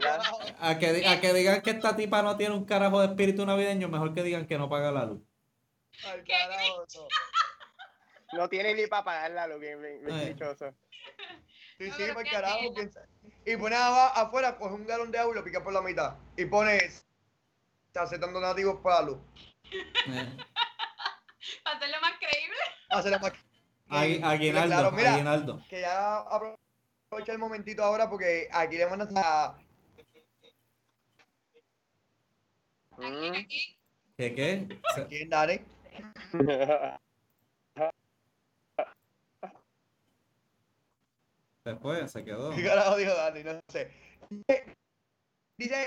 A 0.60 0.78
que, 0.78 0.92
di- 0.92 1.04
a 1.04 1.20
que 1.20 1.32
digan 1.32 1.62
que 1.62 1.70
esta 1.70 1.96
tipa 1.96 2.22
no 2.22 2.36
tiene 2.36 2.54
un 2.54 2.64
carajo 2.64 3.00
de 3.00 3.06
espíritu 3.06 3.44
navideño, 3.46 3.88
mejor 3.88 4.14
que 4.14 4.22
digan 4.22 4.46
que 4.46 4.58
no 4.58 4.68
paga 4.68 4.90
la 4.92 5.04
luz. 5.06 5.22
Carajo, 6.02 6.84
no. 6.94 8.38
No 8.38 8.48
tiene 8.48 8.74
ni 8.74 8.86
para 8.86 9.04
pagar 9.04 9.30
la 9.30 9.46
luz, 9.46 9.60
bien, 9.60 9.80
bien, 9.80 10.04
bien 10.04 10.18
Eh. 10.18 10.26
dichoso. 10.34 10.74
Sí, 11.78 11.88
No, 11.88 11.94
sí, 11.94 12.02
pero 12.02 12.14
por 12.14 12.22
fíjate, 12.24 12.42
carajo. 12.42 12.58
ella- 12.60 12.74
piensa. 12.74 13.00
Y 13.46 13.56
pone 13.56 13.76
afuera, 13.76 14.56
coge 14.56 14.74
un 14.74 14.86
galón 14.86 15.10
de 15.10 15.18
agua 15.18 15.32
y 15.32 15.36
lo 15.36 15.44
pica 15.44 15.62
por 15.62 15.72
la 15.72 15.82
mitad. 15.82 16.14
Y 16.36 16.44
pones 16.46 17.06
aceptando 17.94 18.40
nativos 18.40 18.80
para 18.82 19.00
la 19.00 19.06
luz. 19.06 19.18
Eh, 19.70 19.72
Para 21.62 21.76
hacerlo 21.76 21.96
más 22.00 22.12
creíble. 22.18 22.56
Hace 22.88 23.10
la 23.10 23.18
máquina. 23.18 23.44
agui- 23.88 24.24
Aguinaldo, 24.24 24.66
Claro, 24.74 24.92
mira, 24.92 25.14
aguinaldo. 25.14 25.62
que 25.68 25.80
ya 25.82 26.24
aprovecha 27.14 27.32
el 27.32 27.38
momentito 27.38 27.82
ahora 27.84 28.10
porque 28.10 28.48
aquí 28.50 28.76
le 28.76 28.86
mandas 28.86 29.08
a. 29.16 29.56
¿Qué 34.16 34.34
qué? 34.34 34.80
Se- 34.94 35.06
¿Quién, 35.06 35.28
Dani? 35.28 35.60
Se 41.64 41.76
fue, 41.76 42.08
se 42.08 42.24
quedó. 42.24 42.50
¿Qué 42.54 42.64
carajo 42.64 42.96
dijo 42.96 43.14
Dani? 43.14 43.42
No 43.44 43.60
sé. 43.68 43.90
Dice 45.56 45.86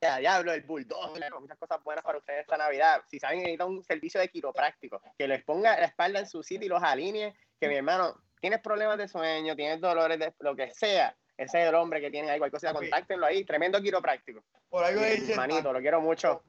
Ya, 0.00 0.18
diablo, 0.18 0.52
el 0.52 0.62
bulldog. 0.62 1.18
Muchas 1.40 1.58
cosas 1.58 1.82
buenas 1.82 2.04
para 2.04 2.18
ustedes 2.18 2.42
esta 2.42 2.56
Navidad. 2.58 3.02
Si 3.08 3.18
saben, 3.18 3.38
necesitan 3.38 3.68
un 3.68 3.82
servicio 3.82 4.20
de 4.20 4.28
quiropráctico. 4.28 5.00
Que 5.18 5.26
les 5.26 5.42
ponga 5.44 5.78
la 5.80 5.86
espalda 5.86 6.20
en 6.20 6.26
su 6.26 6.42
sitio 6.42 6.66
y 6.66 6.68
los 6.68 6.82
alinee. 6.82 7.34
Que 7.58 7.68
mi 7.68 7.76
hermano, 7.76 8.14
tienes 8.42 8.60
problemas 8.60 8.98
de 8.98 9.06
sueño, 9.06 9.54
tienes 9.54 9.80
dolores 9.80 10.18
de 10.18 10.34
lo 10.40 10.56
que 10.56 10.68
sea. 10.72 11.16
Ese 11.38 11.62
es 11.62 11.68
el 11.68 11.74
hombre 11.76 12.00
que 12.00 12.10
tiene 12.10 12.28
ahí 12.28 12.38
cualquier 12.38 12.60
cosa, 12.60 12.74
contáctenlo 12.74 13.24
ahí. 13.24 13.44
Tremendo 13.44 13.80
quiropráctico. 13.80 14.42
por 14.68 14.84
algo 14.84 15.00
le 15.00 15.14
dicen. 15.14 15.36
Manito, 15.36 15.72
lo 15.72 15.80
quiero 15.80 16.00
mucho. 16.00 16.42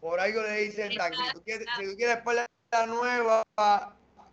Por 0.00 0.18
algo 0.20 0.42
le 0.42 0.52
dicen 0.62 0.96
tanque. 0.96 1.18
Si 1.26 1.32
tú 1.34 1.42
quieres, 1.42 1.66
si 1.76 1.90
tú 1.90 1.96
quieres 1.96 2.16
espalda 2.18 2.46
nueva, 2.86 3.42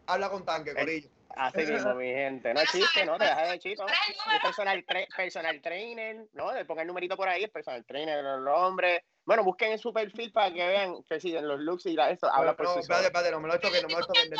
habla 0.06 0.30
con 0.30 0.46
tanque, 0.46 0.76
Corillo. 0.76 1.10
Así 1.38 1.66
mismo, 1.66 1.94
mi 1.96 2.08
gente. 2.08 2.54
No 2.54 2.60
es 2.62 2.72
chiste, 2.72 3.06
no, 3.06 3.18
te 3.18 3.26
dejas 3.26 3.50
de 3.52 3.60
chiste. 3.60 3.84
¿no? 3.84 4.34
El 4.34 4.42
personal, 4.42 4.86
tra- 4.86 5.08
personal 5.16 5.62
trainer, 5.62 6.26
¿no? 6.34 6.52
Le 6.54 6.66
ponga 6.66 6.82
el 6.82 6.88
numerito 6.88 7.16
por 7.16 7.30
ahí, 7.30 7.44
es 7.44 7.50
personal 7.52 7.86
trainer, 7.86 8.20
el 8.20 8.48
hombre. 8.48 9.04
Bueno, 9.24 9.44
busquen 9.44 9.74
en 9.74 9.78
su 9.80 9.92
perfil 9.94 10.32
para 10.32 10.54
que 10.54 10.66
vean 10.66 11.04
que 11.04 11.20
si 11.20 11.36
en 11.36 11.46
los 11.48 11.60
looks 11.60 11.86
y 11.86 11.94
la- 11.94 12.10
eso 12.10 12.32
habla 12.32 12.56
por 12.56 12.66
no, 12.66 12.74
sí 12.76 12.80
espérate, 12.80 13.08
espérate, 13.08 13.32
no 13.32 13.40
me 13.42 13.50
lo 13.50 13.60
toques, 13.60 13.82
no 13.84 13.90
me 13.90 13.96
lo 13.96 14.06
toques. 14.06 14.30
Te 14.30 14.36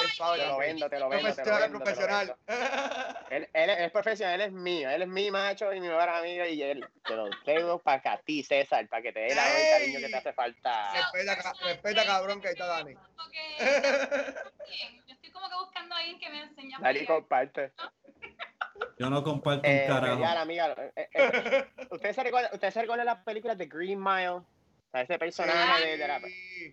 lo 0.48 0.58
vendo, 0.58 0.90
te 0.90 1.00
lo 1.00 1.10
vendo, 1.10 1.34
te 1.36 1.42
lo 1.46 1.60
Profesional, 1.60 1.62
vendo. 1.62 1.80
te 1.84 1.92
lo 1.92 1.96
profesional. 1.96 2.38
vendo. 2.48 3.20
Él, 3.30 3.50
él 3.54 3.70
es 3.70 3.92
profesional, 3.92 4.36
él 4.42 4.48
es 4.48 4.54
mío, 4.54 4.90
él 4.90 5.02
es 5.02 5.08
mi 5.10 5.30
macho 5.30 5.74
y 5.74 5.82
mi 5.82 5.90
mejor 5.90 6.08
amigo 6.08 6.46
y 6.46 6.64
él 6.64 6.88
te 7.06 7.14
lo 7.16 7.30
tengo 7.44 7.80
para 7.80 8.02
que 8.02 8.08
a 8.10 8.18
ti, 8.20 8.42
César, 8.44 8.88
para 8.88 9.02
que 9.02 9.12
te 9.12 9.20
dé 9.20 9.28
el 9.34 9.38
amor 9.38 9.60
y 9.60 9.70
cariño 9.70 10.00
que 10.00 10.08
te 10.10 10.16
hace 10.16 10.32
falta. 10.34 10.94
Respeta, 10.94 11.54
respeta, 11.66 12.06
cabrón, 12.06 12.40
que 12.40 12.48
ahí 12.48 12.54
está 12.54 12.68
Dani. 12.68 12.94
Como 15.40 15.50
que- 15.50 15.56
buscando 15.56 15.96
a 15.96 15.98
alguien 16.00 16.20
que 16.20 16.30
me 16.30 16.42
enseñe 16.42 16.74
a 16.76 17.06
comparte. 17.06 17.72
Yo 19.00 19.10
no 19.10 19.24
comparto 19.24 19.68
Eh, 19.68 19.86
un 19.88 19.94
carajo. 19.94 20.14
pelear, 20.16 20.38
amiga. 20.38 20.76
eh, 20.96 21.10
eh, 21.14 21.66
¿Ustedes 21.92 22.16
se 22.16 22.24
recuerdan, 22.24 22.52
ustedes 22.54 22.74
se 22.74 22.82
recuerdan 22.82 23.06
las 23.06 23.24
películas 23.24 23.58
de 23.58 23.66
Green 23.68 24.02
Mile? 24.02 24.30
O 24.30 24.46
sea, 24.92 25.02
ese 25.02 25.20
personaje 25.20 25.86
de, 25.86 25.98
de 25.98 26.08
la... 26.08 26.22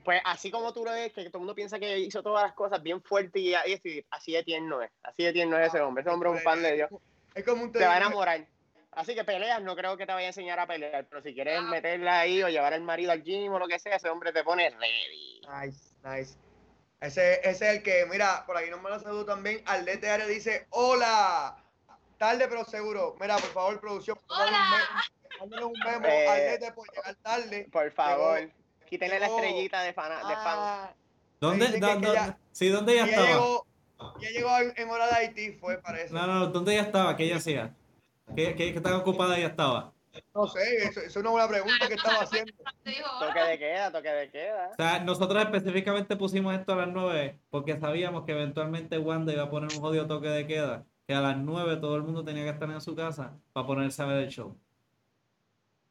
Pues 0.04 0.20
así 0.24 0.50
como 0.50 0.72
tú 0.72 0.84
lo 0.84 0.92
ves, 0.92 1.12
que 1.12 1.24
todo 1.26 1.38
el 1.38 1.40
mundo 1.40 1.54
piensa 1.54 1.78
que 1.78 1.98
hizo 1.98 2.22
todas 2.22 2.42
las 2.44 2.52
cosas 2.54 2.82
bien 2.82 3.02
fuertes 3.02 3.42
y, 3.42 3.48
y 3.50 3.54
así- 3.54 4.04
así 4.10 4.32
de 4.32 4.42
tierno 4.44 4.80
es. 4.82 4.90
Así 5.02 5.24
de 5.24 5.32
tierno 5.32 5.58
es 5.58 5.68
ese 5.68 5.80
hombre. 5.80 6.02
Ese 6.02 6.10
hombre 6.10 6.30
es 6.30 6.36
un 6.36 6.42
fan 6.42 6.62
de 6.62 6.72
Dios. 6.74 6.90
Es 7.34 7.44
como 7.44 7.64
un 7.64 7.72
Te 7.72 7.84
va 7.84 7.94
a 7.94 7.96
enamorar. 7.98 8.46
Así 8.92 9.14
que 9.14 9.24
peleas, 9.24 9.60
no 9.62 9.74
creo 9.74 9.96
que 9.96 10.06
te 10.06 10.12
vaya 10.12 10.26
a 10.26 10.30
enseñar 10.30 10.60
a 10.60 10.66
pelear, 10.68 11.06
pero 11.08 11.20
si 11.20 11.34
quieres 11.34 11.60
meterla 11.62 12.20
ahí 12.20 12.42
o 12.44 12.48
llevar 12.48 12.74
al 12.74 12.82
marido 12.82 13.10
al 13.10 13.24
gym 13.24 13.52
o 13.52 13.58
lo 13.58 13.66
que 13.66 13.80
sea, 13.80 13.96
ese 13.96 14.08
hombre 14.08 14.32
te 14.32 14.44
pone 14.44 14.70
ready. 14.70 15.40
Nice, 15.40 15.96
nice. 16.04 16.38
Ese, 17.00 17.40
ese 17.48 17.50
es 17.70 17.76
el 17.76 17.82
que, 17.82 18.06
mira, 18.10 18.44
por 18.46 18.56
aquí 18.56 18.70
nos 18.70 18.80
manda 18.80 18.98
saludo 18.98 19.24
también. 19.26 19.62
Aldete 19.66 20.08
Ares 20.10 20.28
dice, 20.28 20.66
hola. 20.70 21.56
Tarde 22.18 22.46
pero 22.48 22.64
seguro. 22.64 23.16
Mira, 23.20 23.36
por 23.36 23.50
favor, 23.50 23.80
producción, 23.80 24.18
mándanos 24.28 24.50
un 24.50 24.56
Hola. 24.56 24.76
memo, 24.78 25.40
mándanos 25.40 25.66
un 25.66 25.92
memo, 25.92 26.06
Eh, 26.06 26.28
Aldete, 26.28 26.72
por 26.72 26.86
llegar 26.94 27.14
tarde. 27.16 27.68
Por 27.70 27.90
favor. 27.92 28.50
Quítenle 28.86 29.18
la 29.18 29.26
llegó- 29.26 29.38
estrellita 29.40 29.82
de 29.82 29.92
fan. 29.92 30.10
De 30.28 30.34
fan. 30.34 30.56
Ah, 30.58 30.94
¿Dónde, 31.40 31.78
da- 31.78 32.00
que 32.00 32.06
da- 32.06 32.14
ya- 32.14 32.38
sí, 32.52 32.68
¿dónde 32.68 32.92
ella 32.94 33.04
ya 33.06 33.10
estaba? 33.10 33.26
llegó, 33.28 33.66
ya 34.20 34.30
llegó 34.30 34.58
en, 34.58 34.72
en 34.76 34.88
hora 34.90 35.06
de 35.08 35.12
Haití, 35.14 35.52
fue, 35.52 35.78
parece. 35.78 36.14
No, 36.14 36.26
no, 36.26 36.34
no, 36.34 36.46
¿dónde 36.46 36.72
ella 36.72 36.82
estaba? 36.82 37.16
¿Qué 37.16 37.24
ella 37.24 37.36
hacía? 37.36 37.74
¿Qué, 38.34 38.54
qué, 38.54 38.72
qué 38.72 38.80
tan 38.80 38.94
ocupada 38.94 39.36
ella 39.36 39.48
estaba? 39.48 39.92
No 40.34 40.46
sé, 40.46 40.76
eso, 40.84 41.00
eso 41.00 41.06
es 41.06 41.16
una 41.16 41.30
buena 41.30 41.48
pregunta 41.48 41.88
que 41.88 41.94
estaba 41.94 42.20
haciendo. 42.20 42.52
Toque 43.20 43.40
de 43.40 43.58
queda, 43.58 43.90
toque 43.92 44.08
de 44.08 44.30
queda. 44.30 44.70
O 44.72 44.74
sea, 44.76 44.98
nosotros 45.00 45.42
específicamente 45.42 46.16
pusimos 46.16 46.54
esto 46.54 46.72
a 46.72 46.76
las 46.76 46.88
9 46.88 47.38
porque 47.50 47.78
sabíamos 47.78 48.24
que 48.24 48.32
eventualmente 48.32 48.98
Wanda 48.98 49.32
iba 49.32 49.44
a 49.44 49.50
poner 49.50 49.70
un 49.74 49.80
jodido 49.80 50.06
toque 50.06 50.28
de 50.28 50.46
queda, 50.46 50.84
que 51.06 51.14
a 51.14 51.20
las 51.20 51.36
9 51.36 51.76
todo 51.76 51.96
el 51.96 52.02
mundo 52.02 52.24
tenía 52.24 52.44
que 52.44 52.50
estar 52.50 52.70
en 52.70 52.80
su 52.80 52.94
casa 52.96 53.32
para 53.52 53.66
ponerse 53.66 54.02
a 54.02 54.06
ver 54.06 54.18
el 54.24 54.28
show. 54.28 54.56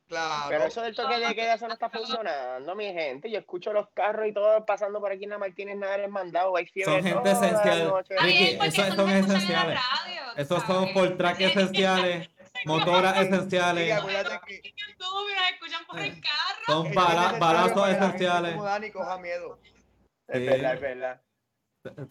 Claro. 0.09 0.45
Pero 0.49 0.65
eso 0.65 0.81
del 0.81 0.95
toque 0.95 1.17
de 1.17 1.33
queda, 1.33 1.55
eso 1.55 1.67
no 1.67 1.73
está 1.73 1.89
funcionando, 1.89 2.75
mi 2.75 2.85
gente. 2.93 3.31
Yo 3.31 3.39
escucho 3.39 3.73
los 3.73 3.87
carros 3.95 4.27
y 4.27 4.33
todo 4.33 4.63
pasando 4.63 4.99
por 4.99 5.11
aquí 5.11 5.23
en 5.23 5.31
la 5.31 5.39
Martínez 5.39 5.75
Nada 5.77 6.07
mandado. 6.07 6.55
Hay 6.55 6.67
fiebre 6.67 7.01
Son 7.01 7.03
gente 7.03 7.31
esencial. 7.31 7.93
Ricky, 8.19 8.43
eso- 8.61 8.63
eso 8.83 8.95
son 8.95 9.09
esenciales. 9.09 9.79
radio, 9.79 10.21
Esos 10.35 10.63
son 10.63 10.93
por 10.93 11.17
track 11.17 11.41
esenciales, 11.41 12.29
motoras 13.05 13.15
Y 13.17 13.19
esenciales, 13.25 13.91
acuérdate 13.91 14.39
que 14.47 14.61
YouTube 14.75 15.29
y 15.31 15.35
nos 15.35 15.51
escuchan 15.51 15.85
por 15.87 15.99
el 15.99 16.21
carro. 16.21 16.63
son 16.67 16.93
bala- 16.93 17.37
balazos 17.39 17.89
esenciales. 17.89 18.51
Como 18.53 18.63
Dani 18.65 18.91
coja 18.91 19.17
miedo. 19.19 19.59
Es 20.27 20.45
verdad, 20.45 20.73
es 20.75 20.81
verdad. 20.81 21.21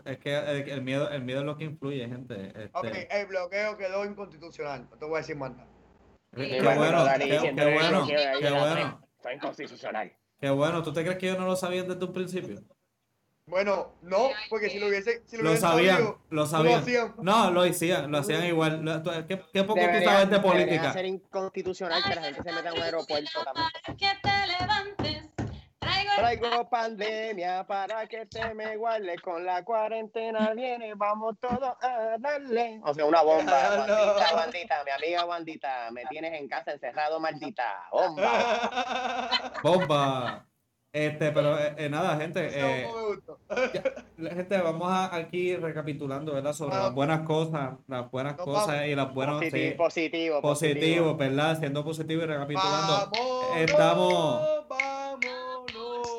Es 0.05 0.19
que 0.19 0.37
el, 0.37 0.69
el 0.69 0.83
miedo, 0.83 1.09
el 1.11 1.23
miedo 1.23 1.41
es 1.41 1.47
lo 1.47 1.57
que 1.57 1.65
influye, 1.65 2.07
gente. 2.07 2.49
Este, 2.49 2.71
Ok, 2.75 2.87
el 3.11 3.27
bloqueo 3.27 3.77
quedó 3.79 4.05
inconstitucional. 4.05 4.87
No 4.91 4.99
te 4.99 5.05
voy 5.07 5.15
a 5.15 5.19
decir 5.19 5.37
más 5.37 5.51
nada. 5.53 5.69
qué, 6.37 6.45
Sí, 6.45 6.51
qué 6.51 6.61
bueno, 6.63 6.81
bueno, 6.81 7.05
Dani 7.05 7.25
qué, 7.25 7.31
qué 7.31 7.73
bueno, 7.73 8.07
qué 8.07 8.51
bueno. 8.51 9.09
Está 9.17 9.33
inconstitucional. 9.33 10.13
qué 10.39 10.51
bueno. 10.51 10.83
¿Tú 10.83 10.93
te 10.93 11.03
crees 11.03 11.17
que 11.19 11.27
yo 11.29 11.39
no 11.39 11.47
lo 11.47 11.57
sabía 11.57 11.85
desde 11.85 12.05
un 12.05 12.13
principio? 12.13 12.61
Bueno, 13.47 13.93
no, 14.03 14.29
porque 14.49 14.71
si 14.71 14.79
lo 14.79 14.87
hubiese, 14.87 15.23
si 15.27 15.37
lo 15.37 15.43
Lo 15.43 15.57
sabían, 15.57 15.97
sabido, 15.97 16.21
lo 16.31 16.43
lo 16.43 16.47
sabían. 16.47 16.81
hacían. 16.81 17.15
No, 17.19 17.51
lo 17.51 17.63
hacían, 17.63 18.11
lo 18.11 18.19
hacían 18.19 18.45
igual. 18.47 18.83
Lo- 18.85 19.03
tú- 19.03 19.11
¿Qué, 19.27 19.43
qué 19.53 19.65
poco 19.65 19.81
tú 19.81 19.87
Debería- 19.87 20.09
sabes 20.09 20.31
de 20.31 20.37
debería 20.39 20.53
política? 20.53 20.93
ser 20.93 21.05
inconstitucional 21.07 22.03
que 22.05 22.15
la 22.15 22.23
gente 22.23 22.43
se 22.43 22.53
meta 22.53 22.69
en 22.69 22.77
un 22.77 22.83
aeropuerto 22.83 23.43
también. 23.45 23.67
Para 23.85 23.97
que 23.97 24.09
te 24.23 24.47
levantes. 24.47 25.29
Traigo 26.17 26.69
pandemia 26.69 27.67
para 27.67 28.07
que 28.07 28.27
te 28.27 28.55
me 28.55 28.77
guardes. 28.77 29.21
Con 29.23 29.45
la 29.45 29.65
cuarentena 29.65 30.53
viene, 30.55 30.95
vamos 30.95 31.37
todos 31.41 31.75
a 31.81 32.17
darle. 32.21 32.81
O 32.85 32.95
sea, 32.95 33.07
una 33.07 33.23
bomba. 33.23 33.87
No. 33.89 33.95
Wandita, 33.95 34.35
Wandita, 34.37 34.85
mi 34.85 34.91
amiga 34.93 35.25
Wandita, 35.25 35.91
me 35.91 36.05
tienes 36.07 36.39
en 36.39 36.49
casa 36.49 36.73
encerrado, 36.73 37.19
maldita. 37.19 37.87
Bomba. 37.91 39.53
Bomba. 39.63 40.47
Este, 40.93 41.33
pero 41.33 41.59
eh, 41.59 41.75
eh, 41.79 41.89
nada, 41.89 42.19
gente. 42.19 42.51
Eh, 42.53 42.87
no 42.87 43.59
la 44.19 44.31
gente, 44.35 44.59
vamos 44.59 44.91
a, 44.93 45.15
aquí 45.15 45.57
recapitulando, 45.57 46.35
¿verdad? 46.35 46.53
Sobre 46.53 46.77
Ah. 46.77 46.81
las 46.85 46.95
buenas 46.95 47.21
cosas, 47.27 47.77
las 47.89 48.11
buenas 48.11 48.37
Nos 48.37 48.45
cosas 48.45 48.67
vamos. 48.67 48.87
y 48.87 48.95
las 48.95 49.15
buenas. 49.15 49.41
sí, 49.41 49.51
Positivo, 49.51 49.77
positivo, 49.79 50.41
positivo, 50.43 51.17
¿verdad? 51.17 51.59
Siendo 51.59 51.83
positivo 51.83 52.23
y 52.23 52.27
recapitulando. 52.27 53.11
Vámonos, 53.11 53.57
Estamos- 53.57 54.43
Vámonos, 54.69 56.19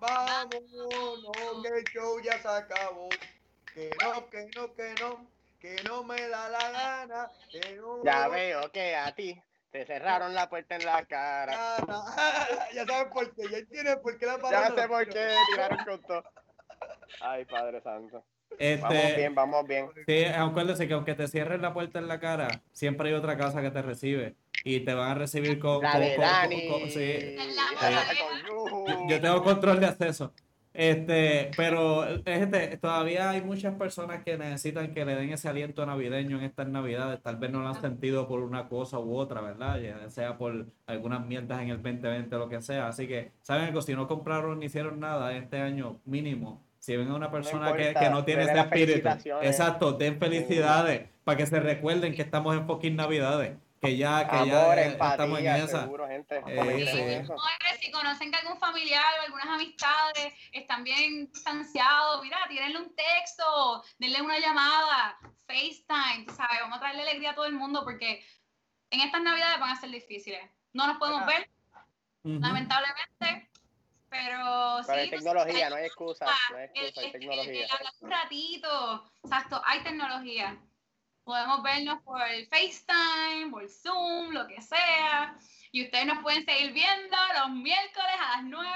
vámonos, 0.00 1.62
que 1.62 1.68
el 1.78 1.84
show 1.92 2.20
ya 2.22 2.38
se 2.40 2.48
acabó. 2.48 3.08
Que 3.74 3.90
no, 4.02 4.30
que 4.30 4.48
no, 4.54 4.74
que 4.74 4.94
no, 5.00 5.26
que 5.60 5.76
no 5.88 6.04
me 6.04 6.28
da 6.28 6.48
la 6.48 6.70
gana. 6.70 7.30
Que 7.50 7.74
no 7.76 8.04
Ya 8.04 8.28
veo 8.28 8.70
que 8.70 8.94
a 8.94 9.12
ti 9.14 9.40
te 9.70 9.84
cerraron 9.86 10.34
la 10.34 10.48
puerta 10.48 10.76
en 10.76 10.84
la 10.84 11.04
cara. 11.04 11.76
gana. 11.86 12.02
ya 12.74 12.86
sabes 12.86 13.12
por 13.12 13.34
qué, 13.34 13.42
ya 13.50 13.58
entiendes 13.58 13.96
por 13.96 14.18
qué 14.18 14.26
la 14.26 14.36
Ya 14.36 14.42
palabra. 14.42 14.82
sé 14.82 14.88
por 14.88 15.08
qué 15.08 15.28
tiraron 15.50 15.78
con 15.84 16.02
todo. 16.02 16.24
Ay, 17.20 17.44
Padre 17.44 17.80
Santo. 17.82 18.24
Vamos 18.48 18.94
Este, 18.94 19.16
bien, 19.16 19.34
vamos 19.34 19.66
bien. 19.66 19.88
sí, 20.06 20.24
acuérdense 20.24 20.86
que 20.88 20.94
aunque 20.94 21.14
te 21.14 21.26
cierren 21.28 21.60
la 21.60 21.74
puerta 21.74 21.98
en 21.98 22.08
la 22.08 22.20
cara, 22.20 22.48
siempre 22.72 23.08
hay 23.08 23.14
otra 23.14 23.36
casa 23.36 23.60
que 23.60 23.70
te 23.70 23.82
recibe 23.82 24.36
y 24.64 24.80
te 24.80 24.94
van 24.94 25.10
a 25.10 25.14
recibir 25.14 25.58
con. 25.58 25.82
La 25.82 25.92
con- 25.92 26.00
de 26.00 26.14
con- 26.16 26.24
con- 26.24 26.32
Dani. 26.32 26.68
con- 26.68 26.90
sí. 26.90 27.36
La 27.80 27.90
La 27.90 28.04
de- 28.04 28.18
con 28.18 28.46
Yuhu. 28.48 29.08
Yo 29.10 29.20
tengo 29.20 29.42
control 29.42 29.80
de 29.80 29.86
acceso. 29.86 30.32
Este, 30.76 31.50
pero 31.56 32.04
gente, 32.24 32.76
todavía 32.76 33.30
hay 33.30 33.40
muchas 33.40 33.74
personas 33.76 34.22
que 34.22 34.36
necesitan 34.36 34.92
que 34.92 35.06
le 35.06 35.14
den 35.14 35.32
ese 35.32 35.48
aliento 35.48 35.86
navideño 35.86 36.38
en 36.38 36.44
estas 36.44 36.68
navidades. 36.68 37.22
Tal 37.22 37.36
vez 37.36 37.50
no 37.50 37.60
lo 37.60 37.68
han 37.68 37.80
sentido 37.80 38.28
por 38.28 38.40
una 38.40 38.68
cosa 38.68 38.98
u 38.98 39.16
otra, 39.16 39.40
¿verdad? 39.40 39.80
Ya 39.80 40.10
sea 40.10 40.36
por 40.36 40.66
algunas 40.86 41.24
mierdas 41.24 41.62
en 41.62 41.70
el 41.70 41.82
2020 41.82 42.36
o 42.36 42.38
lo 42.38 42.48
que 42.50 42.60
sea. 42.60 42.88
Así 42.88 43.08
que, 43.08 43.32
¿saben 43.40 43.64
algo? 43.64 43.80
Si 43.80 43.94
no 43.94 44.06
compraron 44.06 44.60
ni 44.60 44.66
hicieron 44.66 45.00
nada 45.00 45.34
este 45.34 45.58
año, 45.58 45.98
mínimo. 46.04 46.62
Si 46.78 46.94
ven 46.94 47.08
a 47.08 47.14
una 47.14 47.30
persona 47.30 47.72
que, 47.72 47.88
importa, 47.88 48.00
que 48.00 48.10
no 48.10 48.24
tiene 48.24 48.42
ese 48.42 48.58
espíritu, 48.58 49.08
exacto, 49.42 49.92
den 49.92 50.18
felicidades 50.18 51.08
para 51.24 51.38
que 51.38 51.46
se 51.46 51.58
recuerden 51.58 52.14
que 52.14 52.22
estamos 52.22 52.54
en 52.54 52.66
fucking 52.66 52.96
navidades. 52.96 53.56
Que 53.80 53.96
ya, 53.96 54.28
que 54.28 54.36
Amor, 54.36 54.48
ya 54.76 54.82
eh, 54.82 54.86
estamos 54.88 55.38
en 55.38 55.46
empatía, 55.46 55.56
esa. 55.58 55.80
seguro, 55.82 56.08
gente. 56.08 56.42
Eh, 56.46 56.82
eso. 56.82 57.36
Señores, 57.36 57.80
si 57.80 57.90
conocen 57.90 58.30
que 58.30 58.38
algún 58.38 58.58
familiar 58.58 59.04
o 59.20 59.22
algunas 59.24 59.46
amistades 59.48 60.32
están 60.52 60.82
bien 60.82 61.30
distanciados, 61.30 62.22
mira, 62.22 62.38
tírenle 62.48 62.78
un 62.78 62.94
texto, 62.96 63.84
denle 63.98 64.22
una 64.22 64.38
llamada, 64.38 65.18
FaceTime, 65.46 66.24
tú 66.26 66.34
¿sabes? 66.34 66.60
Vamos 66.62 66.78
a 66.78 66.80
traerle 66.80 67.02
alegría 67.02 67.32
a 67.32 67.34
todo 67.34 67.44
el 67.44 67.52
mundo 67.52 67.84
porque 67.84 68.24
en 68.90 69.00
estas 69.00 69.20
navidades 69.22 69.60
van 69.60 69.70
a 69.70 69.76
ser 69.80 69.90
difíciles. 69.90 70.40
No 70.72 70.86
nos 70.86 70.96
podemos 70.98 71.26
ver, 71.26 71.48
lamentablemente, 72.24 73.50
pero 74.08 74.78
Pero 74.86 74.98
hay 74.98 75.04
sí, 75.04 75.10
tú 75.10 75.16
tecnología, 75.16 75.70
no 75.70 75.76
hay 75.76 75.84
excusa. 75.84 76.26
No 76.50 76.56
hay 76.56 76.64
excusa, 76.64 77.00
hay 77.00 77.06
el- 77.06 77.06
el- 77.06 77.12
tecnología. 77.12 77.66
el 77.66 77.88
un 78.00 78.10
ratito, 78.10 79.10
exacto, 79.22 79.62
hay 79.64 79.80
tecnología. 79.80 80.56
Podemos 81.26 81.60
vernos 81.64 82.00
por 82.04 82.20
FaceTime, 82.20 83.50
por 83.50 83.68
Zoom, 83.68 84.30
lo 84.32 84.46
que 84.46 84.62
sea. 84.62 85.36
Y 85.72 85.84
ustedes 85.84 86.06
nos 86.06 86.22
pueden 86.22 86.44
seguir 86.44 86.72
viendo 86.72 87.16
los 87.40 87.50
miércoles 87.50 88.12
a 88.24 88.36
las 88.36 88.44
9. 88.44 88.70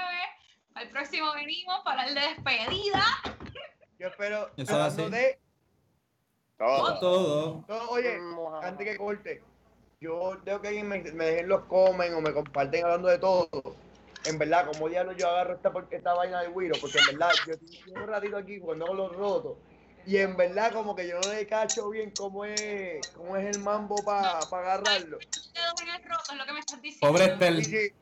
Al 0.73 0.89
próximo 0.89 1.31
venimos 1.33 1.79
para 1.85 2.07
el 2.07 2.13
de 2.13 2.19
despedida. 2.19 3.01
Yo 3.97 4.07
espero. 4.09 4.47
Eso 4.57 4.63
es 4.63 4.69
hablando 4.69 5.03
así. 5.03 5.11
de- 5.11 5.39
Todo. 6.57 6.99
Todo. 6.99 7.65
no, 7.69 7.89
oye, 7.89 8.19
antes 8.63 8.85
que 8.85 8.97
corte, 8.97 9.41
yo 10.01 10.37
tengo 10.43 10.61
que 10.61 10.83
me, 10.83 10.99
me 11.13 11.25
dejen 11.27 11.47
los 11.47 11.61
comen 11.67 12.13
o 12.15 12.19
me 12.21 12.33
comparten 12.33 12.83
hablando 12.83 13.07
de 13.07 13.17
todo. 13.17 13.49
En 14.25 14.37
verdad, 14.37 14.67
como 14.67 14.89
diablos 14.89 15.15
yo 15.17 15.29
agarro 15.29 15.53
esta, 15.53 15.71
esta 15.91 16.13
vaina 16.15 16.41
de 16.41 16.49
Wiro, 16.49 16.75
porque 16.81 16.99
en 16.99 17.17
verdad 17.17 17.31
yo 17.47 17.53
tengo 17.85 18.03
un 18.03 18.09
ratito 18.09 18.35
aquí 18.35 18.59
cuando 18.59 18.83
hago 18.85 18.93
los 18.93 19.15
rotos. 19.15 19.57
Y 20.05 20.17
en 20.17 20.35
verdad, 20.35 20.71
como 20.73 20.95
que 20.95 21.07
yo 21.07 21.19
no 21.19 21.31
le 21.33 21.45
cacho 21.47 21.89
bien 21.89 22.11
cómo 22.17 22.45
es, 22.45 23.07
cómo 23.15 23.37
es 23.37 23.55
el 23.55 23.61
mambo 23.61 23.95
para 24.03 24.39
agarrarlo. 24.39 25.17
Dedos 25.19 25.81
en 25.81 25.89
el 25.89 26.03
roto, 26.09 26.31
es 26.31 26.37
lo 26.37 26.45
que 26.45 26.53
me 26.53 26.59
estás 26.59 26.81
diciendo. 26.81 27.07
Pobre 27.07 27.25
Estel. 27.33 27.65
sí, 27.65 27.93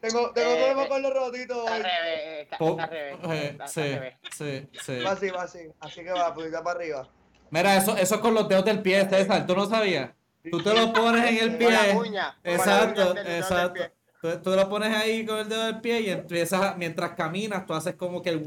tengo, 0.00 0.30
tengo 0.32 0.50
Eh, 0.50 0.56
problemas 0.56 0.86
eh, 0.86 0.88
con 0.88 1.02
los 1.02 1.14
rotitos 1.14 1.68
al 1.68 1.82
revés, 1.82 2.42
está, 2.42 2.56
al 2.58 2.88
revés. 2.90 3.16
eh, 3.24 3.58
sí, 3.66 3.80
al 3.80 3.88
revés. 3.94 4.14
sí, 4.36 4.68
sí. 4.84 5.00
Va 5.00 5.10
así, 5.12 5.30
va 5.30 5.42
así. 5.42 5.58
Así 5.80 6.04
que 6.04 6.10
va, 6.12 6.34
pues 6.34 6.50
para 6.52 6.70
arriba. 6.72 7.08
Mira, 7.50 7.76
eso, 7.76 7.96
eso 7.96 8.14
es 8.16 8.20
con 8.20 8.34
los 8.34 8.48
dedos 8.48 8.64
del 8.64 8.82
pie, 8.82 9.08
César. 9.08 9.46
¿Tú 9.46 9.54
no 9.56 9.66
sabías? 9.66 10.10
Tú 10.50 10.62
te 10.62 10.74
lo 10.74 10.92
pones 10.92 11.24
en 11.28 11.36
el 11.38 11.58
Con 11.58 11.72
la 11.72 11.80
pie. 11.82 11.94
con 11.94 12.12
la 12.12 12.36
Exacto, 12.44 13.02
uña 13.02 13.14
del 13.14 13.14
dedo 13.14 13.24
del 13.24 13.42
exacto. 13.42 13.82
Tú, 14.20 14.38
tú 14.42 14.50
lo 14.56 14.68
pones 14.68 14.94
ahí 14.96 15.24
con 15.26 15.38
el 15.38 15.48
dedo 15.48 15.64
del 15.66 15.80
pie 15.80 16.00
y 16.00 16.10
empiezas, 16.10 16.76
mientras 16.76 17.12
caminas, 17.12 17.66
tú 17.66 17.74
haces 17.74 17.94
como 17.94 18.22
que 18.22 18.30
el 18.30 18.42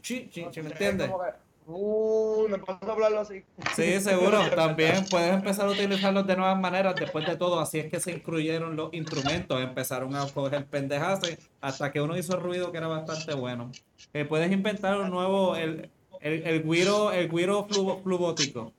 chi, 0.00 0.30
¿Me 0.36 0.70
entiendes? 0.70 1.08
Como 1.08 1.22
que, 1.24 1.30
Uh, 1.66 2.46
me 2.48 2.58
pasa 2.58 2.78
a 2.86 2.92
hablarlo 2.92 3.20
así. 3.20 3.42
Sí, 3.74 3.98
seguro. 4.00 4.50
También 4.50 5.06
puedes 5.10 5.32
empezar 5.32 5.66
a 5.66 5.70
utilizarlos 5.70 6.26
de 6.26 6.36
nuevas 6.36 6.58
maneras. 6.58 6.94
Después 6.94 7.26
de 7.26 7.36
todo, 7.36 7.58
así 7.58 7.78
es 7.78 7.90
que 7.90 8.00
se 8.00 8.12
incluyeron 8.12 8.76
los 8.76 8.92
instrumentos. 8.92 9.60
Empezaron 9.60 10.14
a 10.14 10.26
coger 10.28 10.66
pendejadas 10.66 11.20
hasta 11.60 11.90
que 11.90 12.02
uno 12.02 12.16
hizo 12.18 12.38
ruido 12.38 12.70
que 12.70 12.78
era 12.78 12.86
bastante 12.88 13.34
bueno. 13.34 13.72
Eh, 14.12 14.24
puedes 14.26 14.52
inventar 14.52 14.98
un 14.98 15.10
nuevo, 15.10 15.56
el, 15.56 15.90
el, 16.20 16.46
el 16.46 16.62
güiro, 16.62 17.12
el 17.12 17.28
flubótico. 17.30 18.72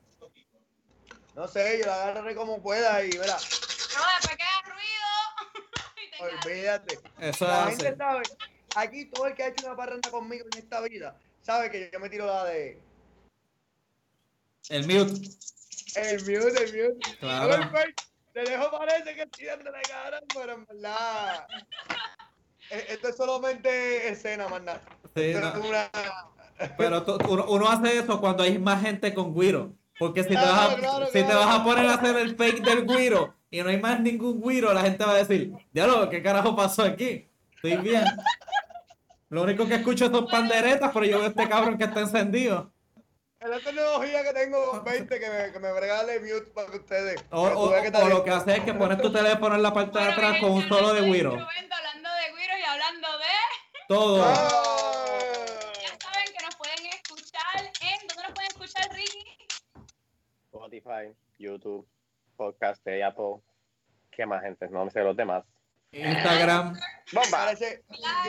No 1.36 1.48
sé, 1.48 1.80
yo 1.80 1.88
la 1.88 1.96
agarraré 2.04 2.36
como 2.36 2.62
pueda 2.62 3.04
y 3.04 3.10
verá. 3.18 3.36
Pero 3.38 4.04
después 4.20 4.38
que 4.38 4.44
haga 4.44 4.76
ruido. 4.76 6.36
Olvídate. 6.46 7.00
Eso 7.20 7.46
La 7.46 7.66
hace. 7.66 7.84
gente 7.84 7.98
sabe, 7.98 8.24
aquí 8.76 9.06
todo 9.06 9.28
el 9.28 9.34
que 9.36 9.44
ha 9.44 9.48
hecho 9.48 9.66
una 9.68 9.76
parranda 9.76 10.10
conmigo 10.10 10.46
en 10.54 10.60
esta 10.60 10.80
vida, 10.82 11.18
sabe 11.46 11.70
que 11.72 11.90
yo 11.94 12.00
me 12.00 12.10
tiro 12.10 12.26
la 12.26 12.44
de 12.46 12.82
El 14.70 14.82
mute. 14.88 15.30
el 15.96 16.20
mute, 16.22 16.64
el 16.64 16.94
mute. 16.94 17.18
Claro. 17.20 17.70
Fer, 17.72 17.94
De 18.34 18.44
lejos 18.44 18.68
parece 18.72 19.16
que 19.16 19.22
estoy 19.22 19.46
dándole 19.46 19.82
cara, 19.88 20.20
pero 20.34 20.54
en 20.54 20.66
verdad. 20.66 21.48
e- 22.70 22.86
Esto 22.90 23.10
es 23.10 23.16
solamente 23.16 24.10
escena, 24.10 24.48
más 24.50 24.62
nada. 24.64 24.82
Sí, 25.16 25.34
no. 25.34 25.68
una. 25.68 25.90
Pero 26.78 27.04
tú- 27.04 27.18
uno, 27.30 27.46
uno 27.48 27.70
hace 27.70 27.98
eso 28.00 28.20
cuando 28.20 28.44
hay 28.44 28.58
más 28.60 28.82
gente 28.82 29.14
con 29.14 29.34
güiro. 29.34 29.72
Porque 29.98 30.24
si 30.24 30.30
te, 30.30 30.36
vas 30.36 30.72
a, 30.72 30.76
claro, 30.76 31.06
si 31.06 31.14
te 31.24 31.34
vas 31.34 31.56
a 31.60 31.64
poner 31.64 31.86
a 31.86 31.94
hacer 31.94 32.18
el 32.18 32.36
fake 32.36 32.62
del 32.66 32.84
güiro 32.84 33.34
y 33.50 33.62
no 33.62 33.70
hay 33.70 33.80
más 33.80 34.02
ningún 34.02 34.42
güiro, 34.42 34.74
la 34.74 34.82
gente 34.82 35.06
va 35.06 35.14
a 35.14 35.24
decir, 35.24 35.54
diablo, 35.72 36.10
¿qué 36.10 36.22
carajo 36.22 36.54
pasó 36.54 36.84
aquí? 36.84 37.30
Estoy 37.56 37.78
bien. 37.78 38.04
Lo 39.30 39.44
único 39.44 39.68
que 39.68 39.76
escucho 39.76 40.10
son 40.10 40.28
panderetas, 40.28 40.92
pero 40.94 41.06
yo 41.06 41.20
veo 41.20 41.28
este 41.30 41.50
cabrón 41.50 41.78
que 41.78 41.86
está 41.86 42.02
encendido. 42.02 42.72
Es 43.40 43.50
la 43.50 43.60
tecnología 43.60 44.24
que 44.24 44.34
tengo 44.34 44.72
con 44.72 44.84
20 44.84 45.20
que 45.20 45.30
me, 45.30 45.52
que 45.52 45.60
me 45.60 45.72
regale 45.80 46.20
mute 46.20 46.52
para 46.54 46.70
ustedes. 46.76 47.24
O, 47.32 47.42
o- 47.44 47.72
que 47.72 47.92
lo 48.10 48.24
que 48.24 48.30
hace 48.32 48.54
es 48.58 48.60
que 48.62 48.74
pones 48.74 49.00
tu 49.02 49.12
teléfono 49.12 49.56
en 49.56 49.62
la 49.64 49.74
parte 49.74 50.00
de 50.00 50.06
atrás 50.06 50.38
con 50.40 50.52
un 50.52 50.68
solo 50.68 50.94
de 50.94 51.02
Wiro. 51.10 51.32
Hablando 51.32 52.10
de 52.10 52.34
Wiro 52.34 52.54
y 52.60 52.64
hablando 52.64 53.08
de... 53.18 53.26
Todo. 53.88 54.24
¡Ah! 54.26 55.08
Ya 55.84 55.90
saben 56.00 56.34
que 56.38 56.46
nos 56.46 56.56
pueden 56.56 56.86
escuchar 56.88 57.56
en... 57.82 58.08
¿Dónde 58.08 58.24
nos 58.24 58.32
pueden 58.34 58.50
escuchar, 58.52 58.92
Ricky? 58.96 59.26
Spotify, 60.46 61.14
YouTube, 61.38 61.88
podcast 62.38 62.84
de 62.86 63.04
Apple. 63.04 63.42
¿Qué 64.12 64.26
más, 64.26 64.42
gente? 64.42 64.68
No 64.70 64.86
me 64.86 64.92
sé 64.92 65.02
los 65.04 65.16
demás. 65.16 65.44
Instagram. 66.00 66.78
¡Bomba! 67.12 67.30
Parece, 67.46 67.84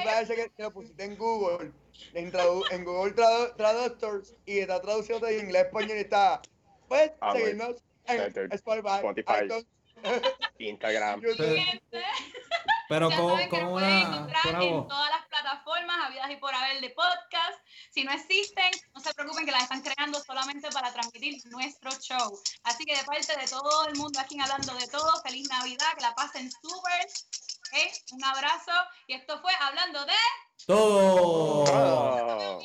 parece 0.05 0.35
que, 0.35 0.51
que 0.51 0.63
lo 0.63 0.73
pusiste 0.73 1.05
en 1.05 1.17
Google, 1.17 1.73
en, 2.15 2.31
tradu- 2.33 2.65
en 2.71 2.85
Google 2.85 3.15
Tradu- 3.15 3.57
Traductors 3.57 4.35
y 4.45 4.59
está 4.59 4.81
traducido 4.81 5.19
de 5.21 5.39
inglés 5.39 5.63
a 5.63 5.67
español 5.67 5.97
y 5.97 6.01
está. 6.01 6.43
Pues, 6.89 7.11
Ah, 7.21 7.33
seguirnos 7.33 7.77
en 8.07 8.53
Spotify, 8.53 8.97
Spotify. 8.97 9.45
iTunes, 9.45 9.67
Instagram. 10.59 11.21
YouTube. 11.23 11.59
Pero 12.89 13.11
ya 13.11 13.17
con, 13.17 13.31
saben 13.33 13.49
que 13.51 13.59
con 13.61 13.65
una, 13.73 14.01
encontrar 14.03 14.47
una 14.55 14.65
en 14.65 14.71
voz. 14.75 14.87
todas 14.89 15.11
las 15.11 15.27
plataformas 15.27 15.97
habidas 16.07 16.31
y 16.31 16.37
por 16.37 16.55
haber 16.55 16.81
de 16.81 16.91
podcast. 16.91 17.59
Si 17.91 18.05
no 18.05 18.13
existen, 18.13 18.71
no 18.95 19.01
se 19.01 19.13
preocupen 19.15 19.45
que 19.45 19.51
las 19.51 19.65
están 19.65 19.83
creando 19.83 20.21
solamente 20.21 20.69
para 20.71 20.93
transmitir 20.93 21.35
nuestro 21.47 21.91
show. 21.99 22.39
Así 22.63 22.85
que 22.85 22.97
de 22.97 23.03
parte 23.03 23.37
de 23.37 23.49
todo 23.49 23.89
el 23.89 23.97
mundo 23.97 24.21
aquí 24.21 24.39
hablando 24.39 24.73
de 24.75 24.87
todo, 24.87 25.21
feliz 25.23 25.49
Navidad, 25.49 25.95
que 25.97 26.03
la 26.03 26.15
pasen 26.15 26.49
súper. 26.53 27.07
¿eh? 27.77 27.93
Un 28.13 28.25
abrazo. 28.25 28.73
Y 29.07 29.15
esto 29.15 29.41
fue 29.41 29.53
hablando 29.61 30.05
de... 30.05 30.13
Todo. 30.67 31.65
Ah. 31.69 32.59